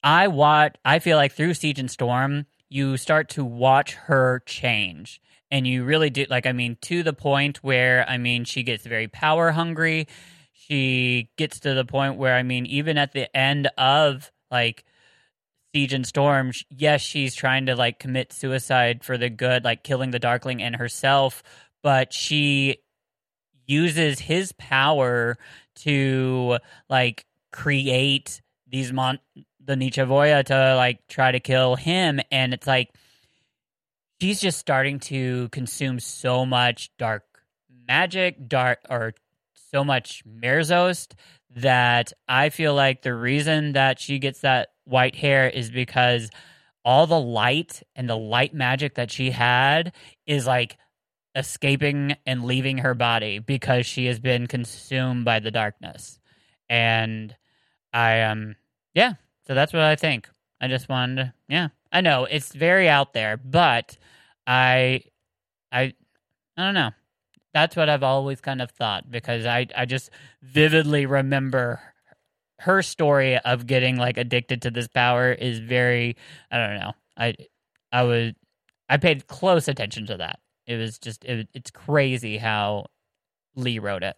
I 0.02 0.28
watch. 0.28 0.76
I 0.84 0.98
feel 0.98 1.16
like 1.16 1.32
through 1.32 1.54
Siege 1.54 1.78
and 1.78 1.90
Storm, 1.90 2.46
you 2.68 2.96
start 2.96 3.30
to 3.30 3.44
watch 3.44 3.94
her 3.94 4.42
change, 4.46 5.20
and 5.50 5.66
you 5.66 5.84
really 5.84 6.10
do. 6.10 6.26
Like, 6.28 6.46
I 6.46 6.52
mean, 6.52 6.76
to 6.82 7.02
the 7.02 7.12
point 7.14 7.58
where 7.64 8.08
I 8.08 8.18
mean, 8.18 8.44
she 8.44 8.62
gets 8.62 8.86
very 8.86 9.08
power 9.08 9.52
hungry. 9.52 10.08
She 10.52 11.30
gets 11.36 11.60
to 11.60 11.74
the 11.74 11.84
point 11.84 12.16
where 12.16 12.34
I 12.34 12.42
mean, 12.42 12.66
even 12.66 12.98
at 12.98 13.12
the 13.12 13.34
end 13.36 13.68
of 13.78 14.30
like 14.50 14.84
Siege 15.74 15.92
and 15.92 16.06
Storm, 16.06 16.52
yes, 16.70 17.00
she's 17.00 17.34
trying 17.34 17.66
to 17.66 17.74
like 17.74 17.98
commit 17.98 18.32
suicide 18.32 19.02
for 19.02 19.18
the 19.18 19.28
good, 19.28 19.64
like 19.64 19.82
killing 19.82 20.12
the 20.12 20.20
Darkling 20.20 20.62
and 20.62 20.76
herself, 20.76 21.42
but 21.82 22.12
she 22.12 22.78
uses 23.66 24.20
his 24.20 24.52
power 24.52 25.36
to 25.76 26.58
like 26.88 27.26
create 27.50 28.40
these 28.68 28.92
mon 28.92 29.18
the 29.64 29.74
nichevo'ya 29.74 30.44
to 30.44 30.76
like 30.76 31.06
try 31.08 31.32
to 31.32 31.40
kill 31.40 31.74
him 31.74 32.20
and 32.30 32.52
it's 32.52 32.66
like 32.66 32.90
she's 34.20 34.40
just 34.40 34.58
starting 34.58 34.98
to 34.98 35.48
consume 35.48 35.98
so 35.98 36.44
much 36.44 36.90
dark 36.98 37.24
magic 37.88 38.48
dark 38.48 38.80
or 38.90 39.14
so 39.70 39.82
much 39.82 40.22
Merzost 40.26 41.14
that 41.56 42.12
I 42.28 42.50
feel 42.50 42.74
like 42.74 43.02
the 43.02 43.14
reason 43.14 43.72
that 43.72 43.98
she 43.98 44.18
gets 44.18 44.40
that 44.40 44.68
white 44.84 45.14
hair 45.14 45.48
is 45.48 45.70
because 45.70 46.30
all 46.84 47.06
the 47.06 47.20
light 47.20 47.82
and 47.96 48.08
the 48.08 48.16
light 48.16 48.54
magic 48.54 48.94
that 48.94 49.10
she 49.10 49.30
had 49.30 49.92
is 50.26 50.46
like 50.46 50.76
escaping 51.34 52.16
and 52.26 52.44
leaving 52.44 52.78
her 52.78 52.94
body 52.94 53.38
because 53.38 53.86
she 53.86 54.06
has 54.06 54.20
been 54.20 54.46
consumed 54.46 55.24
by 55.24 55.40
the 55.40 55.50
darkness. 55.50 56.18
And 56.68 57.34
I 57.92 58.22
um 58.22 58.56
yeah, 58.94 59.14
so 59.46 59.54
that's 59.54 59.72
what 59.72 59.82
I 59.82 59.96
think. 59.96 60.28
I 60.60 60.68
just 60.68 60.88
wanted 60.88 61.16
to, 61.16 61.34
yeah. 61.48 61.68
I 61.92 62.00
know 62.00 62.24
it's 62.24 62.52
very 62.52 62.88
out 62.88 63.12
there, 63.12 63.36
but 63.36 63.96
I 64.46 65.02
I 65.72 65.94
I 66.56 66.64
don't 66.64 66.74
know. 66.74 66.90
That's 67.54 67.76
what 67.76 67.88
I've 67.88 68.02
always 68.02 68.40
kind 68.40 68.60
of 68.60 68.70
thought 68.72 69.10
because 69.10 69.46
I 69.46 69.66
I 69.76 69.86
just 69.86 70.10
vividly 70.42 71.06
remember 71.06 71.80
her 72.60 72.82
story 72.82 73.38
of 73.38 73.66
getting 73.66 73.96
like 73.96 74.18
addicted 74.18 74.62
to 74.62 74.70
this 74.70 74.88
power 74.88 75.32
is 75.32 75.60
very 75.60 76.16
I 76.50 76.58
don't 76.58 76.80
know. 76.80 76.92
I 77.16 77.34
I 77.92 78.02
was 78.02 78.32
I 78.88 78.96
paid 78.96 79.28
close 79.28 79.68
attention 79.68 80.06
to 80.06 80.16
that. 80.18 80.40
It 80.66 80.76
was 80.76 80.98
just 80.98 81.24
it, 81.24 81.48
it's 81.54 81.70
crazy 81.70 82.38
how 82.38 82.86
Leigh 83.54 83.78
wrote 83.78 84.02
it. 84.02 84.16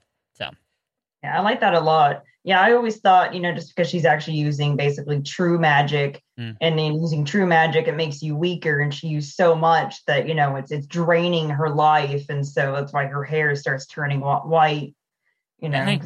Yeah, 1.22 1.38
I 1.38 1.42
like 1.42 1.60
that 1.60 1.74
a 1.74 1.80
lot. 1.80 2.22
Yeah, 2.44 2.60
I 2.60 2.72
always 2.72 2.98
thought, 2.98 3.34
you 3.34 3.40
know, 3.40 3.52
just 3.52 3.74
because 3.74 3.90
she's 3.90 4.04
actually 4.04 4.36
using 4.36 4.76
basically 4.76 5.20
true 5.22 5.58
magic 5.58 6.22
Mm. 6.38 6.56
and 6.60 6.78
then 6.78 6.94
using 7.00 7.24
true 7.24 7.46
magic, 7.46 7.88
it 7.88 7.96
makes 7.96 8.20
you 8.22 8.36
weaker. 8.36 8.78
And 8.80 8.92
she 8.92 9.08
used 9.08 9.34
so 9.34 9.54
much 9.54 10.04
that, 10.04 10.28
you 10.28 10.34
know, 10.34 10.56
it's 10.56 10.70
it's 10.70 10.86
draining 10.86 11.48
her 11.48 11.70
life. 11.70 12.26
And 12.28 12.46
so 12.46 12.72
that's 12.72 12.92
why 12.92 13.06
her 13.06 13.24
hair 13.24 13.56
starts 13.56 13.86
turning 13.86 14.20
white, 14.20 14.94
you 15.58 15.70
know. 15.70 15.98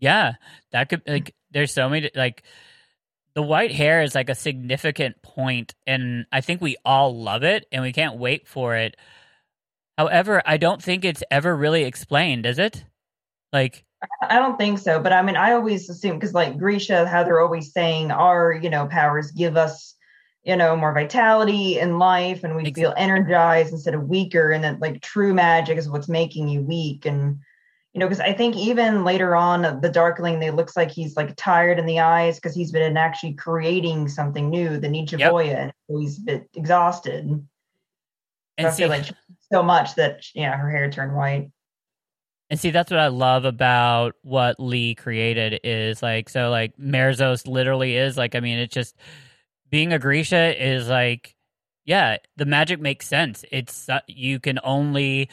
Yeah, 0.00 0.34
that 0.72 0.90
could 0.90 1.02
like 1.06 1.34
there's 1.50 1.72
so 1.72 1.88
many 1.88 2.10
like 2.14 2.42
the 3.34 3.42
white 3.42 3.72
hair 3.72 4.02
is 4.02 4.14
like 4.14 4.28
a 4.28 4.34
significant 4.34 5.22
point 5.22 5.74
and 5.86 6.26
I 6.30 6.40
think 6.40 6.60
we 6.60 6.76
all 6.84 7.16
love 7.16 7.42
it 7.42 7.66
and 7.72 7.82
we 7.82 7.92
can't 7.92 8.18
wait 8.18 8.46
for 8.46 8.76
it. 8.76 8.96
However, 9.96 10.42
I 10.44 10.58
don't 10.58 10.82
think 10.82 11.04
it's 11.04 11.24
ever 11.30 11.56
really 11.56 11.84
explained, 11.84 12.46
is 12.46 12.58
it? 12.58 12.84
Like 13.52 13.84
I 14.22 14.38
don't 14.38 14.58
think 14.58 14.78
so, 14.78 15.00
but 15.00 15.12
I 15.12 15.22
mean, 15.22 15.36
I 15.36 15.52
always 15.52 15.88
assume 15.88 16.18
because, 16.18 16.34
like 16.34 16.58
Grisha, 16.58 17.06
how 17.08 17.24
they're 17.24 17.40
always 17.40 17.72
saying 17.72 18.10
our, 18.10 18.52
you 18.52 18.70
know, 18.70 18.86
powers 18.86 19.32
give 19.32 19.56
us, 19.56 19.96
you 20.44 20.54
know, 20.54 20.76
more 20.76 20.94
vitality 20.94 21.78
in 21.78 21.98
life, 21.98 22.44
and 22.44 22.54
we 22.54 22.66
Ex- 22.66 22.78
feel 22.78 22.94
energized 22.96 23.72
instead 23.72 23.94
of 23.94 24.08
weaker, 24.08 24.52
and 24.52 24.62
that 24.62 24.80
like 24.80 25.02
true 25.02 25.34
magic 25.34 25.78
is 25.78 25.88
what's 25.88 26.08
making 26.08 26.48
you 26.48 26.62
weak, 26.62 27.06
and 27.06 27.38
you 27.92 28.00
know, 28.00 28.06
because 28.06 28.20
I 28.20 28.32
think 28.32 28.54
even 28.56 29.04
later 29.04 29.34
on, 29.34 29.64
uh, 29.64 29.74
the 29.80 29.88
Darkling, 29.88 30.38
they 30.38 30.50
looks 30.50 30.76
like 30.76 30.90
he's 30.90 31.16
like 31.16 31.34
tired 31.34 31.80
in 31.80 31.86
the 31.86 31.98
eyes 31.98 32.36
because 32.36 32.54
he's 32.54 32.70
been 32.70 32.96
actually 32.96 33.32
creating 33.32 34.08
something 34.08 34.50
new, 34.50 34.78
the 34.78 34.88
nichevo'ya, 34.88 35.46
yep. 35.46 35.58
and 35.58 35.72
so 35.90 35.98
he's 35.98 36.18
a 36.18 36.22
bit 36.22 36.48
exhausted. 36.54 37.24
And 38.58 38.68
so 38.68 38.70
see, 38.70 38.86
like 38.86 39.06
so 39.50 39.62
much 39.62 39.96
that 39.96 40.24
yeah, 40.34 40.56
her 40.56 40.70
hair 40.70 40.88
turned 40.90 41.16
white. 41.16 41.50
And 42.50 42.58
see, 42.58 42.70
that's 42.70 42.90
what 42.90 43.00
I 43.00 43.08
love 43.08 43.44
about 43.44 44.14
what 44.22 44.58
Leigh 44.58 44.94
created 44.94 45.60
is 45.64 46.02
like 46.02 46.28
so 46.28 46.50
like 46.50 46.76
Merzost 46.78 47.46
literally 47.46 47.96
is 47.96 48.16
like 48.16 48.34
I 48.34 48.40
mean 48.40 48.58
it's 48.58 48.74
just 48.74 48.96
being 49.70 49.92
a 49.92 49.98
Grisha 49.98 50.54
is 50.62 50.88
like 50.88 51.36
yeah, 51.84 52.18
the 52.36 52.44
magic 52.44 52.80
makes 52.80 53.06
sense. 53.06 53.46
It's 53.50 53.88
you 54.06 54.40
can 54.40 54.58
only 54.62 55.30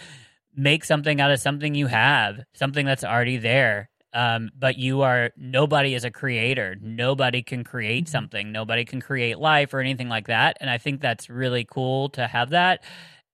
make 0.56 0.86
something 0.86 1.20
out 1.20 1.32
of 1.32 1.42
something 1.42 1.76
you 1.76 1.88
have, 1.88 2.46
something 2.54 2.86
that's 2.86 3.04
already 3.04 3.38
there. 3.38 3.90
Um, 4.14 4.50
but 4.58 4.78
you 4.78 5.02
are 5.02 5.32
nobody 5.36 5.94
is 5.94 6.06
a 6.06 6.12
creator. 6.12 6.78
Nobody 6.82 7.44
can 7.44 7.66
create 7.66 8.06
mm-hmm. 8.06 8.12
something. 8.12 8.52
Nobody 8.54 8.86
can 8.86 9.02
create 9.02 9.38
life 9.38 9.74
or 9.74 9.82
anything 9.82 10.08
like 10.08 10.28
that. 10.28 10.56
And 10.62 10.70
I 10.70 10.78
think 10.78 11.02
that's 11.02 11.30
really 11.30 11.66
cool 11.70 12.08
to 12.12 12.26
have 12.26 12.52
that. 12.52 12.84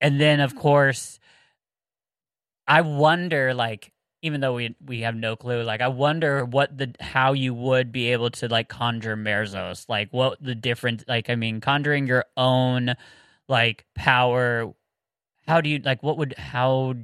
And 0.00 0.20
then 0.20 0.40
of 0.40 0.56
course, 0.56 1.20
I 2.72 2.80
wonder 2.80 3.52
like 3.52 3.92
even 4.22 4.40
though 4.40 4.54
we 4.54 4.74
we 4.82 5.00
have 5.02 5.14
no 5.14 5.36
clue, 5.36 5.62
like 5.62 5.82
I 5.82 5.88
wonder 5.88 6.42
what 6.46 6.78
the 6.78 6.94
how 7.00 7.34
you 7.34 7.52
would 7.52 7.92
be 7.92 8.12
able 8.12 8.30
to 8.30 8.48
like 8.48 8.70
conjure 8.70 9.14
Merzost, 9.14 9.90
like 9.90 10.10
what 10.10 10.42
the 10.42 10.54
difference 10.54 11.04
like 11.06 11.28
I 11.28 11.34
mean 11.34 11.60
conjuring 11.60 12.06
your 12.06 12.24
own 12.34 12.94
like 13.46 13.84
power 13.94 14.72
how 15.46 15.60
do 15.60 15.68
you 15.68 15.80
like 15.80 16.02
what 16.02 16.16
would 16.16 16.34
how 16.38 16.94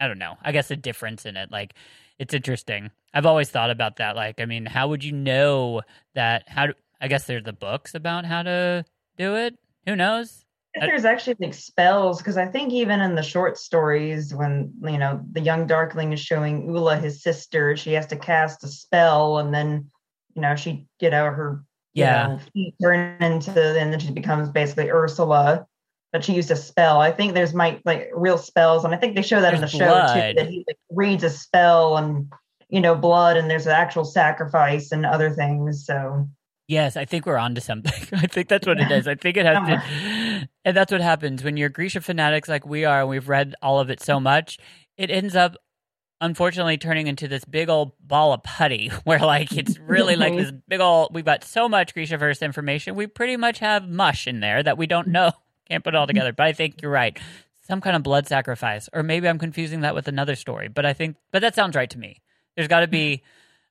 I 0.00 0.06
don't 0.08 0.18
know. 0.18 0.36
I 0.42 0.52
guess 0.52 0.68
the 0.68 0.76
difference 0.76 1.24
in 1.24 1.38
it 1.38 1.50
like 1.50 1.72
it's 2.18 2.34
interesting. 2.34 2.90
I've 3.14 3.26
always 3.26 3.48
thought 3.48 3.70
about 3.70 3.96
that 3.96 4.16
like 4.16 4.38
I 4.38 4.44
mean, 4.44 4.66
how 4.66 4.88
would 4.88 5.02
you 5.02 5.12
know 5.12 5.80
that 6.14 6.44
how 6.46 6.66
do, 6.66 6.74
I 7.00 7.08
guess 7.08 7.24
there's 7.24 7.44
the 7.44 7.54
books 7.54 7.94
about 7.94 8.26
how 8.26 8.42
to 8.42 8.84
do 9.16 9.34
it. 9.36 9.56
Who 9.86 9.96
knows? 9.96 10.43
There's 10.80 11.04
actually 11.04 11.36
like 11.40 11.54
spells 11.54 12.18
because 12.18 12.36
I 12.36 12.46
think 12.46 12.72
even 12.72 13.00
in 13.00 13.14
the 13.14 13.22
short 13.22 13.58
stories, 13.58 14.34
when 14.34 14.72
you 14.82 14.98
know 14.98 15.20
the 15.30 15.40
young 15.40 15.66
Darkling 15.66 16.12
is 16.12 16.20
showing 16.20 16.66
Ula 16.66 16.96
his 16.96 17.22
sister, 17.22 17.76
she 17.76 17.92
has 17.92 18.06
to 18.08 18.16
cast 18.16 18.64
a 18.64 18.68
spell, 18.68 19.38
and 19.38 19.54
then 19.54 19.90
you 20.34 20.42
know 20.42 20.56
she 20.56 20.86
you 21.00 21.10
know 21.10 21.26
her 21.26 21.62
yeah 21.92 22.26
know, 22.26 22.38
feet 22.52 22.74
turn 22.82 23.22
into, 23.22 23.78
and 23.78 23.92
then 23.92 24.00
she 24.00 24.10
becomes 24.10 24.48
basically 24.48 24.90
Ursula. 24.90 25.66
But 26.12 26.24
she 26.24 26.32
used 26.32 26.50
a 26.52 26.56
spell. 26.56 27.00
I 27.00 27.10
think 27.10 27.34
there's 27.34 27.54
might 27.54 27.84
like 27.84 28.10
real 28.14 28.38
spells, 28.38 28.84
and 28.84 28.94
I 28.94 28.96
think 28.96 29.16
they 29.16 29.22
show 29.22 29.40
that 29.40 29.50
there's 29.50 29.72
in 29.72 29.78
the 29.78 29.84
blood. 29.84 30.08
show 30.08 30.28
too. 30.28 30.34
That 30.36 30.48
he 30.48 30.64
like 30.66 30.78
reads 30.90 31.24
a 31.24 31.30
spell 31.30 31.96
and 31.96 32.32
you 32.68 32.80
know 32.80 32.94
blood, 32.94 33.36
and 33.36 33.50
there's 33.50 33.66
an 33.66 33.72
actual 33.72 34.04
sacrifice 34.04 34.92
and 34.92 35.06
other 35.06 35.30
things. 35.30 35.86
So 35.86 36.28
Yes, 36.66 36.96
I 36.96 37.04
think 37.04 37.26
we're 37.26 37.36
on 37.36 37.54
to 37.54 37.60
something. 37.60 37.92
I 38.12 38.26
think 38.26 38.48
that's 38.48 38.66
what 38.66 38.80
it 38.80 38.90
is. 38.90 39.06
I 39.06 39.14
think 39.14 39.36
it 39.36 39.44
has 39.44 39.58
to, 39.68 39.82
and 40.64 40.76
that's 40.76 40.90
what 40.90 41.00
happens 41.00 41.44
when 41.44 41.56
you're 41.56 41.68
Grisha 41.68 42.00
fanatics 42.00 42.48
like 42.48 42.66
we 42.66 42.84
are, 42.84 43.00
and 43.00 43.08
we've 43.08 43.28
read 43.28 43.54
all 43.60 43.80
of 43.80 43.90
it 43.90 44.00
so 44.02 44.18
much. 44.18 44.58
It 44.96 45.10
ends 45.10 45.36
up, 45.36 45.56
unfortunately, 46.20 46.78
turning 46.78 47.06
into 47.06 47.28
this 47.28 47.44
big 47.44 47.68
old 47.68 47.92
ball 48.00 48.32
of 48.32 48.42
putty, 48.42 48.88
where 49.04 49.18
like 49.18 49.52
it's 49.56 49.78
really 49.80 50.16
like 50.16 50.34
this 50.36 50.52
big 50.68 50.80
old. 50.80 51.14
We've 51.14 51.24
got 51.24 51.44
so 51.44 51.68
much 51.68 51.94
Grisha 51.94 52.16
verse 52.16 52.42
information. 52.42 52.94
We 52.94 53.06
pretty 53.06 53.36
much 53.36 53.58
have 53.58 53.88
mush 53.88 54.26
in 54.26 54.40
there 54.40 54.62
that 54.62 54.78
we 54.78 54.86
don't 54.86 55.08
know. 55.08 55.32
Can't 55.68 55.84
put 55.84 55.94
it 55.94 55.96
all 55.96 56.06
together. 56.06 56.32
But 56.32 56.46
I 56.46 56.52
think 56.52 56.82
you're 56.82 56.90
right. 56.90 57.18
Some 57.66 57.80
kind 57.80 57.96
of 57.96 58.02
blood 58.02 58.26
sacrifice, 58.26 58.90
or 58.92 59.02
maybe 59.02 59.26
I'm 59.26 59.38
confusing 59.38 59.80
that 59.80 59.94
with 59.94 60.08
another 60.08 60.34
story. 60.34 60.68
But 60.68 60.84
I 60.84 60.92
think, 60.92 61.16
but 61.32 61.40
that 61.40 61.54
sounds 61.54 61.74
right 61.74 61.88
to 61.88 61.98
me. 61.98 62.20
There's 62.54 62.68
got 62.68 62.80
to 62.80 62.88
be 62.88 63.22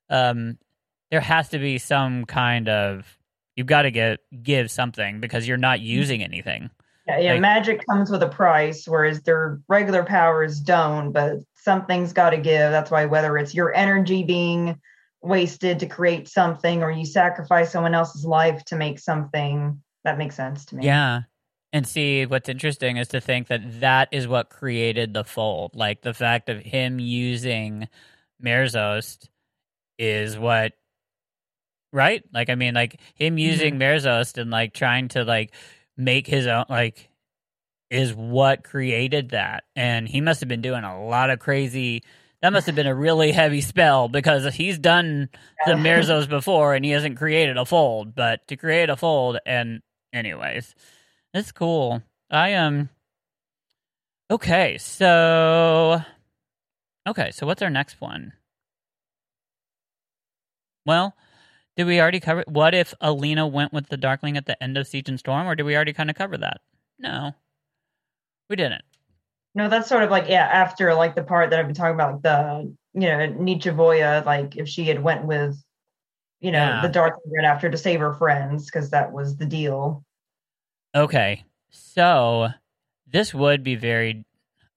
um, 0.09 0.57
there 1.11 1.21
has 1.21 1.49
to 1.49 1.59
be 1.59 1.77
some 1.77 2.25
kind 2.25 2.67
of 2.67 3.19
you've 3.55 3.67
got 3.67 3.83
to 3.83 3.91
get 3.91 4.19
give 4.41 4.71
something 4.71 5.19
because 5.19 5.47
you're 5.47 5.57
not 5.57 5.79
using 5.79 6.23
anything. 6.23 6.71
Yeah, 7.07 7.19
yeah. 7.19 7.31
Like, 7.33 7.41
magic 7.41 7.85
comes 7.85 8.09
with 8.09 8.23
a 8.23 8.29
price, 8.29 8.87
whereas 8.87 9.21
their 9.21 9.59
regular 9.67 10.03
powers 10.03 10.59
don't. 10.59 11.11
But 11.11 11.39
something's 11.55 12.13
got 12.13 12.31
to 12.31 12.37
give. 12.37 12.71
That's 12.71 12.91
why 12.91 13.05
whether 13.05 13.37
it's 13.37 13.53
your 13.53 13.73
energy 13.73 14.23
being 14.23 14.79
wasted 15.21 15.79
to 15.79 15.85
create 15.85 16.27
something, 16.27 16.83
or 16.83 16.91
you 16.91 17.05
sacrifice 17.05 17.71
someone 17.71 17.95
else's 17.95 18.25
life 18.25 18.63
to 18.65 18.75
make 18.75 18.99
something, 18.99 19.81
that 20.03 20.17
makes 20.17 20.35
sense 20.35 20.65
to 20.65 20.75
me. 20.75 20.85
Yeah. 20.85 21.21
And 21.71 21.87
see, 21.87 22.25
what's 22.27 22.49
interesting 22.49 22.97
is 22.97 23.07
to 23.09 23.19
think 23.19 23.47
that 23.47 23.81
that 23.81 24.09
is 24.11 24.27
what 24.27 24.49
created 24.49 25.13
the 25.13 25.23
fold. 25.23 25.75
Like 25.75 26.01
the 26.01 26.13
fact 26.13 26.49
of 26.49 26.59
him 26.59 26.99
using 26.99 27.87
Merzost 28.43 29.27
is 29.97 30.37
what 30.37 30.73
right? 31.93 32.23
Like, 32.33 32.49
I 32.49 32.55
mean, 32.55 32.73
like 32.73 32.99
him 33.15 33.37
using 33.37 33.79
mm-hmm. 33.79 33.83
Merzost 33.83 34.37
and 34.37 34.51
like 34.51 34.73
trying 34.73 35.07
to 35.09 35.23
like 35.23 35.53
make 35.97 36.27
his 36.27 36.47
own, 36.47 36.65
like, 36.69 37.09
is 37.89 38.13
what 38.13 38.63
created 38.63 39.29
that. 39.29 39.65
And 39.75 40.07
he 40.07 40.21
must 40.21 40.39
have 40.39 40.49
been 40.49 40.61
doing 40.61 40.83
a 40.83 41.05
lot 41.05 41.29
of 41.29 41.39
crazy. 41.39 42.03
That 42.41 42.51
must 42.51 42.65
have 42.65 42.75
been 42.75 42.87
a 42.87 42.95
really 42.95 43.31
heavy 43.31 43.61
spell 43.61 44.09
because 44.09 44.53
he's 44.53 44.79
done 44.79 45.29
the 45.65 45.73
Merzost 45.73 46.27
before 46.27 46.73
and 46.73 46.83
he 46.83 46.91
hasn't 46.91 47.17
created 47.17 47.57
a 47.57 47.65
fold. 47.65 48.15
But 48.15 48.47
to 48.47 48.57
create 48.57 48.89
a 48.89 48.97
fold, 48.97 49.37
and 49.45 49.81
anyways, 50.11 50.75
it's 51.33 51.51
cool. 51.51 52.01
I 52.29 52.49
am. 52.49 52.79
Um, 52.79 52.89
okay, 54.31 54.77
so. 54.79 56.01
Okay, 57.07 57.31
so 57.31 57.45
what's 57.45 57.61
our 57.61 57.69
next 57.69 58.01
one? 58.01 58.33
Well, 60.85 61.15
did 61.75 61.85
we 61.85 61.99
already 61.99 62.19
cover? 62.19 62.43
What 62.47 62.75
if 62.75 62.93
Alina 63.01 63.47
went 63.47 63.73
with 63.73 63.87
the 63.87 63.97
Darkling 63.97 64.37
at 64.37 64.45
the 64.45 64.61
end 64.61 64.77
of 64.77 64.87
Siege 64.87 65.09
and 65.09 65.19
Storm, 65.19 65.47
or 65.47 65.55
did 65.55 65.63
we 65.63 65.75
already 65.75 65.93
kind 65.93 66.09
of 66.09 66.15
cover 66.15 66.37
that? 66.37 66.61
No, 66.99 67.31
we 68.49 68.55
didn't. 68.55 68.83
No, 69.55 69.69
that's 69.69 69.89
sort 69.89 70.03
of 70.03 70.11
like 70.11 70.27
yeah, 70.27 70.45
after 70.45 70.93
like 70.93 71.15
the 71.15 71.23
part 71.23 71.49
that 71.49 71.59
I've 71.59 71.65
been 71.65 71.75
talking 71.75 71.95
about, 71.95 72.13
like 72.13 72.21
the 72.23 72.75
you 72.93 73.07
know 73.07 73.17
nichevo'ya, 73.17 74.25
like 74.25 74.55
if 74.55 74.67
she 74.67 74.85
had 74.85 75.01
went 75.01 75.25
with 75.25 75.57
you 76.41 76.51
know 76.51 76.59
yeah. 76.59 76.81
the 76.81 76.89
Darkling 76.89 77.33
right 77.35 77.45
after 77.45 77.69
to 77.69 77.77
save 77.77 77.99
her 77.99 78.13
friends, 78.13 78.65
because 78.65 78.91
that 78.91 79.11
was 79.11 79.37
the 79.37 79.45
deal. 79.45 80.03
Okay, 80.95 81.43
so 81.71 82.49
this 83.07 83.33
would 83.33 83.63
be 83.63 83.75
very 83.75 84.25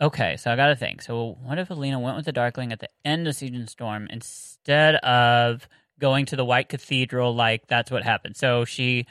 okay. 0.01 0.37
So 0.37 0.51
I 0.51 0.57
got 0.57 0.69
to 0.69 0.77
think. 0.77 1.03
So 1.03 1.37
what 1.43 1.59
if 1.59 1.71
Alina 1.71 2.01
went 2.01 2.17
with 2.17 2.25
the 2.25 2.33
Darkling 2.33 2.73
at 2.73 2.81
the 2.81 2.89
end 3.05 3.29
of 3.29 3.35
Siege 3.35 3.55
and 3.55 3.69
Storm 3.69 4.09
instead 4.11 4.97
of 4.97 5.69
going 5.99 6.27
to 6.27 6.37
the 6.37 6.45
White 6.45 6.69
Cathedral, 6.69 7.35
like 7.35 7.67
that's 7.67 7.91
what 7.91 8.03
happened. 8.03 8.37
So 8.37 8.65
she, 8.65 9.07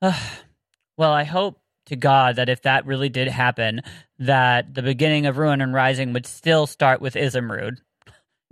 uh, 0.00 0.18
well, 0.96 1.12
I 1.12 1.24
hope 1.24 1.60
to 1.86 1.96
God 1.96 2.36
that 2.36 2.48
if 2.48 2.62
that 2.62 2.86
really 2.86 3.08
did 3.08 3.28
happen, 3.28 3.82
that 4.18 4.74
the 4.74 4.82
beginning 4.82 5.26
of 5.26 5.38
Ruin 5.38 5.60
and 5.60 5.74
Rising 5.74 6.12
would 6.12 6.26
still 6.26 6.66
start 6.66 7.00
with 7.00 7.14
Izumrud. 7.14 7.78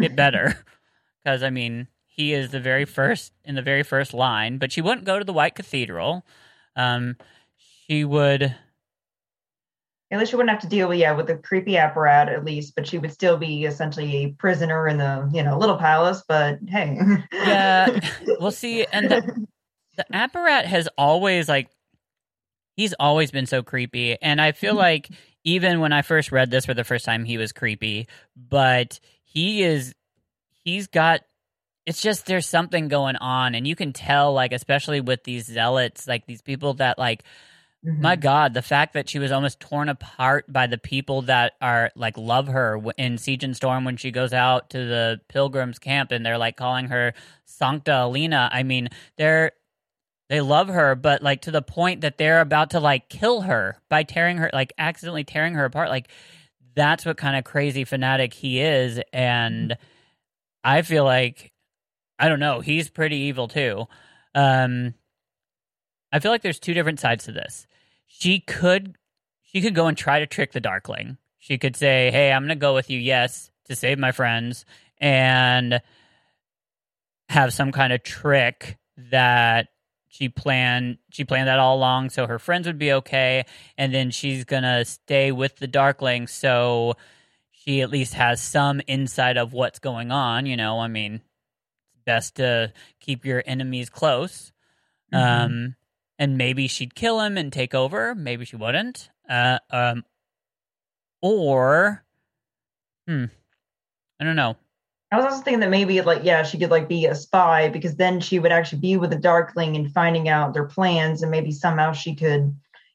It 0.03 0.17
better, 0.17 0.65
because 1.23 1.43
I 1.43 1.51
mean 1.51 1.87
he 2.07 2.33
is 2.33 2.51
the 2.51 2.59
very 2.59 2.87
first 2.87 3.35
in 3.45 3.55
the 3.55 3.61
very 3.61 3.83
first 3.83 4.15
line. 4.15 4.57
But 4.57 4.73
she 4.73 4.81
wouldn't 4.81 5.05
go 5.05 5.19
to 5.19 5.25
the 5.27 5.33
White 5.35 5.55
Cathedral. 5.55 6.25
Um, 6.75 7.17
she 7.87 8.03
would 8.03 8.57
at 10.11 10.19
least 10.19 10.31
she 10.31 10.37
wouldn't 10.37 10.51
have 10.51 10.61
to 10.61 10.69
deal 10.69 10.89
with 10.89 10.99
yeah 10.99 11.13
with 11.13 11.27
the 11.27 11.37
creepy 11.37 11.77
apparatus 11.77 12.35
at 12.35 12.45
least 12.45 12.75
but 12.75 12.87
she 12.87 12.99
would 12.99 13.13
still 13.13 13.37
be 13.37 13.65
essentially 13.65 14.25
a 14.25 14.29
prisoner 14.33 14.89
in 14.89 14.99
the 14.99 15.29
you 15.33 15.43
know 15.43 15.59
little 15.59 15.77
palace 15.77 16.23
but 16.27 16.59
hey 16.69 16.99
yeah 17.33 18.01
we'll 18.41 18.51
see 18.51 18.85
and 18.93 19.11
the, 19.11 19.47
the 19.97 20.07
apparat 20.13 20.65
has 20.65 20.89
always 20.99 21.49
like 21.49 21.69
he's 22.77 22.95
always 22.99 23.31
been 23.31 23.47
so 23.47 23.63
creepy 23.63 24.21
and 24.21 24.41
i 24.41 24.53
feel 24.53 24.73
mm-hmm. 24.73 24.79
like 24.79 25.11
even 25.45 25.81
when 25.81 25.93
i 25.93 26.03
first 26.03 26.33
read 26.33 26.51
this 26.51 26.67
for 26.67 26.75
the 26.75 26.85
first 26.85 27.05
time 27.05 27.25
he 27.25 27.39
was 27.39 27.53
creepy 27.53 28.07
but 28.37 29.01
he 29.25 29.63
is 29.63 29.95
he's 30.65 30.87
got 30.87 31.21
it's 31.87 32.03
just 32.03 32.27
there's 32.27 32.47
something 32.47 32.89
going 32.89 33.17
on 33.17 33.55
and 33.55 33.67
you 33.67 33.75
can 33.75 33.93
tell 33.93 34.33
like 34.33 34.53
especially 34.53 35.01
with 35.01 35.25
these 35.25 35.47
zealots 35.47 36.07
like 36.07 36.27
these 36.27 36.43
people 36.43 36.75
that 36.75 36.99
like 36.99 37.25
Mm-hmm. 37.87 38.03
My 38.03 38.17
God, 38.17 38.53
the 38.53 38.63
fact 38.63 38.93
that 38.93 39.09
she 39.09 39.19
was 39.19 39.33
almost 39.33 39.59
torn 39.59 39.89
apart 39.89 40.53
by 40.53 40.67
the 40.67 40.77
people 40.77 41.23
that 41.23 41.55
are 41.63 41.91
like 41.97 42.19
love 42.19 42.49
her 42.49 42.79
in 42.99 43.17
Siege 43.17 43.43
and 43.43 43.57
Storm 43.57 43.85
when 43.85 43.97
she 43.97 44.11
goes 44.11 44.35
out 44.35 44.69
to 44.71 44.79
the 44.79 45.21
pilgrims 45.29 45.79
camp 45.79 46.13
and 46.13 46.25
they're 46.25 46.37
like 46.37 46.57
calling 46.57 46.89
her 46.89 47.15
Sankta 47.49 48.05
Alina. 48.05 48.51
I 48.53 48.65
mean, 48.65 48.91
they're 49.17 49.53
they 50.29 50.43
love 50.43 50.69
her, 50.69 50.95
but 50.95 51.23
like 51.23 51.43
to 51.43 51.51
the 51.51 51.63
point 51.63 52.03
that 52.03 52.19
they're 52.19 52.43
about 52.43 52.71
to 52.71 52.81
like 52.81 53.09
kill 53.09 53.41
her 53.43 53.79
by 53.89 54.03
tearing 54.03 54.37
her, 54.37 54.51
like 54.53 54.73
accidentally 54.77 55.25
tearing 55.25 55.55
her 55.55 55.65
apart. 55.65 55.89
Like 55.89 56.09
that's 56.75 57.07
what 57.07 57.17
kind 57.17 57.37
of 57.37 57.45
crazy 57.45 57.85
fanatic 57.85 58.35
he 58.35 58.61
is, 58.61 59.01
and 59.13 59.77
I 60.63 60.83
feel 60.83 61.05
like 61.05 61.51
I 62.19 62.29
don't 62.29 62.41
know, 62.41 62.61
he's 62.61 62.91
pretty 62.91 63.17
evil 63.17 63.49
too. 63.49 63.87
Um, 64.35 64.95
I 66.13 66.19
feel 66.21 66.31
like 66.31 66.43
there's 66.43 66.61
two 66.61 66.75
different 66.75 67.01
sides 67.01 67.25
to 67.25 67.33
this. 67.33 67.67
She 68.13 68.41
could 68.41 68.97
she 69.43 69.61
could 69.61 69.75
go 69.75 69.87
and 69.87 69.97
try 69.97 70.19
to 70.19 70.27
trick 70.27 70.53
the 70.53 70.61
Darkling. 70.61 71.17
She 71.39 71.57
could 71.59 71.75
say, 71.77 72.11
"Hey, 72.11 72.33
I'm 72.33 72.43
going 72.43 72.51
to 72.51 72.55
go 72.57 72.75
with 72.75 72.91
you, 72.91 72.99
yes, 72.99 73.51
to 73.65 73.75
save 73.77 73.99
my 73.99 74.13
friends 74.13 74.65
and 74.99 75.81
have 77.29 77.53
some 77.53 77.73
kind 77.73 77.93
of 77.93 78.03
trick 78.03 78.79
that 79.11 79.69
she 80.09 80.29
planned 80.29 80.99
she 81.11 81.25
planned 81.25 81.47
that 81.49 81.61
all 81.61 81.77
along 81.77 82.11
so 82.11 82.27
her 82.27 82.39
friends 82.41 82.67
would 82.67 82.79
be 82.79 82.93
okay 82.93 83.45
and 83.79 83.95
then 83.95 84.11
she's 84.11 84.45
gonna 84.45 84.85
stay 84.85 85.31
with 85.31 85.57
the 85.57 85.69
darkling 85.69 86.27
so 86.27 86.95
she 87.53 87.81
at 87.81 87.91
least 87.91 88.15
has 88.15 88.43
some 88.43 88.81
insight 88.89 89.37
of 89.37 89.53
what's 89.53 89.79
going 89.79 90.11
on 90.11 90.45
you 90.47 90.57
know 90.57 90.81
i 90.81 90.89
mean 90.89 91.15
it's 91.15 92.03
best 92.05 92.35
to 92.35 92.73
keep 92.99 93.25
your 93.25 93.43
enemies 93.47 93.89
close 93.89 94.53
Mhm. 95.13 95.19
um 95.19 95.77
and 96.21 96.39
maybe 96.39 96.69
she'd 96.69 96.95
kill 96.95 97.21
him 97.21 97.37
and 97.37 97.53
take 97.53 97.75
over 97.75 98.15
maybe 98.15 98.45
she 98.45 98.55
wouldn't 98.55 99.11
uh 99.29 99.59
um 99.71 100.05
or 101.21 102.05
hmm 103.09 103.25
i 104.21 104.25
don't 104.25 104.37
know 104.37 104.55
I 105.13 105.17
was 105.17 105.25
also 105.25 105.43
thinking 105.43 105.61
that 105.61 105.71
maybe 105.71 106.01
like 106.03 106.23
yeah, 106.23 106.45
she 106.45 106.57
could 106.57 106.71
like 106.71 106.89
be 106.89 107.07
a 107.07 107.17
spy 107.17 107.69
because 107.69 107.97
then 107.97 108.21
she 108.21 108.39
would 108.39 108.53
actually 108.53 108.79
be 108.79 108.97
with 108.97 109.11
the 109.11 109.17
Darkling 109.17 109.75
and 109.75 109.93
finding 109.93 110.29
out 110.29 110.55
their 110.55 110.67
plans, 110.67 111.23
and 111.23 111.33
maybe 111.33 111.51
somehow 111.51 111.93
she 111.93 112.15
could 112.15 112.55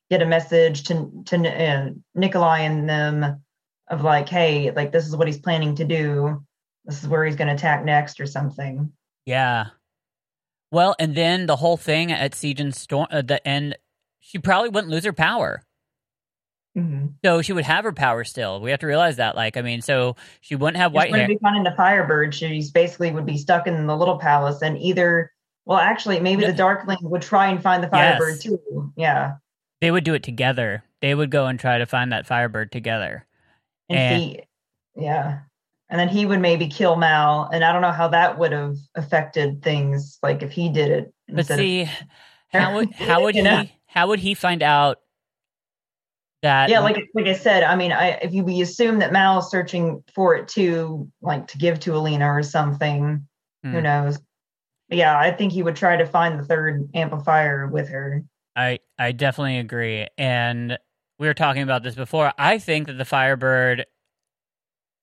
get 0.10 0.22
a 0.22 0.26
message 0.26 0.84
to 0.84 1.12
to 1.26 1.38
uh, 1.38 1.90
Nikolai 2.14 2.60
and 2.60 2.88
them 2.88 3.44
of 3.90 4.04
like, 4.04 4.30
hey, 4.30 4.72
like 4.72 4.92
this 4.92 5.06
is 5.06 5.16
what 5.16 5.28
he's 5.28 5.40
planning 5.40 5.76
to 5.76 5.86
do. 5.86 6.42
This 6.86 7.04
is 7.04 7.10
where 7.10 7.26
he's 7.26 7.36
going 7.36 7.50
to 7.50 7.54
attack 7.54 7.84
next 7.84 8.20
or 8.20 8.28
something. 8.28 8.92
Yeah. 9.26 9.68
Well, 10.72 10.96
and 11.00 11.16
then 11.16 11.46
the 11.46 11.56
whole 11.58 11.78
thing 11.78 12.12
at 12.12 12.36
Siege 12.36 12.60
and 12.60 12.74
Storm, 12.76 13.08
uh, 13.12 13.22
the 13.22 13.46
end, 13.48 13.78
she 14.20 14.40
probably 14.40 14.70
wouldn't 14.70 14.92
lose 14.92 15.06
her 15.06 15.14
power. 15.14 15.64
Mm-hmm. 16.78 17.08
So 17.24 17.42
she 17.42 17.54
would 17.54 17.64
have 17.64 17.86
her 17.86 17.94
power 17.94 18.24
still. 18.26 18.60
We 18.60 18.72
have 18.72 18.82
to 18.82 18.88
realize 18.88 19.16
that. 19.18 19.36
Like, 19.36 19.56
I 19.56 19.62
mean, 19.62 19.82
so 19.82 20.18
she 20.42 20.56
wouldn't 20.56 20.76
have 20.78 20.92
White 20.92 21.12
white 21.12 21.20
hair. 21.20 21.28
be 21.30 21.38
gone 21.38 21.56
into 21.56 21.74
Firebird. 21.76 22.36
She's 22.36 22.70
basically 22.72 23.12
would 23.12 23.26
be 23.26 23.38
stuck 23.38 23.66
in 23.68 23.88
the 23.88 23.96
little 23.96 24.18
palace, 24.20 24.62
and 24.62 24.78
either 24.78 25.32
well, 25.68 25.80
actually, 25.80 26.20
maybe 26.20 26.44
Yeah. 26.44 26.52
the 26.52 26.58
Darkling 26.58 26.98
would 27.02 27.22
try 27.24 27.48
and 27.48 27.60
find 27.64 27.82
the 27.84 27.88
Firebird 27.88 28.36
Yes. 28.36 28.44
too. 28.44 28.94
Yeah, 28.96 29.36
They 29.82 29.90
would 29.90 30.04
do 30.04 30.14
it 30.14 30.22
together. 30.22 30.84
They 31.02 31.16
would 31.16 31.32
go 31.32 31.48
and 31.48 31.60
try 31.60 31.78
to 31.80 31.86
find 31.88 32.12
that 32.12 32.28
Firebird 32.28 32.72
together. 32.72 33.26
and 33.90 33.98
And- 34.00 34.22
he, 34.24 34.42
yeah, 34.96 35.40
and 35.90 36.00
then 36.00 36.10
he 36.10 36.26
would 36.26 36.40
maybe 36.40 36.68
kill 36.68 36.96
Mal, 36.96 37.50
and 37.54 37.64
I 37.64 37.72
don't 37.72 37.82
know 37.82 37.92
how 37.92 38.08
that 38.10 38.38
would 38.40 38.52
have 38.52 38.76
affected 38.96 39.62
things. 39.62 40.18
Like 40.24 40.42
if 40.44 40.52
he 40.52 40.70
did 40.70 40.90
it, 40.92 41.14
But 41.28 41.40
instead 41.40 41.60
of- 41.60 41.64
see, 41.64 41.90
how 42.50 42.76
would 42.76 42.92
how 42.96 43.24
would 43.24 43.36
he 43.36 43.42
know? 43.42 43.66
how 43.88 44.08
would 44.08 44.20
he 44.20 44.34
find 44.34 44.62
out 44.64 44.98
that? 46.42 46.70
yeah, 46.70 46.80
like 46.80 46.98
like 47.14 47.26
I 47.28 47.34
said, 47.34 47.64
I 47.64 47.76
mean, 47.76 47.92
I 47.92 48.12
if 48.22 48.34
you 48.34 48.44
we 48.44 48.62
assume 48.62 49.00
that 49.00 49.12
Mal 49.12 49.40
is 49.40 49.50
searching 49.50 50.04
for 50.14 50.36
it 50.36 50.48
too, 50.48 51.10
like 51.22 51.48
to 51.48 51.58
give 51.58 51.80
to 51.82 51.96
Alina 51.96 52.28
or 52.28 52.44
something, 52.44 53.28
Hmm. 53.64 53.72
who 53.72 53.82
knows? 53.82 54.20
But 54.90 54.98
yeah, 55.00 55.18
I 55.18 55.32
think 55.32 55.52
he 55.52 55.64
would 55.64 55.76
try 55.76 55.98
to 55.98 56.06
find 56.06 56.40
the 56.40 56.44
third 56.46 56.88
amplifier 56.94 57.68
with 57.68 57.90
her. 57.90 58.24
I 58.56 58.80
I 59.00 59.12
definitely 59.12 59.58
agree. 59.58 60.08
And 60.18 60.78
we 61.18 61.28
were 61.28 61.34
talking 61.34 61.62
about 61.64 61.82
this 61.84 61.96
before. 61.96 62.32
I 62.38 62.60
think 62.60 62.88
that 62.88 62.98
the 62.98 63.06
Firebird 63.06 63.86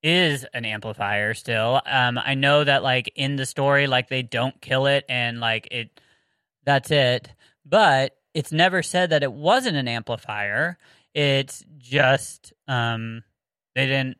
is 0.02 0.44
an 0.54 0.64
amplifier 0.64 1.34
still. 1.34 1.80
Um 1.86 2.18
I 2.18 2.34
know 2.34 2.64
that 2.64 2.82
like 2.82 3.12
in 3.16 3.36
the 3.36 3.46
story 3.46 3.86
like 3.86 4.08
they 4.08 4.22
don't 4.22 4.60
kill 4.60 4.86
it 4.86 5.04
and 5.08 5.40
like 5.40 5.68
it 5.70 6.00
that's 6.64 6.90
it. 6.90 7.28
But 7.64 8.16
it's 8.34 8.52
never 8.52 8.82
said 8.82 9.10
that 9.10 9.22
it 9.22 9.32
wasn't 9.32 9.76
an 9.76 9.88
amplifier. 9.88 10.78
It's 11.14 11.64
just 11.78 12.52
um 12.68 13.22
they 13.74 13.86
didn't 13.86 14.18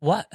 what 0.00 0.26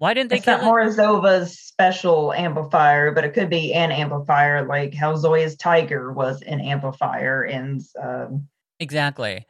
why 0.00 0.14
didn't 0.14 0.30
they 0.30 0.36
it's 0.36 0.46
kill 0.46 0.56
not? 0.58 0.64
Morozova's 0.64 1.58
special 1.58 2.32
amplifier, 2.32 3.12
but 3.12 3.24
it 3.24 3.34
could 3.34 3.50
be 3.50 3.74
an 3.74 3.92
amplifier, 3.92 4.66
like 4.66 4.94
how 4.94 5.14
Zoya's 5.14 5.56
tiger 5.56 6.10
was 6.12 6.40
an 6.42 6.60
amplifier, 6.60 7.42
and 7.42 7.82
um, 8.02 8.48
Exactly. 8.78 9.46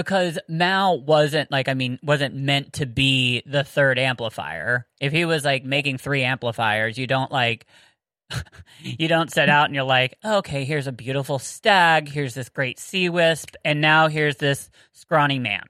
Because 0.00 0.38
Mal 0.48 1.00
wasn't 1.00 1.50
like 1.50 1.68
I 1.68 1.74
mean 1.74 1.98
wasn't 2.02 2.34
meant 2.34 2.72
to 2.74 2.86
be 2.86 3.42
the 3.44 3.64
third 3.64 3.98
amplifier. 3.98 4.86
If 5.00 5.12
he 5.12 5.24
was 5.26 5.44
like 5.44 5.64
making 5.64 5.98
three 5.98 6.22
amplifiers, 6.22 6.96
you 6.96 7.06
don't 7.06 7.30
like 7.30 7.66
you 8.80 9.08
don't 9.08 9.30
set 9.30 9.48
out 9.48 9.66
and 9.66 9.74
you're 9.74 9.84
like, 9.84 10.16
okay, 10.24 10.64
here's 10.64 10.86
a 10.86 10.92
beautiful 10.92 11.38
stag, 11.38 12.08
here's 12.08 12.32
this 12.34 12.48
great 12.48 12.78
sea 12.78 13.08
wisp, 13.08 13.56
and 13.64 13.80
now 13.80 14.08
here's 14.08 14.36
this 14.36 14.70
scrawny 14.92 15.38
man. 15.38 15.64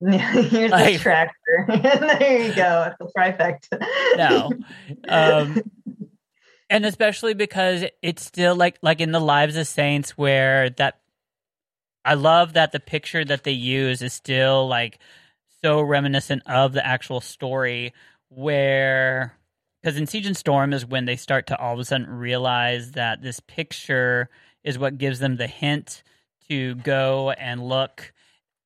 here's 0.00 0.70
Like- 0.70 0.94
the 0.94 0.98
tractor. 0.98 1.66
there 2.18 2.46
you 2.46 2.54
go, 2.54 2.92
it's 3.00 3.12
a 3.14 3.18
trifecta. 3.18 3.86
No. 4.16 4.50
Um, 5.08 5.62
and 6.70 6.86
especially 6.86 7.34
because 7.34 7.84
it's 8.02 8.24
still 8.24 8.54
like 8.54 8.78
like 8.82 9.00
in 9.00 9.12
the 9.12 9.20
lives 9.20 9.56
of 9.56 9.66
saints 9.66 10.16
where 10.16 10.70
that 10.70 11.00
i 12.04 12.14
love 12.14 12.52
that 12.54 12.72
the 12.72 12.80
picture 12.80 13.24
that 13.24 13.44
they 13.44 13.52
use 13.52 14.02
is 14.02 14.12
still 14.12 14.66
like 14.68 14.98
so 15.62 15.80
reminiscent 15.80 16.42
of 16.46 16.72
the 16.72 16.86
actual 16.86 17.20
story 17.20 17.92
where 18.28 19.36
because 19.82 19.96
in 19.98 20.06
siege 20.06 20.26
and 20.26 20.36
storm 20.36 20.72
is 20.72 20.84
when 20.86 21.04
they 21.04 21.16
start 21.16 21.46
to 21.46 21.58
all 21.58 21.74
of 21.74 21.78
a 21.80 21.84
sudden 21.84 22.06
realize 22.08 22.92
that 22.92 23.22
this 23.22 23.40
picture 23.40 24.28
is 24.62 24.78
what 24.78 24.98
gives 24.98 25.18
them 25.18 25.36
the 25.36 25.46
hint 25.46 26.02
to 26.48 26.74
go 26.76 27.30
and 27.30 27.66
look 27.66 28.12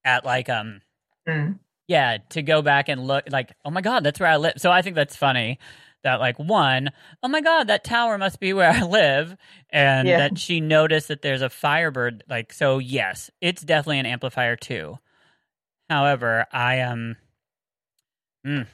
at 0.05 0.25
like 0.25 0.49
um 0.49 0.81
Mm. 1.29 1.59
yeah, 1.87 2.17
to 2.31 2.41
go 2.41 2.63
back 2.63 2.89
and 2.89 3.07
look 3.07 3.25
like, 3.31 3.53
oh 3.63 3.71
my 3.71 3.83
god, 3.83 4.03
that's 4.03 4.19
where 4.19 4.31
I 4.31 4.39
live. 4.39 4.55
So 4.57 4.71
I 4.71 4.81
think 4.81 4.97
that's 4.97 5.15
funny 5.15 5.59
that 6.05 6.21
like 6.21 6.39
one, 6.39 6.91
oh 7.23 7.29
my 7.29 7.41
god, 7.41 7.69
that 7.69 7.85
tower 7.85 8.19
must 8.19 8.41
be 8.41 8.53
where 8.53 8.71
I 8.71 8.83
live, 8.83 9.37
and 9.71 10.07
Yeah. 10.09 10.19
that 10.19 10.39
she 10.39 10.61
noticed 10.61 11.09
that 11.09 11.23
there's 11.23 11.43
a 11.43 11.51
Firebird. 11.51 12.25
Like, 12.29 12.53
so 12.53 12.79
yes, 12.79 13.31
it's 13.41 13.63
definitely 13.63 13.99
an 14.01 14.07
amplifier 14.07 14.57
too. 14.57 14.99
However, 15.91 16.47
I 16.53 16.77
am, 16.77 17.17
mm, 18.47 18.67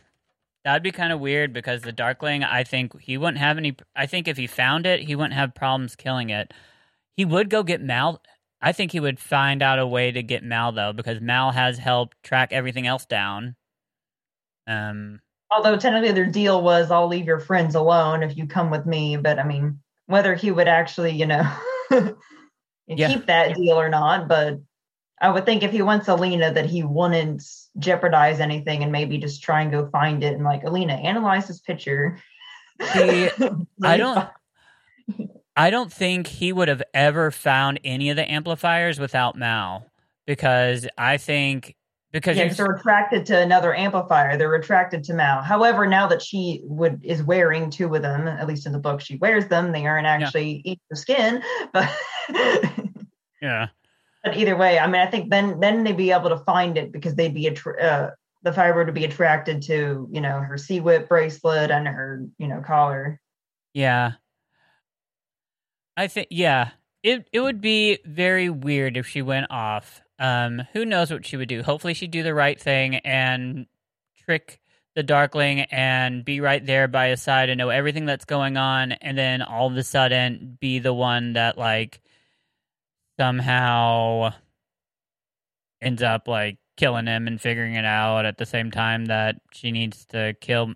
that'd 0.64 0.82
be 0.82 0.90
kind 0.92 1.12
of 1.12 1.20
weird 1.20 1.52
because 1.52 1.82
the 1.82 1.92
Darkling, 1.92 2.42
I 2.44 2.64
think 2.64 3.00
he 3.00 3.16
wouldn't 3.16 3.38
have 3.38 3.56
any. 3.58 3.76
I 3.94 4.06
think 4.06 4.28
if 4.28 4.36
he 4.36 4.46
found 4.46 4.86
it, 4.86 5.00
he 5.00 5.14
wouldn't 5.16 5.34
have 5.34 5.54
problems 5.54 5.96
killing 5.96 6.30
it. 6.30 6.52
He 7.16 7.24
would 7.24 7.50
go 7.50 7.62
get 7.62 7.80
Mal. 7.80 8.20
I 8.60 8.72
think 8.72 8.92
he 8.92 9.00
would 9.00 9.20
find 9.20 9.62
out 9.62 9.78
a 9.78 9.86
way 9.86 10.10
to 10.10 10.22
get 10.22 10.42
Mal 10.42 10.72
though, 10.72 10.92
because 10.92 11.20
Mal 11.20 11.52
has 11.52 11.78
helped 11.78 12.16
track 12.22 12.52
everything 12.52 12.86
else 12.86 13.06
down. 13.06 13.56
Um, 14.66 15.20
Although 15.54 15.76
technically 15.76 16.12
their 16.12 16.26
deal 16.26 16.62
was, 16.62 16.90
I'll 16.90 17.06
leave 17.06 17.26
your 17.26 17.38
friends 17.40 17.74
alone 17.74 18.22
if 18.22 18.36
you 18.36 18.46
come 18.46 18.70
with 18.70 18.86
me. 18.86 19.16
But 19.16 19.38
I 19.38 19.44
mean, 19.44 19.80
whether 20.06 20.34
he 20.34 20.50
would 20.50 20.68
actually, 20.68 21.12
you 21.12 21.26
know, 21.26 21.48
Yeah. 22.86 23.08
keep 23.08 23.26
that 23.26 23.54
deal 23.54 23.80
or 23.80 23.88
not, 23.88 24.28
but 24.28 24.60
I 25.20 25.30
would 25.30 25.46
think 25.46 25.62
if 25.62 25.70
he 25.70 25.80
wants 25.80 26.06
Alina 26.08 26.52
that 26.52 26.66
he 26.66 26.82
wouldn't 26.82 27.42
jeopardize 27.78 28.40
anything 28.40 28.82
and 28.82 28.92
maybe 28.92 29.16
just 29.16 29.42
try 29.42 29.62
and 29.62 29.70
go 29.70 29.88
find 29.90 30.22
it 30.22 30.34
and 30.34 30.44
like 30.44 30.64
Alina, 30.64 30.92
analyze 30.94 31.48
this 31.48 31.60
picture. 31.60 32.18
See, 32.92 33.30
I 33.82 33.96
don't- 33.96 34.28
I 35.56 35.70
don't 35.70 35.92
think 35.92 36.26
he 36.26 36.52
would 36.52 36.66
have 36.68 36.82
ever 36.92 37.30
found 37.30 37.78
any 37.84 38.10
of 38.10 38.16
the 38.16 38.28
amplifiers 38.30 38.98
without 38.98 39.36
Mal, 39.36 39.86
because 40.26 40.88
I 40.98 41.16
think 41.16 41.76
because 42.14 42.36
Yeah, 42.38 42.44
you- 42.44 42.54
they're 42.54 42.72
attracted 42.76 43.26
to 43.26 43.38
another 43.38 43.74
amplifier. 43.74 44.38
They're 44.38 44.54
attracted 44.54 45.02
to 45.04 45.14
Mal. 45.14 45.42
However, 45.42 45.84
now 45.86 46.06
that 46.06 46.22
she 46.22 46.62
would 46.64 47.04
is 47.04 47.22
wearing 47.22 47.68
two 47.68 47.92
of 47.94 48.00
them, 48.02 48.26
at 48.28 48.46
least 48.46 48.64
in 48.66 48.72
the 48.72 48.78
book, 48.78 49.00
she 49.02 49.16
wears 49.16 49.48
them. 49.48 49.72
They 49.72 49.84
aren't 49.84 50.06
actually 50.06 50.62
eating 50.64 50.80
her 50.88 50.96
skin, 50.96 51.42
but 51.72 51.90
yeah, 53.42 53.68
but 54.22 54.36
either 54.36 54.56
way, 54.56 54.78
I 54.78 54.86
mean, 54.86 55.02
I 55.02 55.06
think 55.10 55.28
then 55.28 55.60
then 55.60 55.84
they'd 55.84 55.96
be 55.96 56.12
able 56.12 56.30
to 56.30 56.38
find 56.38 56.78
it 56.78 56.92
because 56.92 57.14
they'd 57.16 57.34
be 57.34 57.48
attra- 57.48 57.82
uh, 57.82 58.10
the 58.42 58.52
fiber 58.52 58.84
would 58.84 58.94
be 58.94 59.04
attracted 59.04 59.60
to 59.62 60.08
you 60.10 60.20
know 60.20 60.38
her 60.38 60.56
sea 60.56 60.78
whip 60.80 61.08
bracelet 61.08 61.70
and 61.70 61.86
her 61.88 62.24
you 62.38 62.46
know 62.48 62.62
collar. 62.64 63.20
yeah. 63.74 64.12
I 65.96 66.06
think 66.08 66.28
yeah, 66.30 66.70
it 67.02 67.28
it 67.32 67.40
would 67.40 67.60
be 67.60 67.98
very 68.04 68.48
weird 68.50 68.96
if 68.96 69.06
she 69.06 69.20
went 69.22 69.46
off. 69.50 70.00
Um, 70.18 70.62
who 70.72 70.84
knows 70.84 71.10
what 71.10 71.26
she 71.26 71.36
would 71.36 71.48
do? 71.48 71.62
Hopefully, 71.62 71.94
she'd 71.94 72.10
do 72.10 72.22
the 72.22 72.34
right 72.34 72.60
thing 72.60 72.96
and 72.96 73.66
trick 74.24 74.60
the 74.94 75.02
Darkling 75.02 75.62
and 75.62 76.24
be 76.24 76.40
right 76.40 76.64
there 76.64 76.86
by 76.86 77.08
his 77.08 77.20
side 77.20 77.48
and 77.48 77.58
know 77.58 77.70
everything 77.70 78.06
that's 78.06 78.24
going 78.24 78.56
on, 78.56 78.92
and 78.92 79.18
then 79.18 79.42
all 79.42 79.66
of 79.66 79.76
a 79.76 79.82
sudden 79.82 80.56
be 80.60 80.78
the 80.78 80.94
one 80.94 81.32
that 81.32 81.58
like 81.58 82.00
somehow 83.18 84.32
ends 85.80 86.02
up 86.02 86.28
like 86.28 86.58
killing 86.76 87.06
him 87.06 87.26
and 87.26 87.40
figuring 87.40 87.74
it 87.74 87.84
out 87.84 88.24
at 88.24 88.38
the 88.38 88.46
same 88.46 88.70
time 88.70 89.06
that 89.06 89.36
she 89.52 89.70
needs 89.70 90.06
to 90.06 90.34
kill. 90.40 90.74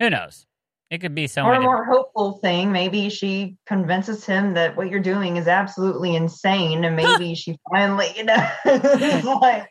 Who 0.00 0.10
knows? 0.10 0.46
It 0.90 0.98
could 0.98 1.14
be 1.14 1.26
so 1.26 1.42
or 1.42 1.54
a 1.54 1.60
more 1.60 1.84
hopeful 1.84 2.38
thing, 2.38 2.70
maybe 2.70 3.10
she 3.10 3.56
convinces 3.66 4.24
him 4.24 4.54
that 4.54 4.76
what 4.76 4.88
you're 4.88 5.00
doing 5.00 5.36
is 5.36 5.48
absolutely 5.48 6.14
insane, 6.14 6.84
and 6.84 6.94
maybe 6.94 7.34
she 7.34 7.58
finally, 7.70 8.06
you 8.16 8.22
know, 8.24 8.48
like, 9.40 9.68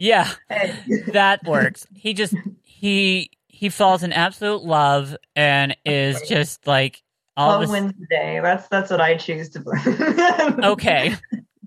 Yeah, 0.00 0.28
hey. 0.48 0.74
that 1.12 1.44
works. 1.44 1.86
He 1.94 2.12
just 2.12 2.34
he 2.64 3.30
he 3.46 3.68
falls 3.68 4.02
in 4.02 4.12
absolute 4.12 4.64
love 4.64 5.16
and 5.36 5.76
is 5.84 6.20
just 6.22 6.66
like 6.66 7.02
all 7.36 7.60
Love 7.60 7.70
wins 7.70 7.92
the 7.98 8.06
day. 8.10 8.40
That's 8.42 8.66
that's 8.68 8.90
what 8.90 9.00
I 9.00 9.16
choose 9.16 9.50
to 9.50 9.60
believe. 9.60 10.58
Okay. 10.64 11.14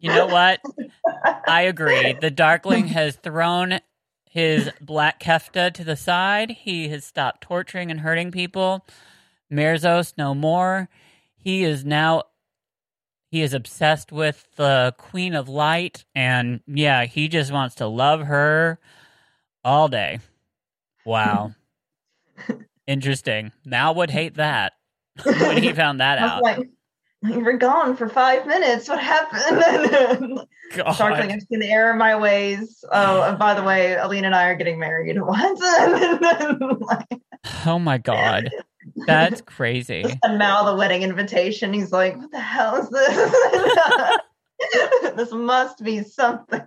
You 0.01 0.09
know 0.09 0.27
what? 0.27 0.59
I 1.47 1.63
agree. 1.63 2.13
The 2.19 2.31
Darkling 2.31 2.87
has 2.87 3.15
thrown 3.15 3.79
his 4.31 4.69
black 4.79 5.19
kefta 5.19 5.73
to 5.73 5.83
the 5.83 5.97
side. 5.97 6.51
He 6.51 6.87
has 6.87 7.03
stopped 7.03 7.41
torturing 7.41 7.91
and 7.91 7.99
hurting 7.99 8.31
people. 8.31 8.87
Merzost 9.51 10.13
no 10.17 10.33
more. 10.33 10.87
He 11.35 11.65
is 11.65 11.83
now 11.83 12.23
he 13.29 13.41
is 13.41 13.53
obsessed 13.53 14.13
with 14.13 14.47
the 14.55 14.95
Queen 14.97 15.35
of 15.35 15.49
Light 15.49 16.05
and 16.15 16.61
yeah, 16.65 17.03
he 17.03 17.27
just 17.27 17.51
wants 17.51 17.75
to 17.75 17.87
love 17.87 18.21
her 18.21 18.79
all 19.65 19.89
day. 19.89 20.19
Wow. 21.05 21.51
Interesting. 22.87 23.51
Mal 23.65 23.93
would 23.95 24.11
hate 24.11 24.35
that 24.35 24.73
when 25.23 25.61
he 25.61 25.73
found 25.73 25.99
that 25.99 26.19
out. 26.19 26.41
like, 26.41 26.69
you 27.23 27.39
were 27.41 27.57
gone 27.57 27.95
for 27.95 28.09
five 28.09 28.45
minutes. 28.47 28.89
What 28.89 28.99
happened? 28.99 30.39
God. 30.75 30.97
Darkling, 30.97 31.31
I've 31.31 31.41
seen 31.43 31.59
the 31.59 31.69
error 31.69 31.91
of 31.91 31.97
my 31.97 32.15
ways. 32.15 32.83
Oh, 32.91 33.21
and 33.23 33.37
by 33.37 33.53
the 33.53 33.63
way, 33.63 33.95
Alina 33.95 34.27
and 34.27 34.35
I 34.35 34.45
are 34.45 34.55
getting 34.55 34.79
married. 34.79 35.17
What? 35.21 35.57
Oh 37.65 37.79
my 37.79 37.97
god. 37.97 38.49
That's 39.07 39.41
crazy. 39.41 40.03
and 40.23 40.37
Mal 40.37 40.65
the 40.65 40.75
wedding 40.75 41.01
invitation. 41.01 41.73
He's 41.73 41.91
like, 41.91 42.15
"What 42.17 42.31
the 42.31 42.39
hell 42.39 42.75
is 42.77 42.89
this? 42.89 44.17
this 45.15 45.31
must 45.31 45.83
be 45.83 46.03
something." 46.03 46.61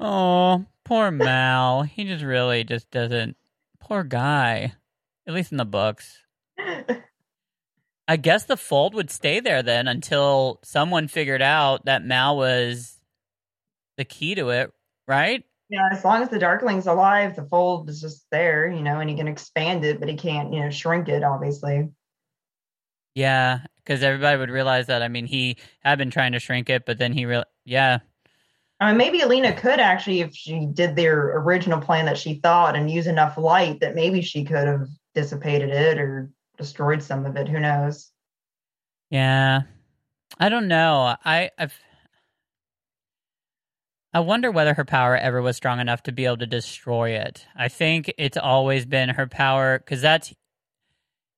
Oh, 0.00 0.64
poor 0.84 1.10
Mal. 1.12 1.82
He 1.82 2.04
just 2.04 2.24
really 2.24 2.64
just 2.64 2.90
doesn't. 2.90 3.36
Poor 3.80 4.02
guy. 4.02 4.72
At 5.26 5.34
least 5.34 5.52
in 5.52 5.58
the 5.58 5.64
books. 5.64 6.18
I 8.08 8.16
guess 8.16 8.44
the 8.44 8.56
fold 8.56 8.94
would 8.94 9.10
stay 9.10 9.40
there 9.40 9.62
then 9.62 9.88
until 9.88 10.60
someone 10.64 11.08
figured 11.08 11.42
out 11.42 11.84
that 11.86 12.04
Mal 12.04 12.36
was 12.36 12.98
the 13.96 14.04
key 14.04 14.34
to 14.34 14.50
it, 14.50 14.72
right? 15.06 15.44
yeah, 15.72 15.88
as 15.90 16.04
long 16.04 16.22
as 16.22 16.28
the 16.28 16.38
Darkling's 16.38 16.86
alive, 16.86 17.34
the 17.34 17.44
fold 17.44 17.88
is 17.88 17.98
just 18.02 18.26
there, 18.30 18.68
you 18.70 18.82
know, 18.82 19.00
and 19.00 19.08
he 19.08 19.16
can 19.16 19.26
expand 19.26 19.86
it, 19.86 20.00
but 20.00 20.08
he 20.08 20.16
can't, 20.16 20.52
you 20.52 20.60
know, 20.60 20.68
shrink 20.68 21.08
it. 21.08 21.24
Obviously, 21.24 21.88
Yeah, 23.14 23.60
because 23.78 24.02
everybody 24.02 24.36
would 24.38 24.50
realize 24.50 24.88
that. 24.88 25.02
I 25.02 25.08
mean, 25.08 25.24
he 25.24 25.56
had 25.80 25.96
been 25.96 26.10
trying 26.10 26.32
to 26.32 26.40
shrink 26.40 26.68
it, 26.68 26.84
but 26.84 26.98
then 26.98 27.14
he 27.14 27.24
real. 27.24 27.44
Yeah, 27.64 28.00
I 28.80 28.88
mean, 28.88 28.98
maybe 28.98 29.20
Alina 29.22 29.54
could 29.54 29.80
actually, 29.80 30.20
if 30.20 30.34
she 30.34 30.66
did 30.66 30.94
their 30.94 31.38
original 31.38 31.80
plan 31.80 32.04
that 32.04 32.18
she 32.18 32.34
thought 32.34 32.76
and 32.76 32.90
use 32.90 33.06
enough 33.06 33.38
light, 33.38 33.80
that 33.80 33.94
maybe 33.94 34.20
she 34.20 34.44
could 34.44 34.66
have 34.66 34.88
dissipated 35.14 35.70
it 35.70 35.98
or 35.98 36.30
destroyed 36.58 37.02
some 37.02 37.26
of 37.26 37.36
it. 37.36 37.48
Who 37.48 37.60
knows? 37.60 38.10
yeah. 39.10 39.62
I 40.38 40.48
don't 40.48 40.68
know. 40.68 41.16
I 41.24 41.50
I've. 41.58 41.74
I 44.14 44.20
wonder 44.20 44.50
whether 44.50 44.74
her 44.74 44.84
power 44.84 45.16
ever 45.16 45.42
was 45.42 45.56
strong 45.56 45.80
enough 45.80 46.02
to 46.04 46.12
be 46.12 46.26
able 46.26 46.38
to 46.38 46.46
destroy 46.46 47.10
it. 47.10 47.46
I 47.56 47.68
think 47.68 48.12
it's 48.18 48.36
always 48.36 48.86
been 48.86 49.10
her 49.10 49.26
power 49.26 49.78
because 49.78 50.02
that's 50.02 50.34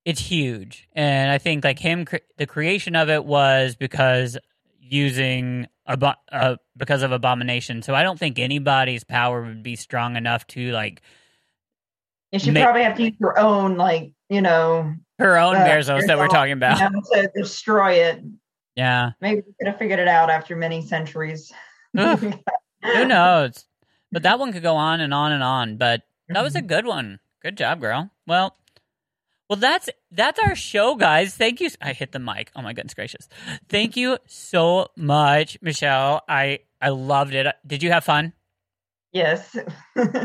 it's 0.04 0.20
huge, 0.20 0.88
and 0.94 1.30
I 1.30 1.38
think 1.38 1.64
like 1.64 1.78
him, 1.78 2.04
cre- 2.06 2.16
the 2.38 2.46
creation 2.46 2.96
of 2.96 3.10
it 3.10 3.24
was 3.24 3.76
because 3.76 4.38
using 4.80 5.66
abo- 5.88 6.16
uh, 6.32 6.56
because 6.76 7.02
of 7.02 7.12
abomination. 7.12 7.82
So 7.82 7.94
I 7.94 8.02
don't 8.02 8.18
think 8.18 8.38
anybody's 8.38 9.04
power 9.04 9.42
would 9.44 9.62
be 9.62 9.76
strong 9.76 10.16
enough 10.16 10.46
to 10.48 10.72
like 10.72 11.02
And 12.32 12.42
she 12.42 12.52
probably 12.52 12.82
have 12.82 12.96
to 12.96 13.04
use 13.04 13.14
her 13.20 13.38
own, 13.38 13.76
like, 13.76 14.12
you 14.28 14.42
know, 14.42 14.94
her 15.18 15.36
own 15.38 15.56
Uh, 15.56 15.66
Merzost 15.66 16.06
that 16.06 16.18
we're 16.18 16.28
talking 16.28 16.52
about. 16.52 16.78
to 16.78 17.30
destroy 17.34 17.92
it. 17.94 18.22
Yeah, 18.76 19.12
Maybe 19.20 19.42
we 19.46 19.52
could 19.58 19.68
have 19.68 19.78
figured 19.78 20.00
it 20.00 20.08
out 20.08 20.30
after 20.30 20.56
many 20.56 20.82
centuries. 20.84 21.52
Who 21.96 23.04
knows? 23.06 23.64
But 24.10 24.24
that 24.24 24.38
one 24.38 24.52
could 24.52 24.62
go 24.64 24.74
on 24.74 25.00
and 25.00 25.14
on 25.14 25.30
and 25.32 25.42
on. 25.42 25.76
But 25.76 26.02
that 26.28 26.42
was 26.42 26.54
a 26.56 26.62
good 26.62 26.84
one. 26.86 27.20
Good 27.40 27.56
job, 27.56 27.80
girl. 27.80 28.10
Well, 28.26 28.56
well, 29.48 29.58
that's 29.58 29.88
that's 30.10 30.40
our 30.40 30.56
show, 30.56 30.96
guys. 30.96 31.34
Thank 31.36 31.60
you. 31.60 31.68
I 31.80 31.92
hit 31.92 32.12
the 32.12 32.18
mic. 32.18 32.50
Oh 32.56 32.62
my 32.62 32.72
goodness 32.72 32.94
gracious! 32.94 33.28
Thank 33.68 33.96
you 33.96 34.18
so 34.26 34.88
much, 34.96 35.58
Michelle. 35.62 36.22
I 36.28 36.60
I 36.80 36.88
loved 36.88 37.34
it. 37.34 37.46
Did 37.66 37.82
you 37.82 37.92
have 37.92 38.02
fun? 38.04 38.32
yes. 39.12 39.56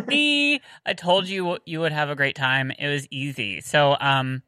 See, 0.09 0.59
I 0.85 0.93
told 0.93 1.27
you 1.27 1.59
you 1.65 1.79
would 1.81 1.91
have 1.91 2.09
a 2.09 2.15
great 2.15 2.35
time. 2.35 2.71
It 2.71 2.87
was 2.87 3.07
easy. 3.11 3.61
So, 3.61 3.95
um, 3.99 4.41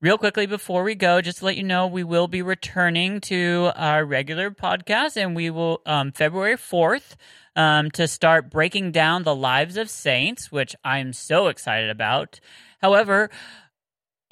real 0.00 0.18
quickly 0.18 0.46
before 0.46 0.82
we 0.82 0.94
go, 0.94 1.20
just 1.20 1.38
to 1.38 1.44
let 1.44 1.56
you 1.56 1.62
know, 1.62 1.86
we 1.86 2.04
will 2.04 2.28
be 2.28 2.42
returning 2.42 3.20
to 3.22 3.70
our 3.76 4.04
regular 4.04 4.50
podcast, 4.50 5.16
and 5.16 5.36
we 5.36 5.50
will 5.50 5.82
um, 5.86 6.12
February 6.12 6.56
fourth 6.56 7.16
um, 7.56 7.90
to 7.92 8.08
start 8.08 8.50
breaking 8.50 8.92
down 8.92 9.22
the 9.22 9.34
lives 9.34 9.76
of 9.76 9.90
saints, 9.90 10.50
which 10.50 10.74
I'm 10.84 11.12
so 11.12 11.48
excited 11.48 11.90
about. 11.90 12.40
However. 12.80 13.30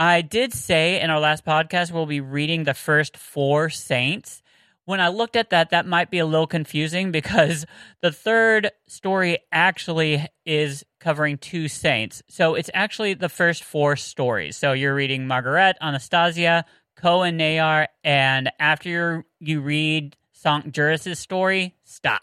I 0.01 0.23
did 0.23 0.53
say 0.53 1.01
in 1.01 1.11
our 1.11 1.19
last 1.19 1.45
podcast 1.45 1.91
we'll 1.91 2.07
be 2.07 2.21
reading 2.21 2.63
the 2.63 2.73
first 2.73 3.17
four 3.17 3.69
saints. 3.69 4.45
When 4.85 5.01
I 5.01 5.09
looked 5.09 5.35
at 5.35 5.51
that, 5.51 5.71
that 5.71 5.87
might 5.87 6.09
be 6.09 6.21
a 6.21 6.25
little 6.25 6.47
confusing 6.47 7.11
because 7.13 7.67
the 8.01 8.13
third 8.13 8.71
story 8.87 9.39
actually 9.51 10.25
is 10.47 10.85
covering 11.01 11.39
two 11.39 11.69
saints. 11.69 12.23
So 12.29 12.55
it's 12.55 12.71
actually 12.75 13.15
the 13.15 13.29
first 13.29 13.65
four 13.65 13.97
stories. 13.97 14.57
So 14.57 14.73
you're 14.73 14.95
reading 14.95 15.27
Margaret, 15.27 15.77
Anastasia, 15.81 16.65
Ko, 16.97 17.23
and 17.23 17.41
Nayar, 17.41 17.87
and 18.03 18.51
after 18.59 19.25
you 19.39 19.61
read 19.61 20.17
Sankt 20.45 20.73
Juris' 20.73 21.19
story, 21.19 21.77
stop. 21.85 22.23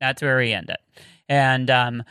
That's 0.00 0.22
where 0.22 0.38
we 0.38 0.52
end 0.52 0.70
it. 0.70 0.80
And 1.28 1.70
um, 1.70 2.02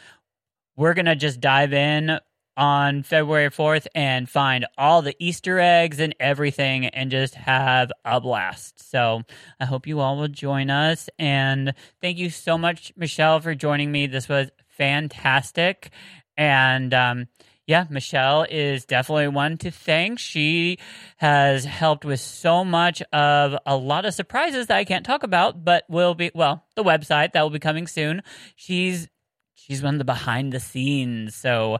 we're 0.75 0.93
going 0.93 1.05
to 1.05 1.15
just 1.15 1.39
dive 1.39 1.73
in 1.73 2.19
on 2.57 3.03
February 3.03 3.49
4th 3.49 3.87
and 3.93 4.29
find 4.29 4.65
all 4.77 5.01
the 5.01 5.15
Easter 5.19 5.59
eggs 5.59 5.99
and 5.99 6.15
everything 6.19 6.85
and 6.87 7.11
just 7.11 7.35
have 7.35 7.91
a 8.05 8.21
blast. 8.21 8.89
So 8.89 9.23
I 9.59 9.65
hope 9.65 9.87
you 9.87 9.99
all 9.99 10.17
will 10.17 10.27
join 10.27 10.69
us. 10.69 11.09
And 11.19 11.73
thank 12.01 12.17
you 12.17 12.29
so 12.29 12.57
much, 12.57 12.93
Michelle, 12.95 13.39
for 13.39 13.55
joining 13.55 13.91
me. 13.91 14.07
This 14.07 14.29
was 14.29 14.49
fantastic. 14.77 15.89
And 16.37 16.93
um, 16.93 17.27
yeah, 17.67 17.85
Michelle 17.89 18.45
is 18.49 18.85
definitely 18.85 19.27
one 19.29 19.57
to 19.59 19.71
thank. 19.71 20.19
She 20.19 20.77
has 21.17 21.65
helped 21.65 22.05
with 22.05 22.19
so 22.19 22.63
much 22.63 23.01
of 23.11 23.57
a 23.65 23.75
lot 23.75 24.05
of 24.05 24.13
surprises 24.13 24.67
that 24.67 24.77
I 24.77 24.85
can't 24.85 25.05
talk 25.05 25.23
about, 25.23 25.65
but 25.65 25.83
will 25.89 26.13
be, 26.13 26.31
well, 26.35 26.63
the 26.75 26.83
website 26.83 27.33
that 27.33 27.41
will 27.41 27.49
be 27.49 27.59
coming 27.59 27.87
soon. 27.87 28.21
She's 28.55 29.07
she's 29.55 29.81
one 29.81 29.95
of 29.95 29.99
the 29.99 30.05
behind 30.05 30.53
the 30.53 30.59
scenes. 30.59 31.35
So 31.35 31.79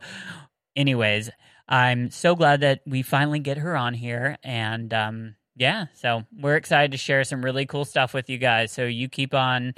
anyways, 0.76 1.30
I'm 1.68 2.10
so 2.10 2.36
glad 2.36 2.62
that 2.62 2.82
we 2.88 3.04
finally 3.04 3.40
get 3.40 3.58
her 3.58 3.76
on 3.76 3.94
here. 3.94 4.38
And 4.44 4.92
um, 4.92 5.36
yeah, 5.56 5.86
so 5.94 6.24
we're 6.36 6.56
excited 6.56 6.92
to 6.92 6.98
share 6.98 7.24
some 7.24 7.44
really 7.44 7.66
cool 7.66 7.86
stuff 7.86 8.14
with 8.14 8.30
you 8.30 8.38
guys. 8.38 8.72
So 8.72 8.86
you 8.86 9.08
keep 9.08 9.34
on 9.34 9.74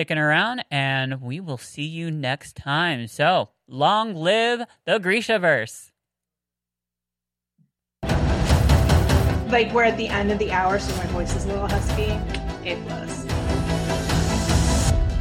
sticking 0.00 0.16
around, 0.16 0.64
and 0.70 1.20
we 1.20 1.40
will 1.40 1.58
see 1.58 1.84
you 1.84 2.10
next 2.10 2.56
time. 2.56 3.06
So 3.06 3.50
long 3.68 4.14
live 4.14 4.62
the 4.86 4.98
Grishaverse. 4.98 5.90
Like 9.50 9.70
we're 9.74 9.84
at 9.84 9.98
the 9.98 10.08
end 10.08 10.32
of 10.32 10.38
the 10.38 10.52
hour, 10.52 10.78
so 10.78 10.96
my 10.96 11.04
voice 11.08 11.36
is 11.36 11.44
a 11.44 11.48
little 11.48 11.68
husky. 11.68 12.18
It 12.66 12.78
was. 12.86 13.26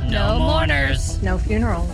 No 0.09 0.39
mourners. 0.39 1.21
No 1.21 1.37
funeral. 1.37 1.85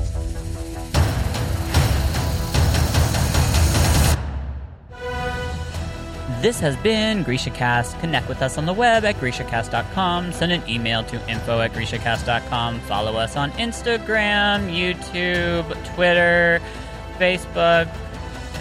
This 6.45 6.59
has 6.59 6.75
been 6.77 7.25
GrishaCast. 7.25 7.99
Connect 8.01 8.29
with 8.29 8.43
us 8.43 8.59
on 8.59 8.67
the 8.67 8.71
web 8.71 9.03
at 9.03 9.15
GrishaCast.com. 9.15 10.31
Send 10.31 10.51
an 10.51 10.61
email 10.69 11.03
to 11.05 11.15
info 11.27 11.59
at 11.59 11.73
GrishaCast.com. 11.73 12.81
Follow 12.81 13.15
us 13.15 13.35
on 13.35 13.49
Instagram, 13.53 14.69
YouTube, 14.69 15.65
Twitter, 15.95 16.61
Facebook, 17.17 17.87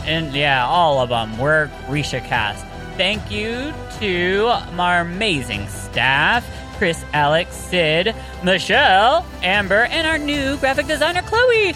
and 0.06 0.34
yeah, 0.34 0.66
all 0.66 0.98
of 0.98 1.10
them. 1.10 1.36
We're 1.36 1.66
GrishaCast. 1.86 2.66
Thank 2.96 3.30
you 3.30 3.74
to 3.98 4.46
our 4.78 5.00
amazing 5.02 5.68
staff 5.68 6.42
Chris, 6.78 7.04
Alex, 7.12 7.54
Sid, 7.54 8.14
Michelle, 8.42 9.26
Amber, 9.42 9.84
and 9.90 10.06
our 10.06 10.16
new 10.16 10.56
graphic 10.56 10.86
designer, 10.86 11.20
Chloe. 11.20 11.74